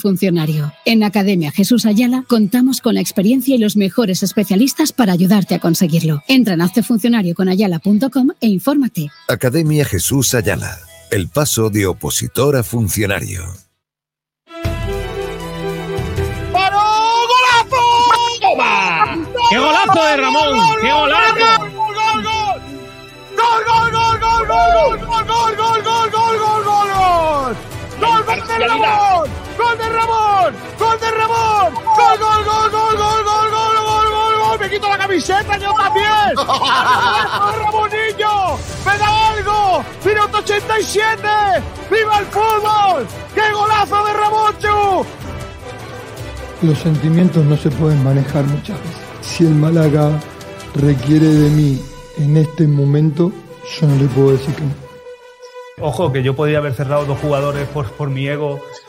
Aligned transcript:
Funcionario. 0.00 0.72
En 0.84 1.02
Academia 1.02 1.50
Jesús 1.50 1.84
Ayala 1.84 2.24
contamos 2.28 2.80
con 2.80 2.94
la 2.94 3.00
experiencia 3.00 3.56
y 3.56 3.58
los 3.58 3.76
mejores 3.76 4.22
especialistas 4.22 4.92
para 4.92 5.12
ayudarte 5.12 5.56
a 5.56 5.58
conseguirlo. 5.58 6.22
Entra 6.28 6.54
en 6.54 6.60
haztefuncionarioconayala.com 6.60 8.28
e 8.40 8.46
infórmate. 8.46 9.08
Academia 9.28 9.84
Jesús 9.84 10.34
Ayala. 10.34 10.78
El 11.10 11.28
paso 11.28 11.68
de 11.70 11.86
opositor 11.86 12.54
a 12.54 12.62
funcionario. 12.62 13.42
¡Paró! 16.52 16.80
¡Golazo! 17.32 17.82
¡Toma! 18.40 19.26
¡Qué 19.50 19.58
golazo 19.58 20.04
de 20.04 20.16
Ramón! 20.16 20.58
¡Qué 20.80 20.92
golazo! 20.92 21.60
¡Gol, 21.60 21.94
gol, 21.94 22.22
gol! 22.22 22.62
¡Gol, 23.36 23.64
gol, 23.66 23.90
gol, 23.90 24.20
gol, 24.20 24.48
gol, 24.48 24.98
gol, 24.98 25.26
gol, 25.26 25.56
gol, 25.56 25.82
gol, 25.82 26.38
gol, 26.38 26.64
gol, 26.64 26.88
gol! 26.92 27.56
¡Gol 28.00 28.48
de 28.48 28.68
Ramón! 28.68 29.28
¡Gol 29.28 29.37
de 29.58 29.88
Ramón! 29.88 30.54
¡Gol 30.78 31.00
de 31.00 31.10
Ramón! 31.10 31.74
¡Gol, 31.74 32.18
gol, 32.18 32.44
gol, 32.44 32.70
gol, 32.70 32.96
gol, 32.96 33.24
gol, 33.24 33.50
gol, 33.50 33.76
gol, 33.82 34.10
gol, 34.10 34.38
gol! 34.38 34.60
¡Me 34.60 34.70
quito 34.70 34.88
la 34.88 34.98
camiseta 34.98 35.58
yo 35.58 35.72
también! 35.74 36.36
¡Ramonillo! 37.64 38.56
¡Me 38.86 38.98
da 38.98 39.28
algo! 39.30 39.84
¡Minuto 40.04 40.38
87! 40.38 41.28
¡Viva 41.90 42.18
el 42.20 42.26
fútbol! 42.26 43.06
¡Qué 43.34 43.52
golazo 43.52 44.04
de 44.04 44.12
Ramonchu! 44.12 45.06
Los 46.62 46.78
sentimientos 46.78 47.44
no 47.44 47.56
se 47.56 47.70
pueden 47.70 48.02
manejar 48.04 48.44
muchas 48.44 48.78
veces. 48.78 48.96
Si 49.22 49.44
el 49.44 49.54
Málaga 49.54 50.10
requiere 50.74 51.26
de 51.26 51.50
mí 51.50 51.82
en 52.18 52.36
este 52.36 52.66
momento, 52.66 53.32
yo 53.80 53.86
no 53.86 53.96
le 53.96 54.06
puedo 54.06 54.32
decir 54.32 54.54
que 54.54 54.62
no. 54.62 54.88
Ojo, 55.80 56.12
que 56.12 56.22
yo 56.22 56.34
podía 56.34 56.58
haber 56.58 56.74
cerrado 56.74 57.04
dos 57.04 57.18
jugadores 57.20 57.68
por, 57.68 57.90
por 57.92 58.10
mi 58.10 58.26
ego 58.26 58.60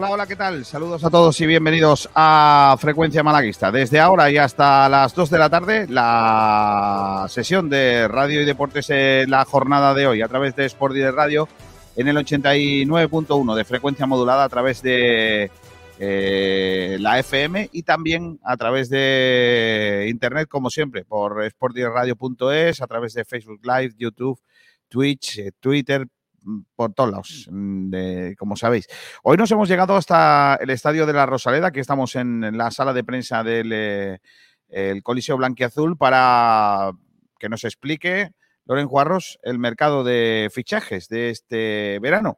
Hola, 0.00 0.10
hola, 0.10 0.26
¿qué 0.28 0.36
tal? 0.36 0.64
Saludos 0.64 1.02
a 1.02 1.10
todos 1.10 1.40
y 1.40 1.46
bienvenidos 1.46 2.08
a 2.14 2.76
Frecuencia 2.78 3.24
Malaguista. 3.24 3.72
Desde 3.72 3.98
ahora 3.98 4.30
y 4.30 4.36
hasta 4.36 4.88
las 4.88 5.12
2 5.12 5.28
de 5.28 5.38
la 5.38 5.50
tarde, 5.50 5.88
la 5.88 7.26
sesión 7.28 7.68
de 7.68 8.06
radio 8.06 8.40
y 8.40 8.44
deportes 8.44 8.90
en 8.90 9.28
la 9.28 9.44
jornada 9.44 9.94
de 9.94 10.06
hoy 10.06 10.22
a 10.22 10.28
través 10.28 10.54
de 10.54 10.66
Sport 10.66 10.94
y 10.94 11.00
de 11.00 11.10
Radio 11.10 11.48
en 11.96 12.06
el 12.06 12.16
89.1 12.16 13.56
de 13.56 13.64
frecuencia 13.64 14.06
modulada 14.06 14.44
a 14.44 14.48
través 14.48 14.82
de 14.82 15.50
eh, 15.98 16.96
la 17.00 17.18
FM 17.18 17.70
y 17.72 17.82
también 17.82 18.38
a 18.44 18.56
través 18.56 18.90
de 18.90 20.06
internet, 20.08 20.46
como 20.48 20.70
siempre, 20.70 21.04
por 21.06 21.44
sportdirectradio.es, 21.50 22.80
a 22.80 22.86
través 22.86 23.14
de 23.14 23.24
Facebook 23.24 23.62
Live, 23.64 23.94
YouTube, 23.98 24.40
Twitch, 24.88 25.38
eh, 25.38 25.50
Twitter, 25.58 26.06
por 26.74 26.92
todos 26.94 27.10
lados, 27.10 27.48
mm, 27.50 27.90
de- 27.90 28.36
como 28.38 28.56
sabéis. 28.56 28.86
Hoy 29.22 29.36
nos 29.36 29.50
hemos 29.50 29.68
llegado 29.68 29.96
hasta 29.96 30.58
el 30.60 30.70
Estadio 30.70 31.06
de 31.06 31.12
la 31.12 31.26
Rosaleda, 31.26 31.68
aquí 31.68 31.80
estamos 31.80 32.14
en 32.16 32.56
la 32.56 32.70
sala 32.70 32.92
de 32.92 33.04
prensa 33.04 33.42
del 33.42 33.70
eh, 33.72 34.18
el 34.68 35.02
Coliseo 35.02 35.36
Blanquiazul 35.36 35.96
para 35.96 36.92
que 37.38 37.48
nos 37.48 37.64
explique 37.64 38.32
Loren 38.66 38.86
Juarros 38.88 39.38
el 39.42 39.58
mercado 39.58 40.04
de 40.04 40.50
fichajes 40.52 41.08
de 41.08 41.30
este 41.30 41.98
verano. 42.02 42.36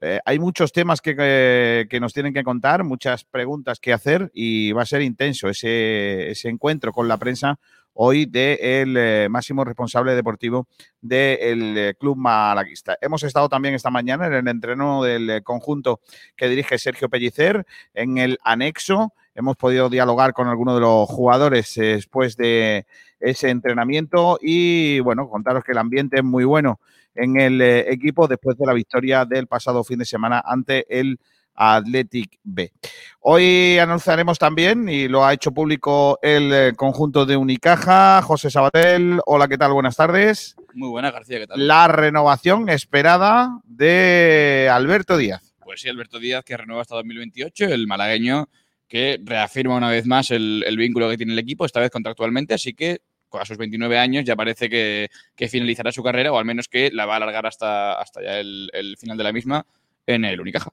Eh, 0.00 0.20
hay 0.24 0.38
muchos 0.38 0.72
temas 0.72 1.00
que, 1.00 1.16
que- 1.16 1.86
que 1.88 2.00
nos 2.00 2.12
tienen 2.12 2.32
que 2.34 2.44
contar, 2.44 2.84
muchas 2.84 3.24
preguntas 3.24 3.78
que 3.80 3.92
hacer 3.92 4.30
y 4.34 4.72
va 4.72 4.82
a 4.82 4.86
ser 4.86 5.02
intenso 5.02 5.48
ese, 5.48 6.30
ese 6.30 6.48
encuentro 6.48 6.92
con 6.92 7.08
la 7.08 7.16
prensa 7.16 7.58
hoy 7.96 8.26
del 8.26 8.96
eh, 8.96 9.28
máximo 9.30 9.64
responsable 9.64 10.14
deportivo 10.14 10.68
del 11.00 11.76
eh, 11.76 11.94
club 11.98 12.16
malaguista. 12.16 12.96
Hemos 13.00 13.22
estado 13.22 13.48
también 13.48 13.74
esta 13.74 13.90
mañana 13.90 14.26
en 14.26 14.34
el 14.34 14.48
entreno 14.48 15.02
del 15.02 15.30
eh, 15.30 15.42
conjunto 15.42 16.00
que 16.36 16.48
dirige 16.48 16.78
Sergio 16.78 17.08
Pellicer 17.08 17.66
en 17.94 18.18
el 18.18 18.38
anexo. 18.44 19.12
Hemos 19.34 19.56
podido 19.56 19.88
dialogar 19.88 20.32
con 20.32 20.48
algunos 20.48 20.74
de 20.74 20.80
los 20.80 21.08
jugadores 21.08 21.74
después 21.74 22.36
de 22.36 22.86
ese 23.20 23.50
entrenamiento 23.50 24.38
y 24.40 25.00
bueno, 25.00 25.28
contaros 25.28 25.64
que 25.64 25.72
el 25.72 25.78
ambiente 25.78 26.18
es 26.18 26.24
muy 26.24 26.44
bueno 26.44 26.80
en 27.14 27.40
el 27.40 27.60
equipo 27.62 28.28
después 28.28 28.58
de 28.58 28.66
la 28.66 28.72
victoria 28.74 29.24
del 29.24 29.46
pasado 29.46 29.84
fin 29.84 29.98
de 29.98 30.04
semana 30.04 30.42
ante 30.44 30.86
el 31.00 31.18
Athletic 31.56 32.38
B. 32.44 32.72
Hoy 33.20 33.78
anunciaremos 33.78 34.38
también, 34.38 34.88
y 34.88 35.08
lo 35.08 35.24
ha 35.24 35.32
hecho 35.32 35.52
público 35.52 36.18
el 36.22 36.52
eh, 36.52 36.72
conjunto 36.76 37.26
de 37.26 37.36
Unicaja, 37.36 38.22
José 38.22 38.50
Sabatel. 38.50 39.20
Hola, 39.26 39.48
¿qué 39.48 39.58
tal? 39.58 39.72
Buenas 39.72 39.96
tardes. 39.96 40.56
Muy 40.74 40.88
buena, 40.88 41.10
García, 41.10 41.38
¿qué 41.38 41.46
tal? 41.46 41.66
La 41.66 41.88
renovación 41.88 42.68
esperada 42.68 43.60
de 43.64 44.68
Alberto 44.70 45.16
Díaz. 45.16 45.54
Pues 45.60 45.80
sí, 45.80 45.88
Alberto 45.88 46.18
Díaz, 46.18 46.44
que 46.44 46.56
renueva 46.56 46.82
hasta 46.82 46.94
2028, 46.96 47.66
el 47.66 47.86
malagueño 47.86 48.48
que 48.88 49.18
reafirma 49.24 49.76
una 49.76 49.90
vez 49.90 50.06
más 50.06 50.30
el, 50.30 50.62
el 50.66 50.76
vínculo 50.76 51.08
que 51.10 51.16
tiene 51.16 51.32
el 51.32 51.38
equipo, 51.38 51.64
esta 51.64 51.80
vez 51.80 51.90
contractualmente, 51.90 52.54
así 52.54 52.74
que 52.74 53.00
a 53.32 53.44
sus 53.44 53.58
29 53.58 53.98
años 53.98 54.24
ya 54.24 54.36
parece 54.36 54.68
que, 54.68 55.08
que 55.34 55.48
finalizará 55.48 55.92
su 55.92 56.02
carrera, 56.02 56.32
o 56.32 56.38
al 56.38 56.44
menos 56.44 56.68
que 56.68 56.90
la 56.92 57.06
va 57.06 57.14
a 57.14 57.16
alargar 57.16 57.46
hasta, 57.46 57.94
hasta 58.00 58.22
ya 58.22 58.38
el, 58.38 58.70
el 58.72 58.96
final 58.96 59.16
de 59.16 59.24
la 59.24 59.32
misma 59.32 59.66
en 60.06 60.24
el 60.24 60.40
Unicaja. 60.40 60.70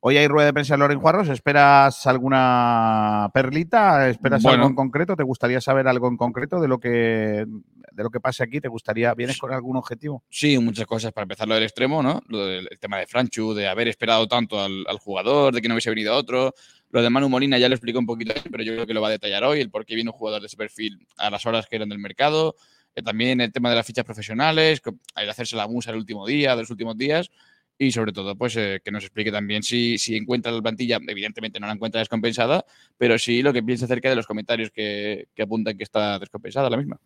Hoy 0.00 0.18
hay 0.18 0.28
rueda 0.28 0.46
de 0.46 0.52
prensa 0.52 0.74
de 0.74 0.78
Loren 0.78 1.00
Juarros. 1.00 1.28
¿Esperas 1.28 2.06
alguna 2.06 3.28
perlita? 3.34 4.08
¿Esperas 4.08 4.42
Bueno. 4.42 4.58
algo 4.58 4.68
en 4.68 4.74
concreto? 4.76 5.16
¿Te 5.16 5.22
gustaría 5.24 5.60
saber 5.60 5.88
algo 5.88 6.06
en 6.08 6.16
concreto 6.16 6.60
de 6.60 6.68
lo 6.68 6.78
que 6.78 7.44
de 7.92 8.02
lo 8.02 8.10
que 8.10 8.20
pase 8.20 8.44
aquí? 8.44 8.60
¿Te 8.60 8.68
gustaría? 8.68 9.14
¿Vienes 9.14 9.38
con 9.38 9.52
algún 9.52 9.76
objetivo? 9.76 10.22
Sí, 10.28 10.58
muchas 10.58 10.86
cosas. 10.86 11.12
Para 11.12 11.22
empezar, 11.24 11.48
lo 11.48 11.54
del 11.54 11.64
extremo, 11.64 12.02
¿no? 12.02 12.22
Lo 12.28 12.44
del 12.46 12.68
el 12.70 12.78
tema 12.78 12.98
de 12.98 13.06
Franchu, 13.06 13.54
de 13.54 13.68
haber 13.68 13.88
esperado 13.88 14.28
tanto 14.28 14.60
al, 14.60 14.84
al 14.86 14.98
jugador, 14.98 15.54
de 15.54 15.62
que 15.62 15.68
no 15.68 15.74
hubiese 15.74 15.90
venido 15.90 16.14
otro. 16.14 16.54
Lo 16.90 17.02
de 17.02 17.10
Manu 17.10 17.28
Molina 17.28 17.58
ya 17.58 17.68
lo 17.68 17.74
explicó 17.74 17.98
un 17.98 18.06
poquito, 18.06 18.34
pero 18.50 18.62
yo 18.62 18.74
creo 18.74 18.86
que 18.86 18.94
lo 18.94 19.00
va 19.00 19.08
a 19.08 19.12
detallar 19.12 19.42
hoy, 19.44 19.60
el 19.60 19.70
por 19.70 19.84
qué 19.86 19.94
viene 19.94 20.10
un 20.10 20.16
jugador 20.16 20.40
de 20.40 20.46
ese 20.46 20.56
perfil 20.56 21.04
a 21.16 21.30
las 21.30 21.44
horas 21.46 21.66
que 21.66 21.76
eran 21.76 21.88
del 21.88 21.98
mercado. 21.98 22.54
Eh, 22.94 23.02
también 23.02 23.40
el 23.40 23.50
tema 23.50 23.70
de 23.70 23.76
las 23.76 23.86
fichas 23.86 24.04
profesionales, 24.04 24.80
que 24.80 24.92
hacerse 25.28 25.56
la 25.56 25.66
musa 25.66 25.90
el 25.90 25.96
último 25.96 26.26
día, 26.26 26.54
de 26.54 26.62
los 26.62 26.70
últimos 26.70 26.96
días. 26.96 27.30
Y 27.78 27.92
sobre 27.92 28.12
todo, 28.12 28.34
pues 28.36 28.56
eh, 28.56 28.80
que 28.82 28.90
nos 28.90 29.04
explique 29.04 29.30
también 29.30 29.62
si, 29.62 29.98
si 29.98 30.16
encuentra 30.16 30.50
la 30.50 30.62
plantilla, 30.62 30.98
evidentemente 31.06 31.60
no 31.60 31.66
la 31.66 31.74
encuentra 31.74 31.98
descompensada, 31.98 32.64
pero 32.96 33.18
sí 33.18 33.42
lo 33.42 33.52
que 33.52 33.62
piensa 33.62 33.84
acerca 33.84 34.08
de 34.08 34.16
los 34.16 34.26
comentarios 34.26 34.70
que, 34.70 35.28
que 35.34 35.42
apuntan 35.42 35.76
que 35.76 35.84
está 35.84 36.18
descompensada 36.18 36.70
la 36.70 36.78
misma. 36.78 36.98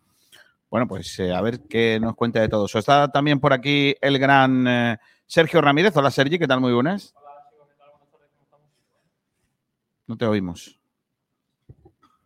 Bueno, 0.69 0.87
pues 0.87 1.19
eh, 1.19 1.33
a 1.33 1.41
ver 1.41 1.59
qué 1.69 1.99
nos 1.99 2.15
cuenta 2.15 2.39
de 2.39 2.47
todo 2.47 2.65
eso. 2.65 2.79
Está 2.79 3.11
también 3.11 3.41
por 3.41 3.51
aquí 3.51 3.93
el 3.99 4.17
gran 4.17 4.65
eh, 4.65 4.97
Sergio 5.25 5.59
Ramírez. 5.59 5.95
Hola, 5.97 6.09
Sergi, 6.09 6.39
¿qué 6.39 6.47
tal? 6.47 6.61
Muy 6.61 6.71
buenas. 6.71 7.13
No 10.07 10.17
te 10.17 10.25
oímos. 10.25 10.80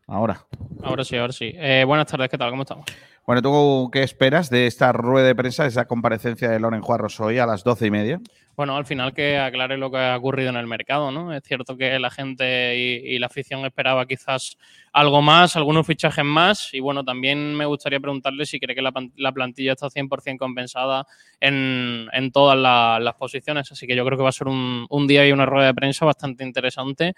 Ahora. 0.08 0.46
Ahora 0.84 1.04
sí, 1.04 1.18
ahora 1.18 1.34
sí. 1.34 1.52
Eh, 1.56 1.84
buenas 1.86 2.06
tardes, 2.08 2.30
¿qué 2.30 2.38
tal? 2.38 2.52
¿Cómo 2.52 2.62
estamos? 2.62 2.86
Bueno, 3.26 3.42
¿tú 3.42 3.90
qué 3.92 4.04
esperas 4.04 4.52
de 4.52 4.68
esta 4.68 4.92
rueda 4.92 5.26
de 5.26 5.34
prensa, 5.36 5.64
de 5.64 5.70
esa 5.70 5.86
comparecencia 5.86 6.48
de 6.48 6.60
Loren 6.60 6.82
Juarros 6.82 7.20
hoy 7.20 7.40
a 7.40 7.48
las 7.48 7.64
doce 7.64 7.88
y 7.88 7.92
media? 7.92 8.20
Bueno, 8.56 8.78
al 8.78 8.86
final 8.86 9.14
que 9.14 9.38
aclare 9.38 9.78
lo 9.78 9.90
que 9.92 9.98
ha 9.98 10.16
ocurrido 10.16 10.50
en 10.52 10.56
el 10.58 10.68
mercado, 10.68 11.12
¿no? 11.12 11.34
Es 11.34 11.44
cierto 11.44 11.76
que 11.76 11.98
la 12.00 12.10
gente 12.12 12.78
y, 12.78 13.16
y 13.16 13.20
la 13.20 13.26
afición 13.26 13.66
esperaba 13.66 14.06
quizás 14.06 14.58
algo 14.94 15.22
más, 15.24 15.56
algunos 15.58 15.86
fichajes 15.88 16.24
más. 16.24 16.72
Y 16.74 16.80
bueno, 16.80 17.04
también 17.04 17.54
me 17.56 17.66
gustaría 17.66 18.00
preguntarle 18.00 18.46
si 18.46 18.60
cree 18.60 18.76
que 18.76 18.82
la, 18.84 19.32
plantilla 19.34 19.74
está 19.74 19.90
100% 19.90 20.38
compensada 20.38 21.06
en, 21.42 22.08
en 22.14 22.32
todas 22.32 22.58
la- 22.58 23.00
las 23.02 23.16
posiciones. 23.16 23.70
Así 23.72 23.88
que 23.88 23.96
yo 23.96 24.06
creo 24.06 24.18
que 24.20 24.24
va 24.24 24.30
a 24.30 24.34
ser 24.34 24.48
un, 24.48 24.86
un 24.90 25.08
día 25.08 25.28
y 25.28 25.32
una 25.34 25.46
rueda 25.48 25.68
de 25.68 25.74
prensa 25.74 26.06
bastante 26.06 26.46
interesante 26.46 27.14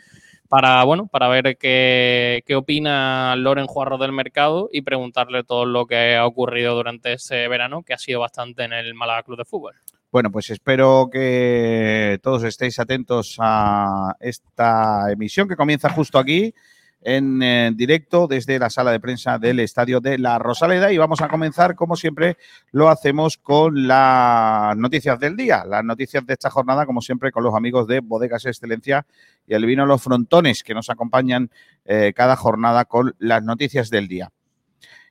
para, 0.48 0.84
bueno, 0.84 1.08
para 1.08 1.28
ver 1.28 1.58
qué, 1.58 2.44
qué 2.46 2.56
opina 2.56 3.36
Loren 3.36 3.68
Juarro 3.68 3.98
del 3.98 4.12
mercado 4.12 4.70
y 4.72 4.82
preguntarle 4.82 5.44
todo 5.44 5.66
lo 5.66 5.86
que 5.86 6.16
ha 6.16 6.26
ocurrido 6.26 6.76
durante 6.76 7.14
este 7.14 7.48
verano, 7.48 7.84
que 7.84 7.94
ha 7.94 7.98
sido 7.98 8.20
bastante 8.20 8.64
en 8.64 8.74
el 8.74 8.94
Málaga 8.94 9.24
Club 9.24 9.38
de 9.38 9.46
Fútbol. 9.46 9.76
Bueno, 10.10 10.32
pues 10.32 10.50
espero 10.50 11.10
que 11.12 12.18
todos 12.24 12.44
estéis 12.44 12.80
atentos 12.80 13.36
a 13.40 14.16
esta 14.20 15.12
emisión 15.12 15.48
que 15.48 15.58
comienza 15.58 15.90
justo 15.90 16.18
aquí, 16.18 16.54
en 17.02 17.42
eh, 17.42 17.72
directo 17.76 18.28
desde 18.28 18.60
la 18.60 18.70
sala 18.70 18.92
de 18.92 19.00
prensa 19.00 19.38
del 19.38 19.60
Estadio 19.60 20.00
de 20.00 20.18
la 20.18 20.40
Rosaleda 20.40 20.92
y 20.92 20.98
vamos 20.98 21.22
a 21.22 21.28
comenzar, 21.28 21.76
como 21.76 21.96
siempre, 21.96 22.38
lo 22.72 22.90
hacemos 22.90 23.38
con 23.38 23.88
las 23.88 24.76
noticias 24.76 25.20
del 25.20 25.36
día, 25.36 25.64
las 25.66 25.84
noticias 25.84 26.26
de 26.26 26.34
esta 26.34 26.50
jornada, 26.50 26.86
como 26.86 27.02
siempre, 27.02 27.32
con 27.32 27.44
los 27.44 27.56
amigos 27.56 27.88
de 27.88 28.00
Bodegas 28.00 28.46
Excelencia 28.46 29.06
y 29.48 29.54
el 29.54 29.66
vino 29.66 29.86
Los 29.86 30.02
Frontones, 30.02 30.64
que 30.64 30.74
nos 30.74 30.90
acompañan 30.90 31.50
eh, 31.86 32.14
cada 32.16 32.36
jornada 32.36 32.86
con 32.86 33.16
las 33.20 33.44
noticias 33.44 33.90
del 33.90 34.08
día. 34.08 34.32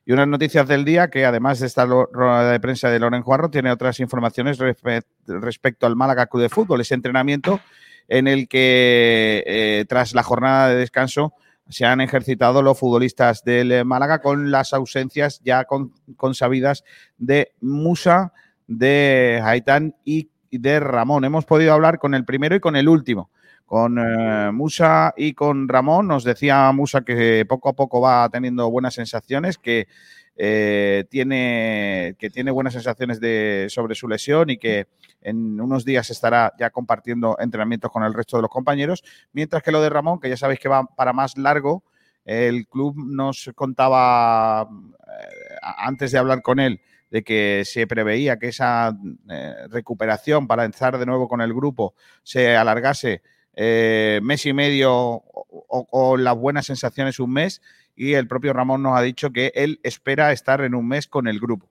Y 0.04 0.12
unas 0.12 0.28
noticias 0.28 0.68
del 0.68 0.84
día 0.84 1.08
que, 1.08 1.24
además 1.24 1.58
de 1.58 1.66
esta 1.66 1.84
rueda 1.84 2.52
de 2.52 2.60
prensa 2.60 2.90
de 2.90 3.00
Loren 3.00 3.22
Juarro, 3.22 3.50
tiene 3.50 3.72
otras 3.72 3.98
informaciones 3.98 4.58
respe- 4.58 5.02
respecto 5.26 5.86
al 5.86 5.96
Málaga 5.96 6.26
Club 6.26 6.42
de 6.42 6.48
Fútbol, 6.48 6.80
ese 6.80 6.94
entrenamiento 6.94 7.58
en 8.06 8.28
el 8.28 8.46
que, 8.46 9.42
eh, 9.46 9.84
tras 9.88 10.14
la 10.14 10.22
jornada 10.22 10.68
de 10.68 10.76
descanso, 10.76 11.32
se 11.68 11.84
han 11.84 12.00
ejercitado 12.00 12.62
los 12.62 12.78
futbolistas 12.78 13.42
del 13.44 13.72
eh, 13.72 13.84
Málaga 13.84 14.20
con 14.20 14.50
las 14.50 14.72
ausencias 14.72 15.40
ya 15.44 15.64
con, 15.64 15.92
consabidas 16.16 16.84
de 17.18 17.52
Musa, 17.60 18.32
de 18.66 19.40
Haitán 19.44 19.96
y 20.04 20.30
y 20.50 20.58
de 20.58 20.80
Ramón. 20.80 21.24
Hemos 21.24 21.44
podido 21.44 21.72
hablar 21.72 21.98
con 21.98 22.14
el 22.14 22.24
primero 22.24 22.54
y 22.56 22.60
con 22.60 22.76
el 22.76 22.88
último. 22.88 23.30
Con 23.64 23.98
eh, 23.98 24.52
Musa 24.52 25.12
y 25.16 25.34
con 25.34 25.68
Ramón, 25.68 26.06
nos 26.06 26.22
decía 26.22 26.70
Musa 26.72 27.02
que 27.02 27.44
poco 27.48 27.68
a 27.68 27.72
poco 27.72 28.00
va 28.00 28.28
teniendo 28.28 28.70
buenas 28.70 28.94
sensaciones, 28.94 29.58
que 29.58 29.88
eh, 30.36 31.04
tiene, 31.10 32.14
que 32.18 32.30
tiene 32.30 32.50
buenas 32.50 32.74
sensaciones 32.74 33.20
de, 33.20 33.66
sobre 33.70 33.94
su 33.94 34.06
lesión 34.08 34.50
y 34.50 34.58
que 34.58 34.86
en 35.22 35.60
unos 35.60 35.84
días 35.84 36.10
estará 36.10 36.52
ya 36.58 36.70
compartiendo 36.70 37.36
entrenamientos 37.40 37.90
con 37.90 38.02
el 38.04 38.14
resto 38.14 38.36
de 38.36 38.42
los 38.42 38.50
compañeros. 38.50 39.02
Mientras 39.32 39.62
que 39.62 39.72
lo 39.72 39.80
de 39.80 39.88
Ramón, 39.90 40.20
que 40.20 40.28
ya 40.28 40.36
sabéis 40.36 40.60
que 40.60 40.68
va 40.68 40.84
para 40.84 41.12
más 41.12 41.36
largo, 41.38 41.82
el 42.24 42.66
club 42.66 42.94
nos 42.96 43.50
contaba 43.54 44.62
eh, 44.62 45.56
antes 45.62 46.12
de 46.12 46.18
hablar 46.18 46.42
con 46.42 46.58
él 46.60 46.80
de 47.10 47.22
que 47.22 47.62
se 47.64 47.86
preveía 47.86 48.36
que 48.38 48.48
esa 48.48 48.96
eh, 49.30 49.54
recuperación 49.68 50.48
para 50.48 50.64
entrar 50.64 50.98
de 50.98 51.06
nuevo 51.06 51.28
con 51.28 51.40
el 51.40 51.54
grupo 51.54 51.94
se 52.24 52.56
alargase 52.56 53.22
mes 53.58 54.44
y 54.44 54.52
medio 54.52 54.92
o, 54.92 55.22
o- 55.68 55.88
o 55.90 56.16
las 56.18 56.36
buenas 56.36 56.66
sensaciones 56.66 57.18
un 57.20 57.32
mes 57.32 57.62
y 57.96 58.12
el 58.12 58.28
propio 58.28 58.52
Ramón 58.52 58.82
nos 58.82 58.96
ha 58.96 59.02
dicho 59.02 59.30
que 59.30 59.50
él 59.54 59.80
espera 59.82 60.30
estar 60.30 60.60
en 60.60 60.74
un 60.74 60.86
mes 60.86 61.08
con 61.08 61.26
el 61.26 61.40
grupo. 61.40 61.68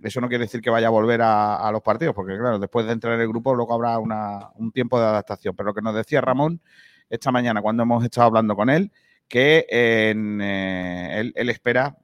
Eso 0.00 0.20
no 0.20 0.28
quiere 0.28 0.44
decir 0.44 0.60
que 0.60 0.70
vaya 0.70 0.86
a 0.86 0.90
volver 0.90 1.20
a, 1.22 1.68
los 1.72 1.82
partidos, 1.82 2.14
porque 2.14 2.38
claro, 2.38 2.60
después 2.60 2.86
de 2.86 2.92
entrar 2.92 3.14
en 3.14 3.20
el 3.20 3.28
grupo 3.28 3.54
luego 3.54 3.74
habrá 3.74 3.98
un 3.98 4.70
tiempo 4.72 4.98
de 5.00 5.06
adaptación. 5.06 5.56
Pero 5.56 5.68
lo 5.68 5.74
que 5.74 5.82
nos 5.82 5.94
decía 5.94 6.20
Ramón 6.20 6.60
esta 7.10 7.32
mañana 7.32 7.60
cuando 7.60 7.82
hemos 7.82 8.04
estado 8.04 8.28
hablando 8.28 8.54
con 8.54 8.70
él, 8.70 8.92
que 9.26 9.66
en, 9.68 10.40
eh, 10.40 11.32
él, 11.34 11.50
espera 11.50 11.96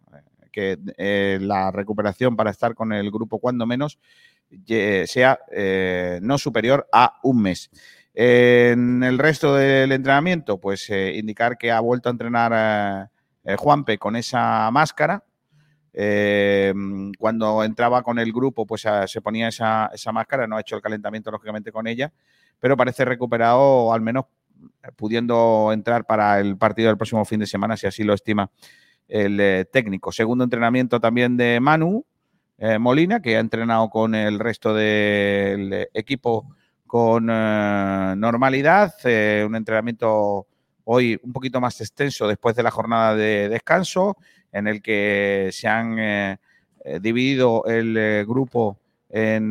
que 0.51 0.79
eh, 0.99 1.39
la 1.41 1.71
recuperación 1.71 2.37
para 2.37 2.51
estar 2.51 2.75
con 2.75 2.93
el 2.93 3.11
grupo 3.11 3.39
cuando 3.39 3.67
menos 3.67 3.99
sea 5.07 5.41
eh, 5.51 6.21
no 6.23 6.39
superior 6.39 6.89
a 6.93 7.19
un 7.23 7.43
mes. 7.43 7.71
En 8.15 9.03
el 9.03 9.19
resto 9.19 9.57
del 9.57 9.91
entrenamiento, 9.91 10.61
pues 10.61 10.89
eh, 10.91 11.15
indicar 11.17 11.59
que 11.59 11.73
ha 11.73 11.81
vuelto 11.81 12.09
a 12.09 12.13
entrenar 12.13 13.11
eh, 13.45 13.57
Juanpe 13.57 13.99
con 13.99 14.17
esa 14.17 14.71
máscara. 14.71 15.23
Eh, 15.93 16.75
cuando 17.19 17.63
entraba 17.63 18.03
con 18.03 18.19
el 18.19 18.33
grupo, 18.33 18.67
pues 18.67 18.85
ah, 18.87 19.07
se 19.07 19.21
ponía 19.21 19.49
esa, 19.49 19.91
esa 19.95 20.11
máscara, 20.11 20.47
no 20.47 20.57
ha 20.57 20.61
hecho 20.61 20.75
el 20.75 20.83
calentamiento 20.83 21.31
lógicamente 21.31 21.71
con 21.71 21.87
ella, 21.87 22.13
pero 22.59 22.77
parece 22.77 23.05
recuperado, 23.05 23.93
al 23.93 24.01
menos 24.01 24.25
eh, 24.83 24.89
pudiendo 24.97 25.71
entrar 25.73 26.05
para 26.05 26.41
el 26.41 26.57
partido 26.57 26.89
del 26.89 26.97
próximo 26.97 27.25
fin 27.25 27.41
de 27.41 27.47
semana, 27.47 27.77
si 27.77 27.87
así 27.87 28.03
lo 28.03 28.15
estima 28.15 28.51
el 29.07 29.69
técnico. 29.71 30.11
Segundo 30.11 30.45
entrenamiento 30.45 30.99
también 30.99 31.37
de 31.37 31.61
Manu 31.61 32.07
Molina, 32.81 33.21
que 33.21 33.37
ha 33.37 33.41
entrenado 33.41 33.91
con 33.91 34.15
el 34.15 34.39
resto 34.39 34.73
del 34.73 35.89
equipo 35.93 36.49
con 36.87 37.27
normalidad. 37.27 38.95
un 39.05 39.55
entrenamiento 39.55 40.47
hoy 40.85 41.19
un 41.23 41.33
poquito 41.33 41.61
más 41.61 41.81
extenso 41.81 42.27
después 42.29 42.57
de 42.57 42.63
la 42.63 42.71
jornada 42.71 43.15
de 43.17 43.49
descanso, 43.49 44.17
en 44.53 44.67
el 44.69 44.83
que 44.83 45.51
se 45.53 45.69
han 45.69 45.99
eh, 45.99 46.37
eh, 46.85 47.01
dividido 47.01 47.65
el 47.67 47.97
eh, 47.97 48.25
grupo 48.27 48.79
en 49.11 49.51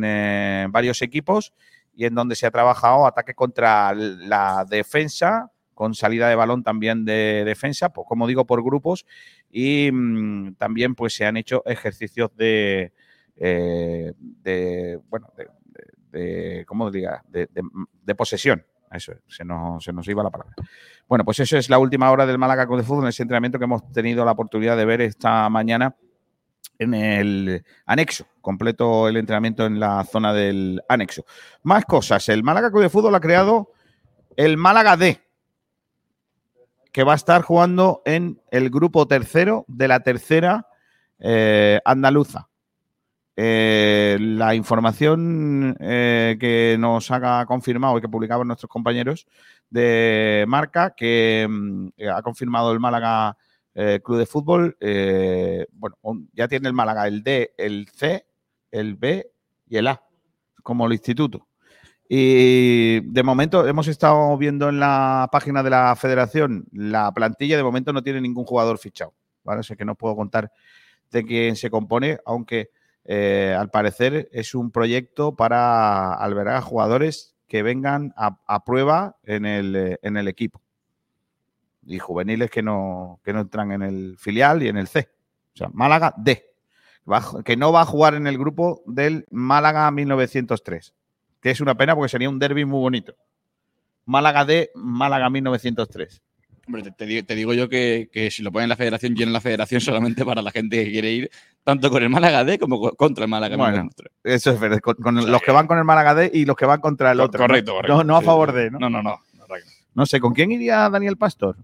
varios 0.70 1.00
equipos 1.00 1.52
y 1.94 2.04
en 2.04 2.14
donde 2.14 2.34
se 2.36 2.46
ha 2.46 2.50
trabajado 2.50 3.06
ataque 3.06 3.34
contra 3.34 3.94
la 3.94 4.66
defensa, 4.68 5.50
con 5.72 5.94
salida 5.94 6.28
de 6.28 6.34
balón 6.34 6.62
también 6.62 7.04
de 7.06 7.44
defensa, 7.46 7.88
pues, 7.88 8.06
como 8.06 8.26
digo, 8.26 8.44
por 8.44 8.62
grupos, 8.62 9.06
y 9.50 9.90
mm, 9.90 10.54
también 10.56 10.94
pues 10.94 11.14
se 11.14 11.24
han 11.24 11.36
hecho 11.38 11.62
ejercicios 11.66 12.30
de, 12.36 12.92
bueno, 15.08 15.32
de, 15.36 15.48
de- 16.10 16.64
¿cómo 16.66 16.90
diga? 16.90 17.24
De 17.28 18.14
posesión. 18.14 18.64
Eso, 18.94 19.12
es, 19.12 19.18
se 19.28 19.44
nos, 19.44 19.82
se 19.82 19.92
nos 19.92 20.06
iba 20.08 20.22
la 20.22 20.30
palabra. 20.30 20.54
Bueno, 21.08 21.24
pues 21.24 21.40
eso 21.40 21.56
es 21.58 21.68
la 21.68 21.78
última 21.78 22.10
hora 22.10 22.26
del 22.26 22.38
Málaga 22.38 22.66
Club 22.66 22.78
de 22.78 22.84
Fútbol, 22.84 23.04
en 23.04 23.08
ese 23.08 23.22
entrenamiento 23.22 23.58
que 23.58 23.64
hemos 23.64 23.90
tenido 23.92 24.24
la 24.24 24.32
oportunidad 24.32 24.76
de 24.76 24.84
ver 24.84 25.00
esta 25.00 25.48
mañana 25.48 25.94
en 26.78 26.94
el 26.94 27.64
anexo, 27.86 28.26
completo 28.40 29.08
el 29.08 29.16
entrenamiento 29.16 29.66
en 29.66 29.78
la 29.78 30.04
zona 30.04 30.32
del 30.32 30.82
anexo. 30.88 31.24
Más 31.62 31.84
cosas, 31.84 32.28
el 32.28 32.42
Málaga 32.42 32.70
Club 32.70 32.82
de 32.82 32.88
Fútbol 32.88 33.14
ha 33.14 33.20
creado 33.20 33.72
el 34.36 34.56
Málaga 34.56 34.96
D, 34.96 35.20
que 36.92 37.04
va 37.04 37.12
a 37.12 37.16
estar 37.16 37.42
jugando 37.42 38.02
en 38.04 38.40
el 38.50 38.70
grupo 38.70 39.06
tercero 39.06 39.64
de 39.68 39.88
la 39.88 40.00
tercera 40.00 40.68
eh, 41.18 41.80
andaluza. 41.84 42.48
Eh, 43.36 44.16
la 44.20 44.54
información 44.54 45.76
eh, 45.80 46.36
que 46.38 46.76
nos 46.78 47.10
ha 47.10 47.44
confirmado 47.46 47.98
y 47.98 48.00
que 48.00 48.08
publicaban 48.08 48.46
nuestros 48.46 48.70
compañeros 48.70 49.26
de 49.70 50.44
marca, 50.46 50.94
que 50.96 51.46
mm, 51.48 51.88
ha 52.14 52.22
confirmado 52.22 52.72
el 52.72 52.78
Málaga 52.78 53.36
eh, 53.74 54.00
Club 54.04 54.18
de 54.18 54.26
Fútbol, 54.26 54.76
eh, 54.78 55.66
bueno, 55.72 55.96
ya 56.32 56.46
tiene 56.46 56.68
el 56.68 56.74
Málaga 56.74 57.08
el 57.08 57.24
D, 57.24 57.54
el 57.58 57.88
C, 57.88 58.24
el 58.70 58.94
B 58.94 59.28
y 59.66 59.76
el 59.76 59.88
A, 59.88 60.00
como 60.62 60.86
el 60.86 60.92
instituto. 60.92 61.48
Y 62.08 63.00
de 63.00 63.22
momento 63.24 63.66
hemos 63.66 63.88
estado 63.88 64.36
viendo 64.36 64.68
en 64.68 64.78
la 64.78 65.28
página 65.32 65.62
de 65.62 65.70
la 65.70 65.96
federación 65.96 66.66
la 66.70 67.12
plantilla, 67.12 67.56
de 67.56 67.64
momento 67.64 67.92
no 67.92 68.02
tiene 68.02 68.20
ningún 68.20 68.44
jugador 68.44 68.78
fichado. 68.78 69.14
¿vale? 69.42 69.60
O 69.60 69.62
sea 69.64 69.74
que 69.74 69.84
no 69.84 69.96
puedo 69.96 70.14
contar 70.14 70.52
de 71.10 71.24
quién 71.24 71.56
se 71.56 71.70
compone, 71.70 72.18
aunque 72.24 72.70
eh, 73.04 73.54
al 73.58 73.70
parecer 73.70 74.28
es 74.32 74.54
un 74.54 74.70
proyecto 74.70 75.36
para 75.36 76.14
albergar 76.14 76.62
jugadores 76.62 77.34
que 77.46 77.62
vengan 77.62 78.14
a, 78.16 78.64
prueba 78.64 79.16
en 79.22 79.44
el, 79.44 79.76
eh, 79.76 79.98
en 80.02 80.16
el 80.16 80.28
equipo. 80.28 80.62
Y 81.86 81.98
juveniles 81.98 82.50
que 82.50 82.62
no, 82.62 83.20
que 83.22 83.32
no 83.32 83.40
entran 83.40 83.72
en 83.72 83.82
el 83.82 84.16
filial 84.18 84.62
y 84.62 84.68
en 84.68 84.78
el 84.78 84.88
C. 84.88 85.10
O 85.54 85.56
sea, 85.56 85.68
Málaga 85.72 86.14
D. 86.16 86.50
Que 87.44 87.56
no 87.56 87.70
va 87.70 87.82
a 87.82 87.86
jugar 87.86 88.14
en 88.14 88.26
el 88.26 88.38
grupo 88.38 88.82
del 88.86 89.26
Málaga 89.30 89.90
1903. 89.90 90.94
Que 91.42 91.50
es 91.50 91.60
una 91.60 91.76
pena 91.76 91.94
porque 91.94 92.08
sería 92.08 92.30
un 92.30 92.38
derby 92.38 92.64
muy 92.64 92.80
bonito. 92.80 93.14
Málaga 94.06 94.46
D, 94.46 94.70
Málaga 94.74 95.28
1903. 95.28 96.22
Hombre, 96.66 96.82
te, 96.82 96.92
te 96.92 97.04
digo, 97.04 97.26
te 97.26 97.34
digo 97.34 97.52
yo 97.52 97.68
que, 97.68 98.08
que 98.10 98.30
si 98.30 98.42
lo 98.42 98.50
ponen 98.50 98.64
en 98.64 98.70
la 98.70 98.76
federación, 98.76 99.14
llenan 99.14 99.34
la 99.34 99.42
federación 99.42 99.82
solamente 99.82 100.24
para 100.24 100.40
la 100.40 100.50
gente 100.50 100.82
que 100.82 100.90
quiere 100.90 101.12
ir 101.12 101.30
tanto 101.64 101.90
con 101.90 102.02
el 102.02 102.10
Málaga 102.10 102.44
D 102.44 102.58
como 102.58 102.78
co- 102.78 102.94
contra 102.94 103.24
el 103.24 103.30
Málaga 103.30 103.56
Bueno, 103.56 103.72
1903. 103.72 104.12
Eso 104.36 104.50
es 104.52 104.60
verdad. 104.60 104.80
Con, 104.80 104.94
con 104.96 105.18
O 105.18 105.22
sea 105.22 105.30
los 105.30 105.42
que- 105.42 105.50
van 105.52 105.66
con 105.66 105.78
el 105.78 105.84
Málaga 105.84 106.14
D 106.14 106.30
y 106.32 106.44
los 106.44 106.56
que 106.56 106.66
van 106.66 106.80
contra 106.80 107.10
el 107.12 107.20
otro. 107.20 107.40
¿no? 107.40 107.46
correcto, 107.46 107.72
correcto. 107.74 107.96
No, 107.96 108.04
no 108.04 108.16
a 108.16 108.22
favor 108.22 108.50
sí. 108.50 108.56
de, 108.56 108.70
¿no? 108.70 108.78
No, 108.78 108.90
no, 108.90 109.02
no. 109.02 110.06
sé, 110.06 110.20
¿con 110.20 110.32
quién 110.34 110.52
iría 110.52 110.88
Daniel 110.90 111.16
Pastor? 111.16 111.56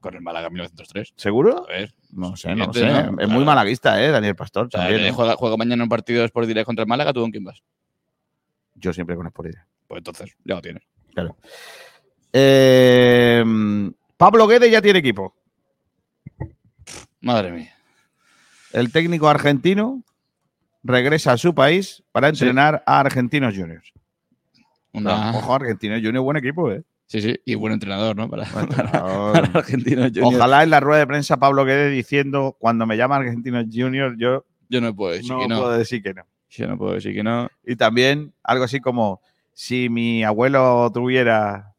Con 0.00 0.14
el 0.14 0.20
Málaga 0.20 0.48
1903. 0.50 1.12
¿Seguro? 1.16 1.64
A 1.64 1.68
ver. 1.72 1.92
No 2.12 2.36
sé, 2.36 2.54
no 2.54 2.72
sé. 2.72 2.86
¿no? 2.86 2.98
Es 2.98 3.02
Claro. 3.16 3.28
muy 3.28 3.44
malaguista, 3.44 4.02
¿eh? 4.02 4.10
Daniel 4.10 4.36
Pastor. 4.36 4.68
También, 4.68 5.00
que 5.00 5.08
¿eh? 5.08 5.12
juega, 5.12 5.34
juega 5.36 5.56
mañana 5.56 5.82
un 5.82 5.88
partido 5.88 6.20
de 6.20 6.26
Sport 6.26 6.46
Direct 6.46 6.66
contra 6.66 6.82
el 6.84 6.88
Málaga, 6.88 7.12
¿tú 7.12 7.20
con 7.20 7.30
quién 7.30 7.44
vas? 7.44 7.62
Yo 8.76 8.92
siempre 8.92 9.16
con 9.16 9.26
Esporilla. 9.26 9.66
Pues 9.88 9.98
entonces, 9.98 10.36
ya 10.44 10.54
lo 10.54 10.62
tienes. 10.62 10.82
Claro. 11.14 11.36
Eh, 12.32 13.44
Pablo 14.16 14.46
Guede 14.46 14.70
ya 14.70 14.80
tiene 14.82 15.00
equipo. 15.00 15.34
Madre 17.20 17.50
mía. 17.50 17.74
El 18.72 18.92
técnico 18.92 19.28
argentino 19.28 20.02
regresa 20.82 21.32
a 21.32 21.36
su 21.38 21.54
país 21.54 22.02
para 22.12 22.28
Sí. 22.28 22.34
entrenar 22.44 22.82
a 22.86 23.00
Argentinos 23.00 23.54
Juniors. 23.56 23.92
Una... 24.92 25.30
Ojo, 25.36 25.54
Argentinos 25.54 25.98
Juniors, 25.98 26.22
buen 26.24 26.36
equipo, 26.36 26.70
¿eh? 26.72 26.82
Sí, 27.06 27.22
sí, 27.22 27.40
y 27.44 27.54
buen 27.54 27.72
entrenador, 27.72 28.14
¿no? 28.16 28.28
Para, 28.28 28.44
Argentinos 29.54 30.08
Juniors. 30.14 30.34
Ojalá 30.34 30.62
en 30.62 30.70
la 30.70 30.80
rueda 30.80 31.00
de 31.00 31.06
prensa 31.06 31.38
Pablo 31.38 31.64
Guede 31.64 31.88
diciendo 31.90 32.56
cuando 32.58 32.86
me 32.86 32.96
llama 32.96 33.16
Argentinos 33.16 33.64
Juniors 33.72 34.16
yo 34.18 34.44
Yo 34.68 34.80
no 34.80 34.94
puedo 34.94 35.12
decir 35.12 35.30
no, 35.32 35.40
que 35.40 35.48
no. 35.48 35.58
puedo 35.58 35.72
decir 35.78 36.02
que 36.02 36.14
no. 36.14 36.24
Yo 36.50 36.66
no 36.66 36.76
puedo 36.78 36.92
decir 36.94 37.14
que 37.14 37.22
no. 37.22 37.48
Y 37.64 37.76
también 37.76 38.32
algo 38.42 38.64
así 38.64 38.80
como 38.80 39.20
si 39.54 39.88
mi 39.88 40.22
abuelo 40.24 40.90
tuviera 40.92 41.74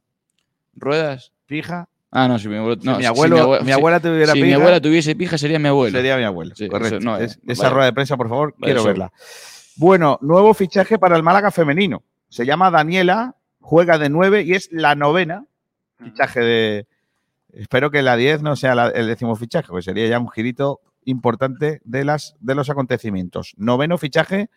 ¿Ruedas? 0.76 1.32
pija, 1.46 1.90
Ah, 2.12 2.28
no, 2.28 2.40
si 2.40 2.48
mi 2.48 2.56
abuelo, 2.58 2.82
Si 2.82 2.88
mi, 2.90 2.96
si 2.98 3.06
abuelo, 3.06 3.38
abue- 3.38 3.60
mi 3.62 3.66
si- 3.68 3.72
abuela 3.72 4.00
tuviera 4.00 4.34
si 4.34 4.42
pija, 4.42 4.46
mi 4.48 4.54
abuela 4.54 4.82
tuviese 4.82 5.16
pija, 5.16 5.38
sería 5.38 5.60
mi 5.60 5.68
abuelo. 5.68 5.96
sería 5.96 6.18
mi 6.18 6.24
abuelo. 6.24 6.56
Sí, 6.56 6.68
Correcto. 6.68 6.98
eso 6.98 7.06
no, 7.06 7.18
Es- 7.18 7.36
eh, 7.38 7.40
esa 7.48 7.70
rueda 7.70 7.86
de 7.86 7.94
prensa, 7.94 8.18
por 8.18 8.30
favor, 8.30 8.56
quiero 8.60 8.84
verla. 8.84 9.12
Bueno, 9.76 10.18
nuevo 10.22 10.54
fichaje 10.54 10.98
para 10.98 11.16
el 11.16 11.24
Málaga 11.24 11.52
femenino. 11.52 12.04
Se 12.28 12.46
llama 12.46 12.72
Daniela, 12.72 13.36
juega 13.62 13.98
de 13.98 14.10
nueve 14.10 14.42
y 14.42 14.54
es 14.54 14.70
la 14.72 14.96
novena 14.96 15.46
fichaje 16.04 16.40
de. 16.40 16.88
Espero 17.54 17.90
que 17.92 18.02
la 18.02 18.16
10 18.16 18.42
no 18.42 18.56
sea 18.56 18.76
la- 18.76 18.90
el 18.90 19.08
décimo 19.08 19.36
fichaje, 19.36 19.68
porque 19.70 19.84
sería 19.84 20.08
ya 20.08 20.20
un 20.20 20.30
girito 20.30 20.82
importante 21.06 21.82
de, 21.84 22.06
las, 22.06 22.36
de 22.40 22.56
los 22.56 22.70
acontecimientos. 22.70 23.54
Noveno 23.58 23.98
fichaje 23.98 24.50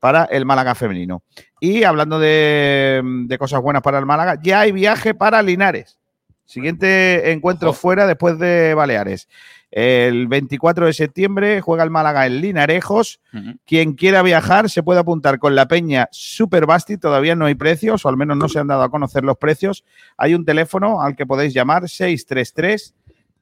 para 0.00 0.24
el 0.24 0.44
Málaga 0.44 0.74
femenino. 0.74 1.22
Y 1.60 1.84
hablando 1.84 2.18
de, 2.18 3.02
de 3.04 3.38
cosas 3.38 3.60
buenas 3.62 3.82
para 3.82 3.98
el 3.98 4.04
Málaga, 4.06 4.38
ya 4.42 4.60
hay 4.60 4.72
viaje 4.72 5.14
para 5.14 5.42
Linares. 5.42 5.98
Siguiente 6.46 7.32
encuentro 7.32 7.70
Ojo. 7.70 7.78
fuera 7.78 8.06
después 8.06 8.38
de 8.38 8.72
Baleares. 8.74 9.28
El 9.70 10.28
24 10.28 10.86
de 10.86 10.92
septiembre 10.92 11.60
juega 11.60 11.82
el 11.84 11.90
Málaga 11.90 12.24
en 12.26 12.40
Linarejos. 12.40 13.20
Quien 13.66 13.94
quiera 13.94 14.22
viajar 14.22 14.70
se 14.70 14.82
puede 14.82 15.00
apuntar 15.00 15.38
con 15.38 15.54
la 15.54 15.66
peña 15.66 16.08
Super 16.12 16.66
Basti. 16.66 16.96
Todavía 16.96 17.34
no 17.34 17.46
hay 17.46 17.56
precios, 17.56 18.04
o 18.04 18.08
al 18.08 18.16
menos 18.16 18.36
no 18.36 18.48
se 18.48 18.60
han 18.60 18.68
dado 18.68 18.84
a 18.84 18.90
conocer 18.90 19.24
los 19.24 19.36
precios. 19.36 19.84
Hay 20.16 20.34
un 20.34 20.44
teléfono 20.44 21.02
al 21.02 21.16
que 21.16 21.26
podéis 21.26 21.52
llamar 21.52 21.88
633 21.88 22.94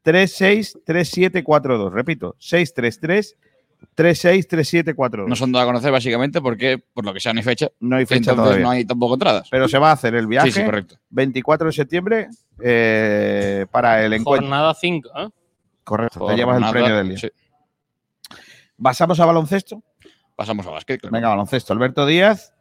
363742. 0.02 1.92
Repito, 1.92 2.36
633 2.38 3.36
363742. 3.96 5.26
No 5.28 5.36
son 5.36 5.52
dado 5.52 5.64
a 5.64 5.66
conocer 5.66 5.90
básicamente 5.92 6.40
porque, 6.40 6.78
por 6.78 7.04
lo 7.04 7.12
que 7.12 7.20
sea, 7.20 7.32
no 7.32 7.38
hay 7.40 7.44
fecha. 7.44 7.68
No 7.80 7.96
hay 7.96 8.06
fecha 8.06 8.30
entonces 8.30 8.42
todavía. 8.44 8.62
no 8.64 8.70
hay 8.70 8.84
tampoco 8.84 9.14
entradas. 9.14 9.48
Pero 9.50 9.68
se 9.68 9.78
va 9.78 9.90
a 9.90 9.92
hacer 9.92 10.14
el 10.14 10.26
viaje 10.26 10.50
sí, 10.50 10.60
sí, 10.60 10.64
correcto. 10.64 10.96
24 11.10 11.66
de 11.66 11.72
septiembre 11.72 12.28
eh, 12.62 13.66
para 13.70 14.04
el 14.04 14.12
encuentro. 14.12 14.46
Jornada 14.48 14.74
5, 14.74 15.10
¿eh? 15.16 15.28
Correcto, 15.84 16.26
te 16.26 16.36
llevas 16.36 16.62
el 16.62 16.70
premio 16.70 16.96
del 16.96 17.08
día. 17.10 17.18
sí. 17.18 17.30
¿Pasamos 18.82 19.20
a 19.20 19.26
baloncesto? 19.26 19.82
Pasamos 20.36 20.66
a 20.66 20.70
básquet. 20.70 21.00
claro. 21.00 21.12
Venga, 21.12 21.28
baloncesto. 21.28 21.72
Alberto 21.72 22.06
Díaz, 22.06 22.52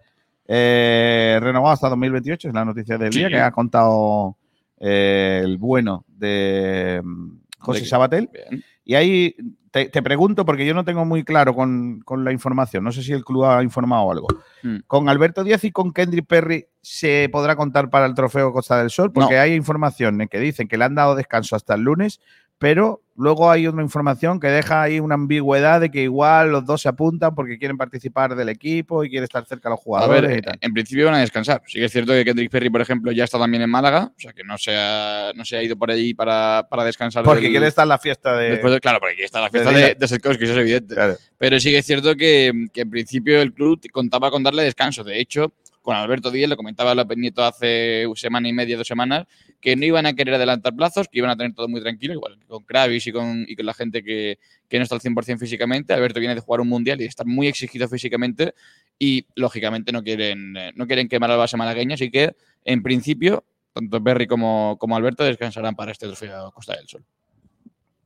eh, 0.48 1.40
renovado 1.42 1.74
hasta 1.74 1.90
2028, 1.90 2.50
es 2.50 2.54
la 2.54 2.66
noticia 2.66 2.98
del 2.98 3.12
Sí. 3.12 3.20
día 3.20 3.30
que 3.30 3.40
ha 3.40 3.52
contado 3.52 4.38
eh, 4.80 5.42
el 5.44 5.58
bueno 5.58 6.06
de 6.08 7.02
mm, 7.04 7.30
José 7.60 7.80
De 7.82 7.86
Sabatel. 7.88 8.30
Bien. 8.32 8.64
Y 8.86 8.96
ahí 8.96 9.36
te, 9.74 9.90
te 9.90 10.04
pregunto, 10.04 10.46
porque 10.46 10.68
yo 10.68 10.76
no 10.76 10.86
tengo 10.86 11.04
muy 11.04 11.24
claro 11.24 11.56
con, 11.56 12.02
con 12.06 12.24
la 12.24 12.32
información, 12.32 12.84
no 12.84 12.92
sé 12.92 13.02
si 13.02 13.12
el 13.12 13.26
club 13.26 13.46
ha 13.46 13.64
informado 13.64 14.12
algo. 14.12 14.28
Hmm. 14.62 14.78
¿Con 14.86 15.10
Alberto 15.10 15.44
Díaz 15.44 15.64
y 15.64 15.72
con 15.72 15.92
Kendrick 15.94 16.28
Perry 16.28 16.68
se 16.80 17.28
podrá 17.32 17.56
contar 17.56 17.90
para 17.90 18.06
el 18.06 18.14
trofeo 18.14 18.54
Costa 18.54 18.78
del 18.78 18.92
Sol? 18.92 19.12
Porque 19.12 19.34
No. 19.34 19.42
hay 19.42 19.56
información 19.56 20.22
en 20.22 20.28
que 20.28 20.40
dicen 20.40 20.68
que 20.68 20.78
le 20.78 20.86
han 20.86 20.94
dado 20.94 21.16
descanso 21.16 21.56
hasta 21.56 21.74
el 21.74 21.82
lunes, 21.82 22.22
pero 22.64 23.02
luego 23.18 23.52
hay 23.52 23.68
otra 23.68 23.82
información 23.84 24.40
que 24.40 24.48
deja 24.48 24.82
ahí 24.84 25.02
una 25.02 25.16
ambigüedad 25.16 25.82
de 25.82 25.92
que 25.92 26.02
igual 26.04 26.50
los 26.50 26.66
dos 26.66 26.82
se 26.82 26.88
apuntan 26.88 27.36
porque 27.36 27.60
quieren 27.60 27.76
participar 27.78 28.36
del 28.38 28.48
equipo 28.48 29.04
y 29.04 29.10
quieren 29.10 29.26
estar 29.26 29.46
cerca 29.46 29.68
de 29.68 29.72
los 29.74 29.82
A 29.82 29.84
jugadores. 29.84 30.30
ver, 30.30 30.40
y 30.40 30.42
tal. 30.42 30.58
en 30.62 30.72
principio 30.74 31.06
van 31.08 31.16
a 31.16 31.20
descansar. 31.20 31.62
Sí 31.68 31.80
que 31.80 31.86
es 31.86 31.92
cierto 31.92 32.14
que 32.14 32.24
Kendrick 32.24 32.50
Perry, 32.50 32.70
por 32.70 32.80
ejemplo, 32.80 33.12
ya 33.12 33.26
está 33.26 33.38
también 33.38 33.64
en 33.64 33.70
Málaga, 33.70 34.14
o 34.16 34.20
sea 34.20 34.32
que 34.32 34.46
no 34.46 34.58
se 34.58 34.74
ha, 34.78 35.34
no 35.36 35.44
se 35.44 35.58
ha 35.58 35.62
ido 35.62 35.76
por 35.76 35.92
allí 35.92 36.14
para, 36.14 36.66
para 36.70 36.86
descansar. 36.86 37.26
porque 37.26 37.42
del- 37.42 37.52
quiere 37.52 37.68
estar 37.68 37.84
en 37.84 37.90
la 37.90 37.98
fiesta 38.00 38.38
de. 38.38 38.52
después 38.52 38.72
de- 38.72 38.80
claro, 38.80 39.00
porque 39.02 39.16
aquí 39.16 39.24
está 39.24 39.42
la 39.42 39.50
fiesta 39.50 39.72
de, 39.72 39.96
de 39.96 40.08
Setkowski, 40.08 40.46
eso 40.46 40.54
es 40.54 40.60
evidente. 40.60 40.96
Claro. 40.96 41.16
Pero 41.38 41.60
sí 41.60 41.70
que 41.70 41.80
es 41.80 41.86
cierto 41.86 42.16
que, 42.16 42.68
que 42.72 42.82
en 42.82 42.90
principio 42.90 43.42
el 43.42 43.52
club 43.54 43.82
contaba 43.92 44.32
con 44.32 44.42
darle 44.42 44.64
descanso. 44.64 45.04
De 45.04 45.20
hecho, 45.20 45.52
con 45.84 45.96
Alberto 45.96 46.32
Díaz 46.32 46.50
le 46.50 46.56
comentaba 46.56 46.92
a 46.92 46.96
López 46.96 47.18
Nieto 47.18 47.44
hace 47.44 48.08
semana 48.16 48.48
y 48.48 48.54
media, 48.54 48.78
dos 48.78 48.88
semanas, 48.88 49.28
que 49.60 49.76
no 49.76 49.86
iban 49.86 50.06
a 50.06 50.14
querer 50.14 50.34
adelantar 50.34 50.74
plazos, 50.76 51.08
que 51.10 51.20
iban 51.20 51.30
a 51.30 51.36
tener 51.36 51.54
todo 51.54 51.68
muy 51.68 51.82
tranquilo, 51.82 52.14
igual 52.14 52.40
que 52.40 52.48
con 52.48 52.64
Kravis 52.64 53.06
y 53.06 53.12
con, 53.12 53.46
y 53.48 53.56
con 53.56 53.66
la 53.66 53.74
gente 53.74 54.02
que, 54.02 54.40
que 54.70 54.78
no 54.78 54.84
está 54.84 54.96
al 54.96 55.02
100% 55.02 55.38
físicamente. 55.38 55.94
Alberto 55.94 56.20
viene 56.20 56.36
de 56.36 56.42
jugar 56.42 56.62
un 56.62 56.70
mundial 56.70 57.00
y 57.02 57.04
de 57.04 57.10
estar 57.10 57.28
muy 57.28 57.48
exigido 57.48 57.88
físicamente 57.90 58.56
y, 58.98 59.28
lógicamente, 59.36 59.92
no 59.92 60.02
quieren, 60.02 60.56
eh, 60.56 60.72
no 60.76 60.88
quieren 60.88 61.10
quemar 61.10 61.30
al 61.32 61.38
base 61.38 61.58
malagueño. 61.58 61.96
Así 61.96 62.10
que, 62.10 62.34
en 62.64 62.82
principio, 62.82 63.44
tanto 63.74 64.00
Berry 64.00 64.26
como, 64.26 64.78
como 64.80 64.96
Alberto 64.96 65.26
descansarán 65.26 65.76
para 65.76 65.92
este 65.92 66.08
trofeo 66.08 66.52
Costa 66.52 66.78
del 66.78 66.88
Sol. 66.88 67.04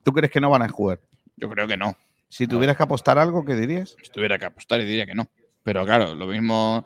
¿Tú 0.04 0.12
crees 0.14 0.32
que 0.32 0.42
no 0.42 0.50
van 0.50 0.64
a 0.64 0.70
jugar? 0.70 1.00
Yo 1.36 1.48
creo 1.48 1.68
que 1.68 1.78
no. 1.78 1.96
Si 2.28 2.48
tuvieras 2.48 2.76
que 2.76 2.84
apostar 2.84 3.20
algo, 3.20 3.46
¿qué 3.46 3.56
dirías? 3.56 3.96
Si 4.02 4.10
tuviera 4.10 4.40
que 4.40 4.46
apostar, 4.46 4.80
diría 4.80 5.06
que 5.06 5.14
no. 5.14 5.30
Pero 5.64 5.86
claro, 5.86 6.16
lo 6.16 6.28
mismo. 6.28 6.86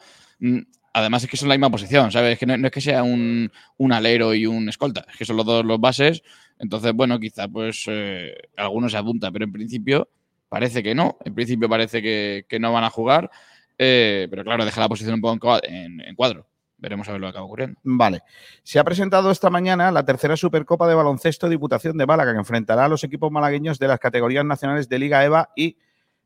Además, 0.93 1.24
es 1.24 1.29
que 1.29 1.38
son 1.38 1.48
la 1.50 1.55
misma 1.55 1.69
posición, 1.69 2.12
¿sabes? 2.12 2.33
Es 2.33 2.39
que 2.39 2.45
no, 2.45 2.55
es 2.67 2.71
que 2.71 2.81
sea 2.81 3.03
un, 3.03 3.51
un 3.77 3.93
alero 3.93 4.33
y 4.33 4.45
un 4.45 4.67
escolta, 4.67 5.05
es 5.10 5.17
que 5.17 5.25
son 5.25 5.38
los 5.38 5.45
dos 5.45 5.63
los 5.65 5.79
bases. 5.79 6.21
Entonces, 6.60 6.93
bueno, 6.93 7.19
quizá 7.19 7.48
pues 7.48 7.86
eh, 7.88 8.36
alguno 8.57 8.89
se 8.89 8.98
apunta, 8.98 9.31
pero 9.31 9.45
en 9.45 9.51
principio 9.53 10.10
parece 10.50 10.83
que 10.83 10.93
no. 10.93 11.17
En 11.24 11.33
principio 11.33 11.69
parece 11.69 12.01
que, 12.01 12.45
que 12.48 12.60
no 12.60 12.74
van 12.74 12.83
a 12.83 12.89
jugar. 12.89 13.31
eh, 13.77 14.27
pero 14.29 14.43
claro, 14.43 14.65
deja 14.65 14.81
la 14.81 14.89
posición 14.89 15.15
un 15.15 15.21
poco 15.21 15.60
en 15.63 16.15
cuadro. 16.15 16.45
Veremos 16.77 17.07
a 17.07 17.12
ver 17.12 17.21
lo 17.21 17.27
que 17.27 17.29
acaba 17.29 17.45
ocurriendo. 17.45 17.79
Vale. 17.83 18.24
Se 18.63 18.79
ha 18.79 18.83
presentado 18.83 19.29
esta 19.29 19.51
mañana 19.51 19.91
la 19.91 20.03
tercera 20.03 20.36
Supercopa 20.36 20.88
de 20.88 20.95
Baloncesto 20.95 21.48
Diputación 21.48 21.95
de 21.95 22.07
Málaga, 22.07 22.33
que 22.33 22.39
enfrentará 22.39 22.86
a 22.86 22.88
los 22.88 23.03
equipos 23.03 23.31
malagueños 23.31 23.77
de 23.77 23.88
las 23.88 24.00
categorías 24.00 24.43
nacionales 24.43 24.89
de 24.89 24.98
Liga 24.98 25.24
EVA 25.24 25.50
y 25.55 25.77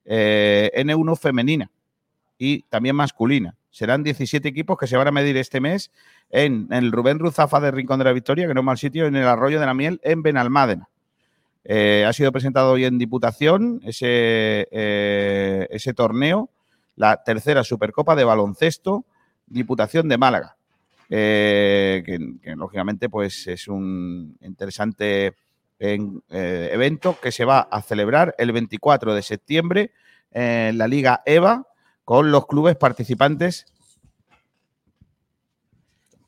eh, 0.05 0.71
N1 0.73 1.17
femenina 1.17 1.69
y 2.37 2.61
también 2.63 2.95
masculina. 2.95 3.55
Serán 3.75 4.03
17 4.03 4.47
equipos 4.47 4.77
que 4.77 4.87
se 4.87 4.95
van 4.95 5.09
a 5.09 5.11
medir 5.11 5.35
este 5.35 5.59
mes 5.59 5.91
en, 6.29 6.69
el 6.71 6.93
Rubén 6.93 7.19
Ruzafa 7.19 7.59
de 7.59 7.71
Rincón 7.71 7.99
de 7.99 8.05
la 8.05 8.13
Victoria, 8.13 8.47
que 8.47 8.53
no 8.53 8.61
es 8.61 8.65
mal 8.65 8.77
sitio, 8.77 9.05
en 9.05 9.17
el 9.17 9.27
Arroyo 9.27 9.59
de 9.59 9.65
la 9.65 9.73
Miel, 9.73 9.99
en 10.01 10.23
Benalmádena. 10.23 10.87
Eh, 11.65 12.05
ha 12.07 12.13
sido 12.13 12.31
presentado 12.31 12.71
hoy 12.71 12.85
en 12.85 12.97
Diputación 12.97 13.81
ese, 13.83 14.69
eh, 14.71 15.67
ese 15.71 15.93
torneo, 15.93 16.49
la 16.95 17.21
tercera 17.21 17.65
Supercopa 17.65 18.15
de 18.15 18.23
Baloncesto 18.23 19.03
Diputación 19.45 20.07
de 20.07 20.17
Málaga. 20.19 20.55
Eh, 21.09 22.01
que, 22.05 22.55
lógicamente 22.55 23.09
pues 23.09 23.45
es 23.45 23.67
un 23.67 24.37
interesante 24.39 25.35
en, 25.79 26.23
evento 26.29 27.17
que 27.21 27.33
se 27.33 27.43
va 27.43 27.59
a 27.59 27.81
celebrar 27.81 28.35
el 28.37 28.53
24 28.53 29.13
de 29.13 29.21
septiembre 29.21 29.91
en 30.31 30.77
la 30.77 30.87
Liga 30.87 31.21
EVA 31.25 31.67
con 32.05 32.31
los 32.31 32.45
clubes 32.45 32.75
participantes 32.75 33.65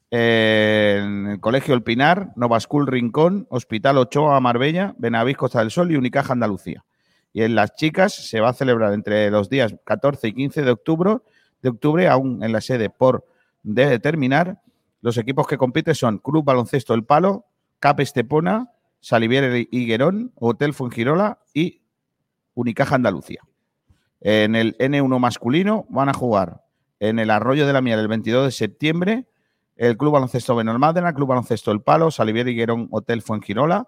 en 0.10 1.27
el 1.27 1.39
Colegio 1.39 1.75
El 1.75 1.84
Pinar, 1.84 2.31
Nova 2.36 2.60
School 2.60 2.88
Rincón, 2.88 3.46
Hospital 3.50 3.98
Ochoa 3.98 4.39
Marbella, 4.39 4.96
Benavís 4.98 5.38
Costa 5.38 5.60
del 5.60 5.72
Sol 5.72 5.91
y 5.91 5.96
Unicaja 5.96 6.34
Andalucía. 6.34 6.84
Y 7.34 7.43
en 7.43 7.55
las 7.55 7.75
chicas 7.75 8.13
se 8.13 8.39
va 8.39 8.50
a 8.50 8.53
celebrar 8.53 8.93
entre 8.93 9.29
los 9.29 9.50
días 9.50 9.75
14 9.84 10.29
y 10.29 10.34
15 10.34 10.63
de 10.63 10.72
octubre, 10.72 11.17
de 11.62 11.69
octubre 11.69 12.07
aún 12.07 12.41
en 12.43 12.51
la 12.51 12.62
sede 12.62 12.89
por 12.89 13.27
determinar. 13.63 14.62
Los 15.01 15.17
equipos 15.17 15.46
que 15.46 15.57
compiten 15.57 15.93
son 15.93 16.17
Club 16.17 16.46
Baloncesto 16.46 16.93
El 16.93 17.03
Palo, 17.03 17.46
Cap 17.79 18.00
Estepona, 18.00 18.72
Salivier 19.01 19.67
Higuerón, 19.69 20.31
Hotel 20.36 20.74
Fuengirola 20.74 21.39
y 21.53 21.81
Unicaja 22.55 22.96
Andalucía. 22.96 23.41
En 24.21 24.55
el 24.55 24.77
N1 24.77 25.19
masculino 25.19 25.86
van 25.89 26.09
a 26.09 26.13
jugar 26.13 26.63
en 27.00 27.19
el 27.19 27.29
Arroyo 27.29 27.67
de 27.67 27.74
la 27.74 27.81
Miel 27.81 28.00
el 28.00 28.07
22 28.07 28.45
de 28.45 28.51
septiembre 28.51 29.27
el 29.77 29.95
Club 29.95 30.13
Baloncesto 30.13 30.55
Benalmádena, 30.55 31.13
Club 31.13 31.29
Baloncesto 31.29 31.71
El 31.71 31.81
Palo, 31.81 32.12
Salivier 32.12 32.47
Higuerón, 32.47 32.88
Hotel 32.91 33.21
Fuengirola, 33.21 33.88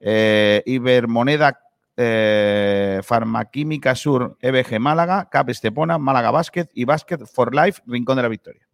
eh, 0.00 0.62
Ibermoneda 0.66 1.60
eh, 1.96 3.00
Farmaquímica 3.04 3.94
Sur, 3.94 4.36
EBG 4.40 4.80
Málaga, 4.80 5.28
Cap 5.30 5.48
Estepona, 5.48 5.98
Málaga 5.98 6.32
Basket 6.32 6.68
y 6.74 6.84
Basket 6.84 7.18
for 7.26 7.54
Life, 7.54 7.82
Rincón 7.86 8.16
de 8.16 8.22
la 8.22 8.28
Victoria. 8.28 8.66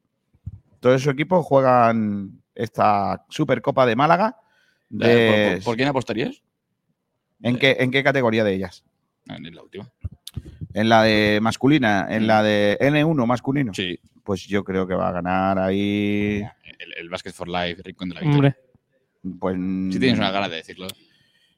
Todos 0.81 1.03
esos 1.03 1.13
equipos 1.13 1.45
juegan 1.45 2.43
esta 2.55 3.27
Supercopa 3.29 3.85
de 3.85 3.97
Málaga. 3.97 4.39
De, 4.89 5.51
¿Por, 5.53 5.57
por, 5.57 5.65
por, 5.65 5.77
quién 5.77 5.89
apostarías? 5.89 6.43
¿En 7.43 7.59
qué, 7.59 7.77
¿En 7.81 7.91
qué 7.91 8.03
categoría 8.03 8.45
de 8.45 8.55
ellas? 8.55 8.83
En 9.29 9.55
la 9.55 9.63
última. 9.63 9.93
En 10.75 10.89
la 10.89 11.03
de 11.03 11.41
masculina, 11.43 12.07
en 12.11 12.27
la 12.27 12.43
de 12.43 12.79
N1 12.81 13.27
masculino. 13.27 13.75
Sí. 13.75 13.99
Pues 14.23 14.47
yo 14.47 14.63
creo 14.65 14.87
que 14.87 14.95
va 14.95 15.09
a 15.09 15.13
ganar 15.13 15.59
ahí. 15.59 16.43
El, 16.79 16.93
el 16.99 17.09
Basket 17.09 17.33
for 17.33 17.49
Life, 17.49 17.83
Rincón 17.83 18.11
de 18.11 18.15
la 18.15 18.21
Victoria. 18.21 18.57
Hombre. 19.23 19.39
Pues, 19.39 19.57
si 19.93 19.99
tienes 19.99 20.19
una 20.19 20.31
gana 20.31 20.49
de 20.49 20.57
decirlo. 20.57 20.87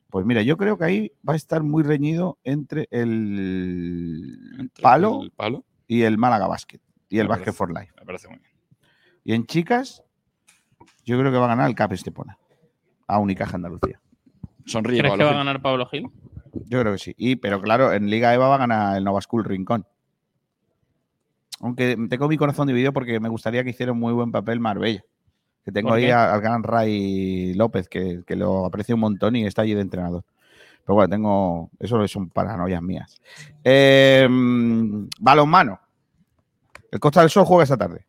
Pues 0.09 0.26
mira, 0.26 0.42
yo 0.42 0.57
creo 0.57 0.76
que 0.76 0.85
ahí 0.85 1.12
va 1.26 1.33
a 1.33 1.37
estar 1.37 1.62
muy 1.62 1.83
reñido 1.83 2.38
entre 2.45 2.87
el 2.90 4.37
entre 4.59 4.83
palo, 4.83 5.23
el 5.23 5.31
palo 5.31 5.64
y 5.87 6.02
el 6.02 6.19
Málaga 6.19 6.47
Basket 6.47 6.81
y 7.09 7.19
el 7.19 7.28
Basket 7.28 7.52
for 7.52 7.73
Life. 7.73 7.92
Me 7.99 8.04
parece 8.04 8.28
muy 8.28 8.38
bien. 8.38 8.50
Y 9.25 9.33
en 9.35 9.47
chicas, 9.47 10.02
yo 11.04 11.19
creo 11.19 11.31
que 11.33 11.38
va 11.38 11.47
a 11.47 11.49
ganar 11.49 11.69
el 11.69 11.75
Cap 11.75 11.92
Estepona 11.92 12.38
a 13.07 13.19
Unicaja 13.19 13.57
Andalucía. 13.57 14.00
Sonríe, 14.66 14.99
¿Crees 14.99 15.12
Pablo 15.12 15.19
que 15.19 15.25
va 15.25 15.31
Gil. 15.31 15.40
a 15.40 15.45
ganar 15.45 15.62
Pablo 15.62 15.87
Gil? 15.87 16.09
Yo 16.53 16.81
creo 16.81 16.93
que 16.93 16.99
sí. 16.99 17.15
Y, 17.17 17.37
pero 17.37 17.61
claro, 17.61 17.93
en 17.93 18.11
Liga 18.11 18.35
EVA 18.35 18.49
va 18.49 18.55
a 18.57 18.59
ganar 18.59 18.97
el 18.97 19.05
Nova 19.05 19.21
School 19.21 19.45
Rincón. 19.45 19.87
Aunque 21.61 21.97
tengo 22.09 22.29
mi 22.29 22.37
corazón 22.37 22.67
dividido 22.67 22.93
porque 22.93 23.21
me 23.21 23.29
gustaría 23.29 23.63
que 23.63 23.71
hiciera 23.71 23.93
un 23.93 24.01
muy 24.01 24.13
buen 24.13 24.33
papel 24.33 24.61
Marbella. 24.61 25.05
Que 25.65 25.71
tengo 25.71 25.91
¿Por 25.91 25.99
ahí 25.99 26.11
al 26.11 26.41
gran 26.41 26.65
Ray 26.65 27.55
López, 27.55 27.89
que, 27.89 28.23
que 28.27 28.35
lo 28.35 28.67
aprecio 28.67 28.97
un 28.97 29.01
montón 29.03 29.37
y 29.37 29.47
está 29.47 29.63
allí 29.63 29.75
de 29.75 29.81
entrenador. 29.81 30.25
Pero 30.85 30.95
bueno, 30.95 31.09
tengo. 31.09 31.71
Eso 31.79 32.07
son 32.09 32.29
paranoias 32.31 32.83
mías. 32.83 33.21
Eh, 33.63 34.27
balonmano. 35.21 35.81
El 36.91 37.01
Costa 37.01 37.21
del 37.21 37.31
Sol 37.31 37.45
juega 37.45 37.63
esta 37.63 37.77
tarde. 37.77 38.07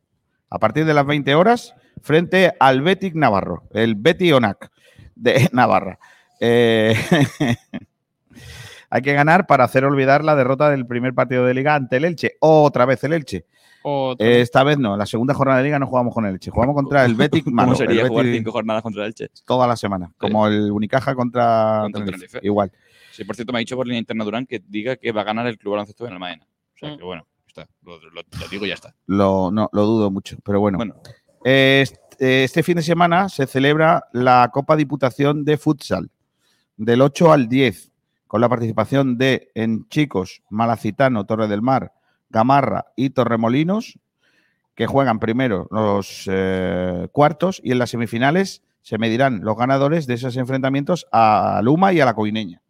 A 0.50 0.60
partir 0.60 0.86
de 0.86 0.94
las 0.94 1.06
20 1.06 1.36
horas, 1.36 1.76
frente 2.02 2.54
al 2.60 2.82
Betic 2.82 3.16
Navarro. 3.16 3.64
El 3.72 3.96
Betty 3.96 4.32
Onac 4.32 4.72
de 5.16 5.50
Navarra. 5.54 6.00
Eh, 6.40 6.96
hay 8.96 9.02
que 9.02 9.14
ganar 9.14 9.48
para 9.48 9.64
hacer 9.64 9.86
olvidar 9.86 10.24
la 10.24 10.36
derrota 10.36 10.70
del 10.70 10.86
primer 10.86 11.14
partido 11.16 11.46
de 11.46 11.54
liga 11.56 11.74
ante 11.74 11.98
el 11.98 12.06
Elche. 12.06 12.34
Otra 12.42 12.86
vez 12.86 13.04
el 13.04 13.14
Elche. 13.14 13.46
Eh, 14.20 14.42
Esta 14.42 14.64
vez 14.64 14.78
no, 14.78 14.96
la 14.96 15.06
segunda 15.08 15.34
jornada 15.34 15.58
de 15.60 15.64
liga 15.66 15.80
no 15.80 15.88
jugamos 15.88 16.14
con 16.14 16.26
el 16.26 16.34
Elche, 16.36 16.52
jugamos 16.52 16.76
contra 16.76 17.04
el 17.04 17.16
Betis 17.16 17.46
malo, 17.48 17.70
¿Cómo 17.70 17.76
sería 17.78 18.04
el 18.04 18.08
jugar 18.10 18.26
Betis 18.26 18.38
cinco 18.40 18.52
jornadas 18.52 18.84
contra 18.84 19.02
el 19.04 19.08
Elche? 19.08 19.30
toda 19.46 19.66
la 19.68 19.76
semana, 19.76 20.12
como 20.18 20.46
el 20.48 20.72
Unicaja 20.72 21.16
contra, 21.16 21.80
Contra 21.84 22.00
Tenerife, 22.06 22.28
Tenerife. 22.28 22.40
igual. 22.48 22.72
Sí, 23.12 23.24
por 23.26 23.36
cierto, 23.36 23.52
me 23.52 23.58
ha 23.58 23.62
dicho 23.62 23.76
por 23.76 23.86
línea 23.88 24.00
interna 24.00 24.24
Durán 24.24 24.46
que 24.46 24.62
diga 24.68 24.96
que 24.96 25.12
va 25.12 25.22
a 25.22 25.24
ganar 25.26 25.48
el 25.48 25.58
Club 25.58 25.72
Baloncesto 25.72 26.06
en 26.08 26.14
el 26.14 26.20
Maena. 26.20 26.46
O 26.76 26.78
sea 26.78 26.94
Mm. 26.94 26.98
que 26.98 27.04
bueno, 27.04 27.26
está. 27.48 27.68
Lo, 27.82 27.98
lo- 27.98 28.22
lo 28.40 28.48
digo 28.50 28.66
y 28.66 28.70
ya 28.70 28.76
está. 28.76 28.96
Lo, 29.08 29.50
no, 29.52 29.70
lo 29.74 29.86
dudo 29.86 30.12
mucho, 30.12 30.38
pero 30.46 30.60
bueno. 30.60 30.78
Bueno, 30.78 30.96
Eh, 31.44 31.82
Este, 31.84 32.44
este 32.44 32.62
fin 32.64 32.76
de 32.76 32.84
semana 32.84 33.28
se 33.28 33.48
celebra 33.48 34.04
la 34.14 34.50
Copa 34.54 34.76
Diputación 34.76 35.44
de 35.44 35.58
Futsal, 35.58 36.10
del 36.78 37.02
8 37.02 37.34
al 37.34 37.50
10, 37.50 37.92
con 38.34 38.42
la 38.42 38.50
participación 38.50 39.20
de 39.20 39.52
en 39.54 39.88
chicos 39.90 40.42
Malacitano, 40.50 41.28
Torre 41.28 41.48
del 41.48 41.62
Mar, 41.62 41.94
Gamarra 42.32 42.88
y 42.96 43.12
Torremolinos, 43.12 44.00
que 44.74 44.88
juegan 44.88 45.20
primero 45.20 45.68
los 45.70 46.28
eh, 46.32 47.10
cuartos 47.12 47.62
y 47.64 47.74
en 47.74 47.78
las 47.78 47.92
semifinales 47.92 48.64
se 48.82 48.98
medirán 48.98 49.42
los 49.44 49.56
ganadores 49.56 50.08
de 50.08 50.16
esos 50.16 50.36
enfrentamientos 50.36 51.06
a 51.12 51.62
Luma 51.64 51.94
y 51.94 52.00
a 52.00 52.06
la 52.06 52.16
Coineña. 52.16 52.64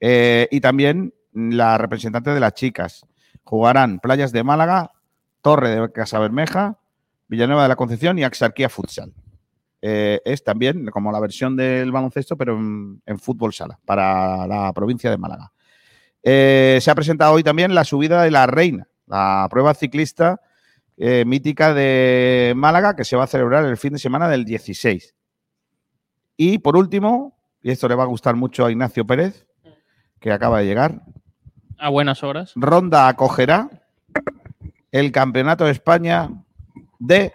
Eh, 0.00 0.48
y 0.50 0.62
también 0.62 1.12
la 1.34 1.76
representante 1.76 2.30
de 2.30 2.40
las 2.40 2.54
chicas. 2.54 3.04
Jugarán 3.44 3.98
Playas 3.98 4.32
de 4.32 4.42
Málaga, 4.42 4.92
Torre 5.42 5.68
de 5.68 5.92
Casabermeja, 5.92 6.78
Villanueva 7.28 7.64
de 7.64 7.68
la 7.68 7.76
Concepción 7.76 8.18
y 8.18 8.24
Axarquía 8.24 8.70
Futsal. 8.70 9.12
Eh, 9.82 10.20
es 10.24 10.44
también 10.44 10.86
como 10.86 11.10
la 11.10 11.20
versión 11.20 11.56
del 11.56 11.90
baloncesto, 11.90 12.36
pero 12.36 12.56
en, 12.56 13.02
en 13.06 13.18
fútbol 13.18 13.52
sala, 13.52 13.78
para 13.84 14.46
la 14.46 14.72
provincia 14.72 15.10
de 15.10 15.18
Málaga. 15.18 15.52
Eh, 16.22 16.78
se 16.80 16.90
ha 16.90 16.94
presentado 16.94 17.32
hoy 17.32 17.42
también 17.42 17.74
la 17.74 17.84
subida 17.84 18.22
de 18.22 18.30
la 18.30 18.46
Reina, 18.46 18.86
la 19.06 19.46
prueba 19.50 19.72
ciclista 19.74 20.40
eh, 20.96 21.24
mítica 21.24 21.72
de 21.72 22.52
Málaga, 22.56 22.94
que 22.94 23.04
se 23.04 23.16
va 23.16 23.24
a 23.24 23.28
celebrar 23.28 23.64
el 23.64 23.78
fin 23.78 23.94
de 23.94 23.98
semana 23.98 24.28
del 24.28 24.44
16. 24.44 25.14
Y 26.36 26.58
por 26.58 26.76
último, 26.76 27.38
y 27.62 27.70
esto 27.70 27.88
le 27.88 27.94
va 27.94 28.02
a 28.02 28.06
gustar 28.06 28.36
mucho 28.36 28.66
a 28.66 28.70
Ignacio 28.70 29.06
Pérez, 29.06 29.46
que 30.20 30.30
acaba 30.30 30.58
de 30.58 30.66
llegar, 30.66 31.02
A 31.78 31.88
buenas 31.88 32.22
horas. 32.22 32.52
Ronda 32.54 33.08
acogerá 33.08 33.70
el 34.92 35.10
Campeonato 35.12 35.64
de 35.64 35.70
España 35.70 36.28
de 36.98 37.32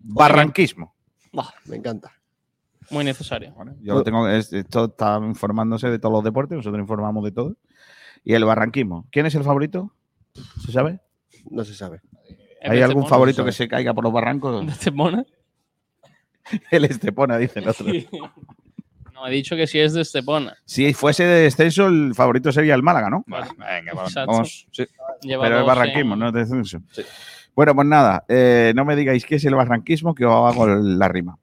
Barranquismo. 0.00 0.96
Bah, 1.32 1.52
me 1.66 1.76
encanta. 1.76 2.12
Muy 2.90 3.04
necesario. 3.04 3.54
Yo 3.82 3.94
lo 3.94 4.02
tengo, 4.02 4.26
es- 4.28 4.52
esto 4.52 4.86
está 4.86 5.18
informándose 5.22 5.88
de 5.88 5.98
todos 5.98 6.12
los 6.12 6.24
deportes, 6.24 6.56
nosotros 6.56 6.80
informamos 6.80 7.22
de 7.24 7.30
todo. 7.32 7.56
Y 8.24 8.34
el 8.34 8.44
barranquismo. 8.44 9.06
¿Quién 9.12 9.26
es 9.26 9.34
el 9.34 9.44
favorito? 9.44 9.92
¿Se 10.64 10.72
sabe? 10.72 11.00
No 11.50 11.64
se 11.64 11.74
sabe. 11.74 12.00
¿Hay 12.62 12.78
algún 12.82 13.04
Estepona? 13.04 13.06
favorito 13.08 13.44
que 13.44 13.52
se 13.52 13.68
caiga 13.68 13.94
por 13.94 14.04
los 14.04 14.12
barrancos? 14.12 14.66
¿De 14.66 14.72
Estepona? 14.72 15.24
El 16.70 16.84
Estepona, 16.84 17.38
dice 17.38 17.60
el 17.60 17.68
otro. 17.68 17.86
No, 19.14 19.26
he 19.26 19.30
dicho 19.32 19.54
que 19.54 19.66
sí 19.66 19.78
es 19.78 19.92
de 19.92 20.00
Estepona. 20.00 20.56
Si 20.64 20.94
fuese 20.94 21.24
de 21.24 21.42
descenso, 21.42 21.88
el 21.88 22.14
favorito 22.14 22.50
sería 22.52 22.74
el 22.74 22.82
Málaga, 22.82 23.10
¿no? 23.10 23.22
vale, 23.26 23.50
venga, 23.58 23.92
vamos. 24.26 24.66
Sí. 24.72 24.86
Pero 25.22 25.58
el 25.58 25.64
barranquismo, 25.64 26.14
en- 26.14 26.20
no 26.20 26.28
es 26.28 26.32
descenso. 26.32 26.80
Sí. 26.90 27.02
Bueno, 27.54 27.74
pues 27.74 27.86
nada, 27.86 28.24
eh, 28.28 28.72
no 28.74 28.84
me 28.84 28.96
digáis 28.96 29.24
qué 29.26 29.36
es 29.36 29.44
el 29.44 29.54
barranquismo, 29.54 30.14
que 30.14 30.24
os 30.24 30.52
hago 30.54 30.66
la 30.66 31.08
rima. 31.08 31.38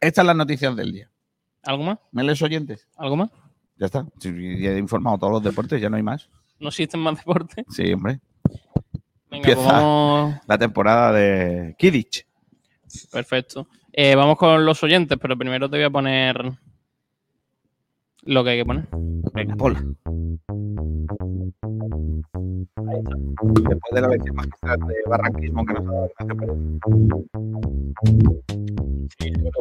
Estas 0.00 0.22
son 0.22 0.26
las 0.28 0.36
noticias 0.36 0.74
del 0.76 0.92
día. 0.92 1.10
¿Algo 1.64 1.84
más? 1.84 1.98
¿Me 2.12 2.22
lees 2.22 2.40
oyentes? 2.42 2.86
¿Algo 2.96 3.16
más? 3.16 3.30
Ya 3.76 3.86
está. 3.86 4.06
Ya 4.20 4.30
he 4.72 4.78
informado 4.78 5.18
todos 5.18 5.32
los 5.34 5.42
deportes, 5.42 5.80
ya 5.80 5.90
no 5.90 5.96
hay 5.96 6.02
más. 6.02 6.28
¿No 6.58 6.68
existen 6.68 7.00
más 7.00 7.16
deportes? 7.18 7.64
Sí, 7.68 7.92
hombre. 7.92 8.20
Venga, 9.30 9.44
pues 9.44 9.56
Empieza. 9.58 9.72
vamos. 9.72 10.36
La 10.46 10.56
temporada 10.58 11.12
de 11.12 11.74
Kidditch. 11.78 12.24
Perfecto. 13.10 13.68
Eh, 13.92 14.14
vamos 14.14 14.36
con 14.38 14.64
los 14.64 14.82
oyentes, 14.82 15.18
pero 15.20 15.36
primero 15.36 15.68
te 15.68 15.76
voy 15.76 15.84
a 15.84 15.90
poner 15.90 16.52
lo 18.26 18.44
que 18.44 18.50
hay 18.50 18.58
que 18.58 18.64
poner. 18.64 18.86
Venga, 19.32 19.56
Paula. 19.56 19.82
Después 23.42 23.92
de 23.92 24.00
la 24.00 24.08
versión 24.08 24.36
magistral 24.36 24.78
de 24.80 24.94
barranquismo 25.06 25.64
que 25.66 25.72
nos 25.74 25.86
ha 25.86 25.92
dado 25.92 26.10
Ignacio 26.20 26.36
Pérez. 26.36 26.56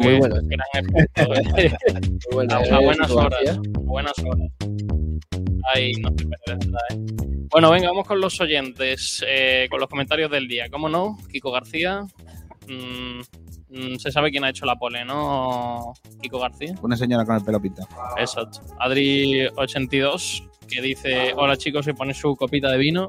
Muy 0.02 0.18
bueno. 0.20 0.36
Eh. 0.36 0.42
Muy 2.32 2.34
bueno. 2.34 2.56
A, 2.56 2.64
eh, 2.64 2.86
buenas 2.86 3.12
horas. 3.12 3.60
Buenas 3.82 4.20
horas. 4.20 4.50
No 6.02 6.16
te 6.16 6.24
¿eh? 6.24 6.36
Bueno, 7.52 7.72
venga, 7.72 7.90
vamos 7.90 8.08
con 8.08 8.20
los 8.20 8.40
oyentes, 8.40 9.24
eh, 9.28 9.68
con 9.70 9.80
los 9.80 9.90
comentarios 9.90 10.30
del 10.32 10.48
día. 10.48 10.70
¿Cómo 10.70 10.90
no? 10.90 11.18
Kiko 11.32 11.52
García. 11.52 12.06
Mm, 12.68 13.20
mm, 13.70 13.96
se 13.98 14.12
sabe 14.12 14.32
quién 14.32 14.44
ha 14.44 14.50
hecho 14.50 14.66
la 14.66 14.76
pole, 14.76 15.06
¿no? 15.06 15.94
Kiko 16.22 16.40
García. 16.40 16.74
Una 16.82 16.96
señora 16.96 17.26
con 17.26 17.36
el 17.36 17.44
pelo 17.44 17.60
pintado. 17.60 17.88
Exacto. 18.18 18.62
Adri82, 18.80 20.50
que 20.68 20.82
dice: 20.82 21.34
Hola 21.36 21.58
chicos, 21.58 21.88
y 21.88 21.94
pone 21.94 22.14
su 22.14 22.36
copita 22.36 22.70
de 22.72 22.78
vino. 22.78 23.08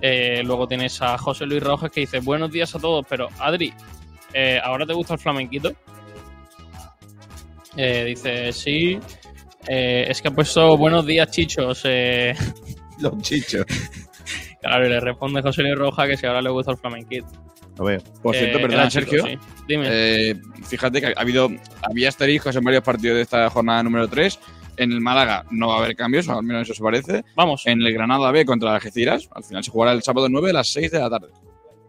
Eh, 0.00 0.42
luego 0.44 0.66
tienes 0.66 1.00
a 1.02 1.18
José 1.18 1.46
Luis 1.46 1.62
Rojas 1.62 1.90
que 1.90 2.00
dice: 2.00 2.20
Buenos 2.20 2.50
días 2.50 2.74
a 2.74 2.78
todos, 2.78 3.04
pero 3.08 3.28
Adri, 3.38 3.72
eh, 4.34 4.58
¿ahora 4.62 4.86
te 4.86 4.94
gusta 4.94 5.14
el 5.14 5.20
flamenquito? 5.20 5.70
Eh, 7.76 8.04
dice: 8.06 8.52
Sí. 8.52 8.98
Es 9.64 10.20
que 10.20 10.26
ha 10.28 10.32
puesto 10.32 10.76
buenos 10.76 11.06
días, 11.06 11.30
chichos. 11.30 11.84
Los 12.98 13.18
chichos. 13.22 13.64
Claro, 14.62 14.86
y 14.86 14.88
le 14.88 15.00
responde 15.00 15.42
José 15.42 15.62
Luis 15.62 15.76
Rojas 15.76 16.08
que 16.08 16.16
si 16.16 16.26
ahora 16.26 16.40
le 16.40 16.50
gusta 16.50 16.72
el 16.72 16.78
flamenquito. 16.78 17.26
Lo 17.78 17.84
veo. 17.84 18.00
Por 18.22 18.34
cierto, 18.36 18.58
Eh, 18.58 18.64
era 18.64 18.88
chico, 18.88 19.10
Sergio. 19.10 19.24
sí. 19.26 19.38
Dime. 19.66 19.86
Eh, 19.90 20.34
fíjate 20.64 21.00
que 21.00 21.06
ha 21.08 21.20
habido, 21.20 21.48
había 21.82 22.08
asteriscos 22.08 22.54
en 22.56 22.64
varios 22.64 22.82
partidos 22.82 23.16
de 23.16 23.22
esta 23.22 23.48
jornada 23.50 23.82
número 23.82 24.08
3. 24.08 24.38
En 24.78 24.90
el 24.92 25.00
Málaga 25.00 25.44
no 25.50 25.68
va 25.68 25.74
a 25.74 25.78
haber 25.78 25.94
cambios, 25.96 26.28
al 26.28 26.42
menos 26.42 26.68
eso 26.68 26.82
parece. 26.82 27.24
Vamos. 27.36 27.62
En 27.66 27.82
el 27.82 27.92
Granada 27.92 28.30
B 28.30 28.44
contra 28.46 28.74
Algeciras, 28.74 29.28
al 29.34 29.44
final 29.44 29.62
se 29.64 29.70
jugará 29.70 29.92
el 29.92 30.02
sábado 30.02 30.28
9 30.30 30.50
a 30.50 30.52
las 30.54 30.72
6 30.72 30.90
de 30.90 30.98
la 30.98 31.10
tarde. 31.10 31.28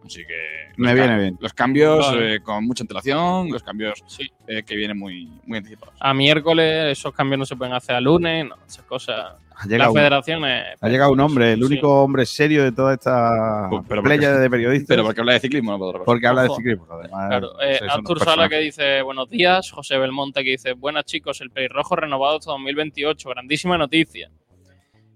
Así 0.04 0.24
que. 0.26 0.72
Me 0.76 0.88
los 0.88 0.94
viene 0.94 1.18
bien. 1.18 1.38
Los 1.40 1.52
cambios 1.54 2.06
Vale. 2.06 2.34
eh, 2.36 2.40
con 2.40 2.64
mucha 2.66 2.82
antelación, 2.84 3.50
los 3.50 3.62
cambios 3.62 4.02
Sí. 4.06 4.30
eh, 4.46 4.62
que 4.62 4.76
vienen 4.76 4.98
muy, 4.98 5.30
muy 5.46 5.58
anticipados. 5.58 5.94
A 6.00 6.12
miércoles 6.12 6.98
esos 6.98 7.12
cambios 7.14 7.38
no 7.38 7.46
se 7.46 7.56
pueden 7.56 7.72
hacer 7.74 7.94
a 7.96 8.00
lunes, 8.00 8.46
no, 8.46 8.56
esas 8.66 8.84
cosas. 8.84 9.36
Ha 9.56 9.66
La 9.66 9.70
llegado, 9.70 9.94
federación 9.94 10.44
es. 10.46 10.76
ha 10.82 10.88
llegado 10.88 11.12
un 11.12 11.20
hombre, 11.20 11.52
el 11.52 11.60
Sí. 11.60 11.64
único 11.64 12.02
hombre 12.02 12.26
serio 12.26 12.64
de 12.64 12.72
toda 12.72 12.92
esta 12.94 13.68
Pues, 13.70 13.84
pero 13.88 14.02
playa 14.02 14.28
porque- 14.30 14.40
de 14.42 14.50
periodistas. 14.50 14.88
Pero 14.88 15.04
porque 15.04 15.20
habla 15.20 15.32
de 15.34 15.40
ciclismo, 15.40 15.70
no 15.72 15.78
puedo 15.78 16.04
porque 16.04 16.26
habla 16.26 16.42
de 16.42 16.48
ciclismo. 16.50 16.86
Además, 16.90 17.28
Claro, 17.28 17.52
no 17.54 17.60
eh, 17.62 17.78
sé, 17.78 17.84
Artur 17.88 18.18
Sala 18.20 18.48
que 18.48 18.58
dice 18.58 19.02
buenos 19.02 19.30
días, 19.30 19.70
José 19.70 19.96
Belmonte 19.96 20.42
que 20.42 20.50
dice 20.50 20.72
buenas 20.72 21.04
chicos, 21.04 21.40
el 21.40 21.50
pelirrojo 21.50 21.94
renovado 21.94 22.38
hasta 22.38 22.50
2028, 22.50 23.28
grandísima 23.30 23.78
noticia. 23.78 24.28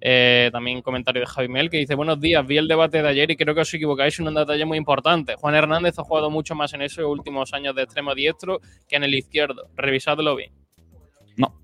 Eh, 0.01 0.49
también 0.53 0.81
comentario 0.81 1.21
de 1.21 1.27
Javi 1.27 1.49
Mel 1.49 1.71
que 1.71 1.79
dice 1.79 1.97
buenos 1.97 2.21
días, 2.21 2.47
vi 2.47 2.57
el 2.57 2.69
debate 2.69 3.03
de 3.03 3.09
ayer 3.09 3.31
y 3.33 3.37
creo 3.37 3.55
que 3.55 3.63
os 3.63 3.75
equivocáis 3.75 4.19
en 4.21 4.29
un 4.29 4.35
detalle 4.35 4.65
muy 4.65 4.79
importante. 4.79 5.35
Juan 5.37 5.55
Hernández 5.55 5.99
ha 5.99 6.05
jugado 6.05 6.31
mucho 6.31 6.55
más 6.55 6.73
en 6.75 6.83
esos 6.83 7.05
últimos 7.05 7.53
años 7.53 7.75
de 7.75 7.83
extremo 7.83 8.15
diestro 8.15 8.61
que 8.89 8.97
en 8.97 9.05
el 9.05 9.15
izquierdo. 9.15 9.69
Revisadlo 9.75 10.37
bien. 10.37 10.53
No. 11.37 11.61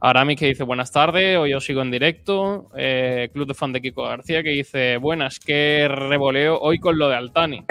Aramis 0.00 0.38
que 0.38 0.46
dice 0.46 0.64
buenas 0.64 0.90
tardes, 0.90 1.38
hoy 1.38 1.54
os 1.54 1.64
sigo 1.64 1.82
en 1.82 1.90
directo. 1.90 2.68
Eh, 2.76 3.30
Club 3.32 3.46
de 3.46 3.54
fan 3.54 3.72
de 3.72 3.80
Kiko 3.80 4.02
García 4.02 4.42
que 4.42 4.50
dice 4.50 4.96
buenas, 4.96 5.38
qué 5.38 5.86
revoleo 5.88 6.58
hoy 6.58 6.78
con 6.78 6.98
lo 6.98 7.08
de 7.08 7.16
Altani. 7.16 7.64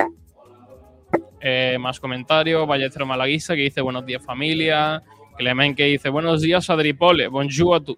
Eh, 1.42 1.78
más 1.80 2.00
comentarios, 2.00 2.66
Ballestero 2.66 3.06
Malaguista 3.06 3.56
que 3.56 3.62
dice 3.62 3.82
buenos 3.82 4.06
días 4.06 4.24
familia. 4.24 5.04
Clement 5.38 5.76
que 5.76 5.84
dice 5.84 6.10
buenos 6.10 6.42
días 6.42 6.70
Adripole, 6.70 7.28
bonjour 7.28 7.76
a 7.76 7.80
tú. 7.82 7.98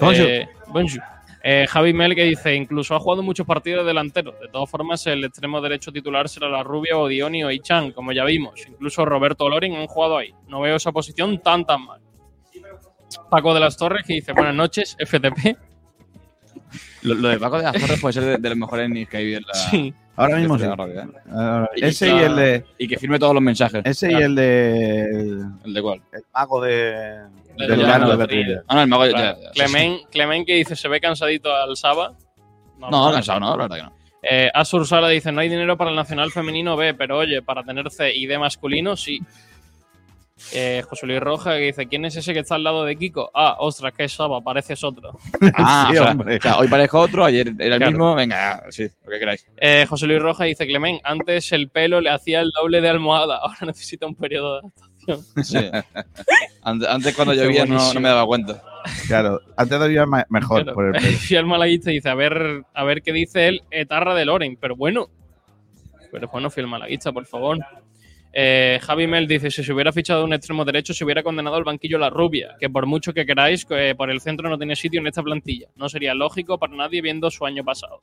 Bonjour. 0.00 0.26
Bonjour. 0.68 1.19
Eh, 1.42 1.66
Javi 1.68 1.92
Mel 1.94 2.14
que 2.14 2.24
dice 2.24 2.54
incluso 2.54 2.94
ha 2.94 3.00
jugado 3.00 3.22
muchos 3.22 3.46
partidos 3.46 3.86
delanteros. 3.86 4.38
De 4.40 4.48
todas 4.48 4.68
formas, 4.70 5.06
el 5.06 5.24
extremo 5.24 5.60
derecho 5.60 5.90
titular 5.90 6.28
será 6.28 6.48
la 6.48 6.62
Rubia 6.62 6.98
o 6.98 7.08
Dioni 7.08 7.42
o 7.44 7.50
Ichan, 7.50 7.92
como 7.92 8.12
ya 8.12 8.24
vimos. 8.24 8.60
Incluso 8.68 9.04
Roberto 9.06 9.48
Loring 9.48 9.74
han 9.76 9.86
jugado 9.86 10.18
ahí. 10.18 10.34
No 10.48 10.60
veo 10.60 10.76
esa 10.76 10.92
posición 10.92 11.38
tan 11.40 11.64
tan 11.64 11.84
mal. 11.86 12.00
Paco 13.30 13.54
de 13.54 13.60
las 13.60 13.76
Torres 13.76 14.04
que 14.06 14.14
dice 14.14 14.32
buenas 14.32 14.54
noches, 14.54 14.96
FTP. 14.98 15.56
Lo, 17.02 17.14
lo 17.14 17.28
de 17.28 17.38
Paco 17.38 17.56
de 17.56 17.64
las 17.64 17.72
Torres 17.80 18.00
puede 18.00 18.12
ser 18.12 18.22
de, 18.24 18.36
de 18.36 18.48
los 18.50 18.58
mejores 18.58 18.88
innings 18.88 19.08
que 19.08 19.16
hay 19.16 19.34
en 19.34 19.42
la. 19.46 19.54
Sí. 19.54 19.94
Ahora 20.16 20.36
mismo 20.36 20.58
sí. 20.58 20.64
¿eh? 20.64 20.68
Ahora- 21.32 21.70
Y 21.74 21.84
ese 21.86 22.06
que- 22.06 22.14
y 22.14 22.18
el 22.18 22.36
de. 22.36 22.64
Y 22.78 22.88
que 22.88 22.98
firme 22.98 23.18
todos 23.18 23.32
los 23.32 23.42
mensajes. 23.42 23.80
Ese 23.84 24.12
y 24.12 24.14
el 24.14 24.34
de. 24.34 25.04
El, 25.04 25.44
¿El 25.64 25.74
de 25.74 25.82
cuál? 25.82 26.02
el 26.12 26.22
mago 26.34 26.60
de. 26.60 27.20
Del 27.56 27.78
de. 27.78 27.84
Ah, 28.68 28.74
no, 28.74 28.82
el 28.82 28.88
mago 28.88 29.04
de. 29.04 29.10
Claro. 29.12 29.38
ya, 29.38 29.44
ya, 29.44 29.50
Clemen, 29.52 29.98
Clemen 30.10 30.44
que 30.44 30.54
dice, 30.54 30.76
se 30.76 30.88
ve 30.88 31.00
cansadito 31.00 31.54
al 31.54 31.76
Saba. 31.76 32.12
No, 32.78 33.12
cansado, 33.12 33.40
no, 33.40 33.56
la 33.56 33.64
verdad 33.66 33.76
que 33.76 33.82
no. 33.82 33.92
Eh, 34.22 34.50
Asur 34.52 34.86
Sara 34.86 35.08
dice, 35.08 35.32
no 35.32 35.40
hay 35.40 35.48
dinero 35.48 35.76
para 35.78 35.90
el 35.90 35.96
Nacional 35.96 36.30
Femenino 36.30 36.76
B, 36.76 36.92
pero 36.94 37.18
oye, 37.18 37.40
para 37.42 37.62
tener 37.62 37.90
C 37.90 38.14
y 38.14 38.26
D 38.26 38.38
masculino, 38.38 38.96
sí. 38.96 39.18
Eh, 40.54 40.82
José 40.88 41.06
Luis 41.06 41.20
Roja 41.20 41.52
que 41.58 41.64
dice, 41.66 41.86
¿quién 41.86 42.06
es 42.06 42.16
ese 42.16 42.32
que 42.32 42.38
está 42.40 42.54
al 42.54 42.64
lado 42.64 42.84
de 42.84 42.96
Kiko? 42.96 43.30
Ah, 43.34 43.56
ostras, 43.58 43.92
que 43.92 44.04
es 44.04 44.12
Saba, 44.12 44.40
pareces 44.40 44.82
otro. 44.82 45.18
Ah, 45.54 45.88
Sí, 45.90 45.98
o 45.98 46.02
sea, 46.02 46.12
hombre. 46.12 46.36
o 46.36 46.40
sea, 46.40 46.56
hoy 46.58 46.68
parezco 46.68 46.98
otro, 47.00 47.24
ayer 47.26 47.48
era 47.58 47.74
el 47.74 47.80
Claro. 47.80 47.90
mismo. 47.92 48.14
Venga, 48.14 48.62
sí, 48.70 48.84
lo 49.04 49.10
que 49.10 49.18
queráis. 49.18 49.46
Eh, 49.58 49.84
José 49.88 50.06
Luis 50.06 50.20
Roja 50.20 50.44
dice, 50.44 50.66
Clemen, 50.66 50.98
antes 51.04 51.52
el 51.52 51.68
pelo 51.68 52.00
le 52.00 52.08
hacía 52.10 52.40
el 52.40 52.50
doble 52.52 52.80
de 52.80 52.88
almohada, 52.88 53.36
ahora 53.42 53.58
necesita 53.66 54.06
un 54.06 54.14
periodo 54.14 54.62
de 54.62 54.68
Sí. 55.42 55.58
Antes, 56.62 56.88
antes 56.88 57.16
cuando 57.16 57.32
llovía 57.32 57.64
no, 57.64 57.94
no 57.94 58.00
me 58.00 58.08
daba 58.10 58.26
cuenta. 58.26 58.62
Claro, 59.06 59.40
antes 59.56 59.80
me- 59.80 60.24
mejor 60.28 60.62
Claro. 60.62 60.74
por 60.74 60.86
el 60.86 60.92
pelo. 60.92 61.18
Y 61.30 61.34
el 61.34 61.46
malaguista 61.46 61.90
dice, 61.90 62.08
a 62.10 62.14
ver, 62.14 62.64
a 62.74 62.84
ver 62.84 63.00
qué 63.02 63.12
dice 63.14 63.48
él, 63.48 63.62
etarra 63.70 64.14
de 64.14 64.26
Loren, 64.26 64.58
pero 64.60 64.76
bueno. 64.76 65.08
Pero 66.12 66.28
bueno, 66.28 66.50
fiel 66.50 66.66
malaguista, 66.66 67.12
por 67.12 67.24
favor. 67.24 67.58
Eh, 68.32 68.78
Javi 68.82 69.06
Mel 69.06 69.26
dice, 69.26 69.50
si 69.50 69.64
se 69.64 69.72
hubiera 69.72 69.90
fichado 69.90 70.22
un 70.24 70.34
extremo 70.34 70.64
derecho, 70.66 70.92
se 70.92 71.02
hubiera 71.04 71.22
condenado 71.22 71.56
al 71.56 71.64
banquillo 71.64 71.98
la 71.98 72.10
rubia, 72.10 72.56
que 72.60 72.68
por 72.68 72.84
mucho 72.86 73.12
que 73.14 73.24
queráis, 73.24 73.66
eh, 73.70 73.94
por 73.96 74.10
el 74.10 74.20
centro 74.20 74.48
no 74.50 74.58
tiene 74.58 74.76
sitio 74.76 75.00
en 75.00 75.06
esta 75.06 75.22
plantilla. 75.22 75.68
No 75.76 75.88
sería 75.88 76.12
lógico 76.14 76.58
para 76.58 76.74
nadie 76.76 77.00
viendo 77.00 77.30
su 77.30 77.46
año 77.46 77.64
pasado. 77.64 78.02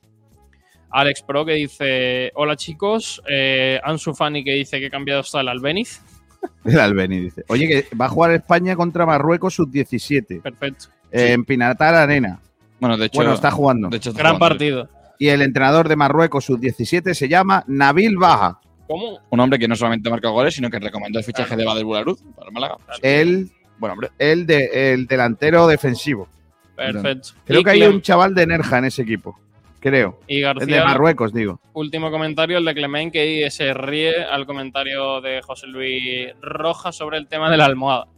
Alex 0.90 1.22
Pro 1.22 1.44
que 1.44 1.52
dice, 1.52 2.32
hola 2.34 2.56
chicos, 2.56 3.22
eh, 3.28 3.78
Ansu 3.84 4.14
Fani 4.14 4.42
que 4.42 4.52
dice 4.54 4.80
que 4.80 4.90
cambiado 4.90 5.20
está 5.20 5.40
el 5.42 5.48
Albeniz. 5.48 6.02
El 6.64 6.78
Albeni 6.78 7.20
dice. 7.20 7.44
Oye, 7.48 7.66
que 7.66 7.96
va 7.96 8.06
a 8.06 8.08
jugar 8.08 8.32
España 8.32 8.76
contra 8.76 9.06
Marruecos 9.06 9.54
sub-17 9.54 10.42
Perfecto. 10.42 10.86
eh, 11.10 11.32
en 11.32 11.44
Pinatar 11.44 11.94
Arena. 11.94 12.40
Bueno, 12.80 12.96
de 12.96 13.06
hecho. 13.06 13.16
Bueno, 13.18 13.32
está 13.34 13.50
jugando. 13.50 13.88
de 13.88 13.96
hecho, 13.96 14.10
está 14.10 14.22
Gran 14.22 14.36
jugando. 14.36 14.54
partido. 14.54 14.88
Y 15.18 15.28
el 15.28 15.42
entrenador 15.42 15.88
de 15.88 15.96
Marruecos 15.96 16.44
sub-17 16.44 17.12
se 17.14 17.28
llama 17.28 17.64
Nabil 17.66 18.16
Baja. 18.16 18.60
¿Cómo? 18.86 19.18
Un 19.30 19.40
hombre 19.40 19.58
que 19.58 19.66
no 19.68 19.74
solamente 19.76 20.08
marca 20.08 20.28
goles, 20.28 20.54
sino 20.54 20.70
que 20.70 20.78
recomendó 20.78 21.18
el 21.18 21.24
fichaje 21.24 21.56
de 21.56 21.64
Badel 21.64 21.84
Bularuz 21.84 22.22
para 22.36 22.48
el 22.48 22.52
Málaga. 22.54 22.76
El, 23.02 23.50
Bueno, 23.78 23.94
hombre. 23.94 24.10
el, 24.18 24.46
de, 24.46 24.92
el 24.94 25.06
delantero 25.06 25.66
defensivo. 25.66 26.28
Perfecto. 26.76 27.30
Creo 27.44 27.60
Y 27.60 27.64
que 27.64 27.70
hay 27.70 27.82
un 27.82 28.00
chaval 28.00 28.34
de 28.34 28.46
Nerja 28.46 28.78
en 28.78 28.84
ese 28.86 29.02
equipo. 29.02 29.38
Creo. 29.80 30.18
Y 30.26 30.40
de 30.40 30.82
Marruecos, 30.84 31.32
digo. 31.32 31.60
último 31.72 32.10
comentario, 32.10 32.58
el 32.58 32.64
de 32.64 32.74
Clemen, 32.74 33.10
que 33.10 33.48
se 33.50 33.72
ríe 33.74 34.24
al 34.24 34.44
comentario 34.44 35.20
de 35.20 35.40
José 35.42 35.66
Luis 35.68 36.32
Rojas 36.40 36.96
sobre 36.96 37.18
el 37.18 37.28
tema 37.28 37.50
de 37.50 37.56
la 37.56 37.66
almohada. 37.66 38.08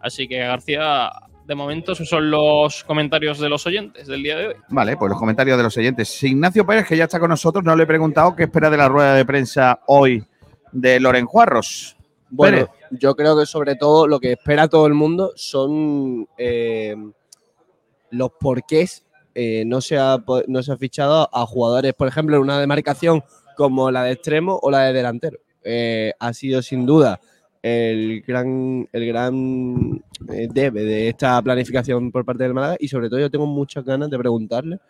Así 0.00 0.28
que, 0.28 0.38
García, 0.38 1.10
de 1.44 1.54
momento, 1.54 1.92
esos 1.92 2.08
son 2.08 2.30
los 2.30 2.84
comentarios 2.84 3.40
de 3.40 3.48
los 3.48 3.66
oyentes 3.66 4.06
del 4.06 4.22
día 4.22 4.36
de 4.36 4.48
hoy. 4.48 4.54
Vale, 4.68 4.96
pues 4.96 5.10
los 5.10 5.18
comentarios 5.18 5.56
de 5.56 5.62
los 5.64 5.76
oyentes. 5.76 6.22
Ignacio 6.22 6.64
Pérez, 6.64 6.86
que 6.86 6.96
ya 6.96 7.04
está 7.04 7.18
con 7.18 7.30
nosotros, 7.30 7.64
no 7.64 7.74
le 7.74 7.82
he 7.82 7.86
preguntado 7.86 8.36
qué 8.36 8.44
espera 8.44 8.70
de 8.70 8.76
la 8.76 8.88
rueda 8.88 9.14
de 9.14 9.24
prensa 9.24 9.80
hoy 9.86 10.22
de 10.70 11.00
Loren 11.00 11.26
Juarros. 11.26 11.96
Bueno, 12.30 12.58
Pérez. 12.58 12.70
yo 12.92 13.16
creo 13.16 13.36
que 13.36 13.46
sobre 13.46 13.74
todo 13.74 14.06
lo 14.06 14.20
que 14.20 14.32
espera 14.32 14.68
todo 14.68 14.86
el 14.86 14.94
mundo 14.94 15.32
son 15.34 16.28
eh, 16.36 16.94
los 18.10 18.30
porqués 18.38 19.07
eh, 19.40 19.62
no, 19.64 19.80
se 19.80 19.96
ha, 19.96 20.20
no 20.48 20.64
se 20.64 20.72
ha 20.72 20.76
fichado 20.76 21.30
a 21.32 21.46
jugadores, 21.46 21.94
por 21.94 22.08
ejemplo, 22.08 22.34
en 22.34 22.42
una 22.42 22.58
demarcación 22.58 23.22
como 23.56 23.88
la 23.92 24.02
de 24.02 24.10
extremo 24.10 24.58
o 24.60 24.68
la 24.68 24.86
de 24.86 24.92
delantero. 24.92 25.38
Eh, 25.62 26.12
ha 26.18 26.32
sido 26.32 26.60
sin 26.60 26.84
duda 26.84 27.20
el 27.62 28.22
gran, 28.22 28.88
el 28.92 29.06
gran 29.06 30.02
eh, 30.28 30.48
debe 30.52 30.82
de 30.82 31.10
esta 31.10 31.40
planificación 31.40 32.10
por 32.10 32.24
parte 32.24 32.42
del 32.42 32.52
Málaga 32.52 32.78
y 32.80 32.88
sobre 32.88 33.08
todo 33.08 33.20
yo 33.20 33.30
tengo 33.30 33.46
muchas 33.46 33.84
ganas 33.84 34.10
de 34.10 34.18
preguntarle 34.18 34.80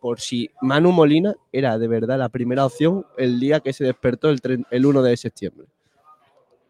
por 0.00 0.20
si 0.20 0.50
Manu 0.60 0.92
Molina 0.92 1.34
era 1.50 1.78
de 1.78 1.88
verdad 1.88 2.18
la 2.18 2.28
primera 2.28 2.66
opción 2.66 3.06
el 3.16 3.40
día 3.40 3.60
que 3.60 3.72
se 3.72 3.84
despertó 3.84 4.28
el, 4.28 4.38
el 4.70 4.84
1 4.84 5.02
de 5.02 5.16
septiembre. 5.16 5.66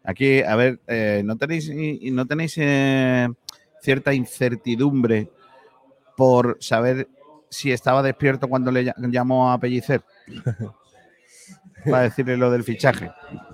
Aquí, 0.05 0.41
a 0.41 0.55
ver, 0.55 0.79
¿no 1.25 1.35
tenéis, 1.35 1.69
no 2.13 2.25
tenéis 2.25 2.53
cierta 3.81 4.13
incertidumbre 4.13 5.29
por 6.17 6.57
saber 6.59 7.07
si 7.49 7.71
estaba 7.71 8.03
despierto 8.03 8.49
cuando 8.49 8.71
le 8.71 8.87
ll- 8.87 9.11
llamó 9.11 9.51
a 9.53 9.57
Pellicer? 9.59 10.01
Para 11.85 12.01
decirle 12.03 12.35
lo 12.35 12.51
del 12.51 12.63
fichaje. 12.63 13.11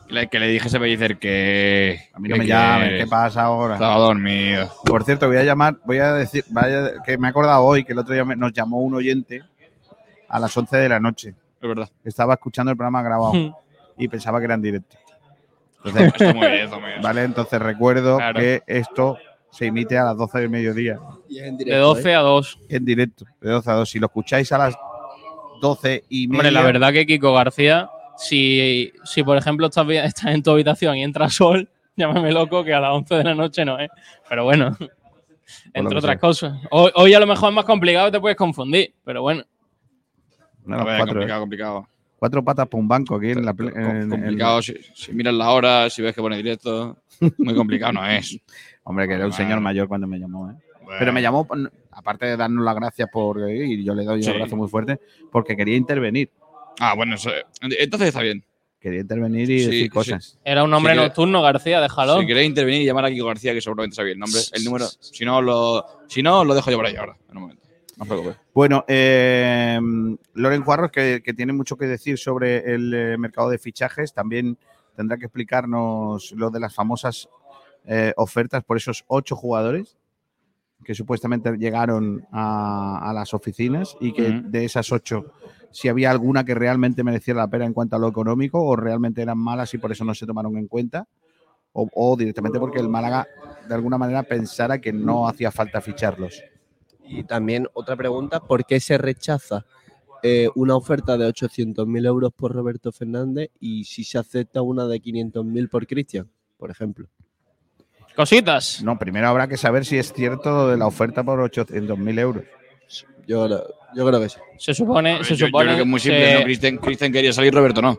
Le- 0.08 0.28
que 0.28 0.40
le 0.40 0.48
dije 0.48 0.76
a 0.76 0.80
Pellicer 0.80 1.18
que. 1.20 2.10
A 2.14 2.20
mí 2.20 2.30
no 2.30 2.38
me 2.38 2.44
que 2.44 2.48
llamen, 2.50 2.98
¿qué 2.98 3.06
pasa 3.06 3.44
ahora? 3.44 3.76
Estaba 3.76 3.98
dormido. 3.98 4.72
Por 4.86 5.04
cierto, 5.04 5.28
voy 5.28 5.38
a 5.38 5.44
llamar, 5.44 5.78
voy 5.86 6.00
a 6.00 6.14
decir, 6.14 6.44
vaya, 6.50 6.94
que 7.06 7.18
me 7.18 7.28
he 7.28 7.30
acordado 7.30 7.64
hoy 7.64 7.84
que 7.84 7.92
el 7.94 8.00
otro 8.00 8.14
día 8.14 8.26
me- 8.26 8.36
nos 8.36 8.52
llamó 8.54 8.80
un 8.82 8.96
oyente 8.96 9.44
a 10.30 10.40
las 10.40 10.56
11 10.58 10.78
de 10.78 10.90
la 10.90 11.00
noche. 11.00 11.36
Es 11.62 11.68
verdad. 11.68 11.90
Estaba 12.04 12.34
escuchando 12.34 12.72
el 12.72 12.78
programa 12.78 13.04
grabado 13.04 13.62
y 13.98 14.08
pensaba 14.08 14.40
que 14.40 14.46
era 14.46 14.56
en 14.56 14.62
directo. 14.64 14.98
Entonces, 15.86 16.14
Está 16.14 16.34
muy 16.34 16.48
bien, 16.48 16.64
está 16.64 16.80
muy 16.80 16.90
bien. 16.90 17.02
vale, 17.02 17.24
entonces 17.24 17.62
recuerdo 17.62 18.18
Claro. 18.18 18.40
que 18.40 18.64
esto 18.66 19.18
se 19.54 19.68
emite 19.68 19.98
a 19.98 20.06
las 20.06 20.18
12 20.18 20.40
del 20.40 20.50
mediodía 20.50 21.00
De 21.30 21.76
12 21.78 22.16
a 22.16 22.20
2. 22.22 22.60
en 22.70 22.86
directo, 22.86 23.26
de 23.40 23.52
12 23.52 23.70
a 23.70 23.74
2. 23.76 23.90
Si 23.90 24.00
lo 24.00 24.08
escucháis 24.08 24.52
a 24.52 24.58
las 24.58 24.76
12 25.62 26.06
y 26.10 26.28
media, 26.28 26.40
Hombre, 26.40 26.52
la 26.52 26.62
verdad 26.64 26.92
que 26.92 27.06
Kiko 27.06 27.34
García, 27.34 27.90
si, 28.18 28.92
si 29.04 29.24
por 29.24 29.38
ejemplo 29.38 29.68
estás, 29.68 29.88
estás 29.90 30.34
en 30.34 30.42
tu 30.44 30.52
habitación 30.52 30.98
y 30.98 31.04
entra 31.04 31.30
sol, 31.30 31.70
llámame 31.96 32.32
loco 32.32 32.64
que 32.64 32.74
a 32.74 32.80
las 32.80 32.92
11 32.94 33.16
de 33.16 33.24
la 33.24 33.36
noche 33.36 33.64
no 33.64 33.80
es. 33.80 33.90
Pero 34.28 34.44
bueno, 34.44 34.76
entre 35.74 35.92
que 35.92 35.98
otras 35.98 36.04
sea. 36.14 36.20
cosas. 36.20 36.60
Hoy, 36.72 36.92
hoy 36.96 37.14
a 37.14 37.20
lo 37.20 37.28
mejor 37.28 37.50
es 37.50 37.56
más 37.56 37.66
complicado 37.66 38.08
y 38.08 38.12
te 38.12 38.20
puedes 38.20 38.38
confundir, 38.38 38.94
pero 39.06 39.22
bueno. 39.22 39.44
no, 40.66 40.78
ver, 40.84 40.98
cuatro, 40.98 41.06
complicado, 41.14 41.38
¿eh? 41.40 41.42
complicado. 41.42 41.88
Cuatro 42.18 42.42
patas 42.44 42.68
para 42.70 42.80
un 42.82 42.88
banco 42.88 43.16
aquí 43.16 43.32
en 43.32 43.44
la 43.46 43.54
en- 43.58 43.78
en- 44.04 44.10
complicado. 44.10 44.62
Si, 44.62 44.74
si 44.96 45.12
miras 45.14 45.34
la 45.34 45.50
hora, 45.52 45.90
si 45.90 46.02
ves 46.02 46.16
que 46.16 46.22
pone 46.22 46.38
directo. 46.38 46.98
Muy 47.38 47.54
complicado 47.54 47.94
no 47.94 48.06
es. 48.10 48.38
Hombre, 48.84 49.08
que 49.08 49.14
era 49.14 49.26
un 49.26 49.32
Ah. 49.32 49.36
señor 49.36 49.60
mayor 49.60 49.88
cuando 49.88 50.08
me 50.08 50.20
llamó, 50.20 50.50
¿eh? 50.52 50.56
Bueno, 50.84 51.00
Pero 51.00 51.14
me 51.14 51.22
llamó, 51.22 51.48
aparte 51.92 52.26
de 52.26 52.36
darnos 52.38 52.64
las 52.66 52.76
gracias 52.76 53.10
por 53.10 53.50
y 53.50 53.84
yo 53.86 53.96
le 53.96 54.04
doy 54.04 54.18
un 54.18 54.24
Sí. 54.24 54.30
abrazo 54.32 54.58
muy 54.58 54.68
fuerte, 54.68 55.00
porque 55.32 55.56
quería 55.56 55.78
intervenir. 55.78 56.30
Ah, 56.80 56.94
bueno, 56.96 57.16
eso- 57.16 57.32
entonces 57.62 58.10
está 58.10 58.22
bien. 58.22 58.44
Quería 58.82 59.00
intervenir 59.00 59.50
y 59.50 59.60
Sí, 59.60 59.66
decir 59.68 59.84
sí. 59.84 59.90
cosas. 59.90 60.40
Era 60.44 60.62
un 60.66 60.74
hombre 60.74 60.92
Si 60.92 60.98
quiere- 60.98 61.08
nocturno, 61.08 61.42
García, 61.42 61.80
déjalo. 61.80 62.20
Si 62.20 62.28
queréis 62.28 62.50
intervenir 62.50 62.82
y 62.82 62.86
llamar 62.86 63.06
a 63.06 63.10
Kiko 63.12 63.26
García, 63.28 63.54
que 63.54 63.62
seguramente 63.62 63.96
sabéis 63.96 64.16
el 64.16 64.20
nombre, 64.20 64.42
el 64.52 64.64
número. 64.66 64.86
Si 65.00 65.24
no, 65.24 65.42
lo, 65.42 65.86
si 66.10 66.22
no, 66.22 66.44
lo 66.44 66.54
dejo 66.54 66.70
yo 66.70 66.76
por 66.78 66.88
ahí 66.88 66.96
ahora, 66.98 67.16
en 67.30 67.38
un 67.38 67.44
momento. 67.44 67.64
No 67.96 68.02
os 68.04 68.08
preocupéis. 68.10 68.38
Bueno, 68.54 68.84
eh, 68.90 69.80
Loren 70.34 70.64
Juarros, 70.64 70.92
que, 70.92 71.22
que 71.24 71.34
tiene 71.34 71.54
mucho 71.54 71.78
que 71.78 71.86
decir 71.86 72.18
sobre 72.18 72.74
el 72.74 72.94
eh, 72.94 73.18
mercado 73.18 73.50
de 73.50 73.58
fichajes, 73.58 74.14
también 74.14 74.58
tendrá 74.98 75.18
que 75.18 75.26
explicarnos 75.28 76.34
lo 76.34 76.50
de 76.50 76.60
las 76.60 76.74
famosas 76.76 77.30
eh, 77.86 78.14
ofertas 78.18 78.64
por 78.64 78.78
esos 78.78 79.04
ocho 79.08 79.36
jugadores 79.36 79.98
que 80.84 80.96
supuestamente 80.96 81.56
llegaron 81.58 82.26
a, 82.32 83.10
a 83.10 83.14
las 83.14 83.34
oficinas 83.34 83.96
y 84.02 84.14
que 84.14 84.42
de 84.44 84.66
esas 84.66 84.92
ocho, 84.92 85.34
si 85.72 85.88
había 85.88 86.12
alguna 86.12 86.44
que 86.44 86.56
realmente 86.56 87.04
mereciera 87.04 87.40
la 87.40 87.48
pena 87.48 87.66
en 87.66 87.74
cuanto 87.74 87.96
a 87.96 88.00
lo 88.00 88.10
económico 88.10 88.62
o 88.62 88.76
realmente 88.76 89.22
eran 89.22 89.38
malas 89.38 89.74
y 89.74 89.78
por 89.78 89.92
eso 89.92 90.04
no 90.04 90.14
se 90.14 90.26
tomaron 90.26 90.58
en 90.58 90.68
cuenta. 90.68 91.08
O, 91.76 91.90
o 91.96 92.16
directamente 92.16 92.60
porque 92.60 92.80
el 92.80 92.88
Málaga 92.88 93.26
de 93.68 93.74
alguna 93.74 93.98
manera 93.98 94.22
pensara 94.22 94.80
que 94.80 94.94
no 94.94 95.28
hacía 95.28 95.50
falta 95.52 95.82
ficharlos. 95.82 96.44
Y 97.04 97.24
también 97.24 97.68
otra 97.74 97.96
pregunta, 97.96 98.40
¿por 98.40 98.66
qué 98.66 98.80
se 98.80 98.98
rechaza 98.98 99.66
eh, 100.22 100.50
una 100.56 100.76
oferta 100.76 101.18
de 101.18 101.28
800.000 101.28 102.06
euros 102.06 102.32
por 102.34 102.54
Roberto 102.54 102.92
Fernández 102.92 103.50
y 103.60 103.84
si 103.84 104.04
se 104.04 104.18
acepta 104.18 104.62
una 104.62 104.88
de 104.88 105.02
500.000 105.02 105.70
por 105.70 105.86
Cristian, 105.86 106.30
por 106.58 106.72
ejemplo? 106.72 107.10
Cositas. 108.16 108.82
No, 108.84 108.98
primero 109.00 109.28
habrá 109.28 109.48
que 109.48 109.58
saber 109.58 109.86
si 109.86 109.98
es 109.98 110.14
cierto 110.14 110.70
de 110.70 110.78
la 110.78 110.86
oferta 110.88 111.24
por 111.24 111.40
800.000 111.40 112.20
euros. 112.20 112.44
Yo, 113.28 113.46
creo- 113.46 113.64
yo 113.96 114.06
creo 114.08 114.20
que 114.20 114.30
sí. 114.30 114.38
Se 114.60 114.74
supone, 114.74 115.24
se 115.24 115.32
yo, 115.32 115.36
yo 115.36 115.46
supone 115.48 115.66
creo 115.66 115.76
que 115.78 115.82
es 115.84 115.88
muy 115.88 116.00
simple, 116.00 116.26
se, 116.28 116.34
¿no? 116.40 116.44
Cristian, 116.44 116.78
Cristian 116.78 117.12
quería 117.12 117.34
salir, 117.34 117.54
Roberto 117.54 117.82
no. 117.82 117.98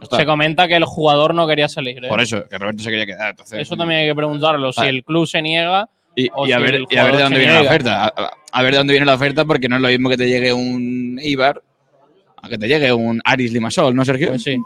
Está. 0.00 0.18
se 0.18 0.26
comenta 0.26 0.68
que 0.68 0.76
el 0.76 0.84
jugador 0.84 1.34
no 1.34 1.46
quería 1.48 1.68
salir. 1.68 2.04
¿eh? 2.04 2.08
Por 2.08 2.20
eso, 2.20 2.46
que 2.48 2.58
Roberto 2.58 2.82
se 2.82 2.90
quería 2.90 3.06
quedar. 3.06 3.30
Entonces, 3.30 3.60
Eso 3.60 3.76
también 3.76 4.00
hay 4.02 4.06
que 4.08 4.14
preguntarlo. 4.14 4.70
Si 4.72 4.82
Ah. 4.82 4.88
el 4.90 5.02
club 5.02 5.26
se 5.26 5.40
niega, 5.40 5.88
Y, 6.14 6.28
o 6.34 6.46
y 6.46 6.52
a 6.52 6.58
si 6.58 6.62
ver, 6.62 6.74
el 6.74 6.86
y 6.90 6.96
a 6.98 7.04
ver 7.04 7.16
de 7.16 7.22
dónde 7.22 7.38
viene 7.38 7.54
la 7.54 7.62
oferta. 7.62 8.04
A, 8.04 8.06
a- 8.08 8.30
a 8.52 8.62
ver 8.62 8.72
de 8.72 8.78
dónde 8.78 8.92
viene 8.92 9.06
la 9.06 9.14
oferta, 9.14 9.44
porque 9.46 9.68
no 9.68 9.76
es 9.76 9.82
lo 9.82 9.88
mismo 9.88 10.08
que 10.10 10.16
te 10.18 10.28
llegue 10.28 10.52
un 10.52 11.18
Ibar 11.22 11.62
a 12.42 12.48
que 12.48 12.58
te 12.58 12.68
llegue 12.68 12.92
un 12.92 13.20
Aris 13.24 13.52
Limasol, 13.52 13.94
¿no, 13.96 14.04
Sergio? 14.04 14.28
pues 14.28 14.42
sí. 14.42 14.56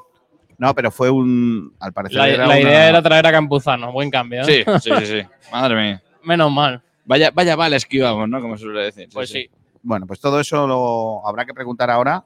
No, 0.61 0.75
pero 0.75 0.91
fue 0.91 1.09
un. 1.09 1.73
Al 1.81 1.93
parecer. 1.95 2.19
La, 2.19 2.29
era 2.29 2.47
la 2.47 2.51
una- 2.55 2.61
idea 2.61 2.89
era 2.91 3.01
traer 3.03 3.27
a 3.27 3.33
Campuzano. 3.33 3.93
Buen 3.93 4.11
cambio. 4.11 4.43
¿eh? 4.43 4.45
Sí, 4.45 4.65
sí, 4.83 4.91
sí, 5.01 5.07
sí. 5.07 5.23
Madre 5.53 5.75
mía. 5.75 6.03
Menos 6.23 6.53
mal. 6.53 6.83
Vaya, 7.07 7.31
vaya 7.33 7.57
bala 7.57 7.77
esquivamos, 7.77 8.29
¿no? 8.29 8.41
Como 8.43 8.57
se 8.59 8.65
suele 8.65 8.83
decir. 8.85 9.09
Pues 9.13 9.31
sí. 9.31 9.49
Bueno, 9.83 10.07
pues 10.07 10.21
todo 10.21 10.39
eso 10.39 10.67
lo 10.67 11.27
habrá 11.27 11.47
que 11.47 11.55
preguntar 11.55 11.91
ahora 11.91 12.23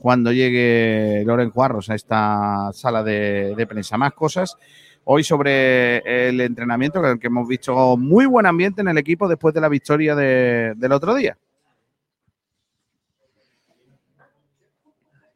cuando 0.00 0.32
llegue 0.32 1.22
Loren 1.24 1.50
Cuarros 1.50 1.88
a 1.90 1.94
esta 1.94 2.70
sala 2.72 3.04
de, 3.04 3.54
de 3.56 3.66
prensa. 3.68 3.96
Más 3.96 4.12
cosas. 4.12 4.56
Hoy 5.04 5.22
sobre 5.24 5.98
el 6.28 6.40
entrenamiento, 6.40 7.00
que, 7.00 7.18
que 7.18 7.28
hemos 7.28 7.46
visto 7.48 7.96
muy 7.96 8.26
buen 8.26 8.44
ambiente 8.44 8.80
en 8.82 8.88
el 8.88 8.98
equipo 8.98 9.26
después 9.28 9.54
de 9.54 9.60
la 9.60 9.68
victoria 9.68 10.14
de- 10.16 10.74
del 10.76 10.92
otro 10.92 11.14
día. 11.14 11.38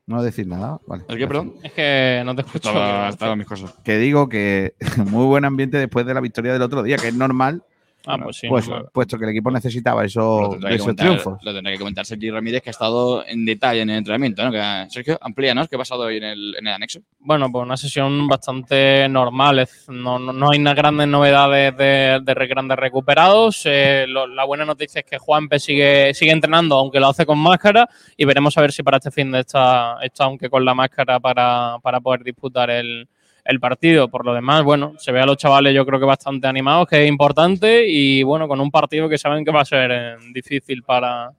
No 0.06 0.22
decir 0.22 0.46
nada, 0.46 0.80
vale. 0.86 1.04
¿El 1.08 1.18
qué, 1.18 1.26
perdón? 1.26 1.54
Es 1.62 1.72
que 1.72 2.22
no 2.24 2.34
te 2.34 2.42
escucho. 2.42 2.68
Estaba, 2.70 3.08
estaba 3.08 3.32
en 3.32 3.38
mis 3.38 3.46
cosas. 3.46 3.74
Que 3.84 3.98
digo 3.98 4.28
que 4.28 4.74
muy 5.10 5.26
buen 5.26 5.44
ambiente 5.44 5.78
después 5.78 6.06
de 6.06 6.14
la 6.14 6.20
victoria 6.20 6.52
del 6.52 6.62
otro 6.62 6.82
día, 6.82 6.96
que 6.96 7.08
es 7.08 7.14
normal, 7.14 7.64
Ah, 8.06 8.18
pues 8.22 8.36
sí. 8.36 8.48
pues, 8.48 8.68
puesto 8.92 9.18
que 9.18 9.24
el 9.24 9.30
equipo 9.30 9.50
necesitaba 9.50 10.04
eso, 10.04 10.56
esos 10.68 10.80
comentar, 10.80 11.06
triunfos. 11.06 11.38
lo 11.42 11.54
tendrá 11.54 11.72
que 11.72 11.78
comentar 11.78 12.04
Sergio 12.06 12.34
Ramírez, 12.34 12.62
que 12.62 12.70
ha 12.70 12.72
estado 12.72 13.24
en 13.26 13.44
detalle 13.44 13.82
en 13.82 13.90
el 13.90 13.98
entrenamiento. 13.98 14.44
¿no? 14.44 14.50
Que, 14.52 14.86
Sergio, 14.90 15.18
amplíanos 15.20 15.68
qué 15.68 15.76
ha 15.76 15.78
pasado 15.78 16.02
hoy 16.02 16.16
en 16.18 16.24
el, 16.24 16.54
en 16.58 16.66
el 16.66 16.72
anexo. 16.74 17.00
Bueno, 17.20 17.50
pues 17.50 17.64
una 17.64 17.76
sesión 17.76 18.26
bastante 18.28 19.08
normal. 19.08 19.60
es- 19.60 19.86
No, 19.88 20.18
no, 20.18 20.32
no 20.32 20.50
hay 20.50 20.58
unas 20.58 20.74
grandes 20.74 21.08
novedades 21.08 21.76
de, 21.76 22.46
grandes 22.48 22.78
recuperados. 22.78 23.62
Eh, 23.64 24.06
lo- 24.08 24.26
la 24.26 24.44
buena 24.44 24.64
noticia 24.64 25.00
es 25.00 25.04
que 25.06 25.18
Juanpe 25.18 25.58
sigue, 25.58 26.12
sigue 26.14 26.32
entrenando, 26.32 26.76
aunque 26.76 27.00
lo 27.00 27.08
hace 27.08 27.24
con 27.26 27.38
máscara. 27.38 27.88
Y 28.16 28.24
veremos 28.24 28.56
a 28.58 28.60
ver 28.60 28.72
si 28.72 28.82
para 28.82 28.96
este 28.98 29.10
fin 29.10 29.30
de 29.32 29.40
está, 29.40 29.96
está 30.02 30.24
aunque 30.24 30.50
con 30.50 30.64
la 30.64 30.74
máscara 30.74 31.20
para, 31.20 31.76
para 31.82 32.00
poder 32.00 32.24
disputar 32.24 32.70
el, 32.70 33.08
el 33.44 33.60
partido. 33.60 34.08
Por 34.08 34.24
lo 34.24 34.34
demás, 34.34 34.62
bueno, 34.64 34.94
se 34.98 35.12
ve 35.12 35.20
a 35.20 35.26
los 35.26 35.36
chavales 35.36 35.74
yo 35.74 35.84
creo 35.86 35.98
que 35.98 36.06
bastante 36.06 36.46
animados, 36.46 36.86
que 36.88 37.02
es 37.02 37.08
importante. 37.08 37.86
Y 37.88 38.22
bueno, 38.22 38.48
con 38.48 38.60
un 38.60 38.70
partido 38.70 39.08
que 39.08 39.18
saben 39.18 39.44
que 39.44 39.50
va 39.50 39.62
a 39.62 39.64
ser 39.64 39.90
eh, 39.92 40.16
difícil 40.32 40.82
para, 40.82 41.32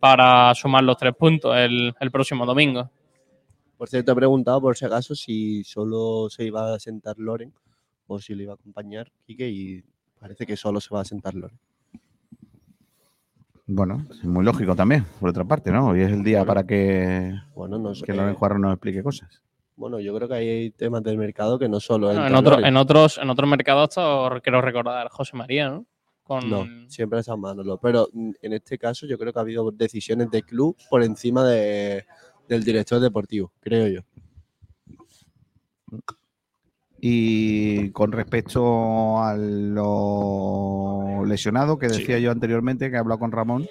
para 0.00 0.54
sumar 0.54 0.84
los 0.84 0.96
tres 0.96 1.14
puntos 1.14 1.56
el, 1.56 1.94
el 1.98 2.10
próximo 2.10 2.46
domingo. 2.46 2.90
Por 3.76 3.88
cierto, 3.88 4.12
he 4.12 4.14
preguntado 4.14 4.60
por 4.60 4.76
si 4.76 4.84
acaso 4.84 5.14
si 5.14 5.64
solo 5.64 6.28
se 6.30 6.44
iba 6.44 6.74
a 6.74 6.78
sentar 6.78 7.18
Loren 7.18 7.52
o 8.06 8.20
si 8.20 8.34
le 8.34 8.44
iba 8.44 8.52
a 8.52 8.54
acompañar 8.54 9.10
Quique 9.26 9.48
y 9.48 9.82
parece 10.20 10.46
que 10.46 10.56
solo 10.56 10.80
se 10.80 10.94
va 10.94 11.00
a 11.00 11.04
sentar 11.04 11.34
Loren. 11.34 11.58
Bueno, 13.66 14.06
es 14.10 14.24
muy 14.24 14.44
lógico 14.44 14.74
también, 14.76 15.04
por 15.18 15.30
otra 15.30 15.44
parte, 15.44 15.70
¿no? 15.70 15.88
Hoy 15.88 16.02
es 16.02 16.12
el 16.12 16.22
día 16.22 16.44
para 16.44 16.64
que, 16.64 17.32
Bueno, 17.54 17.78
no 17.78 17.94
sé. 17.94 18.04
que 18.04 18.12
Loren 18.12 18.34
Juarro 18.34 18.58
nos 18.58 18.72
explique 18.72 19.02
cosas. 19.02 19.40
Bueno, 19.76 19.98
yo 20.00 20.14
creo 20.14 20.28
que 20.28 20.34
hay 20.34 20.70
temas 20.70 21.02
del 21.02 21.16
mercado 21.18 21.58
que 21.58 21.68
no 21.68 21.80
solo 21.80 22.08
Bueno, 22.08 22.26
en, 22.26 22.34
otro- 22.34 22.64
en 22.64 22.76
otros, 22.76 23.18
en 23.18 23.30
otros 23.30 23.48
mercados 23.48 23.94
quiero 24.42 24.60
recordar 24.60 25.08
José 25.08 25.36
María, 25.36 25.70
¿no? 25.70 25.86
Con, 26.22 26.48
No, 26.48 26.66
siempre 26.88 27.18
es 27.20 27.28
a 27.28 27.36
Manolo. 27.36 27.78
Pero 27.78 28.08
en 28.12 28.52
este 28.52 28.78
caso 28.78 29.06
yo 29.06 29.18
creo 29.18 29.32
que 29.32 29.38
ha 29.38 29.42
habido 29.42 29.70
decisiones 29.72 30.30
de 30.30 30.42
club 30.42 30.76
por 30.88 31.02
encima 31.02 31.44
de- 31.44 32.04
del 32.48 32.62
director 32.62 33.00
deportivo, 33.00 33.50
creo 33.60 33.88
yo. 33.88 34.00
Y 37.00 37.90
con 37.90 38.12
respecto 38.12 39.18
a 39.20 39.34
lo 39.36 41.24
lesionado 41.26 41.76
que 41.78 41.88
decía 41.88 42.18
yo 42.20 42.30
anteriormente, 42.30 42.88
que 42.90 42.96
he 42.96 42.98
hablado 42.98 43.18
con 43.18 43.32
Ramón, 43.32 43.66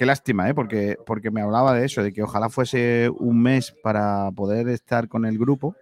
qué 0.00 0.06
lástima, 0.06 0.48
¿eh? 0.48 0.54
porque, 0.54 0.96
porque 1.04 1.30
me 1.30 1.42
hablaba 1.42 1.74
de 1.74 1.84
eso, 1.84 2.02
de 2.02 2.10
que 2.10 2.22
ojalá 2.22 2.48
fuese 2.48 3.10
un 3.18 3.42
mes 3.42 3.74
para 3.82 4.30
poder 4.30 4.66
estar 4.70 5.08
con 5.08 5.26
el 5.26 5.36
grupo, 5.38 5.76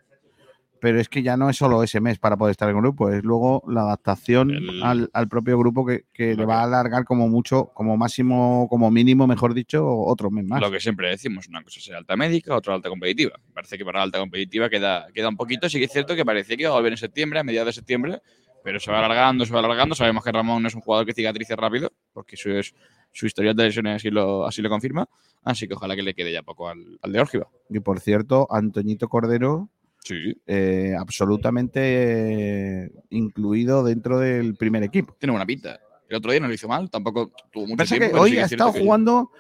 pero 0.81 1.01
es 1.01 1.09
que 1.09 1.23
ya 1.23 1.37
no 1.37 1.49
es 1.49 1.57
solo 1.57 1.85
ese 1.85 2.01
mes 2.01 2.19
para 2.19 2.37
poder 2.37 2.51
estar 2.51 2.69
en 2.69 2.75
el 2.75 2.83
grupo, 2.83 3.11
es 3.11 3.23
luego 3.23 3.63
la 3.69 3.83
adaptación 3.83 4.51
El- 4.51 4.83
al, 4.83 5.11
al 5.13 5.29
propio 5.29 5.57
grupo 5.57 5.87
que, 5.87 6.05
que 6.13 6.35
le 6.35 6.45
va 6.45 6.61
a 6.61 6.65
alargar 6.65 7.05
como 7.05 7.29
mucho, 7.29 7.67
como 7.75 7.97
máximo, 7.97 8.67
como 8.69 8.91
mínimo, 8.91 9.29
mejor 9.29 9.55
dicho, 9.55 9.87
otro 9.89 10.33
mes 10.33 10.45
más. 10.45 10.61
Lo 10.61 10.71
que 10.73 10.81
siempre 10.81 11.11
decimos, 11.11 11.47
una 11.47 11.63
cosa 11.63 11.79
es 11.79 11.89
alta 11.91 12.17
médica, 12.17 12.57
otra 12.57 12.75
alta 12.75 12.89
competitiva. 12.89 13.39
Parece 13.55 13.79
que 13.79 13.85
para 13.85 13.99
la 13.99 14.05
alta 14.05 14.19
competitiva 14.19 14.69
queda, 14.69 15.07
queda 15.15 15.29
un 15.29 15.37
poquito. 15.37 15.69
Sí 15.69 15.79
que 15.79 15.85
es 15.85 15.93
cierto 15.93 16.17
que 16.17 16.25
parecía 16.25 16.57
que 16.57 16.63
iba 16.65 16.73
a 16.73 16.75
volver 16.75 16.93
en 16.93 16.99
septiembre, 16.99 17.39
a 17.39 17.45
mediados 17.45 17.67
de 17.67 17.73
septiembre, 17.73 18.21
pero 18.65 18.81
se 18.81 18.91
va 18.91 18.99
alargando, 18.99 19.47
se 19.47 19.53
va 19.53 19.61
alargando. 19.61 19.95
Sabemos 19.95 20.25
que 20.25 20.33
Ramón 20.33 20.63
no 20.63 20.67
es 20.69 20.75
un 20.75 20.81
jugador 20.81 21.07
que 21.07 21.13
cicatrice 21.15 21.55
rápido, 21.55 21.93
porque 22.13 22.37
su, 22.37 22.51
es, 22.51 22.75
su 23.13 23.27
historial 23.27 23.55
de 23.57 23.65
lesiones 23.65 23.97
así 23.97 24.11
lo, 24.11 24.47
así 24.47 24.63
lo 24.63 24.69
confirma. 24.69 25.09
Así 25.45 25.67
que 25.69 25.75
ojalá 25.75 25.95
que 25.97 26.03
le 26.03 26.15
quede 26.15 26.33
ya 26.33 26.43
poco 26.43 26.69
al, 26.69 26.99
al 27.03 27.13
de 27.13 27.21
Órgiva. 27.21 27.49
Y 27.71 27.81
por 27.81 28.01
cierto, 28.01 28.47
Antoñito 28.51 29.09
Cordero 29.09 29.69
Sí. 30.05 30.35
eh, 30.47 30.95
absolutamente 30.99 32.85
eh, 32.85 32.91
incluido 33.11 33.85
dentro 33.85 34.19
del 34.19 34.55
primer 34.57 34.83
equipo. 34.83 35.15
Tiene 35.19 35.33
buena 35.33 35.45
pinta. 35.47 35.81
El 36.09 36.17
otro 36.17 36.31
día 36.31 36.41
no 36.41 36.49
lo 36.49 36.55
hizo 36.55 36.69
mal, 36.69 36.89
tampoco 36.91 37.33
tuvo 37.53 37.65
mucho 37.67 37.77
Pasa 37.77 37.97
tiempo. 37.97 38.07
que 38.07 38.11
pero 38.13 38.23
hoy 38.23 38.31
sí 38.31 38.37
que 38.37 38.43
ha 38.43 38.47
estado 38.47 38.73
que- 38.73 38.81
jugando 38.81 39.31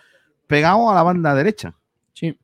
pegado 0.46 0.90
a 0.90 0.94
la 0.94 1.02
banda 1.02 1.34
derecha. 1.34 1.74
Sí. 2.12 2.38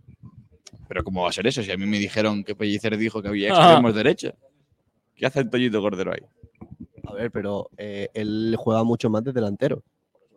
Pero 0.89 1.03
¿cómo 1.05 1.23
va 1.23 1.31
a 1.31 1.33
ser 1.33 1.47
eso? 1.47 1.63
Si 1.63 1.71
a 1.71 1.77
mí 1.77 1.87
me 1.87 1.99
dijeron 1.99 2.45
que 2.45 2.55
Pellicer 2.55 2.97
dijo 2.97 3.21
que 3.23 3.29
había 3.29 3.53
Ah. 3.55 3.65
extremos 3.67 3.95
derecha. 3.95 4.35
¿Qué 5.15 5.27
hace 5.27 5.41
Antoñito 5.41 5.81
Cordero 5.81 6.13
ahí? 6.13 6.21
A 7.07 7.13
ver, 7.15 7.31
pero 7.31 7.69
eh, 7.77 8.09
él 8.15 8.55
juega 8.59 8.83
mucho 8.85 9.11
más 9.11 9.23
de 9.25 9.33
delantero. 9.33 9.83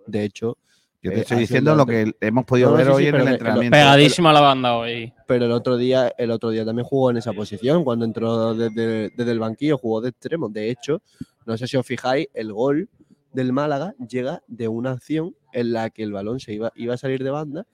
De 0.06 0.24
hecho, 0.24 0.58
Yo 1.02 1.12
Eh, 1.12 1.16
te 1.16 1.22
estoy 1.22 1.22
ha 1.22 1.26
sido 1.28 1.40
diciendo 1.40 1.76
lo 1.76 1.86
que 1.86 2.12
hemos 2.22 2.46
podido 2.46 2.70
No, 2.70 2.72
no, 2.72 2.78
ver 2.78 2.88
sí, 2.88 2.92
hoy 2.94 3.04
sí, 3.04 3.10
en 3.10 3.16
el 3.16 3.28
entrenamiento. 3.28 3.76
Pegadísimo 3.78 4.30
a 4.30 4.34
la 4.34 4.42
banda 4.42 4.76
hoy. 4.76 5.14
pero 5.28 5.46
el 5.46 5.52
otro 5.52 5.78
día, 5.78 6.12
el 6.18 6.32
otro 6.32 6.50
día 6.50 6.66
también 6.66 6.86
jugó 6.88 7.12
en 7.12 7.18
esa 7.18 7.34
posición 7.34 7.84
cuando 7.84 8.06
entró 8.06 8.54
desde, 8.56 9.10
desde 9.16 9.32
el 9.32 9.40
banquillo, 9.40 9.78
jugó 9.78 10.02
de 10.02 10.10
extremo. 10.10 10.50
De 10.50 10.70
hecho, 10.72 11.02
no 11.46 11.56
sé 11.58 11.68
si 11.68 11.78
os 11.78 11.86
fijáis, 11.86 12.28
el 12.34 12.52
gol 12.52 12.90
del 13.32 13.54
Málaga 13.54 13.94
llega 14.10 14.42
de 14.48 14.68
una 14.68 14.92
acción 14.92 15.36
en 15.54 15.74
la 15.74 15.90
que 15.92 16.02
el 16.04 16.12
balón 16.12 16.40
se 16.40 16.54
iba, 16.54 16.72
iba 16.76 16.96
a 16.96 16.98
salir 16.98 17.24
de 17.24 17.30
banda. 17.30 17.66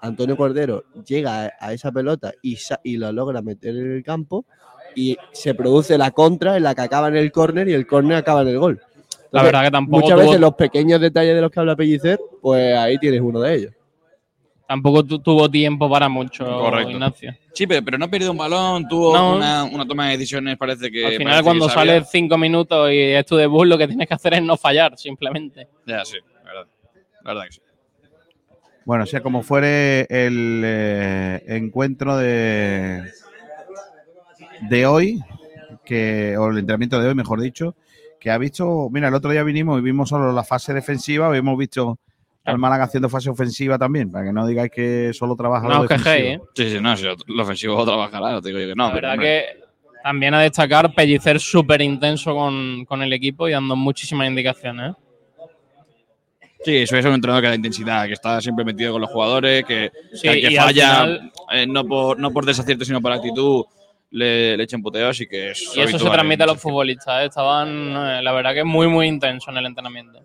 Antonio 0.00 0.36
Cordero 0.36 0.82
llega 1.06 1.44
a, 1.46 1.52
a 1.60 1.72
esa 1.72 1.92
pelota 1.92 2.32
y, 2.42 2.56
sa- 2.56 2.80
y 2.82 2.96
la 2.96 3.12
logra 3.12 3.40
meter 3.42 3.76
en 3.76 3.92
el 3.92 4.02
campo 4.02 4.44
y 4.96 5.16
se 5.32 5.54
produce 5.54 5.96
la 5.96 6.10
contra 6.10 6.56
en 6.56 6.64
la 6.64 6.74
que 6.74 6.80
acaba 6.82 7.06
en 7.08 7.16
el 7.16 7.30
córner 7.30 7.68
y 7.68 7.74
el 7.74 7.86
córner 7.86 8.16
acaba 8.16 8.42
en 8.42 8.48
el 8.48 8.58
gol. 8.58 8.80
La 9.30 9.44
verdad 9.44 9.62
que 9.62 9.70
tampoco 9.70 10.00
Muchas 10.02 10.16
tuvo, 10.18 10.26
veces 10.26 10.40
los 10.40 10.54
pequeños 10.54 11.00
detalles 11.00 11.34
de 11.36 11.40
los 11.40 11.50
que 11.50 11.60
habla 11.60 11.76
Pellicer, 11.76 12.18
pues 12.42 12.76
ahí 12.76 12.98
tienes 12.98 13.20
uno 13.22 13.40
de 13.40 13.54
ellos. 13.54 13.72
tampoco 14.68 15.04
tu- 15.04 15.18
tuvo 15.18 15.50
tiempo 15.50 15.88
para 15.90 16.08
mucho, 16.08 16.44
Correcto. 16.46 16.90
Ignacio. 16.92 17.34
Sí, 17.52 17.66
pero, 17.66 17.84
pero 17.84 17.98
no 17.98 18.08
perdió 18.10 18.30
un 18.30 18.38
balón, 18.38 18.88
tuvo 18.88 19.14
No. 19.14 19.36
una, 19.36 19.64
una 19.64 19.86
toma 19.86 20.06
de 20.08 20.12
decisiones, 20.16 20.56
parece 20.56 20.90
que. 20.90 21.04
Al 21.06 21.12
final, 21.16 21.42
cuando 21.44 21.68
sales 21.68 22.08
cinco 22.10 22.38
minutos 22.38 22.90
y 22.90 22.98
es 22.98 23.26
tu 23.26 23.36
debut, 23.36 23.66
lo 23.66 23.76
que 23.76 23.86
tienes 23.86 24.08
que 24.08 24.14
hacer 24.14 24.32
es 24.34 24.42
no 24.42 24.56
fallar, 24.56 24.96
simplemente. 24.96 25.68
Ya, 25.86 26.04
sí, 26.06 26.16
la 26.36 26.42
verdad. 26.42 26.66
La 27.22 27.34
verdad 27.34 27.44
que 27.48 27.52
sí. 27.52 27.60
Bueno, 28.86 29.04
sea 29.06 29.20
como 29.22 29.42
fuere 29.42 30.06
el 30.08 30.62
eh, 30.64 31.42
encuentro 31.48 32.16
de, 32.16 33.02
de 34.70 34.86
hoy, 34.86 35.20
que, 35.84 36.36
o 36.38 36.48
el 36.50 36.58
entrenamiento 36.58 37.00
de 37.00 37.08
hoy, 37.08 37.14
mejor 37.14 37.40
dicho, 37.40 37.74
que 38.18 38.30
ha 38.30 38.38
visto, 38.38 38.88
mira, 38.90 39.08
el 39.08 39.14
otro 39.14 39.30
día 39.30 39.42
vinimos 39.42 39.78
y 39.78 39.82
vimos 39.82 40.08
solo 40.08 40.32
la 40.32 40.44
fase 40.44 40.72
defensiva, 40.72 41.36
hemos 41.36 41.58
visto 41.58 41.98
al 42.44 42.58
Málaga 42.58 42.84
haciendo 42.84 43.08
fase 43.08 43.30
ofensiva 43.30 43.78
también, 43.78 44.10
para 44.10 44.24
que 44.26 44.32
no 44.32 44.46
digáis 44.46 44.70
que 44.70 45.12
solo 45.12 45.36
trabaja 45.36 45.68
No 45.68 45.82
lo 45.82 45.88
quejéis, 45.88 46.24
¿eh? 46.24 46.40
Sí, 46.54 46.70
sí, 46.70 46.80
no, 46.80 46.96
si 46.96 47.04
lo, 47.04 47.42
ofensivo 47.42 47.84
trabajará, 47.84 48.40
te 48.40 48.48
digo 48.48 48.60
yo 48.60 48.66
que 48.68 48.74
no. 48.74 48.88
La 48.88 48.94
verdad 48.94 49.18
que 49.18 49.44
también 50.02 50.34
a 50.34 50.40
destacar 50.40 50.92
Pellicer 50.92 51.38
súper 51.38 51.80
intenso 51.82 52.34
con, 52.34 52.84
con 52.84 53.02
el 53.02 53.12
equipo 53.12 53.48
y 53.48 53.52
dando 53.52 53.76
muchísimas 53.76 54.26
indicaciones. 54.26 54.92
¿eh? 54.92 55.46
Sí, 56.64 56.76
eso 56.76 56.96
es 56.96 57.04
un 57.04 57.14
entrenador 57.14 57.42
que 57.42 57.48
da 57.48 57.54
intensidad, 57.56 58.06
que 58.06 58.12
está 58.12 58.40
siempre 58.40 58.64
metido 58.64 58.92
con 58.92 59.00
los 59.00 59.10
jugadores, 59.10 59.64
que, 59.64 59.90
Sí, 60.12 60.28
que 60.28 60.40
que 60.48 60.56
falla, 60.56 60.90
final- 61.02 61.32
eh, 61.52 61.66
no, 61.66 61.84
por, 61.84 62.18
no 62.18 62.30
por 62.32 62.44
desacierto, 62.44 62.84
sino 62.84 63.00
por 63.00 63.12
actitud, 63.12 63.64
le, 64.10 64.56
le 64.56 64.62
echan 64.64 64.82
puteos 64.82 65.20
y 65.20 65.26
que 65.26 65.50
es. 65.50 65.72
Y 65.76 65.80
eso 65.80 65.98
se 65.98 66.10
transmite 66.10 66.42
a 66.42 66.46
los 66.46 66.60
futbolistas. 66.60 67.22
¿eh? 67.22 67.26
Estaban, 67.26 67.68
eh, 67.68 68.22
la 68.22 68.32
verdad 68.32 68.54
que 68.54 68.62
muy, 68.64 68.86
muy 68.86 69.06
intenso 69.08 69.50
en 69.50 69.56
el 69.56 69.66
entrenamiento. 69.66 70.20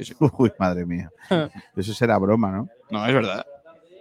Equipos. 0.00 0.30
Sí, 0.30 0.34
sí. 0.36 0.42
Uy, 0.42 0.52
madre 0.58 0.84
mía. 0.86 1.10
Eso 1.76 1.92
será 1.94 2.18
broma, 2.18 2.50
¿no? 2.50 2.68
No, 2.90 3.06
es 3.06 3.14
verdad. 3.14 3.46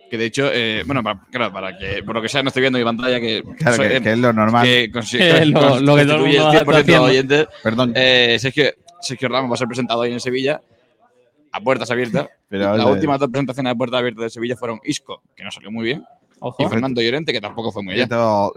Que 0.10 0.18
de 0.18 0.26
hecho, 0.26 0.50
eh, 0.52 0.84
bueno, 0.86 1.02
para, 1.04 1.22
claro, 1.32 1.54
para 1.54 1.78
que, 1.78 2.04
por 2.04 2.16
lo 2.16 2.22
que 2.22 2.28
sea, 2.28 2.44
no 2.44 2.50
estoy 2.50 2.62
viendo 2.62 2.78
mi 2.78 2.84
pantalla, 2.84 3.20
que, 3.22 3.42
Claro, 3.58 3.78
soy- 3.78 3.88
que, 3.88 3.96
eh, 3.98 4.02
que 4.02 4.12
es 4.12 4.20
lo 4.20 4.34
normal. 4.34 4.66
que 4.66 4.92
Que 4.92 5.46
lo- 5.46 5.80
lo 5.80 5.96
que 5.96 6.06
todo 6.06 6.16
el 6.18 6.22
mundo 6.24 6.52
está 6.52 6.66
100% 6.66 6.66
de 6.66 6.82
haciendo. 6.82 7.04
oyentes. 7.04 7.48
Perdón, 7.64 7.94
Eh, 7.96 8.38
Sergio, 8.40 8.66
Sergio 9.00 9.30
Ramos 9.30 9.52
va 9.52 9.54
a 9.54 9.58
ser 9.58 9.68
presentado 9.68 10.02
hoy 10.02 10.12
en 10.12 10.20
Sevilla 10.20 10.60
a 11.54 11.62
puertas 11.62 11.90
abiertas. 11.92 12.28
pero 12.50 12.76
Las 12.76 12.86
últimas 12.86 13.20
dos 13.20 13.30
presentaciones 13.30 13.72
a 13.72 13.76
puertas 13.76 14.00
abiertas 14.00 14.24
de 14.24 14.30
Sevilla 14.32 14.58
fueron 14.58 14.82
Isco, 14.84 15.22
que 15.34 15.46
no 15.46 15.52
salió 15.52 15.72
muy 15.72 15.86
bien, 15.86 16.04
Ojo. 16.42 16.62
y 16.62 16.68
Fernando 16.68 17.02
Llorente, 17.02 17.32
que 17.32 17.40
tampoco 17.40 17.72
fue 17.72 17.82
muy 17.82 17.94
bien. 17.94 18.06
eh, 18.08 18.10
pero, 18.10 18.52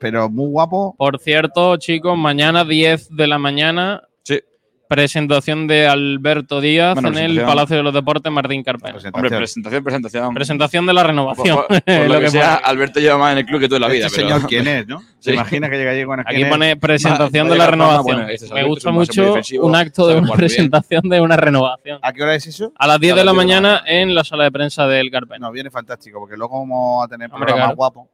pero 0.00 0.28
muy 0.28 0.48
guapo. 0.50 0.96
Por 0.98 1.20
cierto, 1.20 1.76
chicos, 1.76 2.18
mañana 2.18 2.64
10 2.64 3.14
de 3.14 3.26
la 3.28 3.38
mañana, 3.38 4.02
Sí, 4.24 4.40
Presentación 4.88 5.66
de 5.66 5.86
Alberto 5.86 6.60
Díaz 6.62 6.94
Bueno, 6.94 7.10
en 7.10 7.18
el. 7.18 7.42
Palacio 7.42 7.76
de 7.76 7.82
los 7.82 7.92
Deportes 7.92 8.32
Martín 8.32 8.62
Carpena. 8.62 8.96
Hombre, 9.12 9.36
presentación, 9.36 9.84
presentación. 9.84 10.34
Presentación 10.34 10.86
de 10.86 10.94
la 10.94 11.02
renovación. 11.04 11.56
Por, 11.56 11.66
por- 11.68 11.82
por 11.84 11.94
lo, 11.98 12.06
Lo 12.08 12.14
que, 12.20 12.24
que 12.24 12.30
sea, 12.30 12.54
pone. 12.56 12.70
Alberto 12.70 13.00
lleva 13.00 13.18
más 13.18 13.32
en 13.32 13.38
el 13.38 13.46
club 13.46 13.60
que 13.60 13.68
tú 13.68 13.74
en 13.76 13.82
la 13.82 13.88
vida. 13.88 14.06
Este 14.06 14.22
pero- 14.22 14.28
señor, 14.36 14.46
¿quién 14.48 14.66
es, 14.66 14.88
no? 14.88 15.00
¿Se 15.18 15.30
Sí. 15.30 15.32
imagina 15.32 15.68
que 15.68 15.76
llega 15.76 15.90
allí 15.90 16.04
con 16.04 16.20
Aquí 16.20 16.44
pone 16.46 16.76
presentación 16.76 17.48
de 17.50 17.56
la 17.58 17.66
renovación. 17.66 18.30
este 18.30 18.54
Me 18.54 18.64
gusta 18.64 18.90
mucho 18.90 19.34
un 19.60 19.76
acto 19.76 20.06
de 20.06 20.14
una 20.14 20.26
bien. 20.28 20.36
presentación 20.38 21.02
de 21.08 21.20
una 21.20 21.36
renovación. 21.36 21.98
¿A 22.02 22.12
qué 22.12 22.22
hora 22.22 22.34
es 22.34 22.46
eso? 22.46 22.72
A 22.78 22.86
las 22.86 22.98
10 22.98 23.12
A 23.12 23.16
de 23.16 23.24
la 23.24 23.32
10 23.32 23.36
de 23.46 23.46
la 23.46 23.60
mañana 23.60 23.82
en 23.86 24.14
la 24.14 24.24
sala 24.24 24.44
de 24.44 24.52
prensa 24.52 24.86
del 24.86 25.10
Carpena. 25.10 25.48
No, 25.48 25.52
viene 25.52 25.70
fantástico, 25.70 26.18
porque 26.20 26.36
luego 26.36 26.58
vamos 26.60 27.04
a 27.04 27.08
tener 27.08 27.26
Hombre, 27.30 27.46
programas 27.46 27.66
claro. 27.66 27.76
guapos. 27.76 28.06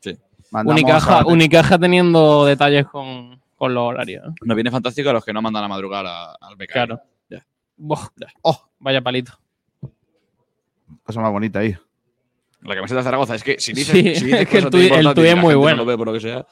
Sí. 0.00 0.16
Unicaja, 0.52 1.26
Unicaja 1.26 1.78
teniendo 1.78 2.44
detalles 2.44 2.86
con, 2.86 3.40
con 3.62 3.74
los 3.74 3.84
horarios. 3.90 4.24
Nos 4.42 4.56
viene 4.56 4.72
fantástico 4.72 5.10
a 5.10 5.12
los 5.12 5.24
que 5.24 5.32
no 5.32 5.40
mandan 5.40 5.62
a 5.62 5.68
madrugar 5.68 6.04
a- 6.04 6.32
al 6.40 6.56
becario. 6.56 6.96
Claro. 6.96 7.02
Ya. 7.30 7.46
Buah, 7.76 8.08
Oh, 8.42 8.60
vaya 8.80 9.00
palito. 9.00 9.38
cosa 11.04 11.20
más 11.20 11.30
bonita 11.30 11.60
ahí. 11.60 11.76
La 12.62 12.74
camiseta 12.74 12.98
de 12.98 13.04
Zaragoza. 13.04 13.36
Es 13.36 13.44
que 13.44 13.60
si 13.60 13.72
dices, 13.72 13.94
Sí, 13.94 14.02
si 14.16 14.24
dices 14.24 14.40
es 14.42 14.48
que 14.48 14.58
el 14.58 14.64
el 14.66 15.16
y 15.16 15.28
es 15.28 15.36
muy 15.36 15.54
no 15.54 15.60
bueno. 15.60 15.76
lo 15.76 15.84
ve 15.86 15.96
por 15.96 16.08
lo 16.08 16.12
que 16.12 16.18
sea. 16.18 16.44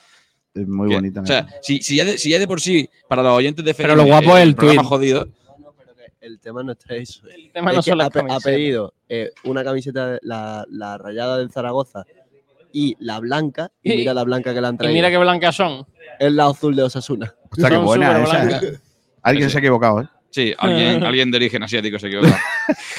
Es 0.55 0.69
muy 0.69 0.89
que- 0.89 0.95
bonita. 0.95 1.21
O 1.23 1.27
sea, 1.27 1.49
si, 1.63 1.83
si, 1.83 1.97
ya 1.97 2.05
de, 2.05 2.17
si 2.17 2.31
ya 2.31 2.39
de 2.39 2.47
por 2.47 2.61
sí, 2.61 2.89
para 3.09 3.25
los 3.25 3.33
oyentes 3.33 3.65
de 3.65 3.75
Pero 3.75 3.97
lo 3.97 4.05
guapo 4.05 4.37
es 4.37 4.45
el 4.45 4.55
programa 4.55 4.83
tuit. 4.83 4.89
jodido. 4.89 5.29
El 6.21 6.39
tema 6.39 6.63
no 6.63 6.71
está 6.73 6.95
eso. 6.95 7.27
El 7.27 7.51
tema 7.51 7.71
Es 7.71 7.77
no 7.79 7.83
que 7.83 7.91
son 7.91 7.99
las 7.99 8.15
ha, 8.15 8.37
ha 8.37 8.39
pedido 8.41 8.95
eh, 9.09 9.31
una 9.43 9.65
camiseta, 9.65 10.13
de- 10.13 10.19
la, 10.23 10.65
la 10.69 10.97
rayada 10.97 11.39
del 11.39 11.51
Zaragoza 11.51 12.05
y 12.73 12.97
la 13.01 13.19
blanca. 13.21 13.71
Y, 13.83 13.93
Y- 13.93 13.97
mira 13.97 14.15
la 14.15 14.25
blanca 14.25 14.53
que 14.55 14.61
le 14.61 14.67
han 14.67 14.75
Y 14.75 14.79
traído. 14.79 14.95
mira 14.95 15.11
qué 15.11 15.19
blancas 15.19 15.57
son. 15.57 15.87
Es 16.19 16.33
la 16.33 16.47
azul 16.47 16.75
de 16.77 16.83
Osasuna. 16.85 17.35
Está 17.57 17.69
que 17.69 17.75
son 17.77 17.85
buena 17.85 18.23
esa. 18.23 18.45
¿eh? 18.67 18.79
Alguien 19.23 19.49
Sí. 19.49 19.53
se 19.53 19.59
ha 19.59 19.61
equivocado, 19.61 20.01
¿eh? 20.03 20.09
Sí, 20.31 20.55
alguien, 20.59 21.03
alguien 21.05 21.31
de 21.31 21.37
origen 21.39 21.63
asiático 21.63 21.99
se 21.99 22.07
equivocó. 22.07 22.29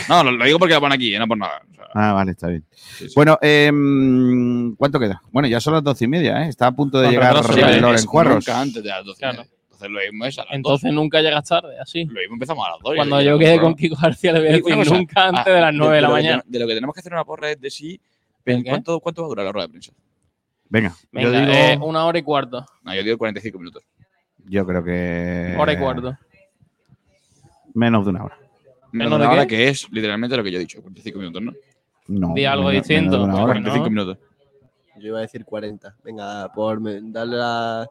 No, 0.10 0.23
lo, 0.23 0.31
lo 0.31 0.45
digo 0.45 0.60
porque 0.60 0.73
la 0.73 0.79
pone 0.81 0.95
aquí, 0.95 1.15
eh, 1.15 1.19
no 1.19 1.27
por 1.27 1.38
nada. 1.38 1.62
O 1.71 1.75
sea, 1.75 1.86
Ah, 1.93 2.13
vale, 2.13 2.31
está 2.31 2.47
bien. 2.47 2.65
sí, 2.71 3.07
sí. 3.07 3.13
Bueno, 3.15 3.38
em, 3.41 4.75
¿cuánto 4.75 4.99
queda? 4.99 5.21
Bueno, 5.31 5.47
ya 5.47 5.60
son 5.60 5.73
las 5.73 5.84
doce 5.84 6.05
y 6.05 6.07
media, 6.07 6.43
¿eh? 6.45 6.49
Está 6.49 6.67
a 6.67 6.71
punto 6.71 6.99
de 6.99 7.05
Con 7.07 7.13
llegar 7.15 7.43
Sí, 7.43 7.79
Loren 7.79 8.05
Cuarros. 8.05 8.36
nunca 8.47 8.60
antes 8.62 8.84
de 8.84 8.89
las 8.89 9.05
12. 9.05 9.19
Claro. 9.19 9.43
Entonces 9.43 9.89
lo 9.89 9.99
mismo 10.12 10.25
es 10.25 10.38
a 10.39 10.43
las 10.45 10.53
Entonces 10.53 10.93
nunca 10.93 11.21
llegas 11.21 11.47
tarde, 11.47 11.79
así. 11.79 12.03
12. 12.03 12.13
Lo 12.13 12.19
mismo 12.21 12.34
empezamos 12.36 12.67
a 12.67 12.71
las 12.71 12.79
2. 12.84 12.95
Cuando 12.95 13.21
yo 13.21 13.38
quede 13.39 13.60
con 13.60 13.75
Kiko 13.75 13.95
García 14.01 14.34
le 14.34 14.39
voy 14.39 14.47
a 14.49 14.51
Y 14.57 14.62
decir 14.62 14.93
nunca 14.93 15.27
antes 15.27 15.43
ah, 15.47 15.49
de 15.49 15.62
las 15.62 15.73
9 15.73 15.95
de 15.95 16.01
la 16.01 16.10
mañana. 16.10 16.43
de 16.45 16.60
lo 16.60 16.67
que 16.67 16.73
tenemos 16.75 16.93
que 16.93 16.99
hacer 16.99 17.13
una 17.13 17.23
porra 17.25 17.51
es 17.51 17.60
de 17.62 17.69
sí. 17.69 17.99
¿Cuánto, 18.43 18.99
¿Cuánto 18.99 19.21
va 19.21 19.25
a 19.27 19.30
durar 19.30 19.45
la 19.45 19.51
rueda 19.51 19.67
de 19.67 19.71
prensa? 19.71 19.91
Venga, 20.69 20.95
Venga, 21.12 21.30
yo 21.32 21.39
digo, 21.39 21.51
eh, 21.51 21.77
una 21.82 22.06
hora 22.06 22.17
y 22.19 22.23
cuarto. 22.23 22.65
No, 22.84 22.95
yo 22.95 23.04
digo 23.04 23.17
45 23.17 23.58
minutos. 23.60 23.84
yo 24.45 24.65
creo 24.65 24.84
que 24.84 25.56
Hora 25.60 25.73
y 25.73 25.77
cuarto. 25.77 26.17
menos 27.73 28.06
de 28.06 28.10
una 28.12 28.23
hora. 28.25 28.38
Menos 28.38 28.91
¿Menos 28.91 29.12
de 29.19 29.25
una 29.25 29.32
hora 29.34 29.47
qué? 29.47 29.56
que 29.58 29.67
es 29.69 29.88
literalmente 29.91 30.36
lo 30.38 30.43
que 30.43 30.51
yo 30.51 30.58
he 30.58 30.62
dicho, 30.62 30.82
45 30.82 31.19
minutos, 31.19 31.41
¿no? 31.41 31.54
No, 32.08 32.34
Di 32.34 32.45
algo 32.45 32.67
menos- 32.69 32.88
distinto, 32.88 33.12
menos 33.12 33.27
de 33.27 33.34
una 33.34 33.43
hora. 33.43 33.54
porque 33.54 33.62
45 33.69 33.84
no. 33.84 33.89
minutos. 33.89 34.17
Yo 34.99 35.08
iba 35.08 35.17
a 35.19 35.21
decir 35.21 35.45
40. 35.45 35.95
Venga, 36.04 36.51
por 36.54 36.80
darle 37.12 37.38
la. 37.38 37.89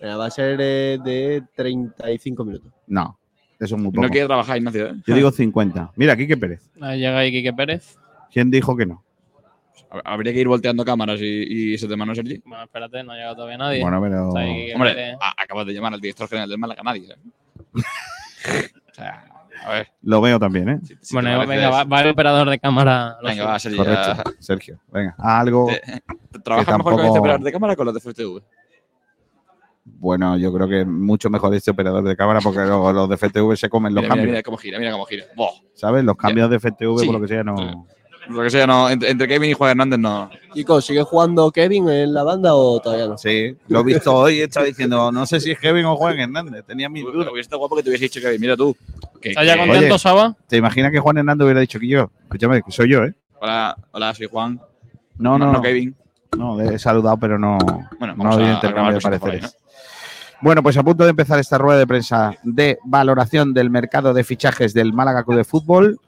venga, 0.00 0.16
va 0.16 0.26
a 0.26 0.30
ser 0.30 0.58
eh, 0.60 0.98
de 1.02 1.42
35 1.54 2.44
minutos. 2.44 2.72
No, 2.86 3.18
eso 3.58 3.76
es 3.76 3.82
muy 3.82 3.92
poco. 3.92 4.02
No 4.02 4.08
quiere 4.10 4.26
trabajar, 4.26 4.56
Ignacio. 4.58 4.88
¿eh? 4.88 4.94
Yo 5.06 5.14
digo 5.14 5.30
50. 5.30 5.92
Mira, 5.96 6.16
Quique 6.16 6.36
Pérez. 6.36 6.68
Ahí 6.80 6.98
llega 6.98 7.18
ahí 7.18 7.30
Quique 7.30 7.52
Pérez. 7.52 7.96
¿Quién 8.32 8.50
dijo 8.50 8.76
que 8.76 8.86
no? 8.86 9.04
Hab- 9.90 10.02
Habría 10.04 10.32
que 10.32 10.40
ir 10.40 10.48
volteando 10.48 10.84
cámaras 10.84 11.20
y, 11.20 11.24
y 11.70 11.74
ese 11.74 11.86
tema 11.88 12.04
no, 12.04 12.14
Sergi. 12.14 12.42
Bueno, 12.44 12.64
espérate, 12.64 13.02
no 13.04 13.12
ha 13.12 13.16
llegado 13.16 13.34
todavía 13.36 13.58
nadie. 13.58 13.82
Bueno, 13.82 14.00
pero 14.02 14.36
ahí 14.36 14.72
Hombre, 14.72 15.12
a- 15.20 15.34
acabas 15.42 15.66
de 15.66 15.72
llamar 15.74 15.94
al 15.94 16.00
director 16.00 16.28
general 16.28 16.48
del 16.48 16.58
Málaga, 16.58 16.82
nadie. 16.82 17.08
¿eh? 17.12 17.16
o 18.90 18.94
sea, 18.94 19.24
a 19.64 19.70
ver. 19.70 19.88
lo 20.02 20.20
veo 20.20 20.38
también, 20.38 20.68
¿eh? 20.68 20.78
si- 20.82 20.96
si 21.00 21.14
bueno, 21.14 21.46
venga, 21.46 21.70
va, 21.70 21.84
va 21.84 22.00
el 22.02 22.10
operador 22.10 22.48
de 22.50 22.58
cámara. 22.58 23.16
Venga, 23.22 23.44
va, 23.46 23.58
Sergi. 23.58 23.76
Correcto, 23.78 24.14
ya- 24.16 24.24
Sergio. 24.38 24.80
Venga, 24.92 25.14
algo. 25.18 25.68
¿Trabajas 26.44 26.76
mejor 26.78 26.94
con 26.96 27.04
este 27.06 27.18
operador 27.18 27.42
de 27.42 27.52
cámara 27.52 27.72
o 27.72 27.76
con 27.76 27.86
los 27.86 27.94
de 27.94 28.00
FTV? 28.00 28.42
Bueno, 29.84 30.36
yo 30.38 30.52
creo 30.52 30.68
que 30.68 30.84
mucho 30.84 31.28
mejor 31.30 31.52
este 31.54 31.70
operador 31.72 32.04
de 32.04 32.16
cámara 32.16 32.40
porque 32.40 32.60
los, 32.60 32.94
los 32.94 33.08
de 33.08 33.16
FTV 33.16 33.56
se 33.56 33.68
comen 33.68 33.94
los 33.94 34.02
Mira, 34.02 34.08
cambios. 34.14 34.28
mira 34.30 34.42
cómo 34.42 34.56
gira, 34.56 34.78
mira 34.78 34.92
cómo 34.92 35.04
gira. 35.04 35.24
Boh. 35.34 35.50
¿Sabes? 35.74 36.04
Los 36.04 36.16
cambios 36.16 36.48
de 36.50 36.56
FTV, 36.60 36.98
Sí. 37.00 37.06
por 37.06 37.14
lo 37.16 37.20
que 37.20 37.28
sea, 37.28 37.42
no. 37.42 37.86
Lo 38.28 38.42
que 38.42 38.50
sea, 38.50 38.66
no, 38.66 38.88
entre, 38.88 39.10
entre 39.10 39.26
Kevin 39.26 39.50
y 39.50 39.54
Juan 39.54 39.70
Hernández 39.70 39.98
no. 39.98 40.30
Chicos, 40.54 40.84
¿sigue 40.84 41.02
jugando 41.02 41.50
Kevin 41.50 41.88
en 41.88 42.12
la 42.14 42.22
banda 42.22 42.54
o 42.54 42.78
todavía 42.80 43.06
no? 43.06 43.18
Sí, 43.18 43.56
lo 43.68 43.80
he 43.80 43.84
visto 43.84 44.14
hoy 44.14 44.34
y 44.38 44.40
estaba 44.42 44.66
diciendo, 44.66 45.10
no 45.10 45.26
sé 45.26 45.40
si 45.40 45.50
es 45.50 45.58
Kevin 45.58 45.84
o 45.86 45.96
Juan 45.96 46.18
Hernández. 46.18 46.64
Tenía 46.66 46.88
mis 46.88 47.02
dudas. 47.04 47.26
Hubiera 47.28 47.40
estado 47.40 47.58
guapo 47.58 47.76
que 47.76 47.82
te 47.82 47.88
hubiese 47.88 48.04
dicho 48.04 48.20
Kevin, 48.20 48.40
mira 48.40 48.56
tú. 48.56 48.76
Que, 49.20 49.30
¿Estás 49.30 49.46
ya 49.46 49.56
contento, 49.58 49.94
Oye. 49.94 49.98
Saba? 49.98 50.36
¿Te 50.46 50.56
imaginas 50.58 50.92
que 50.92 51.00
Juan 51.00 51.18
Hernández 51.18 51.44
hubiera 51.44 51.60
dicho 51.60 51.80
que 51.80 51.88
yo? 51.88 52.10
Escúchame, 52.24 52.62
que 52.62 52.70
soy 52.70 52.90
yo, 52.90 53.04
¿eh? 53.04 53.14
Hola, 53.40 53.76
hola, 53.90 54.14
soy 54.14 54.26
Juan. 54.30 54.60
No, 55.18 55.38
no, 55.38 55.52
no. 55.52 55.60
Kevin. 55.62 55.94
No, 56.36 56.60
he 56.60 56.78
saludado, 56.78 57.16
pero 57.16 57.38
no, 57.38 57.58
Bueno, 57.98 58.14
no 58.14 58.22
vamos 58.22 58.36
había 58.36 58.50
a- 58.52 58.54
intercambio 58.54 58.94
de 58.94 59.00
por 59.00 59.12
ahí, 59.12 59.18
pareceres. 59.18 59.56
Bueno, 60.42 60.62
pues 60.62 60.76
a 60.76 60.82
punto 60.82 61.04
de 61.04 61.10
empezar 61.10 61.38
esta 61.38 61.58
rueda 61.58 61.78
de 61.78 61.86
prensa 61.86 62.34
de 62.44 62.78
valoración 62.84 63.52
del 63.52 63.68
mercado 63.68 64.14
de 64.14 64.24
fichajes 64.24 64.72
del 64.72 64.92
Málaga 64.92 65.24
Club 65.24 65.36
de 65.38 65.44
Fútbol. 65.44 65.98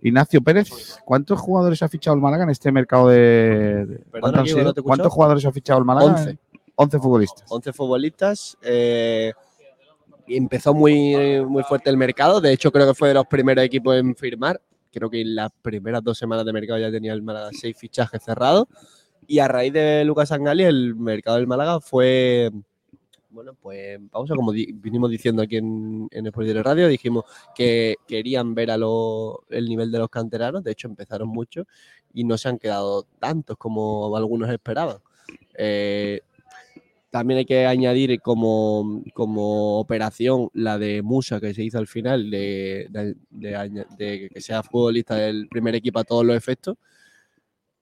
Ignacio 0.00 0.40
Pérez, 0.40 0.68
¿cuántos 1.04 1.40
jugadores 1.40 1.82
ha 1.82 1.88
fichado 1.88 2.14
el 2.14 2.22
Málaga 2.22 2.44
en 2.44 2.50
este 2.50 2.70
mercado 2.70 3.08
de. 3.08 3.86
de- 3.86 4.04
¿cuántos, 4.10 4.32
no 4.32 4.42
te 4.44 4.48
he 4.48 4.52
escuchado. 4.52 4.82
¿Cuántos 4.84 5.12
jugadores 5.12 5.44
ha 5.44 5.52
fichado 5.52 5.78
el 5.80 5.84
Málaga? 5.84 6.06
11. 6.12 6.38
11 6.76 6.98
futbolistas. 7.00 7.44
11 7.50 7.72
futbolistas. 7.72 8.58
eh, 8.62 9.32
empezó 10.28 10.74
muy, 10.74 11.42
muy 11.46 11.62
fuerte 11.64 11.90
el 11.90 11.96
mercado. 11.96 12.40
De 12.40 12.52
hecho, 12.52 12.70
creo 12.70 12.86
que 12.86 12.94
fue 12.94 13.08
de 13.08 13.14
los 13.14 13.26
primeros 13.26 13.64
equipos 13.64 13.96
en 13.96 14.14
firmar. 14.14 14.60
Creo 14.92 15.10
que 15.10 15.20
en 15.20 15.34
las 15.34 15.50
primeras 15.62 16.02
dos 16.04 16.16
semanas 16.18 16.44
de 16.44 16.52
mercado 16.52 16.78
ya 16.78 16.90
tenía 16.90 17.12
el 17.12 17.22
Málaga 17.22 17.50
seis 17.52 17.76
fichajes 17.76 18.22
cerrados. 18.22 18.66
Y 19.26 19.40
a 19.40 19.48
raíz 19.48 19.72
de 19.72 20.04
Lucas 20.04 20.30
Angali, 20.32 20.64
el 20.64 20.94
mercado 20.94 21.36
del 21.38 21.46
Málaga 21.46 21.80
fue. 21.80 22.50
Bueno, 23.30 23.54
pues 23.54 23.98
pausa, 24.10 24.34
como 24.34 24.52
vinimos 24.52 25.10
diciendo 25.10 25.42
aquí 25.42 25.56
en, 25.58 26.08
en 26.10 26.24
Direct 26.24 26.64
Radio, 26.64 26.88
dijimos 26.88 27.24
que 27.54 27.96
querían 28.06 28.54
ver 28.54 28.70
a 28.70 28.78
lo- 28.78 29.44
el 29.50 29.66
nivel 29.68 29.92
de 29.92 29.98
los 29.98 30.08
canteranos. 30.08 30.64
De 30.64 30.72
hecho, 30.72 30.88
empezaron 30.88 31.28
muchos 31.28 31.66
y 32.14 32.24
no 32.24 32.38
se 32.38 32.48
han 32.48 32.58
quedado 32.58 33.02
tantos 33.18 33.58
como 33.58 34.16
algunos 34.16 34.48
esperaban. 34.50 34.98
Eh, 35.54 36.22
también 37.10 37.38
hay 37.38 37.44
que 37.44 37.66
añadir 37.66 38.18
como, 38.20 39.02
como 39.12 39.78
operación 39.78 40.48
la 40.54 40.78
de 40.78 41.02
Musa 41.02 41.38
que 41.40 41.52
se 41.52 41.64
hizo 41.64 41.78
al 41.78 41.86
final, 41.86 42.30
de 42.30 42.88
que 44.32 44.40
sea 44.40 44.62
futbolista 44.62 45.16
del 45.16 45.48
primer 45.48 45.74
equipo 45.74 45.98
a 45.98 46.04
todos 46.04 46.24
los 46.24 46.36
efectos. 46.36 46.76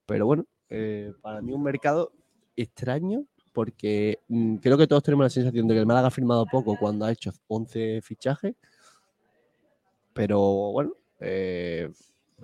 Pero 0.05 0.25
bueno, 0.25 0.45
eh, 0.69 1.13
para 1.21 1.41
mí 1.41 1.53
un 1.53 1.63
mercado 1.63 2.11
extraño 2.55 3.25
porque 3.57 4.19
mm, 4.27 4.57
creo 4.57 4.77
que 4.77 4.85
todos 4.85 5.01
tenemos 5.01 5.25
la 5.25 5.31
sensación 5.31 5.67
de 5.67 5.73
que 5.73 5.79
el 5.79 5.87
Málaga 5.87 6.09
ha 6.09 6.11
firmado 6.11 6.45
poco 6.45 6.77
cuando 6.77 7.05
ha 7.05 7.11
hecho 7.11 7.31
11 7.47 8.03
fichajes. 8.03 8.53
Pero 10.13 10.39
bueno, 10.73 10.91
eh, 11.19 11.89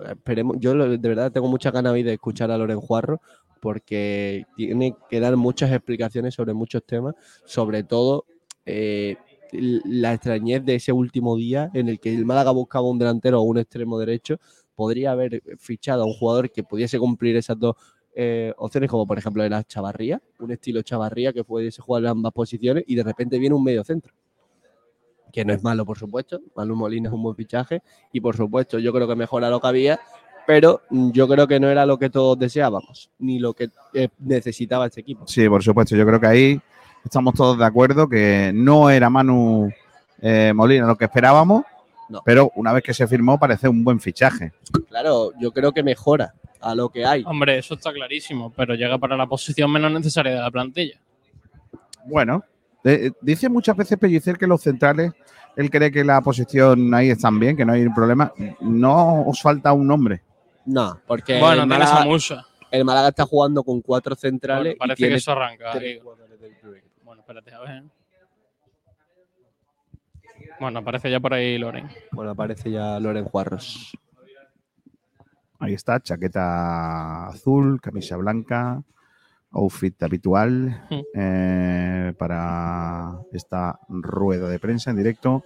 esperemos. 0.10 0.58
Yo 0.60 0.74
de 0.74 0.98
verdad 0.98 1.32
tengo 1.32 1.48
muchas 1.48 1.72
ganas 1.72 1.94
hoy 1.94 2.02
de 2.02 2.14
escuchar 2.14 2.50
a 2.50 2.58
Loren 2.58 2.80
Juarro 2.80 3.22
porque 3.62 4.48
tiene 4.58 4.96
que 5.08 5.20
dar 5.20 5.38
muchas 5.38 5.72
explicaciones 5.72 6.34
sobre 6.34 6.56
muchos 6.56 6.84
temas, 6.84 7.14
sobre 7.46 7.84
todo 7.84 8.26
eh, 8.66 9.16
la 9.52 10.14
extrañez 10.16 10.66
de 10.66 10.76
ese 10.76 10.94
último 10.94 11.36
día 11.36 11.70
en 11.76 11.90
el 11.90 12.00
que 12.00 12.12
el 12.12 12.26
Málaga 12.26 12.50
buscaba 12.50 12.90
un 12.90 12.98
delantero 12.98 13.40
o 13.40 13.44
un 13.44 13.60
extremo 13.60 14.00
derecho. 14.00 14.40
Podría 14.74 15.12
haber 15.12 15.44
fichado 15.60 16.02
a 16.02 16.06
un 16.08 16.14
jugador 16.14 16.50
que 16.52 16.64
pudiese 16.64 16.98
cumplir 16.98 17.36
esas 17.36 17.60
dos 17.60 17.76
eh, 18.16 18.54
opciones, 18.58 18.90
como 18.90 19.06
por 19.08 19.18
ejemplo 19.18 19.44
era 19.44 19.64
Chavarría, 19.64 20.22
un 20.40 20.52
estilo 20.52 20.82
Chavarría 20.82 21.34
que 21.34 21.44
pudiese 21.44 21.82
jugar 21.82 22.04
en 22.04 22.10
ambas 22.10 22.34
posiciones 22.34 22.84
y 22.88 22.96
de 22.96 23.04
repente 23.04 23.38
viene 23.40 23.56
un 23.56 23.64
medio 23.64 23.84
centro. 23.84 24.14
Que 25.32 25.44
no 25.44 25.54
es 25.54 25.64
malo, 25.64 25.84
por 25.86 25.98
supuesto. 25.98 26.40
Manu 26.56 26.76
Molina 26.76 27.10
es 27.10 27.14
un 27.14 27.24
buen 27.24 27.36
fichaje 27.36 27.82
y 28.12 28.22
por 28.22 28.38
supuesto 28.38 28.78
yo 28.78 28.94
creo 28.94 29.08
que 29.08 29.16
mejora 29.16 29.50
lo 29.50 29.60
que 29.60 29.68
había, 29.68 30.00
pero 30.46 30.82
yo 30.90 31.28
creo 31.28 31.48
que 31.48 31.60
no 31.60 31.70
era 31.70 31.86
lo 31.88 31.98
que 31.98 32.10
todos 32.12 32.38
deseábamos, 32.38 33.10
ni 33.18 33.40
lo 33.40 33.54
que 33.54 33.70
eh, 33.94 34.10
necesitaba 34.20 34.86
este 34.86 35.02
equipo. 35.02 35.26
Sí, 35.28 35.50
por 35.50 35.64
supuesto. 35.64 35.96
Yo 35.96 36.06
creo 36.06 36.20
que 36.20 36.28
ahí 36.28 36.62
estamos 37.04 37.34
todos 37.34 37.58
de 37.58 37.66
acuerdo 37.66 38.08
que 38.08 38.52
no 38.54 38.92
era 38.92 39.10
Manu 39.10 39.70
eh, 40.22 40.54
Molina 40.54 40.86
lo 40.86 40.96
que 40.98 41.06
esperábamos, 41.06 41.64
No. 42.10 42.22
pero 42.24 42.52
una 42.56 42.72
vez 42.72 42.84
que 42.84 42.94
se 42.94 43.08
firmó 43.08 43.40
parece 43.40 43.68
un 43.68 43.84
buen 43.84 44.00
fichaje. 44.00 44.52
Claro, 44.88 45.32
yo 45.42 45.52
creo 45.52 45.72
que 45.72 45.82
mejora 45.82 46.36
a 46.64 46.74
lo 46.74 46.90
que 46.90 47.06
hay. 47.06 47.24
Hombre, 47.26 47.58
eso 47.58 47.76
está 47.76 47.92
clarísimo, 47.92 48.52
pero 48.56 48.76
llega 48.76 48.98
para 48.98 49.18
la 49.18 49.28
posición 49.28 49.72
menos 49.72 49.92
necesaria 49.92 50.36
de 50.36 50.40
la 50.40 50.50
plantilla. 50.52 51.00
Bueno, 52.06 52.44
eh, 52.84 53.12
dice 53.22 53.50
muchas 53.50 53.76
veces 53.76 53.98
Pellicer 53.98 54.38
que 54.38 54.48
los 54.48 54.62
centrales, 54.62 55.12
él 55.56 55.70
cree 55.70 55.92
que 55.92 56.04
la 56.04 56.22
posición 56.22 56.94
ahí 56.94 57.10
están 57.10 57.40
bien, 57.40 57.56
que 57.56 57.66
no 57.66 57.74
hay 57.74 57.88
problema. 57.90 58.34
No 58.62 59.24
os 59.26 59.42
falta 59.42 59.74
un 59.74 59.88
nombre. 59.88 60.22
No, 60.66 61.00
porque 61.06 61.40
bueno, 61.40 61.64
el, 61.64 61.70
tienes 61.70 61.90
a 61.90 61.94
Málaga, 61.94 62.10
Musa. 62.10 62.48
el 62.72 62.86
Málaga 62.86 63.10
está 63.10 63.26
jugando 63.26 63.64
con 63.64 63.82
cuatro 63.82 64.16
centrales. 64.16 64.76
Bueno, 64.78 64.94
y 64.94 64.96
parece 64.96 64.96
tiene 64.98 65.12
que 65.12 65.18
eso 65.18 65.32
arranca. 65.32 65.74
Bueno, 67.04 67.22
espérate, 67.22 67.54
a 67.54 67.60
ver. 67.60 67.84
Bueno, 70.60 70.80
aparece 70.80 71.12
ya 71.12 71.20
por 71.20 71.34
ahí 71.34 71.58
Loren. 71.58 71.90
Bueno, 72.12 72.32
aparece 72.32 72.72
ya 72.72 73.00
Loren 73.00 73.26
Juarros. 73.26 73.92
Ahí 75.64 75.74
está, 75.76 76.02
chaqueta 76.02 77.28
azul, 77.28 77.80
camisa 77.80 78.18
blanca, 78.18 78.84
outfit 79.52 79.96
habitual 80.04 80.84
Mm. 80.90 81.02
eh, 81.16 82.14
para 82.18 83.20
esta 83.32 83.80
rueda 83.88 84.50
de 84.50 84.60
prensa 84.60 84.92
en 84.92 84.98
directo 84.98 85.44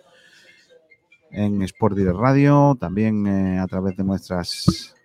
en 1.30 1.62
Sport 1.62 1.96
Direct 1.98 2.18
Radio, 2.18 2.76
también 2.80 3.28
eh, 3.28 3.60
a 3.60 3.68
través 3.68 3.96
de 3.96 4.04
nuestras 4.06 4.96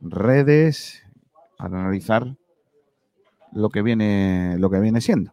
redes 0.00 1.02
para 1.56 1.78
analizar 1.80 2.34
lo 3.52 3.68
que 3.68 3.82
viene, 3.82 4.56
lo 4.58 4.70
que 4.70 4.80
viene 4.80 5.00
siendo. 5.00 5.32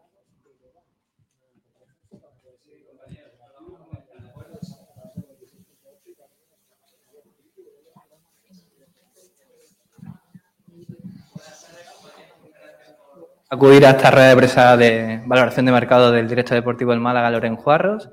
Acudir 13.50 13.84
a 13.86 13.92
esta 13.92 14.12
rueda 14.12 14.30
de 14.30 14.36
prensa 14.36 14.78
de 14.78 15.22
valoración 15.26 15.66
de 15.66 15.72
mercado 15.72 16.12
del 16.12 16.28
director 16.28 16.56
deportivo 16.56 16.92
del 16.92 17.00
Málaga, 17.00 17.32
Loren 17.32 17.56
Juarros. 17.56 18.10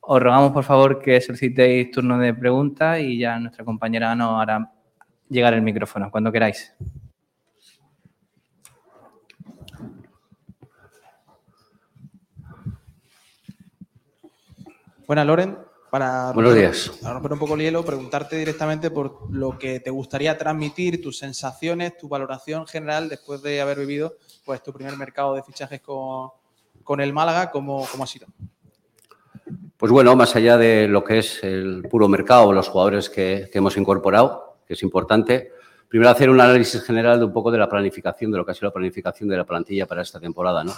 Os 0.00 0.20
rogamos, 0.20 0.52
por 0.52 0.64
favor, 0.64 1.00
que 1.00 1.20
solicitéis 1.20 1.90
turno 1.92 2.18
de 2.18 2.34
preguntas 2.34 2.98
y 2.98 3.18
ya 3.18 3.38
nuestra 3.38 3.64
compañera 3.64 4.14
nos 4.16 4.42
hará 4.42 4.72
llegar 5.28 5.54
el 5.54 5.62
micrófono 5.62 6.10
cuando 6.10 6.32
queráis. 6.32 6.74
Buenas, 15.06 15.26
Loren. 15.26 15.67
Para 15.90 16.32
Buenos 16.32 16.52
romper- 16.52 16.58
días. 16.58 16.90
Para 17.00 17.14
romper 17.14 17.32
un 17.32 17.38
poco 17.38 17.54
el 17.54 17.60
hielo, 17.62 17.84
preguntarte 17.84 18.36
directamente 18.36 18.90
por 18.90 19.32
lo 19.32 19.58
que 19.58 19.80
te 19.80 19.90
gustaría 19.90 20.36
transmitir, 20.36 21.00
tus 21.02 21.18
sensaciones, 21.18 21.96
tu 21.96 22.08
valoración 22.08 22.66
general 22.66 23.08
después 23.08 23.42
de 23.42 23.60
haber 23.60 23.78
vivido 23.78 24.16
pues, 24.44 24.62
tu 24.62 24.72
primer 24.72 24.96
mercado 24.96 25.34
de 25.34 25.42
fichajes 25.42 25.80
con, 25.80 26.30
con 26.84 27.00
el 27.00 27.12
Málaga, 27.12 27.50
¿cómo, 27.50 27.86
cómo 27.90 28.04
ha 28.04 28.06
sido? 28.06 28.26
Pues 29.78 29.90
bueno, 29.92 30.14
más 30.16 30.34
allá 30.36 30.58
de 30.58 30.88
lo 30.88 31.02
que 31.04 31.18
es 31.20 31.42
el 31.42 31.86
puro 31.88 32.08
mercado, 32.08 32.52
los 32.52 32.68
jugadores 32.68 33.08
que, 33.08 33.48
que 33.50 33.58
hemos 33.58 33.76
incorporado, 33.76 34.58
que 34.66 34.74
es 34.74 34.82
importante, 34.82 35.52
primero 35.88 36.10
hacer 36.10 36.28
un 36.28 36.40
análisis 36.40 36.82
general 36.82 37.18
de 37.18 37.24
un 37.26 37.32
poco 37.32 37.50
de 37.50 37.58
la 37.58 37.68
planificación, 37.68 38.30
de 38.30 38.38
lo 38.38 38.44
que 38.44 38.50
ha 38.50 38.54
sido 38.54 38.68
la 38.68 38.74
planificación 38.74 39.28
de 39.28 39.36
la 39.38 39.44
plantilla 39.44 39.86
para 39.86 40.02
esta 40.02 40.20
temporada, 40.20 40.64
¿no? 40.64 40.72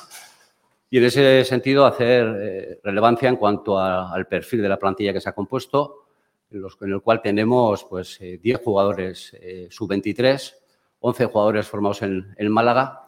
Y 0.93 0.99
en 0.99 1.05
ese 1.05 1.45
sentido 1.45 1.87
hacer 1.87 2.37
eh, 2.41 2.81
relevancia 2.83 3.29
en 3.29 3.37
cuanto 3.37 3.79
al 3.79 4.27
perfil 4.27 4.61
de 4.63 4.69
la 4.69 4.79
plantilla 4.79 5.13
que 5.13 5.21
se 5.21 5.29
ha 5.29 5.35
compuesto, 5.35 6.07
en, 6.51 6.93
el 6.93 7.01
cual 7.01 7.23
tenemos 7.23 7.85
pues 7.85 8.21
eh, 8.21 8.39
10 8.43 8.61
jugadores 8.65 9.37
eh, 9.41 9.69
sub-23, 9.71 10.55
11 10.99 11.25
jugadores 11.27 11.69
formados 11.69 12.03
en, 12.03 12.35
Málaga 12.51 13.07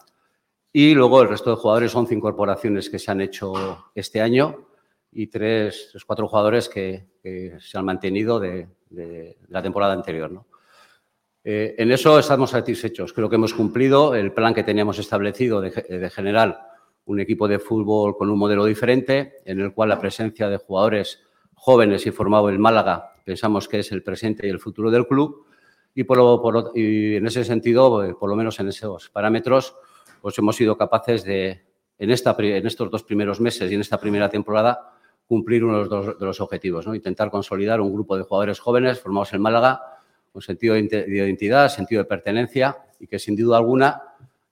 y 0.71 0.95
luego 0.95 1.21
el 1.21 1.27
resto 1.27 1.49
de 1.49 1.57
jugadores, 1.57 1.93
11 1.93 2.15
incorporaciones 2.15 2.89
que 2.89 2.99
se 2.99 3.11
han 3.11 3.19
hecho 3.19 3.53
este 3.93 4.21
año 4.21 4.65
y 5.11 5.27
tres, 5.27 5.89
tres, 5.91 6.05
cuatro 6.05 6.27
jugadores 6.27 6.69
que, 6.69 7.05
se 7.59 7.77
han 7.77 7.85
mantenido 7.85 8.39
de, 8.39 8.67
la 9.49 9.61
temporada 9.61 9.93
anterior. 9.93 10.31
¿no? 10.31 10.47
Eh, 11.43 11.75
en 11.77 11.91
eso 11.91 12.17
estamos 12.17 12.49
satisfechos. 12.51 13.11
Creo 13.11 13.29
que 13.29 13.35
hemos 13.35 13.53
cumplido 13.53 14.15
el 14.15 14.31
plan 14.31 14.53
que 14.53 14.63
teníamos 14.63 14.97
establecido 14.99 15.61
de, 15.61 15.71
ge- 15.71 15.99
de 15.99 16.09
generar 16.09 16.72
un 17.05 17.19
equipo 17.19 17.47
de 17.47 17.59
fútbol 17.59 18.15
con 18.17 18.29
un 18.29 18.37
modelo 18.39 18.65
diferente, 18.65 19.35
en 19.45 19.59
el 19.59 19.73
cual 19.73 19.89
la 19.89 19.99
presencia 19.99 20.49
de 20.49 20.57
jugadores 20.57 21.21
jóvenes 21.53 22.05
y 22.05 22.11
formados 22.11 22.51
en 22.51 22.61
Málaga 22.61 23.11
pensamos 23.25 23.67
que 23.67 23.79
es 23.79 23.91
el 23.91 24.03
presente 24.03 24.47
y 24.47 24.49
el 24.49 24.59
futuro 24.59 24.89
del 24.91 25.07
club. 25.07 25.45
Y, 25.95 26.03
por, 26.05 26.17
lo- 26.17 26.71
en 26.75 27.25
ese 27.27 27.43
sentido, 27.43 28.03
eh, 28.03 28.15
por 28.19 28.29
lo 28.29 28.35
menos 28.35 28.59
en 28.59 28.67
esos 28.69 29.09
parámetros, 29.09 29.75
pues 30.21 30.37
hemos 30.39 30.55
sido 30.55 30.77
capaces 30.77 31.23
de, 31.23 31.61
en, 31.99 32.09
esta, 32.11 32.35
en 32.39 32.65
estos 32.65 32.89
dos 32.89 33.03
primeros 33.03 33.39
meses 33.39 33.71
y 33.71 33.75
en 33.75 33.81
esta 33.81 33.99
primera 33.99 34.27
temporada, 34.29 34.91
cumplir 35.27 35.63
uno 35.63 35.83
de 35.83 35.89
los, 35.89 36.19
de 36.19 36.25
los 36.25 36.41
objetivos, 36.41 36.85
¿no? 36.87 36.95
intentar 36.95 37.29
consolidar 37.29 37.79
un 37.79 37.93
grupo 37.93 38.17
de 38.17 38.23
jugadores 38.23 38.59
jóvenes 38.59 38.99
formados 38.99 39.33
en 39.33 39.41
Málaga 39.41 39.81
con 40.31 40.41
sentido 40.41 40.73
de 40.73 41.05
identidad, 41.07 41.69
sentido 41.69 42.01
de 42.01 42.05
pertenencia 42.09 42.75
y 42.99 43.07
que 43.07 43.19
sin 43.19 43.35
duda 43.35 43.57
alguna 43.57 44.01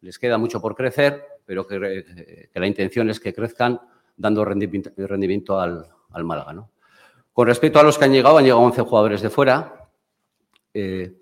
les 0.02 0.18
queda 0.20 0.38
mucho 0.38 0.62
por 0.62 0.76
crecer, 0.76 1.24
pero 1.52 1.68
que, 1.68 1.76
eh, 1.76 2.50
que 2.54 2.60
la 2.62 2.66
intención 2.66 3.10
es 3.10 3.20
que 3.20 3.34
crezcan 3.34 3.78
dando 4.16 4.46
rendimiento, 4.46 5.60
al, 5.60 5.86
al 6.12 6.24
Málaga. 6.24 6.54
¿no? 6.54 6.72
Con 7.34 7.46
respecto 7.46 7.78
a 7.78 7.84
los 7.84 7.98
que 7.98 8.06
han 8.06 8.14
llegado, 8.14 8.38
han 8.38 8.46
llegado 8.46 8.62
11 8.62 8.82
jugadores 8.84 9.22
de 9.22 9.30
fuera. 9.30 9.90
Eh, 10.74 11.14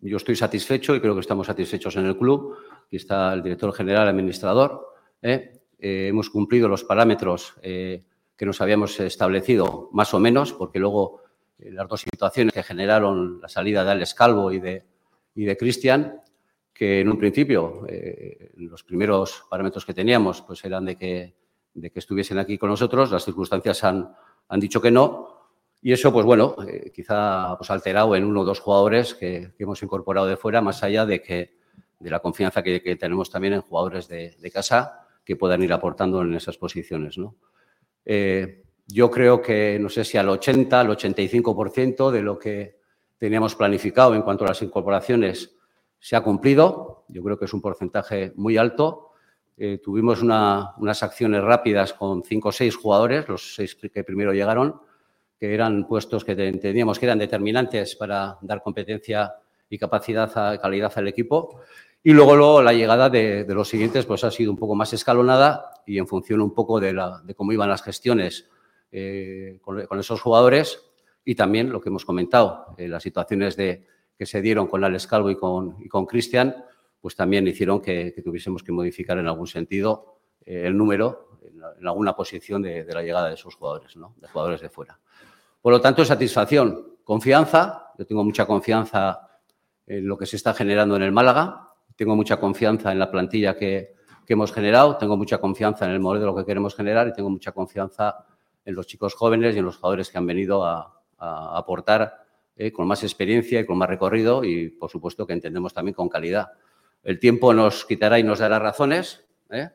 yo 0.00 0.16
estoy 0.16 0.36
satisfecho 0.36 0.94
y 0.94 1.02
creo 1.02 1.12
que 1.12 1.20
estamos 1.20 1.48
satisfechos 1.48 1.96
en 1.96 2.06
el 2.06 2.16
club. 2.16 2.56
Aquí 2.86 2.96
está 2.96 3.34
el 3.34 3.42
director 3.42 3.70
general, 3.74 4.08
administrador. 4.08 4.94
¿eh? 5.20 5.60
Hemos 5.78 6.30
cumplido 6.30 6.66
los 6.66 6.84
parámetros 6.84 7.56
que 7.60 8.46
nos 8.46 8.62
habíamos 8.62 8.98
establecido, 9.00 9.90
más 9.92 10.14
o 10.14 10.18
menos, 10.18 10.54
porque 10.54 10.78
luego 10.78 11.24
las 11.58 11.86
dos 11.86 12.00
situaciones 12.00 12.54
que 12.54 12.62
generaron 12.62 13.38
la 13.42 13.50
salida 13.50 13.84
de 13.84 13.90
Alex 13.90 14.14
Calvo 14.14 14.50
y 14.50 14.60
de 14.60 15.56
Cristian, 15.58 16.22
que 16.78 17.00
en 17.00 17.08
un 17.08 17.18
principio 17.18 17.84
eh, 17.88 18.52
los 18.54 18.84
primeros 18.84 19.44
parámetros 19.50 19.84
que 19.84 19.92
teníamos 19.92 20.42
pues 20.42 20.64
eran 20.64 20.84
de 20.84 20.96
que, 20.96 21.34
de 21.74 21.90
que 21.90 21.98
estuviesen 21.98 22.38
aquí 22.38 22.56
con 22.56 22.70
nosotros, 22.70 23.10
las 23.10 23.24
circunstancias 23.24 23.82
han, 23.82 24.14
han 24.46 24.60
dicho 24.60 24.80
que 24.80 24.92
no, 24.92 25.38
y 25.82 25.92
eso, 25.92 26.12
pues 26.12 26.24
bueno, 26.24 26.54
eh, 26.68 26.92
quizá 26.94 27.56
pues, 27.58 27.68
alterado 27.72 28.14
en 28.14 28.24
uno 28.24 28.42
o 28.42 28.44
dos 28.44 28.60
jugadores 28.60 29.14
que, 29.14 29.54
hemos 29.58 29.82
incorporado 29.82 30.28
de 30.28 30.36
fuera, 30.36 30.60
más 30.60 30.84
allá 30.84 31.04
de, 31.04 31.20
que, 31.20 31.56
de 31.98 32.10
la 32.10 32.20
confianza 32.20 32.62
que, 32.62 32.78
tenemos 32.94 33.28
también 33.28 33.54
en 33.54 33.62
jugadores 33.62 34.06
de, 34.06 34.36
de 34.38 34.50
casa 34.52 35.04
que 35.24 35.34
puedan 35.34 35.60
ir 35.64 35.72
aportando 35.72 36.22
en 36.22 36.32
esas 36.34 36.58
posiciones. 36.58 37.18
¿no? 37.18 37.34
Eh, 38.04 38.62
yo 38.86 39.10
creo 39.10 39.42
que, 39.42 39.78
no 39.80 39.88
sé 39.88 40.04
si 40.04 40.16
al 40.16 40.28
80, 40.28 40.78
al 40.78 40.88
85% 40.90 42.12
de 42.12 42.22
lo 42.22 42.38
que 42.38 42.78
teníamos 43.18 43.56
planificado 43.56 44.14
en 44.14 44.22
cuanto 44.22 44.44
a 44.44 44.48
las 44.48 44.62
incorporaciones 44.62 45.57
se 45.98 46.16
ha 46.16 46.20
cumplido. 46.22 47.04
Yo 47.08 47.22
creo 47.22 47.38
que 47.38 47.46
es 47.46 47.52
un 47.52 47.60
porcentaje 47.60 48.32
muy 48.36 48.56
alto. 48.56 49.10
Eh, 49.56 49.80
tuvimos 49.82 50.22
una- 50.22 50.74
unas 50.78 51.02
acciones 51.02 51.42
rápidas 51.42 51.92
con 51.92 52.22
cinco 52.22 52.50
o 52.50 52.52
seis 52.52 52.76
jugadores, 52.76 53.28
los 53.28 53.54
seis 53.54 53.74
que 53.74 54.04
primero 54.04 54.32
llegaron, 54.32 54.80
que 55.38 55.52
eran 55.54 55.86
puestos 55.88 56.24
que 56.24 56.36
te- 56.36 56.48
entendíamos 56.48 56.98
que 56.98 57.06
eran 57.06 57.18
determinantes 57.18 57.96
para 57.96 58.38
dar 58.42 58.62
competencia 58.62 59.34
y 59.68 59.78
capacidad, 59.78 60.30
a, 60.36 60.58
calidad 60.58 60.92
al 60.96 61.08
equipo. 61.08 61.60
Y 62.02 62.12
luego, 62.12 62.36
luego 62.36 62.62
la 62.62 62.72
llegada 62.72 63.10
de, 63.10 63.44
los 63.48 63.68
siguientes 63.68 64.06
pues 64.06 64.22
ha 64.22 64.30
sido 64.30 64.52
un 64.52 64.56
poco 64.56 64.76
más 64.76 64.92
escalonada 64.92 65.72
y 65.84 65.98
en 65.98 66.06
función 66.06 66.40
un 66.40 66.54
poco 66.54 66.78
de, 66.78 66.94
cómo 67.36 67.52
iban 67.52 67.68
las 67.68 67.82
gestiones 67.82 68.48
eh, 68.92 69.58
con, 69.60 69.84
con 69.86 69.98
esos 69.98 70.20
jugadores 70.20 70.80
y 71.24 71.34
también 71.34 71.70
lo 71.70 71.80
que 71.80 71.88
hemos 71.88 72.04
comentado, 72.04 72.74
eh, 72.78 72.88
las 72.88 73.02
situaciones 73.02 73.56
de, 73.56 73.84
que 74.18 74.26
se 74.26 74.42
dieron 74.42 74.66
con 74.66 74.82
Alex 74.82 75.06
Calvo 75.06 75.30
y 75.30 75.36
con, 75.36 75.76
y 75.78 75.88
con 75.88 76.04
Cristian, 76.04 76.64
pues 77.00 77.14
también 77.14 77.46
hicieron 77.46 77.80
que, 77.80 78.12
tuviésemos 78.24 78.64
que 78.64 78.72
modificar 78.72 79.16
en 79.18 79.28
algún 79.28 79.46
sentido 79.46 80.18
eh, 80.44 80.64
el 80.66 80.76
número 80.76 81.38
en, 81.42 81.86
alguna 81.86 82.16
posición 82.16 82.60
de, 82.60 82.84
la 82.84 83.02
llegada 83.02 83.28
de 83.28 83.34
esos 83.34 83.54
jugadores, 83.54 83.96
¿no? 83.96 84.14
de 84.16 84.26
jugadores 84.28 84.60
de 84.60 84.68
fuera. 84.68 84.98
Por 85.62 85.72
lo 85.72 85.80
tanto, 85.80 86.04
satisfacción, 86.04 86.96
confianza. 87.04 87.92
Yo 87.96 88.06
tengo 88.06 88.24
mucha 88.24 88.44
confianza 88.44 89.28
en 89.86 90.06
lo 90.06 90.18
que 90.18 90.26
se 90.26 90.36
está 90.36 90.52
generando 90.52 90.96
en 90.96 91.02
el 91.02 91.12
Málaga. 91.12 91.72
Tengo 91.94 92.16
mucha 92.16 92.38
confianza 92.38 92.90
en 92.90 92.98
la 92.98 93.10
plantilla 93.10 93.56
que, 93.56 93.94
que 94.26 94.32
hemos 94.32 94.52
generado. 94.52 94.96
Tengo 94.96 95.16
mucha 95.16 95.38
confianza 95.38 95.84
en 95.86 95.92
el 95.92 96.00
modelo 96.00 96.34
que 96.34 96.44
queremos 96.44 96.74
generar 96.74 97.06
y 97.06 97.12
tengo 97.12 97.30
mucha 97.30 97.52
confianza 97.52 98.26
en 98.64 98.74
los 98.74 98.86
chicos 98.86 99.14
jóvenes 99.14 99.54
y 99.54 99.58
en 99.60 99.64
los 99.64 99.76
jugadores 99.76 100.10
que 100.10 100.18
han 100.18 100.26
venido 100.26 100.64
a 100.64 101.02
aportar 101.18 102.27
eh, 102.60 102.72
con 102.72 102.88
más 102.88 103.04
experiencia 103.04 103.60
y 103.60 103.64
con 103.64 103.78
más 103.78 103.88
recorrido 103.88 104.42
y, 104.42 104.68
por 104.70 104.90
supuesto, 104.90 105.24
que 105.24 105.32
entendemos 105.32 105.72
también 105.72 105.94
con 105.94 106.08
calidad. 106.08 106.48
El 107.04 107.20
tiempo 107.20 107.54
nos 107.54 107.84
quitará 107.84 108.18
y 108.18 108.24
nos 108.24 108.40
dará 108.40 108.58
razones, 108.58 109.24
¿eh? 109.48 109.68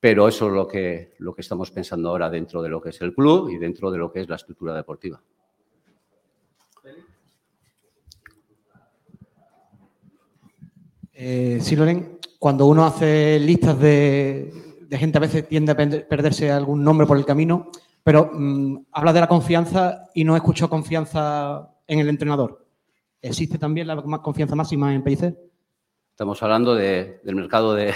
pero 0.00 0.26
eso 0.26 0.46
es 0.46 0.52
lo 0.54 0.66
que, 0.66 1.14
lo 1.18 1.34
que 1.34 1.42
estamos 1.42 1.70
pensando 1.70 2.08
ahora 2.08 2.30
dentro 2.30 2.62
de 2.62 2.70
lo 2.70 2.80
que 2.80 2.88
es 2.88 3.00
el 3.02 3.12
club 3.12 3.50
y 3.50 3.58
dentro 3.58 3.90
de 3.90 3.98
lo 3.98 4.10
que 4.10 4.22
es 4.22 4.28
la 4.30 4.36
estructura 4.36 4.74
deportiva. 4.74 5.20
Eh, 11.12 11.58
sí, 11.60 11.76
Loren, 11.76 12.20
cuando 12.38 12.64
uno 12.64 12.86
hace 12.86 13.38
listas 13.38 13.78
de, 13.78 14.50
de 14.80 14.98
gente 14.98 15.18
a 15.18 15.20
veces 15.20 15.46
tiende 15.46 15.72
a 15.72 15.76
perderse 15.76 16.50
algún 16.50 16.82
nombre 16.82 17.06
por 17.06 17.18
el 17.18 17.26
camino, 17.26 17.70
pero 18.02 18.30
mm, 18.32 18.86
habla 18.92 19.12
de 19.12 19.20
la 19.20 19.28
confianza 19.28 20.04
y 20.14 20.24
no 20.24 20.36
escucho 20.36 20.70
confianza 20.70 21.74
en 21.88 21.98
el 21.98 22.08
entrenador. 22.08 22.64
¿Existe 23.20 23.58
también 23.58 23.88
la 23.88 24.00
confianza 24.22 24.54
máxima 24.54 24.94
en 24.94 25.02
Pellicer? 25.02 25.36
Estamos 26.10 26.40
hablando 26.42 26.74
de- 26.74 27.20
del 27.24 27.34
mercado 27.34 27.74
de, 27.74 27.92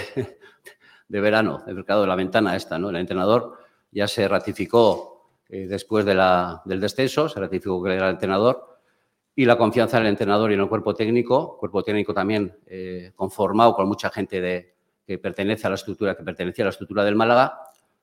verano, 1.07 1.63
del 1.65 1.75
mercado 1.75 2.01
de 2.01 2.07
la 2.07 2.15
ventana 2.15 2.55
esta, 2.55 2.77
¿no? 2.77 2.89
El 2.89 2.97
entrenador 2.97 3.57
ya 3.91 4.07
se 4.07 4.27
ratificó 4.27 5.29
eh, 5.47 5.67
después 5.67 6.03
del 6.05 6.19
descenso, 6.81 7.29
se 7.29 7.39
ratificó 7.39 7.81
que 7.83 7.93
era 7.93 8.07
el 8.07 8.13
entrenador, 8.15 8.79
y 9.35 9.45
la 9.45 9.57
confianza 9.57 9.97
en 9.97 10.03
el 10.03 10.09
entrenador 10.09 10.51
y 10.51 10.55
en 10.55 10.59
el 10.61 10.69
cuerpo 10.69 10.93
técnico, 10.93 11.57
cuerpo 11.57 11.83
técnico 11.83 12.13
también 12.13 12.55
eh, 12.65 13.11
conformado 13.15 13.73
con 13.75 13.87
mucha 13.87 14.09
gente 14.09 14.75
que 15.05 15.17
pertenece 15.17 15.67
a 15.67 15.69
la 15.69 15.75
estructura, 15.75 16.15
que 16.15 16.23
pertenecía 16.23 16.63
a 16.65 16.67
la 16.67 16.71
estructura 16.71 17.03
del 17.03 17.15
Málaga, 17.15 17.59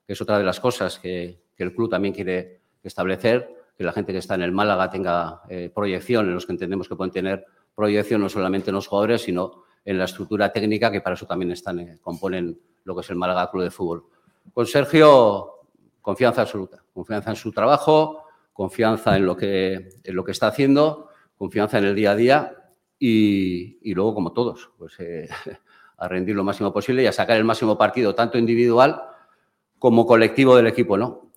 que 0.07 0.12
es 0.12 0.20
otra 0.20 0.38
de 0.38 0.45
las 0.45 0.59
cosas 0.61 0.99
que 0.99 1.43
el 1.57 1.74
club 1.74 1.88
también 1.91 2.12
quiere 2.14 2.62
establecer, 2.82 3.59
que 3.81 3.85
la 3.85 3.93
gente 3.93 4.12
que 4.12 4.18
está 4.18 4.35
en 4.35 4.43
el 4.43 4.53
Málaga 4.53 4.91
tenga 4.91 5.41
eh, 5.49 5.72
proyección, 5.74 6.26
en 6.28 6.35
los 6.35 6.45
que 6.45 6.53
entendemos 6.53 6.87
que 6.87 6.97
pueden 6.97 7.12
tener 7.12 7.47
proyección 7.74 8.20
no 8.20 8.28
solamente 8.28 8.68
en 8.68 8.74
los 8.74 8.87
jugadores, 8.87 9.22
sino 9.22 9.62
en 9.87 9.97
la 9.97 10.05
estructura 10.05 10.53
técnica, 10.53 10.93
que 10.93 11.01
para 11.01 11.14
eso 11.14 11.24
también 11.24 11.51
están, 11.53 11.78
eh, 11.78 11.99
componen 12.03 12.61
lo 12.85 12.95
que 12.95 13.01
es 13.01 13.09
el 13.09 13.16
Málaga 13.16 13.51
Club 13.51 13.62
de 13.62 13.70
Fútbol. 13.70 14.05
Con 14.53 14.66
Sergio, 14.66 15.61
confianza 16.03 16.43
absoluta, 16.43 16.85
confianza 16.93 17.31
en 17.31 17.37
su 17.37 17.53
trabajo, 17.53 18.24
confianza 18.53 19.16
en 19.16 19.24
lo 19.24 19.35
que, 19.35 19.89
en 20.05 20.14
lo 20.14 20.24
que 20.24 20.33
está 20.33 20.49
haciendo, 20.49 21.09
confianza 21.39 21.78
en 21.78 21.85
el 21.85 21.95
día 21.95 22.11
a 22.11 22.16
día 22.16 22.57
y, 22.99 23.95
luego, 23.95 24.12
como 24.12 24.35
todos, 24.35 24.72
pues 24.76 24.93
eh, 24.99 25.26
a 25.97 26.07
rendir 26.07 26.37
lo 26.37 26.45
máximo 26.45 26.70
posible 26.70 27.03
y 27.03 27.07
a 27.07 27.12
sacar 27.12 27.39
el 27.39 27.45
máximo 27.45 27.78
partido, 27.78 28.14
tanto 28.14 28.37
individual 28.37 29.01
como 29.78 30.05
colectivo 30.05 30.55
del 30.55 30.66
equipo, 30.66 30.99
¿no? 30.99 31.30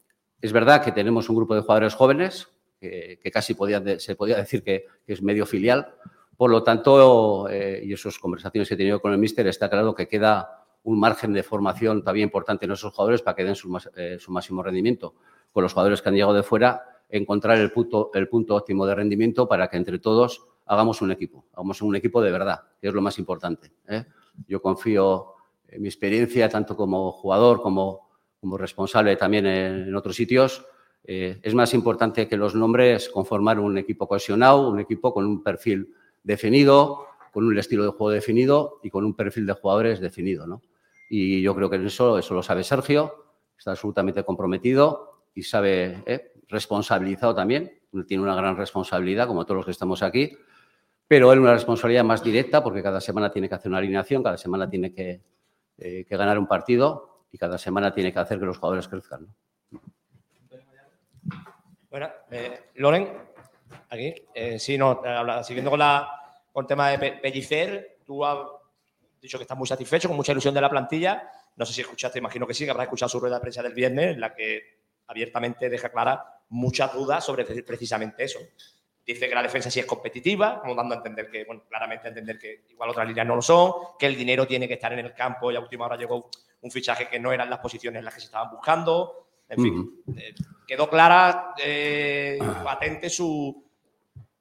Es 0.43 0.51
verdad 0.51 0.83
que 0.83 0.91
tenemos 0.91 1.29
un 1.29 1.37
grupo 1.37 1.55
de 1.55 1.61
jugadores 1.61 1.95
jóvenes, 1.95 2.49
que, 2.77 3.17
casi 3.31 3.53
se 3.53 4.15
podía 4.15 4.35
decir 4.35 4.61
que, 4.61 4.87
es 5.07 5.21
medio 5.21 5.45
filial. 5.45 5.95
Por 6.35 6.51
lo 6.51 6.63
tanto, 6.63 7.47
eh, 7.49 7.81
y 7.85 7.93
esas 7.93 8.19
conversaciones 8.19 8.67
que 8.67 8.73
he 8.73 8.77
tenido 8.77 8.99
con 8.99 9.13
el 9.13 9.19
míster, 9.19 9.47
está 9.47 9.69
claro 9.69 9.95
que 9.95 10.05
queda 10.05 10.65
un 10.83 10.99
margen 10.99 11.31
de 11.31 11.43
formación 11.43 12.01
todavía 12.01 12.25
importante 12.25 12.65
en 12.65 12.73
esos 12.73 12.91
jugadores 12.91 13.21
para 13.21 13.37
que 13.37 13.45
den 13.45 13.55
su, 13.55 13.73
eh, 13.95 14.17
máximo 14.27 14.61
rendimiento. 14.61 15.15
Con 15.53 15.63
los 15.63 15.71
jugadores 15.71 16.01
que 16.01 16.09
han 16.09 16.15
llegado 16.15 16.33
de 16.33 16.43
fuera, 16.43 16.99
encontrar 17.07 17.57
el 17.59 17.71
punto, 17.71 18.11
el 18.13 18.27
punto 18.27 18.57
óptimo 18.57 18.85
de 18.85 18.95
rendimiento 18.95 19.47
para 19.47 19.69
que 19.69 19.77
entre 19.77 19.97
todos 19.99 20.45
hagamos 20.65 21.01
un 21.01 21.13
equipo, 21.13 21.45
hagamos 21.53 21.81
un 21.81 21.95
equipo 21.95 22.21
de 22.21 22.31
verdad, 22.31 22.63
que 22.81 22.89
es 22.89 22.93
lo 22.93 23.01
más 23.01 23.17
importante. 23.17 23.71
¿eh? 23.87 24.03
Yo 24.45 24.61
confío 24.61 25.35
en 25.69 25.81
mi 25.81 25.87
experiencia, 25.87 26.49
tanto 26.49 26.75
como 26.75 27.13
jugador 27.13 27.61
como, 27.61 28.09
como 28.43 28.57
responsable 28.57 29.15
también 29.15 29.45
en, 29.45 29.95
otros 29.95 30.17
sitios. 30.17 30.65
Eh, 31.05 31.39
es 31.41 31.55
más 31.55 31.73
importante 31.73 32.27
que 32.27 32.35
los 32.35 32.55
nombres 32.55 33.07
conformar 33.07 33.57
un 33.57 33.77
equipo 33.77 34.05
cohesionado, 34.05 34.67
un 34.67 34.81
equipo 34.81 35.13
con 35.13 35.25
un 35.25 35.41
perfil 35.41 35.93
definido, 36.21 37.05
con 37.31 37.45
un 37.45 37.57
estilo 37.57 37.85
de 37.85 37.91
juego 37.91 38.09
definido 38.09 38.81
y 38.83 38.89
con 38.89 39.05
un 39.05 39.13
perfil 39.13 39.45
de 39.45 39.53
jugadores 39.53 40.01
definido. 40.01 40.45
¿no? 40.45 40.61
Y 41.09 41.41
yo 41.41 41.55
creo 41.55 41.69
que 41.69 41.77
eso, 41.77 42.17
eso 42.17 42.33
lo 42.33 42.43
sabe 42.43 42.65
Sergio, 42.65 43.13
está 43.57 43.71
absolutamente 43.71 44.25
comprometido 44.25 45.21
y 45.33 45.43
sabe, 45.43 46.03
eh, 46.05 46.33
responsabilizado 46.49 47.33
también, 47.33 47.79
tiene 48.05 48.23
una 48.23 48.35
gran 48.35 48.57
responsabilidad, 48.57 49.25
como 49.25 49.45
todos 49.45 49.59
los 49.59 49.65
que 49.67 49.71
estamos 49.71 50.03
aquí, 50.03 50.37
pero 51.07 51.31
él 51.31 51.39
una 51.39 51.53
responsabilidad 51.53 52.03
más 52.03 52.21
directa 52.21 52.61
porque 52.61 52.83
cada 52.83 52.99
semana 52.99 53.31
tiene 53.31 53.47
que 53.47 53.55
hacer 53.55 53.69
una 53.69 53.77
alineación, 53.77 54.21
cada 54.21 54.37
semana 54.37 54.69
tiene 54.69 54.93
que, 54.93 55.21
eh, 55.77 56.03
que 56.03 56.17
ganar 56.17 56.37
un 56.37 56.47
partido 56.47 57.12
y 57.33 57.37
cada 57.39 57.57
semana 57.57 57.91
tiene 57.93 58.13
que 58.13 58.19
hacer 58.19 58.39
que 58.39 58.45
los 58.45 58.57
jugadores 58.59 58.87
crezcan. 58.87 59.27
¿no? 59.71 59.81
Bueno, 61.89 62.09
eh, 62.31 62.69
Loren, 62.75 63.11
aquí. 63.89 64.13
Eh, 64.33 64.59
sí, 64.59 64.77
no, 64.77 65.01
eh, 65.03 65.43
siguiendo 65.43 65.71
con, 65.71 65.79
la, 65.79 66.09
con 66.51 66.63
el 66.63 66.67
tema 66.67 66.89
de 66.89 66.99
Pe- 66.99 67.11
Pellicer, 67.13 67.97
tú 68.05 68.23
has 68.23 68.37
dicho 69.19 69.37
que 69.39 69.43
estás 69.43 69.57
muy 69.57 69.67
satisfecho, 69.67 70.07
con 70.07 70.15
mucha 70.15 70.31
ilusión 70.31 70.53
de 70.53 70.61
la 70.61 70.69
plantilla. 70.69 71.27
No 71.55 71.65
sé 71.65 71.73
si 71.73 71.81
escuchaste, 71.81 72.19
imagino 72.19 72.45
que 72.45 72.53
sí, 72.53 72.65
que 72.65 72.71
habrás 72.71 72.85
escuchado 72.85 73.09
su 73.09 73.19
rueda 73.19 73.35
de 73.37 73.41
prensa 73.41 73.63
del 73.63 73.73
viernes, 73.73 74.13
en 74.13 74.21
la 74.21 74.33
que 74.35 74.79
abiertamente 75.07 75.69
deja 75.69 75.89
clara 75.89 76.23
muchas 76.49 76.93
dudas 76.93 77.25
sobre 77.25 77.45
pre- 77.45 77.63
precisamente 77.63 78.23
eso. 78.23 78.39
Dice 79.05 79.27
que 79.27 79.35
la 79.35 79.43
defensa 79.43 79.69
sí 79.69 79.79
es 79.81 79.85
competitiva, 79.85 80.61
como 80.61 80.75
dando 80.75 80.93
a 80.95 80.97
entender 80.97 81.29
que, 81.29 81.43
bueno, 81.43 81.63
claramente 81.67 82.07
a 82.07 82.09
entender 82.09 82.39
que 82.39 82.63
igual 82.69 82.89
otras 82.91 83.05
líneas 83.07 83.27
no 83.27 83.35
lo 83.35 83.41
son, 83.41 83.73
que 83.99 84.05
el 84.05 84.15
dinero 84.15 84.47
tiene 84.47 84.67
que 84.67 84.75
estar 84.75 84.93
en 84.93 84.99
el 84.99 85.13
campo 85.13 85.51
y 85.51 85.55
a 85.55 85.59
última 85.59 85.85
hora 85.85 85.97
llegó 85.97 86.29
un 86.61 86.71
fichaje 86.71 87.09
que 87.09 87.19
no 87.19 87.33
eran 87.33 87.49
las 87.49 87.59
posiciones 87.59 87.99
en 87.99 88.05
las 88.05 88.13
que 88.13 88.21
se 88.21 88.27
estaban 88.27 88.49
buscando. 88.51 89.27
En 89.49 89.57
fin, 89.61 90.03
eh, 90.17 90.33
quedó 90.65 90.89
clara, 90.89 91.53
eh, 91.61 92.39
patente 92.63 93.09
su, 93.09 93.61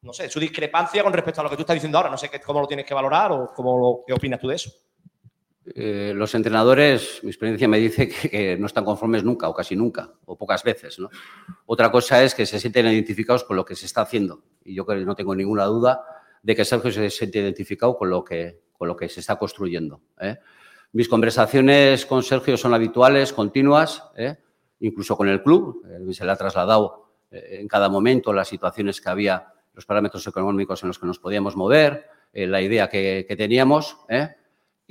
no 0.03 0.13
sé, 0.13 0.29
su 0.29 0.39
discrepancia 0.39 1.03
con 1.03 1.13
respecto 1.13 1.41
a 1.41 1.45
lo 1.45 1.51
que 1.51 1.57
tú 1.57 1.63
estás 1.63 1.75
diciendo 1.75 1.99
ahora. 1.99 2.11
No 2.11 2.17
sé 2.17 2.29
qué- 2.31 2.41
cómo 2.41 2.61
lo 2.61 2.69
tienes 2.69 2.87
que 2.87 2.95
valorar 2.95 3.33
o 3.33 3.53
cómo 3.53 3.77
lo, 3.79 4.05
qué 4.07 4.13
opinas 4.13 4.39
tú 4.41 4.47
de 4.49 4.55
eso. 4.55 4.71
Eh, 5.65 6.13
los 6.15 6.35
entrenadores, 6.35 7.21
mi 7.23 7.31
experiencia 7.31 7.69
me 7.69 7.79
dice 7.79 8.09
que, 8.09 8.57
no 8.59 8.67
están 8.67 8.85
conformes 8.85 9.23
nunca 9.23 9.49
o 9.49 9.55
casi 9.55 9.77
nunca 9.77 10.13
o 10.25 10.37
pocas 10.37 10.63
veces. 10.65 10.99
¿no? 10.99 11.09
Otra 11.67 11.91
cosa 11.91 12.23
es 12.23 12.35
que 12.35 12.47
se 12.47 12.59
sienten 12.59 12.87
identificados 12.87 13.45
con 13.45 13.57
lo 13.57 13.65
que 13.65 13.77
se 13.77 13.87
está 13.87 14.03
haciendo 14.03 14.43
y 14.65 14.75
yo 14.75 14.85
creo 14.85 15.05
no 15.05 15.15
tengo 15.15 15.35
ninguna 15.35 15.65
duda 15.65 16.05
de 16.43 16.57
que 16.57 16.65
Sergio 16.65 16.91
se 16.91 17.11
siente 17.11 17.39
identificado 17.39 17.97
con 17.97 18.11
lo 18.11 18.25
que, 18.25 18.61
con 18.77 18.89
lo 18.89 18.97
que 18.97 19.09
se 19.09 19.21
está 19.21 19.37
construyendo. 19.37 20.01
¿eh? 20.21 20.39
Mis 20.93 21.09
conversaciones 21.09 22.05
con 22.05 22.23
Sergio 22.23 22.57
son 22.57 22.75
habituales, 22.75 23.33
continuas, 23.33 24.03
¿eh? 24.17 24.37
incluso 24.83 25.17
con 25.17 25.29
el 25.29 25.43
club. 25.43 25.83
Eh, 25.87 26.13
se 26.13 26.25
le 26.25 26.33
ha 26.33 26.37
trasladado 26.37 27.15
eh, 27.31 27.59
en 27.61 27.69
cada 27.69 27.89
momento 27.89 28.33
las 28.33 28.49
situaciones 28.49 29.01
que 29.01 29.09
había, 29.09 29.55
los 29.73 29.87
parámetros 29.87 30.27
económicos 30.27 30.83
en 30.83 30.89
los 30.89 30.99
que 30.99 31.07
nos 31.07 31.19
podíamos 31.19 31.57
mover, 31.57 32.09
la 32.35 32.63
idea 32.63 32.89
que, 32.89 33.27
que 33.29 33.37
teníamos. 33.37 33.99
¿eh? 34.09 34.29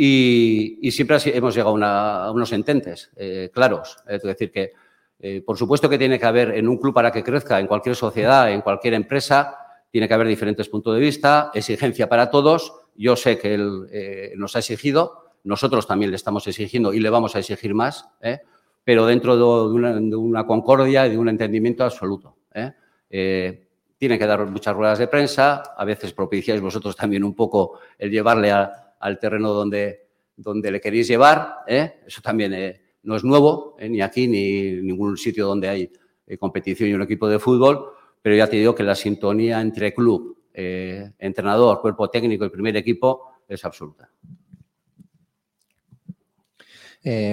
Y, 0.03 0.79
y 0.81 0.89
siempre 0.89 1.17
hemos 1.25 1.53
llegado 1.53 1.77
a, 1.83 2.31
unos 2.31 2.51
ententes 2.53 3.11
eh, 3.15 3.51
claros. 3.53 3.97
Es 4.07 4.23
decir, 4.23 4.51
que 4.51 4.73
eh, 5.19 5.43
por 5.45 5.55
supuesto 5.59 5.87
que 5.87 5.99
tiene 5.99 6.17
que 6.17 6.25
haber 6.25 6.55
en 6.55 6.67
un 6.67 6.77
club 6.77 6.91
para 6.91 7.11
que 7.11 7.23
crezca, 7.23 7.59
en 7.59 7.67
cualquier 7.67 7.95
sociedad, 7.95 8.51
en 8.51 8.61
cualquier 8.61 8.95
empresa, 8.95 9.55
tiene 9.91 10.07
que 10.07 10.13
haber 10.15 10.25
diferentes 10.25 10.67
puntos 10.69 10.95
de 10.95 10.99
vista, 10.99 11.51
exigencia 11.53 12.09
para 12.09 12.31
todos. 12.31 12.73
Yo 12.95 13.15
sé 13.15 13.37
que 13.37 13.53
él 13.53 13.87
eh, 13.91 14.33
nos 14.37 14.55
ha 14.55 14.59
exigido, 14.59 15.25
nosotros 15.43 15.85
también 15.85 16.09
le 16.09 16.17
estamos 16.17 16.47
exigiendo 16.47 16.95
y 16.95 16.99
le 16.99 17.11
vamos 17.11 17.35
a 17.35 17.39
exigir 17.39 17.75
más, 17.75 18.07
¿eh? 18.23 18.39
pero 18.83 19.05
dentro 19.05 19.35
de 19.35 19.41
de 19.69 19.75
una, 19.75 19.93
de 19.93 20.15
una 20.15 20.47
concordia 20.47 21.05
y 21.05 21.11
de 21.11 21.17
un 21.19 21.29
entendimiento 21.29 21.83
absoluto. 21.83 22.37
¿eh? 22.55 22.71
Eh, 23.07 23.67
tiene 23.99 24.17
que 24.17 24.25
dar 24.25 24.47
muchas 24.47 24.75
ruedas 24.75 24.97
de 24.97 25.07
prensa, 25.07 25.61
a 25.77 25.85
veces 25.85 26.11
propiciáis 26.11 26.59
vosotros 26.59 26.95
también 26.95 27.23
un 27.23 27.35
poco 27.35 27.77
el 27.99 28.09
llevarle 28.09 28.49
a- 28.51 28.87
al 29.01 29.19
terreno 29.19 29.51
donde, 29.51 30.07
donde 30.37 30.71
le 30.71 30.79
queréis 30.79 31.07
llevar. 31.07 31.57
¿eh? 31.67 32.01
Eso 32.05 32.21
también 32.21 32.53
eh, 32.53 32.81
no 33.03 33.15
es 33.15 33.23
nuevo, 33.23 33.75
¿eh? 33.79 33.89
ni 33.89 34.01
aquí 34.01 34.27
ni 34.27 34.67
en 34.67 34.87
ningún 34.87 35.17
sitio 35.17 35.47
donde 35.47 35.67
hay 35.67 35.91
competición 36.39 36.89
y 36.89 36.93
un 36.93 37.01
equipo 37.01 37.27
de 37.27 37.39
fútbol, 37.39 37.89
pero 38.21 38.35
ya 38.35 38.47
te 38.47 38.55
digo 38.55 38.73
que 38.73 38.83
la 38.83 38.95
sintonía 38.95 39.59
entre 39.59 39.93
club, 39.93 40.37
entrenador, 40.53 41.81
cuerpo 41.81 42.09
técnico 42.09 42.45
y 42.45 42.49
primer 42.49 42.77
equipo 42.77 43.33
es 43.49 43.65
absoluta. 43.65 44.09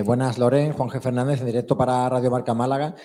Buenas, 0.04 0.36
Loren, 0.38 0.72
Juan. 0.72 0.90
Fernández, 1.00 1.40
en 1.40 1.46
directo 1.46 1.76
para 1.76 2.08
Radio 2.08 2.32
Marca 2.32 2.54
Málaga. 2.54 2.96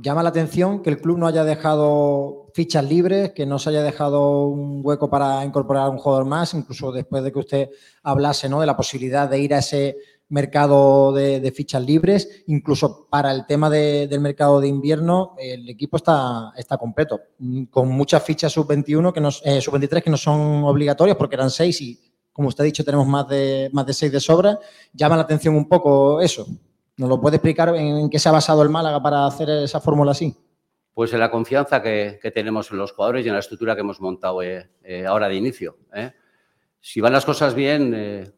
Llama 0.00 0.22
la 0.22 0.30
atención 0.30 0.82
que 0.82 0.88
el 0.88 1.02
club 1.02 1.18
no 1.18 1.26
haya 1.26 1.44
dejado 1.44 2.45
fichas 2.56 2.82
libres, 2.88 3.32
que 3.32 3.44
no 3.44 3.58
se 3.58 3.68
haya 3.68 3.82
dejado 3.82 4.46
un 4.46 4.80
hueco 4.82 5.10
para 5.10 5.44
incorporar 5.44 5.84
a 5.84 5.90
un 5.90 5.98
jugador 5.98 6.24
más, 6.24 6.54
incluso 6.54 6.90
después 6.90 7.22
de 7.22 7.30
que 7.30 7.38
usted 7.38 7.68
hablase 8.02 8.48
¿no? 8.48 8.60
de 8.60 8.66
la 8.66 8.74
posibilidad 8.74 9.28
de 9.28 9.38
ir 9.38 9.52
a 9.52 9.58
ese 9.58 9.98
mercado 10.30 11.12
de, 11.12 11.52
fichas 11.54 11.84
libres, 11.84 12.44
incluso 12.46 13.08
para 13.10 13.30
el 13.30 13.44
tema 13.44 13.68
de- 13.68 14.08
del 14.08 14.20
mercado 14.20 14.58
de 14.62 14.68
invierno, 14.68 15.34
el 15.38 15.68
equipo 15.68 15.98
está, 15.98 16.50
está 16.56 16.78
completo, 16.78 17.20
con 17.70 17.90
muchas 17.90 18.22
fichas 18.22 18.52
sub-21, 18.54 19.12
que 19.12 19.20
no, 19.20 19.28
eh, 19.44 19.60
sub-23 19.60 20.02
que 20.02 20.10
no 20.10 20.16
son 20.16 20.64
obligatorias 20.64 21.18
porque 21.18 21.34
eran 21.36 21.50
seis 21.50 21.78
y, 21.82 22.00
como 22.32 22.48
usted 22.48 22.62
ha 22.62 22.64
dicho, 22.64 22.84
tenemos 22.84 23.06
más 23.06 23.28
de, 23.28 23.68
más 23.74 23.84
de 23.84 23.92
seis 23.92 24.10
de 24.10 24.18
sobra. 24.18 24.58
Llama 24.94 25.16
la 25.16 25.22
atención 25.22 25.54
un 25.54 25.68
poco 25.68 26.22
eso. 26.22 26.46
¿Nos 26.96 27.10
lo 27.10 27.20
puede 27.20 27.36
explicar 27.36 27.76
en 27.76 28.08
qué 28.08 28.18
se 28.18 28.30
ha 28.30 28.32
basado 28.32 28.62
el 28.62 28.70
Málaga 28.70 29.02
para 29.02 29.26
hacer 29.26 29.50
esa 29.50 29.78
fórmula 29.80 30.12
así? 30.12 30.34
Pues 30.96 31.12
en 31.12 31.20
la 31.20 31.30
confianza 31.30 31.82
que, 31.82 32.18
tenemos 32.34 32.70
en 32.70 32.78
los 32.78 32.92
jugadores 32.92 33.26
y 33.26 33.28
en 33.28 33.34
la 33.34 33.40
estructura 33.40 33.74
que 33.74 33.82
hemos 33.82 34.00
montado 34.00 34.40
eh, 34.40 34.70
eh, 34.82 35.04
ahora 35.04 35.28
de 35.28 35.34
inicio. 35.34 35.76
¿eh? 35.92 36.10
Si 36.80 37.02
van 37.02 37.12
las 37.12 37.26
cosas 37.26 37.54
bien, 37.54 38.34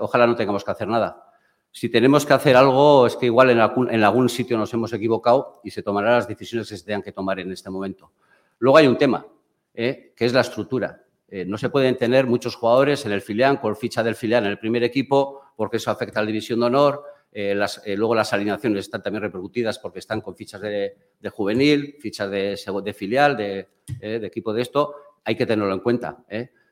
ojalá 0.00 0.26
no 0.26 0.34
tengamos 0.34 0.64
que 0.64 0.72
hacer 0.72 0.88
nada. 0.88 1.24
Si 1.70 1.88
tenemos 1.88 2.26
que 2.26 2.32
hacer 2.32 2.56
algo, 2.56 3.06
es 3.06 3.14
que 3.14 3.26
igual 3.26 3.50
en 3.50 3.60
algún, 3.60 3.92
en 3.92 4.02
algún 4.02 4.28
sitio 4.28 4.58
nos 4.58 4.74
hemos 4.74 4.92
equivocado 4.92 5.60
y 5.62 5.70
se 5.70 5.84
tomarán 5.84 6.14
las 6.14 6.26
decisiones 6.26 6.68
que 6.68 6.76
se 6.76 6.84
tengan 6.84 7.02
que 7.02 7.12
tomar 7.12 7.38
en 7.38 7.52
este 7.52 7.70
momento. 7.70 8.10
Luego 8.58 8.78
hay 8.78 8.88
un 8.88 8.98
tema, 8.98 9.24
que 9.72 10.14
es 10.18 10.32
la 10.32 10.40
estructura. 10.40 11.00
No 11.46 11.56
se 11.56 11.68
pueden 11.68 11.96
tener 11.96 12.26
muchos 12.26 12.56
jugadores 12.56 13.06
en 13.06 13.12
el 13.12 13.20
filial, 13.20 13.60
por 13.60 13.76
ficha 13.76 14.02
del 14.02 14.16
filial 14.16 14.46
en 14.46 14.50
el 14.50 14.58
primer 14.58 14.82
equipo, 14.82 15.42
porque 15.54 15.76
eso 15.76 15.92
afecta 15.92 16.18
a 16.18 16.24
la 16.24 16.26
división 16.26 16.58
de 16.58 16.66
honor. 16.66 17.04
Eh, 17.36 17.52
las- 17.52 17.82
eh, 17.84 17.96
luego 17.96 18.14
las 18.14 18.32
alineaciones 18.32 18.78
están 18.84 19.02
también 19.02 19.22
repercutidas 19.22 19.80
porque 19.80 19.98
están 19.98 20.20
con 20.20 20.36
fichas 20.36 20.60
de, 20.60 20.94
juvenil, 21.32 21.96
fichas 21.98 22.30
de, 22.30 22.56
filial, 22.96 23.36
de, 23.36 23.68
eh, 24.00 24.20
de 24.20 24.26
equipo 24.28 24.52
de 24.52 24.62
esto. 24.62 24.94
Hay 25.24 25.34
que 25.34 25.44
tenerlo 25.44 25.74
en 25.74 25.80
cuenta. 25.80 26.24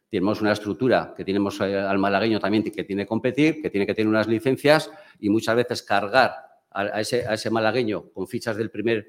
Tenemos 0.09 0.41
una 0.41 0.53
estructura 0.53 1.15
que 1.17 1.25
tenemos 1.25 1.61
al 1.61 1.99
malagueño 1.99 2.39
también 2.39 2.63
que 2.63 2.85
tiene 2.85 3.03
que 3.03 3.09
competir, 3.09 3.61
que 3.61 3.71
tiene 3.71 3.87
que 3.87 3.95
tener 3.95 4.09
unas 4.09 4.29
licencias 4.29 4.89
y 5.19 5.31
muchas 5.31 5.57
veces 5.57 5.83
cargar 5.83 6.35
a, 6.71 7.01
ese, 7.01 7.51
malagueño 7.51 8.11
con 8.13 8.29
fichas 8.29 8.57
del 8.57 8.71
primer, 8.71 9.07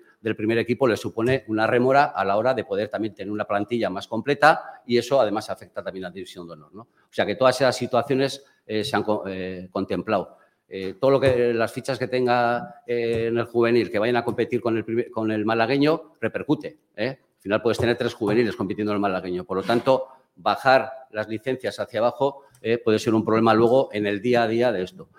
equipo 0.57 0.87
le 0.87 0.97
supone 0.97 1.43
una 1.47 1.67
remora 1.67 2.05
a 2.05 2.25
la 2.25 2.35
hora 2.37 2.53
de 2.53 2.63
poder 2.63 2.89
también 2.89 3.13
tener 3.13 3.31
una 3.31 3.45
plantilla 3.45 3.89
más 3.89 4.07
completa 4.07 4.81
y 4.87 4.97
eso 4.97 5.19
además 5.21 5.49
afecta 5.49 5.83
también 5.83 6.05
a 6.05 6.09
la 6.09 6.13
división 6.13 6.47
de 6.47 6.53
honor. 6.53 6.73
¿no? 6.73 6.81
O 6.81 7.11
sea 7.11 7.25
que 7.25 7.35
todas 7.35 7.55
esas 7.61 7.75
situaciones 7.75 8.43
se 8.65 8.95
han 8.95 9.03
co- 9.03 9.23
contemplado. 9.71 10.37
Eh, 10.75 10.95
todo 10.99 11.11
lo 11.11 11.19
que 11.19 11.53
las 11.53 11.71
fichas 11.71 11.99
que 11.99 12.07
tenga 12.07 12.81
eh, 12.87 13.27
en 13.27 13.37
el 13.37 13.45
juvenil 13.45 13.91
que 13.91 13.99
vayan 13.99 14.15
a 14.15 14.25
competir 14.25 14.59
con 14.59 14.75
el, 14.75 15.11
con 15.11 15.31
el 15.31 15.45
malagueño 15.45 16.15
repercute. 16.19 16.79
¿eh? 16.95 17.09
Al 17.09 17.41
final 17.41 17.61
puedes 17.61 17.77
tener 17.77 17.95
tres 17.95 18.15
juveniles 18.15 18.55
compitiendo 18.55 18.91
en 18.91 18.95
el 18.95 18.99
malagueño. 18.99 19.43
Por 19.43 19.57
lo 19.57 19.61
tanto, 19.61 20.07
bajar 20.35 20.91
las 21.11 21.27
licencias 21.27 21.79
hacia 21.79 21.99
abajo 21.99 22.45
puede 22.83 22.97
ser 22.97 23.13
un 23.13 23.23
problema 23.23 23.53
luego 23.53 23.89
en 23.93 24.07
el 24.07 24.19
día 24.19 24.41
a 24.41 24.47
día 24.47 24.71
de 24.71 24.81
esto. 24.81 25.09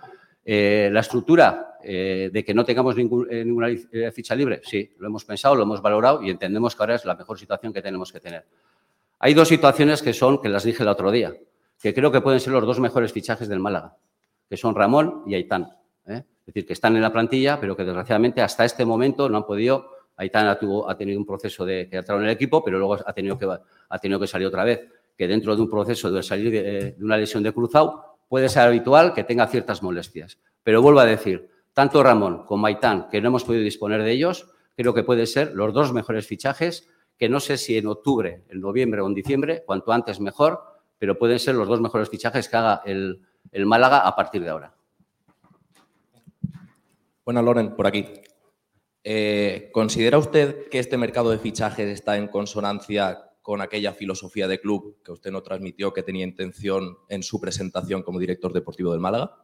La 0.45 0.99
estructura 0.99 1.79
de 1.81 2.43
que 2.45 2.53
no 2.53 2.65
tengamos 2.65 2.97
ninguna 2.97 3.69
ficha 4.13 4.35
libre, 4.35 4.61
sí, 4.65 4.93
lo 4.99 5.07
hemos 5.07 5.25
pensado, 5.25 5.55
lo 5.55 5.63
hemos 5.63 5.81
valorado 5.81 6.21
y 6.21 6.31
entendemos 6.31 6.75
que 6.75 6.83
ahora 6.83 6.97
es 6.97 7.05
la 7.05 7.15
mejor 7.15 7.39
situación 7.39 7.73
que 7.73 7.81
tenemos 7.81 8.11
que 8.11 8.19
tener. 8.19 8.45
Hay 9.21 9.35
dos 9.35 9.47
situaciones 9.47 10.03
que 10.03 10.15
son, 10.15 10.41
que 10.41 10.49
las 10.49 10.65
dije 10.65 10.83
el 10.83 10.89
otro 10.89 11.13
día, 11.13 11.33
que 11.81 11.95
creo 11.95 12.11
que 12.11 12.23
pueden 12.23 12.41
ser 12.41 12.55
los 12.55 12.67
dos 12.67 12.81
mejores 12.81 13.13
fichajes 13.13 13.47
del 13.47 13.61
Málaga, 13.61 13.95
que 14.55 14.61
son 14.61 14.75
Ramón 14.77 15.25
y 15.27 15.35
Aitán. 15.35 15.69
¿eh? 16.07 16.23
Es 16.41 16.47
decir, 16.47 16.65
que 16.65 16.75
están 16.75 16.95
en 16.95 17.03
la 17.03 17.13
plantilla, 17.13 17.59
pero 17.61 17.77
que 17.77 17.83
desgraciadamente 17.85 18.41
hasta 18.41 18.65
este 18.65 18.85
momento 18.85 19.29
no 19.29 19.39
han 19.39 19.45
podido. 19.47 19.91
Aitán 20.17 20.47
ha, 20.47 20.57
tuvo- 20.57 20.89
ha 20.89 20.97
tenido 20.97 21.19
un 21.19 21.27
proceso 21.27 21.67
de 21.67 21.89
que 21.91 21.97
en 21.99 22.23
el 22.23 22.31
equipo, 22.31 22.63
pero 22.63 22.79
luego 22.79 22.95
ha 23.05 23.13
tenido 23.13 23.37
que, 23.37 23.49
ha 23.89 23.99
tenido 23.99 24.21
que 24.21 24.29
salir 24.29 24.47
otra 24.47 24.63
vez. 24.63 24.89
Que 25.19 25.27
dentro 25.27 25.57
de 25.57 25.63
un 25.63 25.69
proceso 25.69 26.09
de 26.13 26.23
salir 26.23 26.53
de, 26.53 26.63
de 26.97 27.05
una 27.05 27.17
lesión 27.17 27.43
de 27.43 27.53
cruzado 27.53 28.19
puede 28.29 28.49
ser 28.49 28.63
habitual 28.63 29.13
que 29.13 29.25
tenga 29.25 29.49
ciertas 29.49 29.83
molestias. 29.83 30.39
Pero 30.63 30.81
vuelvo 30.83 31.01
a 31.01 31.05
decir, 31.05 31.51
tanto 31.73 32.01
Ramón 32.01 32.45
como 32.47 32.67
Aitán, 32.69 33.09
que 33.11 33.21
no 33.21 33.29
hemos 33.29 33.43
podido 33.43 33.65
disponer 33.65 34.05
de 34.05 34.13
ellos, 34.13 34.49
creo 34.77 34.95
que 34.95 35.03
pueden 35.03 35.27
ser 35.27 35.53
los 35.55 35.75
dos 35.75 35.93
mejores 35.93 36.29
fichajes, 36.29 36.89
que 37.19 37.29
no 37.29 37.41
sé 37.41 37.57
si 37.57 37.77
en 37.77 37.89
octubre, 37.89 38.45
en 38.51 38.61
noviembre 38.61 39.01
o 39.01 39.09
en 39.09 39.15
diciembre, 39.15 39.65
cuanto 39.67 39.91
antes 39.91 40.21
mejor, 40.21 40.61
pero 40.99 41.19
pueden 41.19 41.41
ser 41.41 41.57
los 41.57 41.67
dos 41.67 41.81
mejores 41.81 42.09
fichajes 42.09 42.49
que 42.49 42.57
haga 42.57 42.83
el, 42.87 43.21
el 43.53 43.67
Málaga 43.67 44.01
a 44.01 44.15
partir 44.15 44.43
de 44.43 44.51
ahora. 44.51 44.75
Buenas, 47.25 47.45
Loren, 47.45 47.75
por 47.75 47.87
aquí. 47.87 48.07
Eh, 49.03 49.71
¿Considera 49.73 50.19
usted 50.19 50.69
que 50.69 50.79
este 50.79 50.97
mercado 50.97 51.31
de 51.31 51.39
fichajes 51.39 51.89
está 51.89 52.17
en 52.17 52.29
consonancia 52.29 53.31
con 53.43 53.61
aquella 53.61 53.93
filosofía 53.93 54.49
de 54.49 54.61
club 54.61 55.03
que 55.05 55.13
usted 55.13 55.31
no 55.31 55.43
transmitió 55.43 55.93
que 55.93 56.03
tenía 56.03 56.25
intención 56.25 56.97
en 57.09 57.23
su 57.23 57.41
presentación 57.41 58.03
como 58.03 58.19
director 58.19 58.53
deportivo 58.53 58.93
del 58.93 59.01
Málaga? 59.01 59.37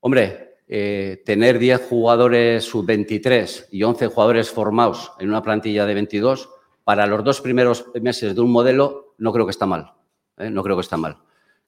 Hombre, 0.00 0.56
eh, 0.68 1.22
tener 1.24 1.58
10 1.58 1.82
jugadores 1.88 2.64
sub-23 2.64 3.68
y 3.70 3.82
11 3.82 4.08
jugadores 4.08 4.50
formados 4.50 5.12
en 5.18 5.28
una 5.28 5.42
plantilla 5.42 5.86
de 5.86 5.94
22, 5.94 6.48
para 6.82 7.06
los 7.06 7.22
dos 7.24 7.40
primeros 7.40 7.86
meses 8.00 8.34
de 8.34 8.40
un 8.40 8.50
modelo, 8.50 9.14
no 9.18 9.32
creo 9.32 9.46
que 9.46 9.50
está 9.50 9.66
mal. 9.66 9.92
¿eh? 10.38 10.50
No 10.50 10.62
creo 10.62 10.76
que 10.76 10.82
está 10.82 10.96
mal. 10.96 11.18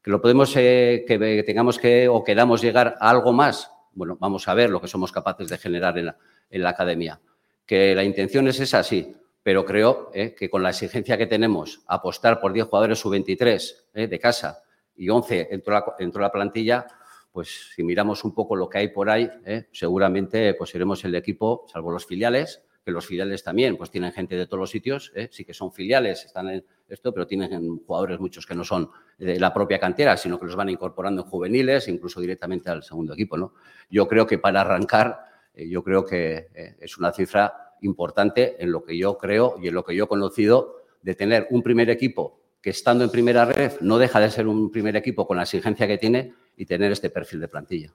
Que 0.09 0.13
lo 0.13 0.23
podemos, 0.23 0.57
eh, 0.57 1.05
que 1.07 1.45
tengamos 1.45 1.79
que 1.79 2.09
o 2.09 2.25
queramos 2.25 2.63
llegar 2.63 2.97
a 2.99 3.11
algo 3.11 3.31
más, 3.31 3.71
bueno, 3.93 4.17
vamos 4.19 4.49
a 4.49 4.55
ver 4.55 4.71
lo 4.71 4.81
que 4.81 4.89
somos 4.89 5.13
capaces 5.13 5.51
de 5.51 5.59
generar 5.59 5.99
en 5.99 6.07
la, 6.07 6.17
en 6.49 6.63
la 6.63 6.71
academia. 6.71 7.21
Que 7.67 7.95
la 7.95 8.03
intención 8.03 8.49
es 8.49 8.59
esa, 8.59 8.83
sí, 8.83 9.15
pero 9.43 9.67
creo 9.67 10.11
eh, 10.15 10.35
que 10.35 10.49
con 10.49 10.63
la 10.63 10.71
exigencia 10.71 11.19
que 11.19 11.27
tenemos, 11.27 11.83
apostar 11.87 12.41
por 12.41 12.55
10 12.55 12.69
jugadores 12.69 12.99
sub-23 13.01 13.75
eh, 13.93 14.07
de 14.07 14.19
casa 14.19 14.63
y 14.97 15.11
11 15.11 15.49
dentro 15.51 15.75
de 15.75 16.09
la, 16.09 16.21
la 16.23 16.33
plantilla, 16.33 16.87
pues 17.31 17.73
si 17.75 17.83
miramos 17.83 18.25
un 18.25 18.33
poco 18.33 18.57
lo 18.57 18.67
que 18.67 18.79
hay 18.79 18.89
por 18.89 19.11
ahí, 19.11 19.29
seguramente 19.73 20.55
pues 20.55 20.75
el 20.75 21.15
equipo, 21.17 21.67
salvo 21.71 21.93
los 21.93 22.07
filiales, 22.07 22.63
que 22.83 22.93
los 22.93 23.05
filiales 23.05 23.45
también 23.45 23.77
pues 23.77 23.91
tienen 23.91 24.13
gente 24.13 24.37
de 24.37 24.47
todos 24.47 24.61
los 24.61 24.71
sitios, 24.71 25.13
sí 25.31 25.45
que 25.45 25.53
son 25.53 25.71
filiales, 25.71 26.25
están 26.25 26.49
en 26.49 26.65
esto, 26.89 27.13
pero 27.13 27.27
tienen 27.27 27.79
jugadores 27.79 28.19
muchos 28.19 28.47
que 28.47 28.55
no 28.55 28.65
son 28.65 28.91
de 29.19 29.39
la 29.39 29.53
propia 29.53 29.79
cantera, 29.79 30.17
sino 30.17 30.39
que 30.39 30.47
los 30.47 30.57
van 30.57 30.71
incorporando 30.71 31.23
en 31.23 31.29
juveniles, 31.29 31.89
incluso 31.89 32.21
directamente 32.21 32.71
al 32.71 32.83
segundo 32.83 33.13
equipo. 33.13 33.37
¿no? 33.37 33.55
Yo 33.91 34.09
creo 34.09 34.27
que 34.27 34.39
para 34.39 34.63
arrancar, 34.63 35.21
eh, 35.55 35.69
yo 35.69 35.83
creo 35.83 36.05
que 36.05 36.49
eh, 36.55 36.77
es 36.81 36.97
una 36.99 37.13
cifra 37.13 37.75
importante 37.83 38.63
en 38.63 38.73
lo 38.73 38.83
que 38.83 38.97
yo 38.97 39.19
creo 39.19 39.57
y 39.61 39.69
en 39.69 39.75
lo 39.75 39.85
que 39.85 39.95
yo 39.95 40.05
he 40.05 40.09
conocido 40.09 40.77
de 41.03 41.15
tener 41.15 41.47
un 41.51 41.63
primer 41.63 41.91
equipo 41.91 42.41
que 42.61 42.71
estando 42.71 43.05
en 43.05 43.11
primera 43.11 43.45
red 43.45 43.81
no 43.81 43.99
deja 43.99 44.19
de 44.19 44.31
ser 44.31 44.47
un 44.49 44.71
primer 44.71 44.97
equipo 44.97 45.27
con 45.27 45.37
la 45.37 45.45
exigencia 45.45 45.87
que 45.87 45.99
tiene 45.99 46.35
y 46.57 46.67
tener 46.67 46.91
este 46.91 47.11
perfil 47.11 47.41
de 47.41 47.49
plantilla. 47.49 47.95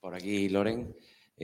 Por 0.00 0.14
aquí, 0.14 0.48
Loren. 0.48 0.94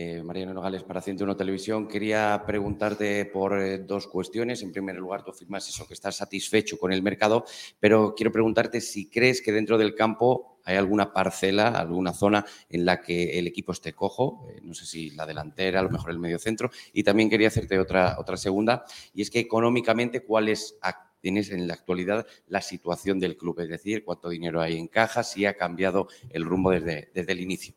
Eh, 0.01 0.23
Mariano 0.23 0.55
Nogales 0.55 0.85
para 0.85 1.01
101 1.01 1.37
Televisión. 1.37 1.89
Quería 1.89 2.45
preguntarte 2.47 3.25
por 3.25 3.59
eh, 3.59 3.79
dos 3.79 4.07
cuestiones. 4.07 4.63
En 4.63 4.71
primer 4.71 4.95
lugar, 4.95 5.25
tú 5.25 5.33
afirmas 5.33 5.69
eso, 5.69 5.89
que 5.89 5.95
estás 5.95 6.15
satisfecho 6.15 6.79
con 6.79 6.93
el 6.93 7.03
mercado, 7.03 7.45
pero 7.81 8.15
quiero 8.15 8.31
preguntarte 8.31 8.81
si 8.81 9.11
crees 9.11 9.43
que 9.43 9.51
dentro 9.51 9.77
del 9.77 9.97
campo 9.97 10.61
hay 10.65 10.77
alguna 10.77 11.13
parcela, 11.13 11.71
alguna 11.71 12.13
zona 12.13 12.47
en 12.71 12.85
la 12.85 13.01
que 13.01 13.41
el 13.41 13.49
equipo 13.49 13.73
esté 13.73 13.93
cojo. 13.93 14.47
Eh, 14.49 14.61
no 14.63 14.73
sé 14.73 14.87
si 14.87 15.11
la 15.11 15.27
delantera, 15.27 15.81
a 15.81 15.83
lo 15.83 15.91
mejor 15.91 16.13
el 16.13 16.21
medio 16.21 16.39
centro. 16.39 16.71
Y 16.93 17.03
también 17.03 17.29
quería 17.29 17.49
hacerte 17.49 17.77
otra, 17.81 18.21
otra 18.21 18.37
segunda, 18.37 18.85
y 19.13 19.23
es 19.23 19.31
que 19.31 19.41
económicamente, 19.41 20.21
¿cuál 20.21 20.49
es 20.49 20.79
tienes 21.21 21.51
en 21.51 21.67
la 21.67 21.75
actualidad 21.75 22.25
la 22.47 22.61
situación 22.61 23.19
del 23.19 23.37
club? 23.37 23.59
Es 23.59 23.69
decir, 23.69 24.05
cuánto 24.05 24.29
dinero 24.29 24.61
hay 24.61 24.79
en 24.79 24.87
caja, 24.87 25.25
si 25.25 25.45
ha 25.45 25.57
cambiado 25.57 26.07
el 26.31 26.45
rumbo 26.45 26.71
desde, 26.71 27.11
desde 27.13 27.33
el 27.33 27.41
inicio. 27.41 27.75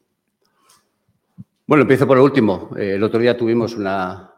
Bueno, 1.72 1.84
empiezo 1.84 2.06
por 2.06 2.18
el 2.18 2.24
último. 2.26 2.70
Eh, 2.78 2.96
el 2.96 3.04
otro 3.04 3.18
día 3.18 3.38
tuvimos 3.38 3.78
una, 3.78 4.34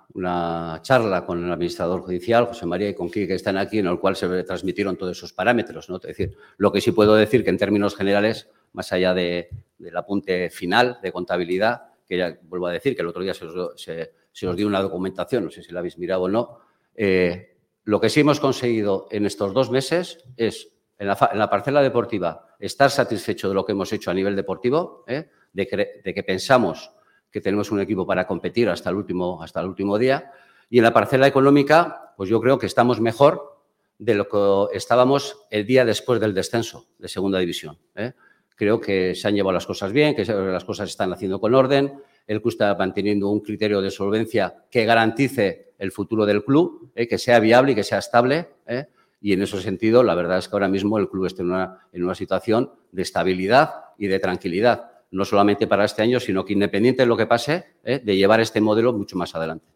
charla 0.84 1.26
con 1.26 1.44
el 1.44 1.52
administrador 1.52 2.02
judicial, 2.02 2.46
José 2.46 2.68
María, 2.68 2.90
y 2.90 2.94
con 2.94 3.08
Quique, 3.08 3.30
que 3.30 3.34
están 3.34 3.58
aquí, 3.58 3.80
en 3.80 3.88
el 3.88 4.00
cual 4.00 4.16
se 4.16 4.44
transmitieron 4.44 4.98
todos 4.98 5.18
esos 5.18 5.34
parámetros. 5.34 5.90
Es 5.90 6.02
decir, 6.04 6.38
lo 6.58 6.72
que 6.72 6.80
sí 6.80 6.92
puedo 6.92 7.16
decir 7.16 7.44
que 7.44 7.50
en 7.50 7.58
términos 7.58 7.96
generales, 7.96 8.52
más 8.74 8.94
allá 8.94 9.16
de- 9.16 9.50
del 9.80 9.98
apunte 9.98 10.52
final 10.52 11.00
de 11.02 11.12
contabilidad, 11.12 11.82
que 12.08 12.18
ya 12.20 12.38
vuelvo 12.44 12.68
a 12.68 12.72
decir 12.72 12.96
que 12.96 13.02
el 13.02 13.08
otro 13.08 13.24
día 13.24 13.34
se 13.34 13.46
os, 13.46 13.82
se- 13.82 14.12
se 14.32 14.48
os 14.48 14.56
dio 14.56 14.68
una 14.68 14.84
documentación, 14.84 15.46
no 15.46 15.50
sé 15.50 15.64
si 15.64 15.72
la 15.72 15.80
habéis 15.80 15.98
mirado 15.98 16.22
o 16.22 16.30
no, 16.30 16.60
eh, 16.94 17.58
lo 17.86 18.00
que 18.00 18.10
sí 18.12 18.20
hemos 18.20 18.40
conseguido 18.40 19.08
en 19.10 19.26
estos 19.26 19.56
dos 19.56 19.72
meses 19.72 20.24
es, 20.38 20.72
en 21.00 21.08
la, 21.08 21.18
en 21.32 21.40
la 21.40 21.50
parcela 21.50 21.82
deportiva, 21.82 22.46
estar 22.60 22.92
satisfecho 22.92 23.50
de 23.50 23.56
lo 23.56 23.66
que 23.66 23.72
hemos 23.72 23.92
hecho 23.92 24.12
a 24.12 24.14
nivel 24.14 24.36
deportivo, 24.36 25.04
¿eh? 25.08 25.32
de 25.52 25.66
que 25.66 26.24
pensamos 26.24 26.92
que 27.34 27.42
tenemos 27.42 27.72
un 27.72 27.82
equipo 27.82 28.06
para 28.06 28.28
competir 28.28 28.70
hasta 28.70 28.92
el 28.92 28.96
último, 28.96 29.42
hasta 29.42 29.60
el 29.60 29.66
último 29.66 29.98
día. 29.98 30.32
Y 30.70 30.78
en 30.78 30.84
la 30.84 30.94
parcela 30.94 31.26
económica, 31.26 32.14
pues 32.16 32.30
yo 32.30 32.40
creo 32.40 32.60
que 32.60 32.68
estamos 32.68 33.02
mejor 33.02 33.60
de 33.98 34.14
lo 34.14 34.30
que 34.30 34.78
estábamos 34.78 35.36
el 35.50 35.66
día 35.66 35.84
después 35.84 36.20
del 36.22 36.36
descenso 36.36 36.86
de 37.00 37.08
segunda 37.08 37.40
división. 37.40 37.80
¿eh? 37.96 38.14
Creo 38.56 38.80
que 38.80 39.16
se 39.16 39.28
han 39.28 39.34
llevado 39.34 39.54
las 39.54 39.66
cosas 39.66 39.92
bien, 39.92 40.16
que 40.16 40.26
las 40.26 40.64
cosas 40.64 40.90
se 40.90 40.92
están 40.92 41.12
haciendo 41.12 41.42
con 41.42 41.56
orden. 41.56 41.96
El 42.28 42.40
club 42.40 42.52
está 42.54 42.76
manteniendo 42.76 43.30
un 43.30 43.40
criterio 43.40 43.82
de 43.82 43.90
solvencia 43.90 44.66
que 44.70 44.86
garantice 44.86 45.74
el 45.80 45.92
futuro 45.92 46.28
del 46.28 46.44
club, 46.46 46.92
¿eh? 46.94 47.08
que 47.08 47.18
sea 47.18 47.40
viable 47.40 47.72
y 47.72 47.76
que 47.76 47.84
sea 47.84 47.98
estable. 47.98 48.48
¿eh? 48.68 48.86
Y 49.22 49.34
en 49.34 49.42
ese 49.42 49.60
sentido, 49.60 50.04
la 50.04 50.14
verdad 50.14 50.38
es 50.38 50.48
que 50.48 50.56
ahora 50.56 50.68
mismo 50.68 51.00
el 51.00 51.10
club 51.10 51.26
está 51.26 51.42
en 51.42 51.50
una, 51.50 51.80
en 51.92 52.04
una 52.04 52.14
situación 52.14 52.72
de 52.92 53.02
estabilidad 53.02 53.86
y 53.98 54.06
de 54.06 54.20
tranquilidad, 54.20 54.92
no 55.14 55.26
solamente 55.26 55.68
para 55.68 55.86
este 55.86 56.02
año, 56.02 56.20
sino 56.20 56.44
que 56.44 56.54
independiente 56.54 57.04
de 57.04 57.06
lo 57.06 57.16
que 57.16 57.28
pase, 57.28 57.78
¿eh? 57.84 58.00
de 58.04 58.18
llevar 58.18 58.42
este 58.42 58.60
modelo 58.60 58.92
mucho 58.94 59.16
más 59.16 59.34
adelante. 59.36 59.68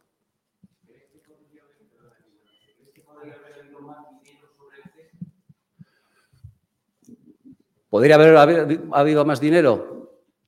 ¿Podría 7.90 8.16
haber, 8.16 8.36
haber 8.36 8.82
habido 8.92 9.24
más 9.26 9.40
dinero? 9.40 9.98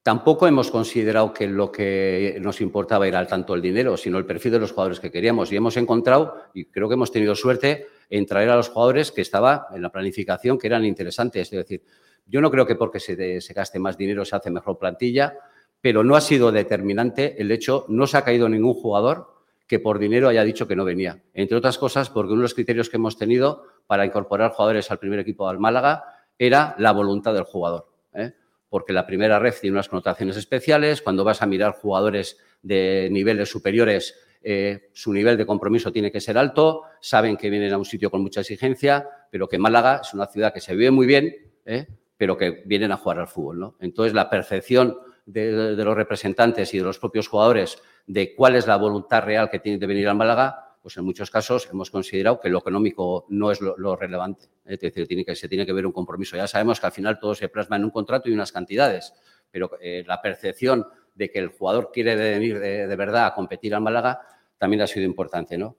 Tampoco 0.02 0.48
hemos 0.48 0.72
considerado 0.72 1.34
que 1.34 1.48
lo 1.48 1.72
que 1.72 2.38
nos 2.42 2.60
importaba 2.60 3.08
era 3.08 3.26
tanto 3.28 3.54
el 3.54 3.62
dinero, 3.62 3.96
sino 3.96 4.18
el 4.18 4.26
perfil 4.26 4.54
de 4.54 4.60
los 4.60 4.72
jugadores 4.72 5.00
que 5.00 5.12
queríamos. 5.12 5.52
Y 5.52 5.56
hemos 5.56 5.78
encontrado, 5.78 6.36
y 6.54 6.66
creo 6.66 6.88
que 6.88 6.96
hemos 6.96 7.12
tenido 7.12 7.36
suerte, 7.36 7.86
en 8.10 8.26
traer 8.26 8.50
a 8.50 8.56
los 8.56 8.70
jugadores 8.70 9.12
que 9.12 9.22
estaba 9.22 9.68
en 9.72 9.84
la 9.84 9.92
planificación, 9.92 10.58
que 10.58 10.68
eran 10.68 10.84
interesantes. 10.84 11.54
Es 11.54 11.60
decir, 11.60 11.84
yo 12.30 12.41
no 12.41 12.51
creo 12.51 12.65
que 12.65 12.75
porque 12.75 12.99
se, 12.99 13.39
gaste 13.53 13.80
más 13.80 13.97
dinero 13.97 14.23
se 14.23 14.36
hace 14.36 14.51
mejor 14.51 14.77
plantilla, 14.77 15.38
pero 15.82 16.03
no 16.03 16.15
ha 16.15 16.21
sido 16.21 16.51
determinante 16.51 17.41
el 17.41 17.51
hecho, 17.51 17.86
no 17.89 18.05
se 18.05 18.17
ha 18.17 18.23
caído 18.23 18.47
ningún 18.47 18.73
jugador 18.73 19.34
que 19.65 19.80
por 19.80 19.99
dinero 19.99 20.30
haya 20.30 20.43
dicho 20.43 20.67
que 20.67 20.75
no 20.75 20.86
venía. 20.86 21.21
Entre 21.34 21.57
otras 21.57 21.77
cosas, 21.77 22.09
porque 22.09 22.34
uno 22.34 22.41
de 22.41 22.43
los 22.43 22.53
criterios 22.53 22.89
que 22.89 22.97
hemos 22.97 23.17
tenido 23.17 23.63
para 23.88 24.05
incorporar 24.05 24.51
jugadores 24.51 24.89
al 24.91 24.99
primer 24.99 25.19
equipo 25.19 25.47
al 25.47 25.59
Málaga 25.59 26.03
era 26.38 26.75
la 26.80 26.91
voluntad 26.91 27.34
del 27.34 27.43
jugador. 27.43 27.88
¿eh? 28.13 28.34
Porque 28.67 28.93
la 28.93 29.05
primera 29.05 29.38
red 29.39 29.53
tiene 29.59 29.75
unas 29.75 29.88
connotaciones 29.88 30.38
especiales. 30.38 31.01
Cuando 31.01 31.23
vas 31.23 31.41
a 31.41 31.45
mirar 31.45 31.73
jugadores 31.73 32.38
de 32.63 33.09
niveles 33.11 33.49
superiores, 33.49 34.15
eh, 34.41 34.89
su 34.93 35.13
nivel 35.13 35.38
de 35.38 35.45
compromiso 35.45 35.91
tiene 35.91 36.11
que 36.11 36.19
ser 36.19 36.38
alto. 36.38 36.84
Saben 36.99 37.38
que 37.38 37.49
vienen 37.49 37.73
a 37.73 37.77
un 37.77 37.86
sitio 37.86 38.09
con 38.09 38.21
mucha 38.21 38.41
exigencia, 38.41 39.07
pero 39.30 39.47
que 39.47 39.59
Málaga 39.59 40.01
es 40.03 40.13
una 40.13 40.25
ciudad 40.25 40.53
que 40.53 40.61
se 40.61 40.75
vive 40.75 40.91
muy 40.91 41.05
bien, 41.05 41.36
¿eh? 41.65 41.88
Pero 42.20 42.36
que 42.36 42.63
vienen 42.65 42.91
a 42.91 42.97
jugar 42.97 43.20
al 43.20 43.28
fútbol. 43.28 43.59
¿no? 43.59 43.76
Entonces, 43.80 44.13
la 44.13 44.30
percepción 44.30 44.97
de, 45.26 45.74
de 45.74 45.86
los 45.86 45.95
representantes 45.95 46.74
y 46.74 46.78
de 46.78 46.84
los 46.84 46.99
propios 46.99 47.30
jugadores 47.30 47.82
de 48.07 48.36
cuál 48.36 48.57
es 48.57 48.67
la 48.67 48.76
voluntad 48.76 49.24
real 49.24 49.49
que 49.49 49.59
tiene 49.59 49.78
de 49.78 49.88
venir 49.88 50.09
al 50.09 50.17
Málaga, 50.17 50.76
pues 50.82 50.97
en 50.97 51.05
muchos 51.05 51.32
casos 51.32 51.70
hemos 51.72 51.89
considerado 51.89 52.38
que 52.41 52.49
lo 52.49 52.59
económico 52.59 53.26
no 53.30 53.51
es 53.51 53.61
lo, 53.61 53.78
lo 53.78 53.95
relevante. 53.95 54.47
¿eh? 54.65 54.74
Es 54.74 54.82
decir, 54.82 55.07
tiene 55.07 55.24
que, 55.24 55.34
se 55.34 55.47
tiene 55.47 55.65
que 55.65 55.72
ver 55.72 55.86
un 55.86 55.93
compromiso. 55.93 56.36
Ya 56.36 56.45
sabemos 56.45 56.82
que 56.82 56.88
al 56.88 56.91
final 56.91 57.20
todo 57.20 57.34
se 57.36 57.47
plasma 57.47 57.78
en 57.78 57.86
un 57.86 57.91
contrato 57.91 58.28
y 58.28 58.34
unas 58.34 58.51
cantidades, 58.51 59.13
pero 59.49 59.72
eh, 59.80 60.03
la 60.05 60.22
percepción 60.22 60.86
de 61.15 61.32
que 61.32 61.39
el 61.39 61.47
jugador 61.47 61.89
quiere 61.93 62.17
venir 62.17 62.59
de, 62.59 62.86
de 62.86 62.95
verdad 62.97 63.28
a 63.28 63.34
competir 63.34 63.74
al 63.74 63.82
Málaga 63.82 64.20
también 64.57 64.82
ha 64.82 64.88
sido 64.88 65.05
importante. 65.05 65.57
¿no? 65.57 65.78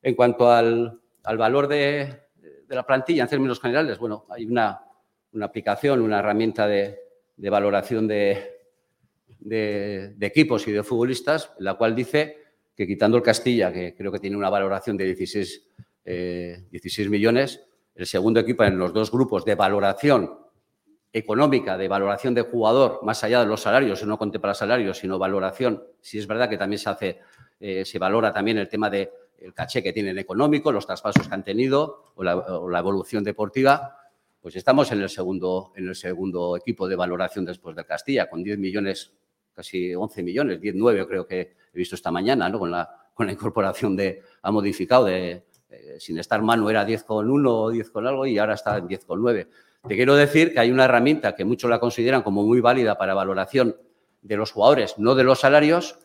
En 0.00 0.14
cuanto 0.14 0.50
al, 0.50 0.98
al 1.22 1.36
valor 1.36 1.68
de, 1.68 2.22
de 2.66 2.74
la 2.74 2.86
plantilla 2.86 3.24
en 3.24 3.28
términos 3.28 3.60
generales, 3.60 3.98
bueno, 3.98 4.24
hay 4.30 4.46
una, 4.46 4.80
una 5.32 5.46
aplicación, 5.46 6.00
una 6.00 6.18
herramienta 6.18 6.66
de, 6.66 6.98
de 7.36 7.50
valoración 7.50 8.06
de, 8.06 8.60
de, 9.40 10.14
de 10.16 10.26
equipos 10.26 10.66
y 10.68 10.72
de 10.72 10.82
futbolistas, 10.82 11.52
la 11.58 11.74
cual 11.74 11.94
dice 11.94 12.38
que 12.76 12.86
quitando 12.86 13.16
el 13.16 13.22
Castilla, 13.22 13.72
que 13.72 13.94
creo 13.94 14.12
que 14.12 14.18
tiene 14.18 14.36
una 14.36 14.50
valoración 14.50 14.96
de 14.96 15.04
16, 15.04 15.68
eh, 16.04 16.64
16 16.70 17.10
millones, 17.10 17.62
el 17.94 18.06
segundo 18.06 18.40
equipo 18.40 18.64
en 18.64 18.78
los 18.78 18.92
dos 18.92 19.10
grupos 19.10 19.44
de 19.44 19.54
valoración 19.54 20.38
económica, 21.12 21.76
de 21.76 21.88
valoración 21.88 22.34
de 22.34 22.42
jugador, 22.42 23.00
más 23.02 23.22
allá 23.22 23.40
de 23.40 23.46
los 23.46 23.60
salarios, 23.60 24.04
no 24.06 24.16
contempla 24.16 24.54
salarios, 24.54 24.98
sino 24.98 25.18
valoración, 25.18 25.84
si 26.00 26.18
es 26.18 26.26
verdad 26.26 26.48
que 26.48 26.56
también 26.56 26.78
se 26.78 26.88
hace, 26.88 27.18
eh, 27.60 27.84
se 27.84 27.98
valora 27.98 28.32
también 28.32 28.58
el 28.58 28.68
tema 28.68 28.88
del 28.88 29.10
el 29.38 29.52
caché 29.52 29.82
que 29.82 29.92
tienen 29.92 30.18
económico, 30.18 30.70
los 30.70 30.86
traspasos 30.86 31.26
que 31.26 31.34
han 31.34 31.42
tenido 31.42 32.12
o 32.14 32.22
la, 32.22 32.36
o 32.36 32.70
la 32.70 32.78
evolución 32.78 33.24
deportiva, 33.24 34.01
pues 34.42 34.56
estamos 34.56 34.90
en 34.90 35.00
el, 35.00 35.08
segundo, 35.08 35.72
en 35.76 35.88
el 35.88 35.94
segundo 35.94 36.56
equipo 36.56 36.88
de 36.88 36.96
valoración 36.96 37.44
después 37.44 37.76
del 37.76 37.86
Castilla, 37.86 38.28
con 38.28 38.42
10 38.42 38.58
millones, 38.58 39.12
casi 39.54 39.94
11 39.94 40.22
millones, 40.24 40.60
10, 40.60 40.74
9 40.74 41.06
creo 41.06 41.26
que 41.26 41.54
he 41.72 41.78
visto 41.78 41.94
esta 41.94 42.10
mañana, 42.10 42.48
¿no? 42.48 42.58
con, 42.58 42.72
la, 42.72 42.90
con 43.14 43.26
la 43.26 43.32
incorporación 43.32 43.94
de, 43.94 44.20
ha 44.42 44.50
modificado, 44.50 45.04
de, 45.04 45.44
eh, 45.70 45.96
sin 46.00 46.18
estar 46.18 46.42
mano 46.42 46.68
era 46.68 46.84
10 46.84 47.04
con 47.04 47.30
1 47.30 47.54
o 47.54 47.70
10 47.70 47.90
con 47.90 48.06
algo 48.06 48.26
y 48.26 48.36
ahora 48.36 48.54
está 48.54 48.78
en 48.78 48.88
10 48.88 49.04
con 49.04 49.22
9. 49.22 49.48
Te 49.86 49.94
quiero 49.94 50.16
decir 50.16 50.52
que 50.52 50.58
hay 50.58 50.72
una 50.72 50.86
herramienta 50.86 51.36
que 51.36 51.44
muchos 51.44 51.70
la 51.70 51.78
consideran 51.78 52.22
como 52.22 52.42
muy 52.42 52.60
válida 52.60 52.98
para 52.98 53.14
valoración 53.14 53.76
de 54.22 54.36
los 54.36 54.50
jugadores, 54.50 54.98
no 54.98 55.14
de 55.14 55.22
los 55.22 55.40
salarios, 55.40 55.98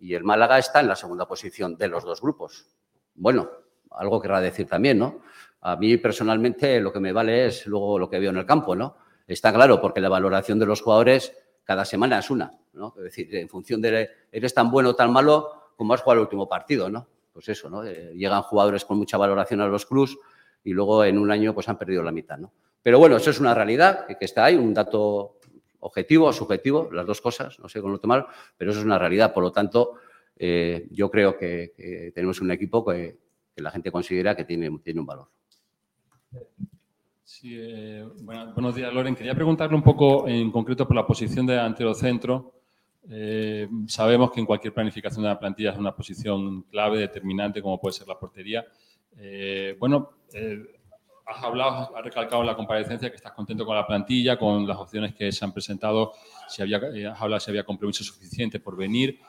y 0.00 0.14
el 0.14 0.24
Málaga 0.24 0.58
está 0.58 0.80
en 0.80 0.88
la 0.88 0.96
segunda 0.96 1.26
posición 1.26 1.76
de 1.76 1.88
los 1.88 2.04
dos 2.04 2.20
grupos. 2.20 2.66
Bueno, 3.14 3.50
algo 3.90 4.20
querrá 4.20 4.40
decir 4.40 4.66
también, 4.66 4.98
¿no? 4.98 5.22
A 5.60 5.76
mí 5.76 5.96
personalmente 5.96 6.80
lo 6.80 6.92
que 6.92 7.00
me 7.00 7.12
vale 7.12 7.46
es 7.46 7.66
luego 7.66 7.98
lo 7.98 8.08
que 8.08 8.18
veo 8.18 8.30
en 8.30 8.36
el 8.36 8.46
campo, 8.46 8.76
¿no? 8.76 8.96
Está 9.26 9.52
claro, 9.52 9.80
porque 9.80 10.00
la 10.00 10.08
valoración 10.08 10.58
de 10.58 10.66
los 10.66 10.80
jugadores 10.80 11.36
cada 11.64 11.84
semana 11.84 12.18
es 12.18 12.30
una, 12.30 12.52
¿no? 12.72 12.94
Es 12.96 13.04
decir, 13.04 13.34
en 13.34 13.48
función 13.48 13.82
de 13.82 14.08
eres 14.32 14.54
tan 14.54 14.70
bueno 14.70 14.90
o 14.90 14.96
tan 14.96 15.12
malo 15.12 15.72
como 15.76 15.94
has 15.94 16.00
jugado 16.00 16.20
el 16.20 16.26
último 16.26 16.48
partido, 16.48 16.88
¿no? 16.88 17.08
Pues 17.32 17.48
eso, 17.48 17.68
¿no? 17.68 17.84
Eh, 17.84 18.12
llegan 18.14 18.42
jugadores 18.42 18.84
con 18.84 18.98
mucha 18.98 19.16
valoración 19.16 19.60
a 19.60 19.66
los 19.66 19.84
clubs 19.84 20.16
y 20.64 20.72
luego 20.72 21.04
en 21.04 21.18
un 21.18 21.30
año 21.30 21.54
pues 21.54 21.68
han 21.68 21.76
perdido 21.76 22.02
la 22.02 22.12
mitad, 22.12 22.38
¿no? 22.38 22.52
Pero 22.82 22.98
bueno, 22.98 23.16
eso 23.16 23.30
es 23.30 23.40
una 23.40 23.54
realidad 23.54 24.06
que, 24.06 24.24
está 24.24 24.44
ahí, 24.44 24.56
un 24.56 24.72
dato 24.72 25.38
objetivo 25.80 26.26
o 26.26 26.32
subjetivo, 26.32 26.88
las 26.92 27.06
dos 27.06 27.20
cosas, 27.20 27.58
no 27.58 27.68
sé 27.68 27.80
cómo 27.80 27.92
lo 27.92 28.00
tomar, 28.00 28.26
pero 28.56 28.70
eso 28.70 28.80
es 28.80 28.86
una 28.86 28.98
realidad. 28.98 29.34
Por 29.34 29.42
lo 29.42 29.52
tanto, 29.52 29.94
eh, 30.36 30.86
yo 30.90 31.10
creo 31.10 31.36
que, 31.36 32.12
tenemos 32.14 32.40
un 32.40 32.50
equipo 32.50 32.84
que, 32.84 33.18
la 33.56 33.72
gente 33.72 33.90
considera 33.90 34.36
que 34.36 34.44
tiene 34.44 34.68
un 34.68 35.06
valor. 35.06 35.28
Sí, 37.24 37.54
eh, 37.56 38.04
bueno, 38.22 38.52
buenos 38.52 38.74
días, 38.74 38.92
Loren. 38.92 39.14
Quería 39.14 39.34
preguntarle 39.34 39.76
un 39.76 39.82
poco 39.82 40.26
en 40.26 40.50
concreto 40.50 40.86
por 40.86 40.96
la 40.96 41.06
posición 41.06 41.46
de 41.46 41.52
delantero 41.52 41.94
centro. 41.94 42.54
Eh, 43.08 43.68
sabemos 43.86 44.32
que 44.32 44.40
en 44.40 44.46
cualquier 44.46 44.74
planificación 44.74 45.22
de 45.22 45.28
la 45.28 45.38
plantilla 45.38 45.72
es 45.72 45.78
una 45.78 45.94
posición 45.94 46.62
clave, 46.62 46.98
determinante, 46.98 47.62
como 47.62 47.80
puede 47.80 47.92
ser 47.92 48.08
la 48.08 48.18
portería. 48.18 48.66
Eh, 49.16 49.76
bueno, 49.78 50.10
has 51.26 51.44
hablado, 51.44 51.96
has 51.96 52.04
recalcado 52.04 52.40
en 52.40 52.46
la 52.48 52.56
comparecencia 52.56 53.08
que 53.10 53.16
estás 53.16 53.32
contento 53.32 53.64
con 53.64 53.76
la 53.76 53.86
plantilla, 53.86 54.36
con 54.38 54.66
las 54.66 54.78
opciones 54.78 55.14
que 55.14 55.30
se 55.30 55.44
han 55.44 55.52
presentado, 55.52 56.14
si 56.48 56.62
había, 56.62 56.78
has 57.12 57.20
hablado 57.20 57.40
si 57.40 57.50
había 57.50 57.64
compromiso 57.64 58.02
suficiente 58.02 58.58
por 58.58 58.76
venir. 58.76 59.20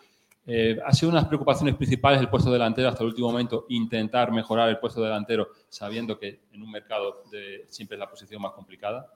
Eh, 0.51 0.79
ha 0.83 0.91
sido 0.93 1.11
unas 1.11 1.25
preocupaciones 1.25 1.75
principales 1.75 2.19
el 2.19 2.27
puesto 2.27 2.51
delantero 2.51 2.89
hasta 2.89 3.03
el 3.03 3.09
último 3.09 3.27
momento, 3.29 3.67
intentar 3.69 4.31
mejorar 4.31 4.67
el 4.67 4.79
puesto 4.79 4.99
delantero, 4.99 5.49
sabiendo 5.69 6.17
que 6.17 6.41
en 6.51 6.63
un 6.63 6.71
mercado 6.71 7.23
de, 7.31 7.65
siempre 7.67 7.97
es 7.97 7.99
la 7.99 8.09
posición 8.09 8.41
más 8.41 8.53
complicada. 8.53 9.13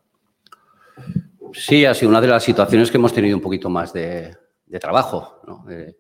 Sí, 1.53 1.85
ha 1.85 1.95
sido 1.95 2.09
una 2.09 2.21
de 2.21 2.27
las 2.27 2.43
situaciones 2.43 2.91
que 2.91 2.97
hemos 2.97 3.13
tenido 3.13 3.35
un 3.35 3.41
poquito 3.41 3.67
más 3.67 3.91
de, 3.91 4.37
trabajo. 4.79 5.41
Eh, 5.71 5.95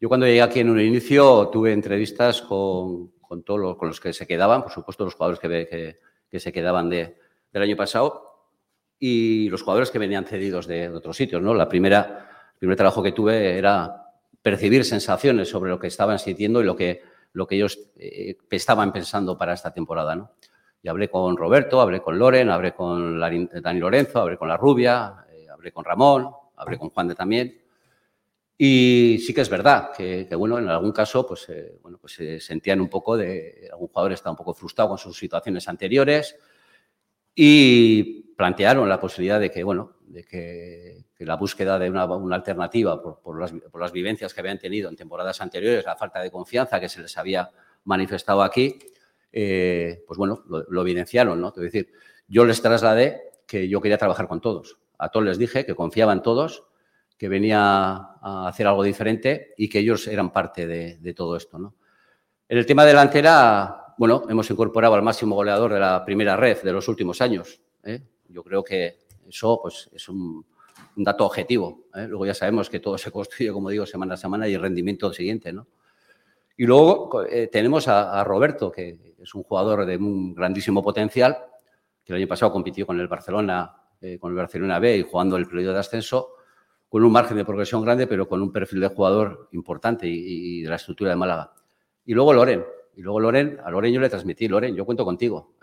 yo 0.00 0.08
cuando 0.08 0.26
llegué 0.26 0.42
aquí 0.42 0.60
en 0.60 0.70
un 0.70 0.80
inicio 0.80 1.48
tuve 1.48 1.72
entrevistas 1.72 2.40
con, 2.42 3.10
todos 3.44 3.58
los, 3.58 3.76
con 3.76 3.92
que 3.92 4.12
se 4.12 4.28
quedaban, 4.28 4.62
por 4.62 4.70
supuesto 4.70 5.04
los 5.04 5.14
jugadores 5.14 5.40
que, 5.40 6.38
se 6.38 6.52
quedaban 6.52 6.88
de, 6.88 7.18
del 7.52 7.62
año 7.64 7.76
pasado 7.76 8.46
y 8.96 9.48
los 9.48 9.62
jugadores 9.62 9.90
que 9.90 9.98
venían 9.98 10.24
cedidos 10.24 10.68
de, 10.68 10.88
de 10.88 10.96
otros 10.96 11.16
sitios. 11.16 11.42
¿no? 11.42 11.52
La 11.52 11.68
primera, 11.68 12.50
el 12.52 12.58
primer 12.60 12.76
trabajo 12.76 13.02
que 13.02 13.10
tuve 13.10 13.58
era 13.58 14.04
percibir 14.42 14.84
sensaciones 14.84 15.48
sobre 15.48 15.70
lo 15.70 15.78
que 15.78 15.88
estaban 15.88 16.18
sintiendo 16.18 16.60
y 16.60 16.64
lo 16.64 16.76
que, 16.76 17.02
lo 17.32 17.46
que 17.46 17.56
ellos 17.56 17.78
eh, 17.96 18.36
estaban 18.50 18.92
pensando 18.92 19.36
para 19.36 19.52
esta 19.52 19.72
temporada. 19.72 20.14
¿no? 20.16 20.32
Y 20.82 20.88
hablé 20.88 21.08
con 21.08 21.36
Roberto, 21.36 21.80
hablé 21.80 22.00
con 22.00 22.18
Loren, 22.18 22.50
hablé 22.50 22.72
con 22.72 23.18
Dani 23.20 23.80
Lorenzo, 23.80 24.20
hablé 24.20 24.36
con 24.36 24.48
La 24.48 24.56
Rubia, 24.56 25.26
eh, 25.30 25.46
hablé 25.50 25.72
con 25.72 25.84
Ramón, 25.84 26.30
hablé 26.56 26.78
con 26.78 26.90
Juan 26.90 27.08
de 27.08 27.14
también. 27.14 27.60
Y 28.60 29.18
sí 29.24 29.32
que 29.32 29.42
es 29.42 29.48
verdad 29.48 29.92
que, 29.96 30.26
bueno, 30.36 30.58
en 30.58 30.68
algún 30.68 30.90
caso, 30.90 31.24
pues, 31.24 31.48
eh, 31.48 31.78
bueno, 31.80 31.98
pues 31.98 32.14
se 32.14 32.40
sentían 32.40 32.80
un 32.80 32.88
poco 32.88 33.16
de, 33.16 33.68
algún 33.70 33.86
jugador 33.86 34.12
está 34.12 34.30
un 34.30 34.36
poco 34.36 34.52
frustrado 34.52 34.90
con 34.90 34.98
sus 34.98 35.16
situaciones 35.16 35.68
anteriores 35.68 36.36
y 37.36 38.34
plantearon 38.34 38.88
la 38.88 38.98
posibilidad 38.98 39.38
de 39.38 39.52
que, 39.52 39.62
bueno, 39.62 39.98
de 40.00 40.24
que, 40.24 41.04
la 41.26 41.36
búsqueda 41.36 41.78
de 41.78 41.90
una, 41.90 42.04
alternativa 42.34 43.02
por, 43.02 43.40
las, 43.40 43.92
vivencias 43.92 44.32
que 44.32 44.40
habían 44.40 44.58
tenido 44.58 44.88
en 44.88 44.96
temporadas 44.96 45.40
anteriores, 45.40 45.84
la 45.84 45.96
falta 45.96 46.20
de 46.20 46.30
confianza 46.30 46.78
que 46.78 46.88
se 46.88 47.02
les 47.02 47.16
había 47.18 47.50
manifestado 47.84 48.42
aquí, 48.42 48.78
eh, 49.32 50.04
pues 50.06 50.16
bueno, 50.16 50.44
lo, 50.48 50.82
evidenciaron, 50.82 51.40
¿no? 51.40 51.48
Es 51.48 51.62
decir, 51.62 51.92
yo 52.28 52.44
les 52.44 52.62
trasladé 52.62 53.32
que 53.46 53.68
yo 53.68 53.80
quería 53.80 53.98
trabajar 53.98 54.28
con 54.28 54.40
todos. 54.40 54.78
A 54.98 55.08
todos 55.10 55.26
les 55.26 55.38
dije 55.38 55.66
que 55.66 55.74
confiaba 55.74 56.12
en 56.12 56.22
todos, 56.22 56.64
que 57.16 57.28
venía 57.28 57.60
a 57.60 58.48
hacer 58.48 58.66
algo 58.66 58.84
diferente 58.84 59.54
y 59.56 59.68
que 59.68 59.80
ellos 59.80 60.06
eran 60.06 60.32
parte 60.32 60.66
de, 60.66 60.98
de 60.98 61.14
todo 61.14 61.36
esto, 61.36 61.58
¿no? 61.58 61.74
En 62.48 62.56
el 62.56 62.64
tema 62.64 62.86
delantera, 62.86 63.94
bueno, 63.98 64.22
hemos 64.30 64.50
incorporado 64.50 64.94
al 64.94 65.02
máximo 65.02 65.34
goleador 65.34 65.74
de 65.74 65.80
la 65.80 66.02
primera 66.02 66.34
red 66.34 66.62
de 66.62 66.72
los 66.72 66.88
últimos 66.88 67.20
años. 67.20 67.60
¿eh? 67.84 68.00
Yo 68.28 68.42
creo 68.42 68.64
que 68.64 69.00
eso 69.28 69.58
pues, 69.60 69.90
es 69.92 70.08
un, 70.08 70.46
un 70.98 71.04
dato 71.04 71.24
objetivo. 71.24 71.86
¿eh? 71.94 72.06
Luego 72.08 72.26
ya 72.26 72.34
sabemos 72.34 72.68
que 72.68 72.80
todo 72.80 72.98
se 72.98 73.10
construye, 73.10 73.52
como 73.52 73.70
digo, 73.70 73.86
semana 73.86 74.14
a 74.14 74.16
semana 74.16 74.48
y 74.48 74.54
el 74.54 74.60
rendimiento 74.60 75.12
siguiente. 75.12 75.52
¿no? 75.52 75.68
Y 76.56 76.66
luego 76.66 77.24
eh, 77.24 77.46
tenemos 77.46 77.86
a, 77.88 78.22
Roberto, 78.24 78.70
que 78.70 79.14
es 79.18 79.34
un 79.34 79.44
jugador 79.44 79.86
de 79.86 79.96
un 79.96 80.34
grandísimo 80.34 80.82
potencial, 80.82 81.38
que 82.04 82.12
el 82.12 82.18
año 82.18 82.26
pasado 82.26 82.52
compitió 82.52 82.84
con 82.84 82.98
el 82.98 83.06
Barcelona, 83.06 83.72
eh, 84.00 84.18
con 84.18 84.32
el 84.32 84.36
Barcelona 84.36 84.78
B 84.80 84.98
y 84.98 85.02
jugando 85.02 85.36
el 85.36 85.46
periodo 85.46 85.74
de 85.74 85.80
ascenso, 85.80 86.30
con 86.88 87.04
un 87.04 87.12
margen 87.12 87.36
de 87.36 87.44
progresión 87.44 87.82
grande, 87.82 88.06
pero 88.06 88.28
con 88.28 88.42
un 88.42 88.50
perfil 88.50 88.80
de 88.80 88.88
jugador 88.88 89.48
importante 89.52 90.06
y, 90.08 90.62
de 90.62 90.68
la 90.68 90.76
estructura 90.76 91.10
de 91.10 91.16
Málaga. 91.16 91.52
Y 92.04 92.14
luego 92.14 92.32
Loren. 92.32 92.64
Y 92.96 93.02
luego 93.02 93.20
Loren, 93.20 93.60
a 93.62 93.70
Loren 93.70 93.92
yo 93.92 94.00
le 94.00 94.08
transmití, 94.08 94.48
Loren, 94.48 94.74
yo 94.74 94.84
cuento 94.84 95.04
contigo. 95.04 95.54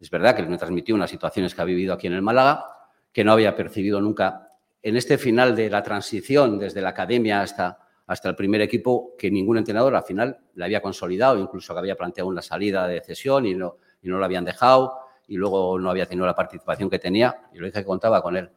Es 0.00 0.10
verdad 0.10 0.34
que 0.34 0.42
me 0.42 0.58
transmitió 0.58 0.96
unas 0.96 1.10
situaciones 1.10 1.54
que 1.54 1.62
ha 1.62 1.64
vivido 1.64 1.94
aquí 1.94 2.08
en 2.08 2.14
el 2.14 2.22
Málaga, 2.22 2.64
que 3.12 3.22
no 3.22 3.32
había 3.32 3.54
percibido 3.54 4.00
nunca 4.00 4.51
en 4.82 4.96
este 4.96 5.18
final 5.18 5.54
de 5.54 5.70
la 5.70 5.82
transición 5.82 6.58
desde 6.58 6.80
la 6.80 6.90
academia 6.90 7.42
hasta, 7.42 7.78
hasta 8.06 8.28
el 8.28 8.36
primer 8.36 8.60
equipo, 8.60 9.14
que 9.16 9.30
ningún 9.30 9.58
entrenador 9.58 9.94
al 9.94 10.02
final 10.02 10.38
le 10.54 10.64
había 10.64 10.82
consolidado, 10.82 11.38
incluso 11.38 11.72
que 11.72 11.78
había 11.78 11.96
planteado 11.96 12.28
una 12.28 12.42
salida 12.42 12.86
de 12.88 13.00
cesión 13.00 13.46
y 13.46 13.54
no, 13.54 13.76
y 14.02 14.08
no 14.08 14.18
lo 14.18 14.24
habían 14.24 14.44
dejado, 14.44 14.98
y 15.28 15.36
luego 15.36 15.78
no 15.78 15.90
había 15.90 16.06
tenido 16.06 16.26
la 16.26 16.34
participación 16.34 16.90
que 16.90 16.98
tenía, 16.98 17.48
y 17.52 17.58
lo 17.58 17.66
dije 17.66 17.78
que 17.78 17.86
contaba 17.86 18.20
con 18.22 18.36
él. 18.36 18.50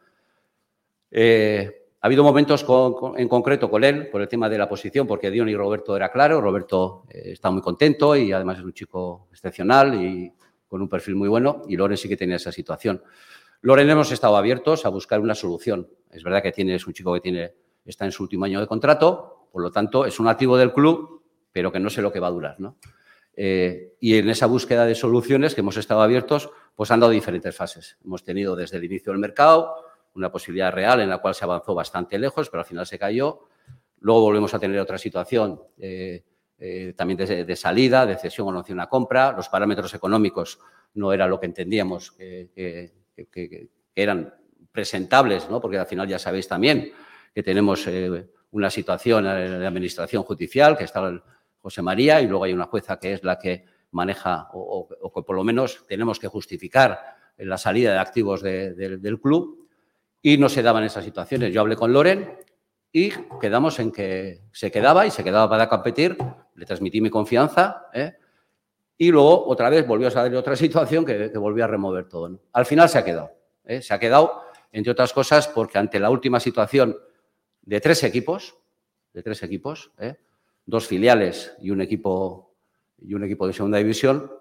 Eh, 1.12 1.86
ha 2.02 2.08
habido 2.08 2.24
momentos 2.24 2.66
en 3.18 3.28
concreto 3.28 3.70
con 3.70 3.84
él 3.84 4.10
por 4.10 4.22
el 4.22 4.28
tema 4.28 4.50
de 4.50 4.58
la 4.58 4.70
posición, 4.70 5.08
porque 5.08 5.32
Dion 5.32 5.50
y 5.50 5.56
Roberto 5.56 5.96
era 5.96 6.12
claro. 6.12 6.40
Roberto 6.40 7.06
eh, 7.10 7.32
está 7.32 7.50
muy 7.50 7.62
contento 7.62 8.16
y 8.16 8.32
además 8.32 8.60
es 8.60 8.64
un 8.64 8.74
chico 8.74 9.28
excepcional 9.32 9.96
y 9.96 10.32
con 10.68 10.84
un 10.84 10.90
perfil 10.90 11.16
muy 11.16 11.30
bueno. 11.30 11.64
Y 11.68 11.76
Loren 11.76 11.98
sí 11.98 12.08
que 12.08 12.16
tenía 12.16 12.36
esa 12.36 12.52
situación. 12.52 13.02
Loren 13.66 13.90
hemos 13.90 14.12
estado 14.12 14.38
abiertos 14.38 14.86
a 14.86 14.90
buscar 14.90 15.20
una 15.20 15.34
solución. 15.34 15.90
Es 16.12 16.24
verdad 16.24 16.44
que 16.44 16.52
tiene, 16.52 16.76
es 16.76 16.86
un 16.86 16.94
chico 16.94 17.12
que 17.16 17.20
tiene, 17.20 17.56
está 17.84 18.06
en 18.06 18.12
su 18.12 18.22
último 18.22 18.46
año 18.46 18.60
de 18.62 18.68
contrato, 18.68 19.48
por 19.52 19.64
lo 19.64 19.72
tanto 19.72 20.06
es 20.06 20.20
un 20.20 20.28
activo 20.28 20.56
del 20.56 20.72
club, 20.72 21.24
pero 21.52 21.72
que 21.72 21.80
no 21.80 21.90
sé 21.90 22.04
lo 22.04 22.12
que 22.14 22.20
va 22.20 22.28
a 22.28 22.30
durar. 22.30 22.60
¿no? 22.60 22.78
Eh, 23.36 23.96
y 24.00 24.20
en 24.20 24.30
esa 24.30 24.46
búsqueda 24.46 24.86
de 24.86 24.94
soluciones 24.94 25.56
que 25.56 25.62
hemos 25.62 25.78
estado 25.78 26.04
abiertos, 26.04 26.52
pues 26.76 26.92
han 26.92 27.00
dado 27.00 27.12
diferentes 27.12 27.56
fases. 27.56 27.98
Hemos 28.06 28.24
tenido 28.24 28.56
desde 28.56 28.78
el 28.78 28.84
inicio 28.84 29.12
del 29.12 29.20
mercado, 29.20 29.74
una 30.14 30.32
posibilidad 30.32 30.72
real 30.72 31.02
en 31.02 31.10
la 31.10 31.18
cual 31.18 31.34
se 31.34 31.44
avanzó 31.44 31.74
bastante 31.74 32.20
lejos, 32.20 32.52
pero 32.52 32.62
al 32.62 32.68
final 32.68 32.86
se 32.86 33.00
cayó. 33.00 33.48
Luego 34.00 34.22
volvemos 34.22 34.54
a 34.54 34.60
tener 34.60 34.80
otra 34.80 35.00
situación 35.00 35.60
eh, 35.80 36.24
eh, 36.60 36.94
también 36.96 37.18
de, 37.18 37.56
salida, 37.56 38.06
de 38.06 38.16
cesión 38.16 38.48
o 38.50 38.52
no 38.52 38.62
de 38.62 38.74
una 38.74 38.86
compra. 38.88 39.32
Los 39.32 39.50
parámetros 39.50 39.92
económicos 39.96 40.60
no 40.94 41.12
eran 41.12 41.32
lo 41.32 41.40
que 41.40 41.48
entendíamos 41.48 42.12
que- 42.12 42.94
que- 43.32 43.70
eran 43.96 44.34
presentables, 44.72 45.50
¿no? 45.50 45.62
porque 45.62 45.78
al 45.78 45.86
final 45.86 46.08
ya 46.08 46.20
sabéis 46.20 46.48
también 46.48 46.92
que 47.34 47.44
tenemos 47.44 47.86
eh, 47.88 48.30
una 48.52 48.70
situación 48.70 49.26
en 49.26 49.62
la 49.62 49.68
administración 49.68 50.24
judicial, 50.24 50.78
que 50.78 50.84
está 50.84 51.22
José 51.60 51.82
María, 51.82 52.22
y 52.22 52.28
luego 52.28 52.44
hay 52.44 52.54
una 52.54 52.66
jueza 52.66 53.00
que 53.00 53.14
es 53.14 53.24
la 53.24 53.40
que 53.40 53.66
maneja 53.92 54.50
o, 54.54 54.88
que 55.14 55.22
por 55.24 55.36
lo 55.36 55.44
menos 55.44 55.86
tenemos 55.88 56.20
que 56.20 56.28
justificar 56.28 57.00
la 57.38 57.58
salida 57.58 57.94
de 57.94 58.00
activos 58.00 58.42
de- 58.42 58.74
de- 58.74 58.98
del 58.98 59.20
club 59.20 59.68
y 60.22 60.38
no 60.38 60.50
se 60.50 60.62
daban 60.62 60.84
esas 60.84 61.04
situaciones. 61.06 61.54
Yo 61.54 61.62
hablé 61.62 61.76
con 61.76 61.92
Loren 61.94 62.38
y 62.92 63.12
quedamos 63.40 63.80
en 63.80 63.92
que 63.92 64.42
se 64.52 64.72
quedaba 64.72 65.06
y 65.06 65.12
se 65.12 65.24
quedaba 65.24 65.50
para 65.50 65.68
competir, 65.70 66.18
le 66.56 66.66
transmití 66.66 67.00
mi 67.02 67.10
confianza 67.10 67.88
¿eh? 67.94 68.14
Y 68.98 69.12
luego 69.12 69.48
otra 69.48 69.70
vez 69.70 69.86
volvió 69.86 70.08
a 70.08 70.12
salir 70.12 70.36
otra 70.38 70.56
situación 70.56 71.06
que, 71.06 71.30
volvió 71.38 71.66
a 71.66 71.68
remover 71.68 72.08
todo. 72.08 72.40
Al 72.54 72.66
final 72.66 72.90
se 72.90 72.98
ha 72.98 73.06
quedado. 73.06 73.32
¿eh? 73.66 73.82
Se 73.82 73.94
ha 73.94 74.00
quedado, 74.00 74.42
entre 74.72 74.92
otras 74.92 75.14
cosas, 75.14 75.48
porque 75.48 75.78
ante 75.78 76.00
la 76.00 76.10
última 76.10 76.40
situación 76.40 76.98
de 77.62 77.82
tres 77.82 78.04
equipos, 78.04 78.56
de 79.14 79.24
tres 79.24 79.44
equipos, 79.44 79.92
¿eh? 80.00 80.16
dos 80.66 80.88
filiales 80.88 81.56
y 81.62 81.70
un 81.70 81.82
equipo 81.82 82.54
y 83.00 83.14
un 83.14 83.24
equipo 83.24 83.46
de 83.46 83.54
segunda 83.54 83.78
división, 83.78 84.32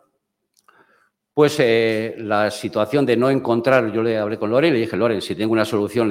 pues 1.32 1.58
eh, 1.58 2.14
la 2.18 2.50
situación 2.50 3.04
de 3.04 3.16
no 3.16 3.28
encontrar, 3.28 3.90
yo 3.90 4.02
le 4.02 4.16
hablé 4.18 4.38
con 4.38 4.50
Loren 4.50 4.70
y 4.70 4.74
le 4.74 4.80
dije, 4.82 4.96
Loren, 4.96 5.20
si 5.20 5.34
tengo 5.34 5.52
una 5.52 5.64
solución 5.64 6.08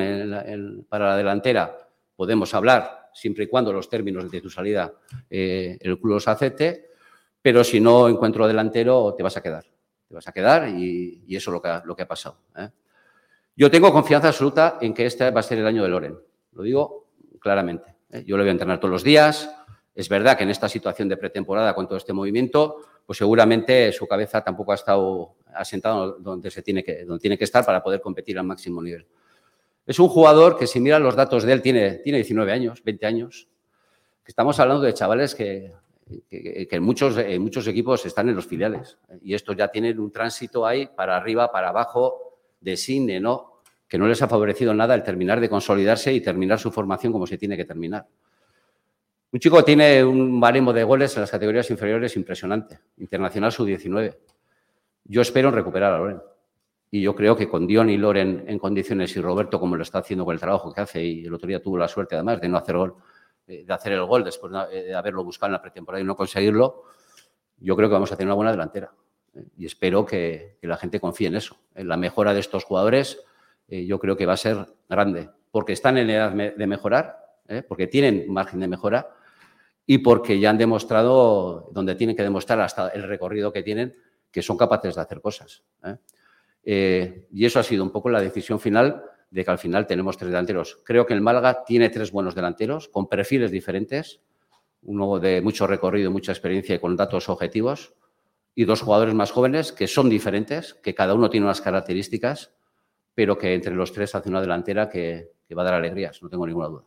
para 0.90 1.10
la 1.10 1.18
delantera, 1.18 1.78
podemos 2.14 2.54
hablar, 2.54 3.10
siempre 3.14 3.46
y 3.46 3.48
cuando 3.48 3.72
los 3.72 3.90
términos 3.90 4.30
de 4.30 4.42
tu 4.42 4.50
salida 4.50 4.94
el 5.30 5.98
club 5.98 6.16
los 6.16 6.28
acepte, 6.28 6.93
pero 7.44 7.64
si 7.66 7.82
no 7.82 8.08
encuentro 8.08 8.48
delantero, 8.48 9.14
te 9.16 9.22
vas 9.22 9.36
a 9.36 9.44
quedar. 9.44 9.66
Te 10.08 10.16
vas 10.16 10.26
a 10.28 10.32
quedar 10.32 10.70
y, 10.70 11.26
eso 11.36 11.52
es 11.52 11.54
lo 11.54 11.62
que 11.62 11.68
ha, 11.68 11.84
lo 11.86 11.96
pasado. 11.96 12.38
¿eh? 12.58 12.70
Yo 13.56 13.70
tengo 13.70 13.92
confianza 13.92 14.30
absoluta 14.30 14.78
en 14.80 14.94
que 14.94 15.06
este 15.06 15.30
va 15.30 15.42
a 15.42 15.44
ser 15.44 15.60
el 15.60 15.68
año 15.68 15.84
de 15.84 15.90
Loren. 15.90 16.18
Lo 16.54 16.64
digo 16.64 17.10
claramente. 17.40 17.96
¿eh? 18.10 18.24
Yo 18.26 18.38
le 18.38 18.44
voy 18.44 18.50
a 18.50 18.54
entrenar 18.54 18.80
todos 18.80 18.94
los 18.94 19.04
días. 19.04 19.54
Es 19.94 20.08
verdad 20.08 20.38
que 20.38 20.46
en 20.46 20.52
esta 20.52 20.70
situación 20.70 21.10
de 21.10 21.18
pretemporada, 21.18 21.76
con 21.76 21.86
todo 21.86 21.98
este 21.98 22.14
movimiento, 22.14 22.78
pues 23.06 23.18
seguramente 23.18 23.92
su 23.92 24.08
cabeza 24.08 24.42
tampoco 24.42 24.72
ha 24.72 24.76
estado 24.76 25.36
asentado 25.54 26.14
donde, 26.14 26.50
se 26.50 26.62
tiene 26.62 26.82
que, 26.82 27.04
donde 27.04 27.22
tiene 27.22 27.38
que 27.38 27.44
estar 27.44 27.66
para 27.66 27.84
poder 27.84 28.00
competir 28.00 28.40
al 28.40 28.46
máximo 28.46 28.82
nivel. 28.82 29.06
Es 29.86 30.00
un 30.00 30.08
jugador 30.08 30.58
que, 30.58 30.66
si 30.66 30.80
miras 30.80 31.02
los 31.02 31.18
datos 31.18 31.44
de 31.44 31.52
él, 31.52 31.62
tiene, 31.62 31.96
tiene 31.96 32.20
19 32.20 32.54
años, 32.54 32.82
20 32.82 33.06
años. 33.06 33.50
Estamos 34.26 34.58
hablando 34.62 34.82
de 34.82 34.94
chavales 34.94 35.36
que, 35.36 35.74
que, 36.30 36.80
muchos, 36.80 37.18
en 37.18 37.42
muchos 37.42 37.68
equipos 37.68 38.06
están 38.06 38.30
en 38.30 38.36
los 38.36 38.48
filiales. 38.48 38.98
Y 39.22 39.34
estos 39.34 39.56
ya 39.56 39.68
tienen 39.70 40.00
un 40.00 40.12
tránsito 40.12 40.66
ahí 40.66 40.88
para 40.88 41.18
arriba, 41.18 41.52
para 41.52 41.70
abajo, 41.70 42.40
de 42.60 42.78
cine, 42.78 43.20
¿no? 43.20 43.62
Que 43.88 43.98
no 43.98 44.08
les 44.08 44.22
ha 44.22 44.28
favorecido 44.28 44.74
nada 44.74 44.96
el 44.96 45.04
terminar 45.04 45.40
de 45.40 45.50
consolidarse 45.50 46.14
y 46.14 46.22
terminar 46.22 46.60
su 46.60 46.72
formación 46.72 47.14
como 47.14 47.28
se 47.28 47.38
tiene 47.38 47.58
que 47.58 47.66
terminar. 47.66 48.08
Un 49.32 49.40
chico 49.40 49.64
tiene 49.64 50.04
un 50.04 50.40
baremo 50.40 50.72
de 50.72 50.84
goles 50.84 51.16
en 51.16 51.22
las 51.22 51.32
categorías 51.32 51.70
inferiores 51.72 52.16
impresionante. 52.16 52.80
Internacional 52.98 53.52
sub-19. 53.52 54.16
Yo 55.06 55.22
espero 55.22 55.52
recuperar 55.52 55.94
a 55.94 55.98
Loren. 55.98 56.22
Y 56.92 57.02
yo 57.02 57.16
creo 57.16 57.36
que 57.36 57.50
con 57.50 57.66
Dion 57.66 57.90
y 57.90 57.98
Loren 57.98 58.46
en 58.48 58.60
condiciones 58.60 59.16
y 59.16 59.22
Roberto, 59.22 59.60
como 59.60 59.76
lo 59.76 59.82
está 59.82 59.98
haciendo 59.98 60.24
con 60.24 60.36
el 60.36 60.40
trabajo 60.40 60.72
que 60.72 60.82
hace, 60.82 61.04
y 61.04 61.26
el 61.26 61.34
otro 61.34 61.48
día 61.48 61.62
tuvo 61.62 61.78
la 61.80 61.88
suerte 61.88 62.14
además 62.14 62.40
de 62.40 62.48
no 62.48 62.58
hacer 62.58 62.78
gol, 62.78 62.94
eh, 62.94 62.98
de 63.48 63.66
hacer 63.74 63.94
el 63.94 64.06
gol 64.06 64.24
después 64.24 64.52
de 64.52 64.84
de 64.84 64.96
haberlo 64.96 65.24
buscado 65.24 65.48
en 65.48 65.54
la 65.54 65.62
pretemporada 65.62 66.02
y 66.02 66.06
no 66.06 66.16
conseguirlo, 66.16 66.84
yo 67.58 67.76
creo 67.76 67.90
que 67.90 67.94
vamos 67.94 68.12
a 68.12 68.16
tener 68.16 68.28
una 68.28 68.36
buena 68.36 68.52
delantera. 68.52 68.92
¿eh? 69.34 69.44
Y 69.58 69.66
espero 69.66 70.06
que, 70.06 70.58
la 70.62 70.78
gente 70.78 71.00
confíe 71.00 71.28
en 71.28 71.36
eso. 71.36 71.58
En 71.76 71.88
la 71.88 71.98
mejora 71.98 72.34
de 72.34 72.40
estos 72.40 72.64
jugadores, 72.64 73.20
eh, 73.68 73.86
yo 73.86 74.00
creo 74.00 74.16
que 74.16 74.26
va 74.26 74.34
a 74.34 74.38
ser 74.38 74.66
grande, 74.90 75.30
porque 75.52 75.74
están 75.74 75.98
en 75.98 76.10
edad 76.10 76.32
de 76.32 76.68
mejorar, 76.68 77.24
¿eh? 77.48 77.64
porque 77.68 77.88
tienen 77.88 78.32
margen 78.32 78.60
de 78.60 78.68
mejora 78.68 79.16
y 79.86 80.00
porque 80.00 80.40
ya 80.40 80.50
han 80.50 80.58
demostrado, 80.58 81.70
donde 81.72 81.96
tienen 81.96 82.16
que 82.16 82.24
demostrar 82.24 82.60
hasta 82.62 82.90
el 82.90 83.04
recorrido 83.04 83.52
que 83.52 83.64
tienen, 83.64 83.94
que 84.32 84.42
son 84.42 84.58
capaces 84.58 84.96
de 84.96 85.02
hacer 85.02 85.22
cosas. 85.22 85.64
¿eh? 85.84 85.96
Eh, 86.66 87.28
y 87.32 87.46
eso 87.46 87.60
ha 87.60 87.64
sido 87.64 87.84
un 87.84 87.92
poco 87.92 88.10
la 88.10 88.22
decisión 88.22 88.60
final 88.60 89.04
de 89.34 89.44
que 89.44 89.50
al 89.50 89.58
final 89.58 89.88
tenemos 89.88 90.16
tres 90.16 90.30
delanteros. 90.30 90.80
Creo 90.86 91.08
que 91.08 91.14
el 91.16 91.22
Málaga 91.22 91.64
tiene 91.66 91.90
tres 91.90 92.12
buenos 92.12 92.36
delanteros 92.36 92.88
con 92.88 93.10
perfiles 93.10 93.50
diferentes, 93.50 94.22
uno 94.84 95.20
de 95.20 95.42
mucho 95.42 95.66
recorrido, 95.66 96.12
mucha 96.12 96.32
experiencia 96.32 96.76
y 96.76 96.80
con 96.80 96.96
datos 96.96 97.30
objetivos, 97.30 97.96
y 98.54 98.66
dos 98.66 98.82
jugadores 98.82 99.16
más 99.16 99.32
jóvenes 99.32 99.72
que 99.72 99.88
son 99.88 100.08
diferentes, 100.08 100.76
que 100.76 100.94
cada 100.94 101.16
uno 101.16 101.32
tiene 101.32 101.48
unas 101.48 101.62
características, 101.62 102.54
pero 103.16 103.36
que 103.36 103.56
entre 103.56 103.74
los 103.74 103.92
tres 103.92 104.14
hace 104.14 104.30
una 104.30 104.40
delantera 104.40 104.88
que, 104.88 105.32
que 105.48 105.56
va 105.56 105.64
a 105.64 105.66
dar 105.66 105.74
alegrías, 105.74 106.22
no 106.22 106.30
tengo 106.30 106.46
ninguna 106.46 106.68
duda. 106.68 106.84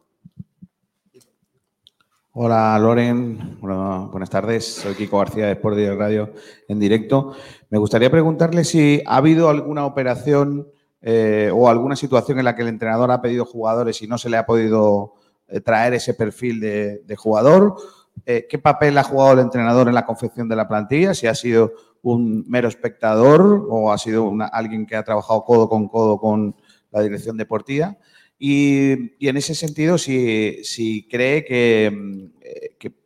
Hola 2.31 2.79
Loren, 2.79 3.59
buenas 3.61 4.31
tardes. 4.31 4.67
Soy 4.67 4.95
Kiko 4.95 5.19
García 5.19 5.47
de 5.47 5.53
Sport 5.53 5.79
Radio 5.99 6.33
en 6.69 6.79
directo. 6.79 7.35
Me 7.71 7.79
gustaría 7.79 8.11
preguntarle 8.11 8.63
si 8.63 9.03
ha 9.05 9.17
habido 9.17 9.49
alguna 9.49 9.87
operación 9.87 10.69
eh, 11.09 11.53
o 11.55 11.69
alguna 11.69 11.95
situación 11.95 12.41
en 12.41 12.45
la 12.45 12.57
que 12.57 12.63
el 12.63 12.69
entrenador 12.69 13.13
ha 13.13 13.23
pedido 13.23 13.45
jugadores 13.45 14.03
y 14.03 14.09
no 14.09 14.19
se 14.19 14.29
le 14.29 14.39
ha 14.39 14.45
podido 14.45 15.15
eh, 15.47 15.61
traer 15.61 15.95
ese 15.95 16.15
perfil 16.15 16.59
de, 16.59 17.17
jugador. 17.17 17.77
Eh, 18.25 18.49
¿Qué 18.51 18.59
papel 18.59 18.99
ha 18.99 19.05
jugado 19.05 19.35
el 19.35 19.39
entrenador 19.39 19.87
en 19.87 19.95
la 19.95 20.05
confección 20.05 20.49
de 20.49 20.57
la 20.57 20.67
plantilla? 20.67 21.15
Si 21.15 21.29
ha 21.29 21.35
sido 21.37 21.75
un 22.03 22.45
mero 22.49 22.67
espectador 22.67 23.69
o 23.71 23.93
ha 23.93 23.99
sido 23.99 24.33
alguien 24.51 24.85
que 24.85 24.97
ha 24.97 25.05
trabajado 25.05 25.45
codo 25.45 25.69
con 25.69 25.87
codo 25.87 26.19
con 26.19 26.57
la 26.91 27.03
dirección 27.03 27.37
deportiva. 27.37 27.97
Y, 28.37 29.29
en 29.29 29.37
ese 29.37 29.55
sentido, 29.55 29.99
si, 29.99 31.07
cree 31.09 31.45
que 31.45 31.87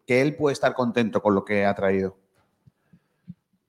él 0.06 0.36
puede 0.36 0.54
estar 0.54 0.72
contento 0.72 1.20
con 1.20 1.34
lo 1.34 1.44
que 1.44 1.66
ha 1.66 1.74
traído. 1.74 2.16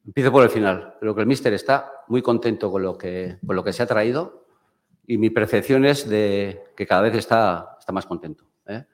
Empiezo 0.06 0.32
por 0.32 0.44
el 0.44 0.50
final. 0.50 0.96
Creo 1.00 1.14
que 1.14 1.22
el 1.22 1.28
míster 1.28 1.54
está 1.54 1.92
muy 2.12 2.22
contento 2.22 2.70
con 2.70 2.84
lo 2.84 2.98
que, 2.98 3.38
con 3.46 3.56
lo 3.56 3.64
que 3.64 3.72
se 3.72 3.82
ha 3.82 3.88
traído 3.88 4.46
y 5.08 5.18
mi 5.18 5.30
percepción 5.30 5.86
es 5.86 6.08
de 6.08 6.62
que 6.76 6.86
cada 6.86 7.02
vez 7.02 7.16
está, 7.16 7.78
está 7.80 7.94
más 7.94 8.06
contento. 8.06 8.44
¿eh? 8.68 8.86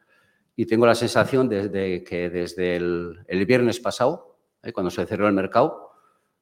Y 0.55 0.67
tengo 0.67 0.85
la 0.85 0.93
sensación 0.93 1.49
de, 1.49 1.67
de 1.67 2.03
que 2.03 2.29
desde 2.29 2.75
el, 2.75 3.19
el 3.27 3.45
viernes 3.45 3.79
pasado, 3.79 4.37
¿eh? 4.61 4.71
cuando 4.71 4.91
se 4.91 5.05
cerró 5.07 5.27
el 5.27 5.33
mercado, 5.33 5.91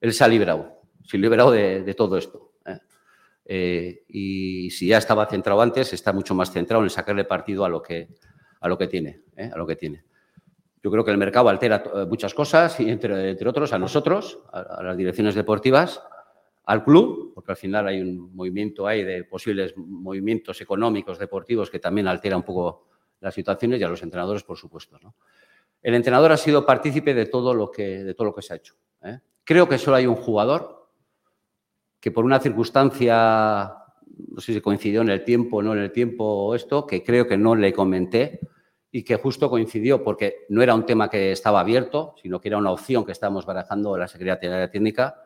él 0.01 0.13
se 0.13 0.23
ha 0.23 0.27
librado, 0.27 0.81
se 1.03 1.15
ha 1.15 1.19
librado 1.19 1.49
de, 1.49 1.81
de 1.81 1.93
todo 1.93 2.17
esto. 2.17 2.51
¿eh? 2.65 2.79
Eh, 3.45 4.03
y 4.09 4.69
si 4.69 4.87
ya 4.87 4.97
estaba 4.97 5.25
centrado 5.27 5.61
antes, 5.61 5.93
está 5.93 6.11
mucho 6.11 6.35
más 6.35 6.51
centrado 6.51 6.83
en 6.83 6.89
sacarle 6.89 7.23
partido 7.23 7.63
a 7.63 7.69
lo 7.69 7.81
que, 7.81 8.09
a 8.59 8.67
lo 8.67 8.77
que 8.77 8.87
tiene. 8.87 9.23
¿eh? 9.37 9.49
A 9.53 9.57
lo 9.57 9.65
que 9.65 9.77
tiene. 9.77 10.03
Yo 10.83 10.91
creo 10.91 11.05
que 11.05 11.11
el 11.11 11.17
mercado 11.17 11.47
altera 11.47 11.83
eh, 11.95 12.05
muchas 12.05 12.33
cosas, 12.33 12.79
y 12.81 12.89
entre, 12.89 13.31
entre 13.31 13.47
otros 13.47 13.71
a 13.71 13.79
nosotros, 13.79 14.39
a, 14.51 14.59
a 14.59 14.83
las 14.83 14.97
direcciones 14.97 15.35
deportivas, 15.35 16.03
al 16.65 16.83
club, 16.83 17.33
porque 17.33 17.51
al 17.51 17.57
final 17.57 17.87
hay 17.87 18.01
un 18.01 18.35
movimiento 18.35 18.87
ahí 18.87 19.03
de 19.03 19.23
posibles 19.23 19.75
movimientos 19.77 20.59
económicos, 20.61 21.19
deportivos, 21.19 21.69
que 21.69 21.79
también 21.79 22.07
altera 22.07 22.37
un 22.37 22.43
poco 22.43 22.87
las 23.19 23.33
situaciones, 23.33 23.79
y 23.79 23.83
a 23.83 23.89
los 23.89 24.01
entrenadores, 24.03 24.43
por 24.43 24.57
supuesto. 24.57 24.97
¿no? 25.01 25.15
El 25.81 25.95
entrenador 25.95 26.31
ha 26.31 26.37
sido 26.37 26.65
partícipe 26.65 27.13
de 27.13 27.27
todo 27.27 27.53
lo 27.53 27.71
que, 27.71 28.03
de 28.03 28.13
todo 28.13 28.27
lo 28.27 28.35
que 28.35 28.41
se 28.41 28.53
ha 28.53 28.57
hecho. 28.57 28.75
¿eh? 29.03 29.19
Creo 29.43 29.69
que 29.69 29.77
solo 29.77 29.97
hay 29.97 30.07
un 30.07 30.15
jugador 30.15 30.89
que 31.99 32.11
por 32.11 32.25
una 32.25 32.39
circunstancia, 32.39 33.73
no 34.29 34.41
sé 34.41 34.53
si 34.53 34.61
coincidió 34.61 35.01
en 35.01 35.09
el 35.09 35.23
tiempo 35.23 35.57
o 35.57 35.61
no 35.61 35.73
en 35.73 35.79
el 35.79 35.91
tiempo 35.91 36.53
esto, 36.55 36.85
que 36.85 37.03
creo 37.03 37.27
que 37.27 37.37
no 37.37 37.55
le 37.55 37.73
comenté, 37.73 38.39
y 38.95 39.03
que 39.03 39.17
justo 39.17 39.49
coincidió 39.49 40.01
porque 40.01 40.45
no 40.47 40.63
era 40.63 40.73
un 40.73 40.85
tema 40.85 41.09
que 41.09 41.33
estaba 41.33 41.59
abierto, 41.59 42.15
sino 42.21 42.39
que 42.39 42.47
era 42.47 42.57
una 42.57 42.71
opción 42.71 43.03
que 43.03 43.11
estábamos 43.11 43.45
barajando 43.45 43.97
la 43.97 44.07
Secretaría 44.07 44.71
Técnica. 44.71 45.21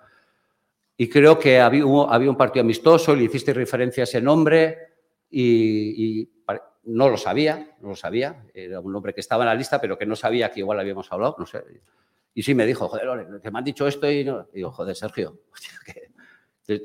Y 1.01 1.07
creo 1.07 1.39
que 1.39 1.61
había, 1.61 1.85
había 2.09 2.29
un 2.29 2.35
partido 2.35 2.61
amistoso, 2.61 3.15
le 3.15 3.23
hiciste 3.23 3.53
referencia 3.53 4.03
a 4.03 4.03
ese 4.03 4.21
nombre 4.21 4.77
y, 5.31 6.29
no 6.83 7.07
lo 7.07 7.15
sabía, 7.15 7.77
no 7.79 7.89
lo 7.89 7.95
sabía. 7.95 8.43
Era 8.53 8.81
un 8.81 8.91
nombre 8.91 9.13
que 9.13 9.21
estaba 9.21 9.45
en 9.45 9.47
la 9.47 9.55
lista, 9.55 9.79
pero 9.79 9.97
que 9.97 10.05
no 10.05 10.17
sabía 10.17 10.51
que 10.51 10.59
igual 10.59 10.77
habíamos 10.77 11.09
hablado, 11.09 11.37
no 11.39 11.45
sé. 11.45 11.63
Y 12.33 12.43
sí 12.43 12.53
me 12.53 12.65
dijo, 12.65 12.89
joder, 12.89 13.05
Loren, 13.05 13.39
que 13.39 13.49
me 13.49 13.59
han 13.59 13.63
dicho 13.63 13.87
esto 13.87 14.11
y 14.11 14.25
no. 14.25 14.49
Digo, 14.53 14.71
joder, 14.71 14.93
Sergio, 14.93 15.39
te 16.65 16.81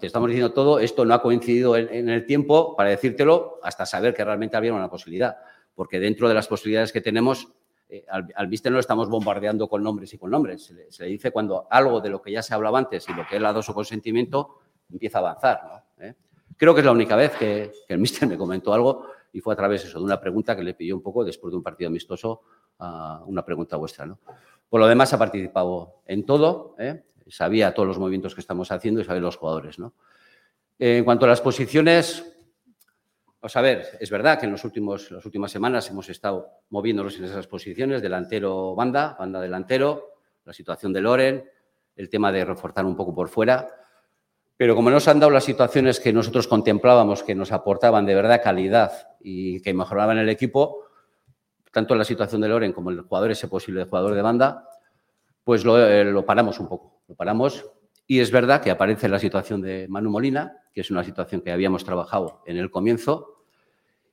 estamos 0.00 0.28
diciendo 0.28 0.52
todo, 0.52 0.78
esto 0.78 1.04
no 1.04 1.14
ha 1.14 1.20
coincidido 1.20 1.76
en, 1.76 1.92
en 1.92 2.08
el 2.08 2.24
tiempo 2.24 2.76
para 2.76 2.90
decírtelo 2.90 3.58
hasta 3.64 3.84
saber 3.84 4.14
que 4.14 4.24
realmente 4.24 4.56
había 4.56 4.74
una 4.74 4.88
posibilidad. 4.88 5.38
Porque 5.74 5.98
dentro 5.98 6.28
de 6.28 6.34
las 6.34 6.46
posibilidades 6.46 6.92
que 6.92 7.00
tenemos, 7.00 7.48
eh, 7.88 8.04
al, 8.08 8.26
al 8.34 8.48
míster 8.48 8.72
no 8.72 8.76
lo 8.76 8.80
estamos 8.80 9.08
bombardeando 9.08 9.68
con 9.68 9.82
nombres 9.82 10.12
y 10.12 10.18
con 10.18 10.30
nombres. 10.30 10.72
Se 10.90 11.04
le, 11.04 11.10
dice 11.10 11.30
cuando 11.30 11.66
algo 11.70 12.00
de 12.00 12.10
lo 12.10 12.20
que 12.20 12.32
ya 12.32 12.42
se 12.42 12.54
hablaba 12.54 12.78
antes 12.78 13.08
y 13.08 13.14
lo 13.14 13.26
que 13.26 13.36
él 13.36 13.44
ha 13.44 13.48
dado 13.48 13.62
su 13.62 13.74
consentimiento 13.74 14.58
empieza 14.90 15.18
a 15.18 15.20
avanzar. 15.20 15.84
¿Eh? 15.98 16.14
Creo 16.56 16.74
que 16.74 16.80
es 16.80 16.86
la 16.86 16.92
única 16.92 17.16
vez 17.16 17.32
que, 17.36 17.72
el 17.88 17.98
míster 17.98 18.28
me 18.28 18.36
comentó 18.36 18.72
algo 18.72 19.06
y 19.32 19.40
fue 19.40 19.52
a 19.52 19.56
través 19.56 19.84
eso, 19.84 19.98
de 19.98 20.04
una 20.04 20.20
pregunta 20.20 20.56
que 20.56 20.62
le 20.62 20.74
pidió 20.74 20.96
un 20.96 21.02
poco 21.02 21.24
después 21.24 21.52
de 21.52 21.58
un 21.58 21.62
partido 21.62 21.88
amistoso, 21.88 22.42
una 22.78 23.44
pregunta 23.44 23.76
vuestra. 23.76 24.06
Por 24.68 24.80
lo 24.80 24.86
demás, 24.86 25.12
ha 25.12 25.18
participado 25.18 26.00
en 26.06 26.24
todo, 26.24 26.74
¿eh? 26.78 27.04
sabía 27.28 27.74
todos 27.74 27.86
los 27.86 27.98
movimientos 27.98 28.34
que 28.34 28.40
estamos 28.40 28.72
haciendo 28.72 29.00
y 29.00 29.04
sabía 29.04 29.20
los 29.20 29.36
jugadores. 29.36 29.78
¿no? 29.78 29.92
En 30.78 31.04
cuanto 31.04 31.26
a 31.26 31.28
las 31.28 31.42
posiciones, 31.42 32.35
Vamos 33.40 33.56
a 33.56 33.60
ver, 33.60 33.98
es 34.00 34.10
verdad 34.10 34.40
que 34.40 34.46
en 34.46 34.52
los 34.52 34.64
últimos, 34.64 35.10
las 35.10 35.24
últimas 35.24 35.52
semanas 35.52 35.88
hemos 35.90 36.08
estado 36.08 36.48
moviéndonos 36.70 37.16
en 37.18 37.24
esas 37.24 37.46
posiciones, 37.46 38.02
delantero, 38.02 38.74
banda, 38.74 39.14
banda 39.18 39.40
delantero, 39.40 40.14
la 40.44 40.52
situación 40.52 40.92
de 40.92 41.00
Loren, 41.00 41.44
el 41.96 42.08
tema 42.08 42.32
de 42.32 42.44
reforzar 42.44 42.84
un 42.84 42.96
poco 42.96 43.14
por 43.14 43.28
fuera. 43.28 43.66
Pero 44.56 44.74
como 44.74 44.90
nos 44.90 45.06
han 45.06 45.20
dado 45.20 45.30
las 45.30 45.44
situaciones 45.44 46.00
que 46.00 46.12
nosotros 46.12 46.48
contemplábamos 46.48 47.22
que 47.22 47.34
nos 47.34 47.52
aportaban 47.52 48.06
de 48.06 48.14
verdad 48.14 48.42
calidad 48.42 48.90
y 49.20 49.60
que 49.60 49.74
mejoraban 49.74 50.18
el 50.18 50.30
equipo, 50.30 50.84
tanto 51.70 51.94
la 51.94 52.04
situación 52.04 52.40
de 52.40 52.48
Loren 52.48 52.72
como 52.72 52.90
el 52.90 53.02
jugador 53.02 53.30
ese 53.30 53.48
posible 53.48 53.84
jugador 53.84 54.14
de 54.14 54.22
banda, 54.22 54.66
pues 55.44 55.64
lo, 55.64 55.78
eh, 55.78 56.04
lo 56.04 56.24
paramos 56.24 56.58
un 56.58 56.68
poco. 56.68 57.02
Lo 57.06 57.14
paramos 57.14 57.64
y 58.06 58.20
es 58.20 58.30
verdad 58.30 58.62
que 58.62 58.70
aparece 58.70 59.08
la 59.08 59.18
situación 59.18 59.60
de 59.60 59.86
Manu 59.88 60.10
Molina, 60.10 60.56
que 60.76 60.82
es 60.82 60.90
una 60.90 61.02
situación 61.02 61.40
que 61.40 61.50
habíamos 61.50 61.86
trabajado 61.86 62.42
en 62.44 62.58
el 62.58 62.70
comienzo 62.70 63.44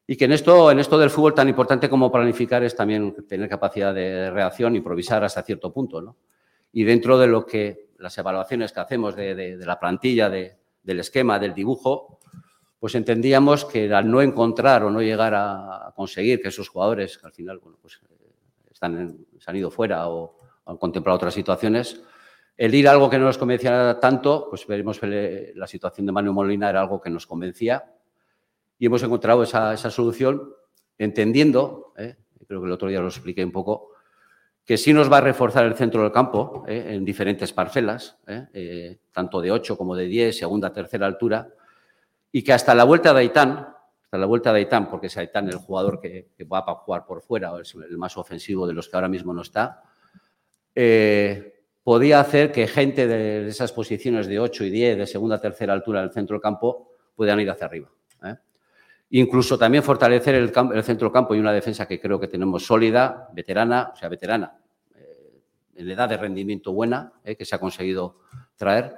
y 0.08 0.16
que 0.16 0.24
en 0.24 0.32
esto, 0.32 0.72
en 0.72 0.80
esto 0.80 0.98
del 0.98 1.10
fútbol 1.10 1.34
tan 1.34 1.50
importante 1.50 1.90
como 1.90 2.10
planificar 2.10 2.64
es 2.64 2.74
también 2.74 3.28
tener 3.28 3.50
capacidad 3.50 3.94
de 3.94 4.32
reacción, 4.32 4.74
improvisar 4.74 5.26
hasta 5.26 5.44
cierto 5.44 5.74
punto. 5.74 6.02
¿no? 6.02 6.16
Y 6.72 6.86
dentro 6.86 7.20
de 7.20 7.28
lo 7.28 7.46
que 7.46 7.90
las 7.98 8.18
evaluaciones 8.18 8.72
que 8.72 8.80
hacemos 8.80 9.14
de, 9.14 9.58
la 9.60 9.78
plantilla, 9.78 10.30
de, 10.30 10.56
del 10.82 11.02
esquema, 11.02 11.38
del 11.38 11.54
dibujo, 11.54 12.20
pues 12.80 12.96
entendíamos 12.96 13.66
que 13.66 13.94
al 13.94 14.10
no 14.10 14.22
encontrar 14.22 14.86
o 14.86 14.90
no 14.90 15.02
llegar 15.02 15.34
a 15.36 15.92
conseguir 15.98 16.42
que 16.42 16.48
esos 16.48 16.70
jugadores, 16.70 17.18
que 17.18 17.28
al 17.28 17.34
final 17.34 17.60
bueno, 17.60 17.78
pues, 17.82 18.00
están 18.72 18.98
en, 18.98 19.28
se 19.38 19.52
han 19.52 19.58
ido 19.58 19.70
fuera 19.70 20.08
o 20.08 20.38
han 20.66 20.78
contemplado 20.78 21.18
otras 21.18 21.34
situaciones, 21.34 22.02
el 22.58 22.76
ir 22.76 22.88
a 22.88 22.92
algo 22.92 23.10
que 23.10 23.18
no 23.18 23.26
nos 23.26 23.38
convencía 23.38 23.98
tanto, 24.00 24.48
pues 24.50 24.66
veremos 24.68 25.00
que 25.00 25.54
la 25.56 25.68
situación 25.68 26.06
de 26.06 26.12
Manuel 26.12 26.36
Molina 26.36 26.70
era 26.70 26.82
algo 26.82 27.02
que 27.02 27.10
nos 27.10 27.26
convencía 27.26 27.84
y 28.78 28.86
hemos 28.86 29.02
encontrado 29.04 29.44
esa, 29.44 29.76
solución 29.78 30.54
entendiendo, 30.98 31.94
¿eh? 31.98 32.16
creo 32.48 32.62
que 32.62 32.68
el 32.68 32.74
otro 32.74 32.88
día 32.90 33.00
lo 33.00 33.08
expliqué 33.08 33.44
un 33.44 33.52
poco, 33.52 33.90
que 34.66 34.78
sí 34.78 34.94
nos 34.94 35.12
va 35.12 35.18
a 35.18 35.22
reforzar 35.22 35.66
el 35.66 35.76
centro 35.76 36.04
del 36.04 36.12
campo 36.12 36.64
¿eh? 36.68 36.86
en 36.90 37.04
diferentes 37.04 37.52
parcelas, 37.52 38.18
¿eh? 38.28 38.48
Eh, 38.54 39.00
tanto 39.12 39.42
de 39.42 39.52
8 39.52 39.78
como 39.78 39.96
de 39.96 40.06
10, 40.06 40.38
segunda, 40.38 40.72
tercera 40.72 41.06
altura, 41.06 41.50
y 42.32 42.44
que 42.44 42.54
hasta 42.54 42.74
la 42.74 42.84
vuelta 42.84 43.14
de 43.14 43.20
Aitán, 43.20 43.68
hasta 44.04 44.18
la 44.18 44.26
vuelta 44.26 44.54
de 44.54 44.60
Aitán, 44.60 44.90
porque 44.90 45.08
es 45.08 45.18
Aitán 45.18 45.50
el 45.50 45.58
jugador 45.58 46.00
que, 46.00 46.30
que 46.38 46.44
va 46.46 46.60
a 46.60 46.76
jugar 46.76 47.06
por 47.06 47.22
fuera, 47.22 47.52
es 47.62 47.76
el 47.76 47.98
más 47.98 48.16
ofensivo 48.18 48.66
de 48.66 48.74
los 48.74 48.88
que 48.88 48.96
ahora 48.96 49.10
mismo 49.10 49.34
no 49.34 49.42
está, 49.42 49.84
podía 51.84 52.20
hacer 52.20 52.52
que 52.52 52.68
gente 52.68 53.08
de 53.08 53.48
esas 53.48 53.72
posiciones 53.72 54.28
de 54.28 54.40
8 54.40 54.64
y 54.66 54.70
10, 54.70 54.98
de 54.98 55.08
segunda, 55.08 55.40
tercera 55.40 55.74
altura 55.74 56.02
del 56.02 56.12
centro 56.12 56.36
del 56.36 56.42
campo, 56.42 56.92
puedan 57.16 57.40
ir 57.40 57.50
hacia 57.50 57.68
arriba. 57.68 57.90
Incluso 59.10 59.60
también 59.60 59.84
fortalecer 59.84 60.34
el, 60.34 60.52
el 60.74 60.84
centro 60.84 61.12
campo 61.12 61.36
y 61.36 61.40
una 61.40 61.54
defensa 61.54 61.88
que 61.88 62.00
creo 62.00 62.20
que 62.20 62.28
tenemos 62.28 62.66
sólida, 62.66 63.30
veterana, 63.32 63.92
o 63.94 63.96
sea, 63.96 64.10
veterana, 64.10 64.58
eh, 64.96 65.40
en 65.76 65.88
edad 65.88 66.10
de 66.10 66.18
rendimiento 66.18 66.74
buena, 66.74 67.14
eh, 67.24 67.36
que 67.36 67.46
se 67.46 67.54
ha 67.54 67.60
conseguido 67.60 68.22
traer. 68.56 68.96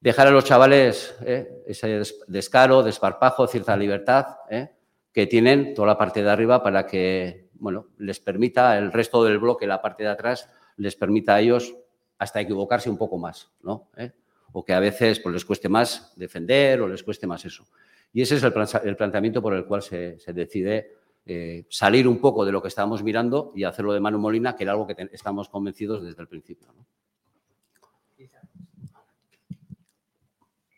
Dejar 0.00 0.28
a 0.28 0.30
los 0.30 0.44
chavales 0.44 1.16
eh, 1.26 1.64
ese 1.66 2.02
descaro, 2.28 2.84
desparpajo, 2.84 3.48
cierta 3.48 3.76
libertad 3.76 4.26
eh, 4.48 4.70
que 5.12 5.26
tienen 5.26 5.74
toda 5.74 5.88
la 5.88 5.98
parte 5.98 6.22
de 6.22 6.30
arriba 6.30 6.62
para 6.62 6.86
que 6.86 7.48
bueno, 7.54 7.88
les 7.98 8.20
permita 8.20 8.78
el 8.78 8.92
resto 8.92 9.24
del 9.24 9.38
bloque, 9.38 9.66
la 9.66 9.82
parte 9.82 10.04
de 10.04 10.10
atrás, 10.10 10.48
les 10.76 10.94
permita 10.94 11.34
a 11.34 11.40
ellos 11.40 11.74
hasta 12.18 12.40
equivocarse 12.40 12.90
un 12.90 12.98
poco 12.98 13.18
más, 13.18 13.50
¿no? 13.62 13.88
¿Eh? 13.96 14.12
O 14.52 14.64
que 14.64 14.72
a 14.72 14.80
veces 14.80 15.20
pues, 15.20 15.32
les 15.32 15.44
cueste 15.44 15.68
más 15.68 16.12
defender 16.16 16.80
o 16.80 16.88
les 16.88 17.02
cueste 17.02 17.26
más 17.26 17.44
eso. 17.44 17.66
Y 18.12 18.22
ese 18.22 18.36
es 18.36 18.42
el, 18.42 18.96
planteamiento 18.96 19.42
por 19.42 19.54
el 19.54 19.66
cual 19.66 19.82
se, 19.82 20.16
decide 20.32 20.96
eh, 21.26 21.66
salir 21.68 22.08
un 22.08 22.20
poco 22.20 22.44
de 22.44 22.52
lo 22.52 22.62
que 22.62 22.68
estábamos 22.68 23.02
mirando 23.02 23.52
y 23.54 23.64
hacerlo 23.64 23.92
de 23.92 24.00
Manu 24.00 24.18
Molina, 24.18 24.56
que 24.56 24.64
era 24.64 24.72
algo 24.72 24.86
que 24.86 24.96
estamos 25.12 25.48
convencidos 25.48 26.02
desde 26.02 26.22
el 26.22 26.28
principio. 26.28 26.68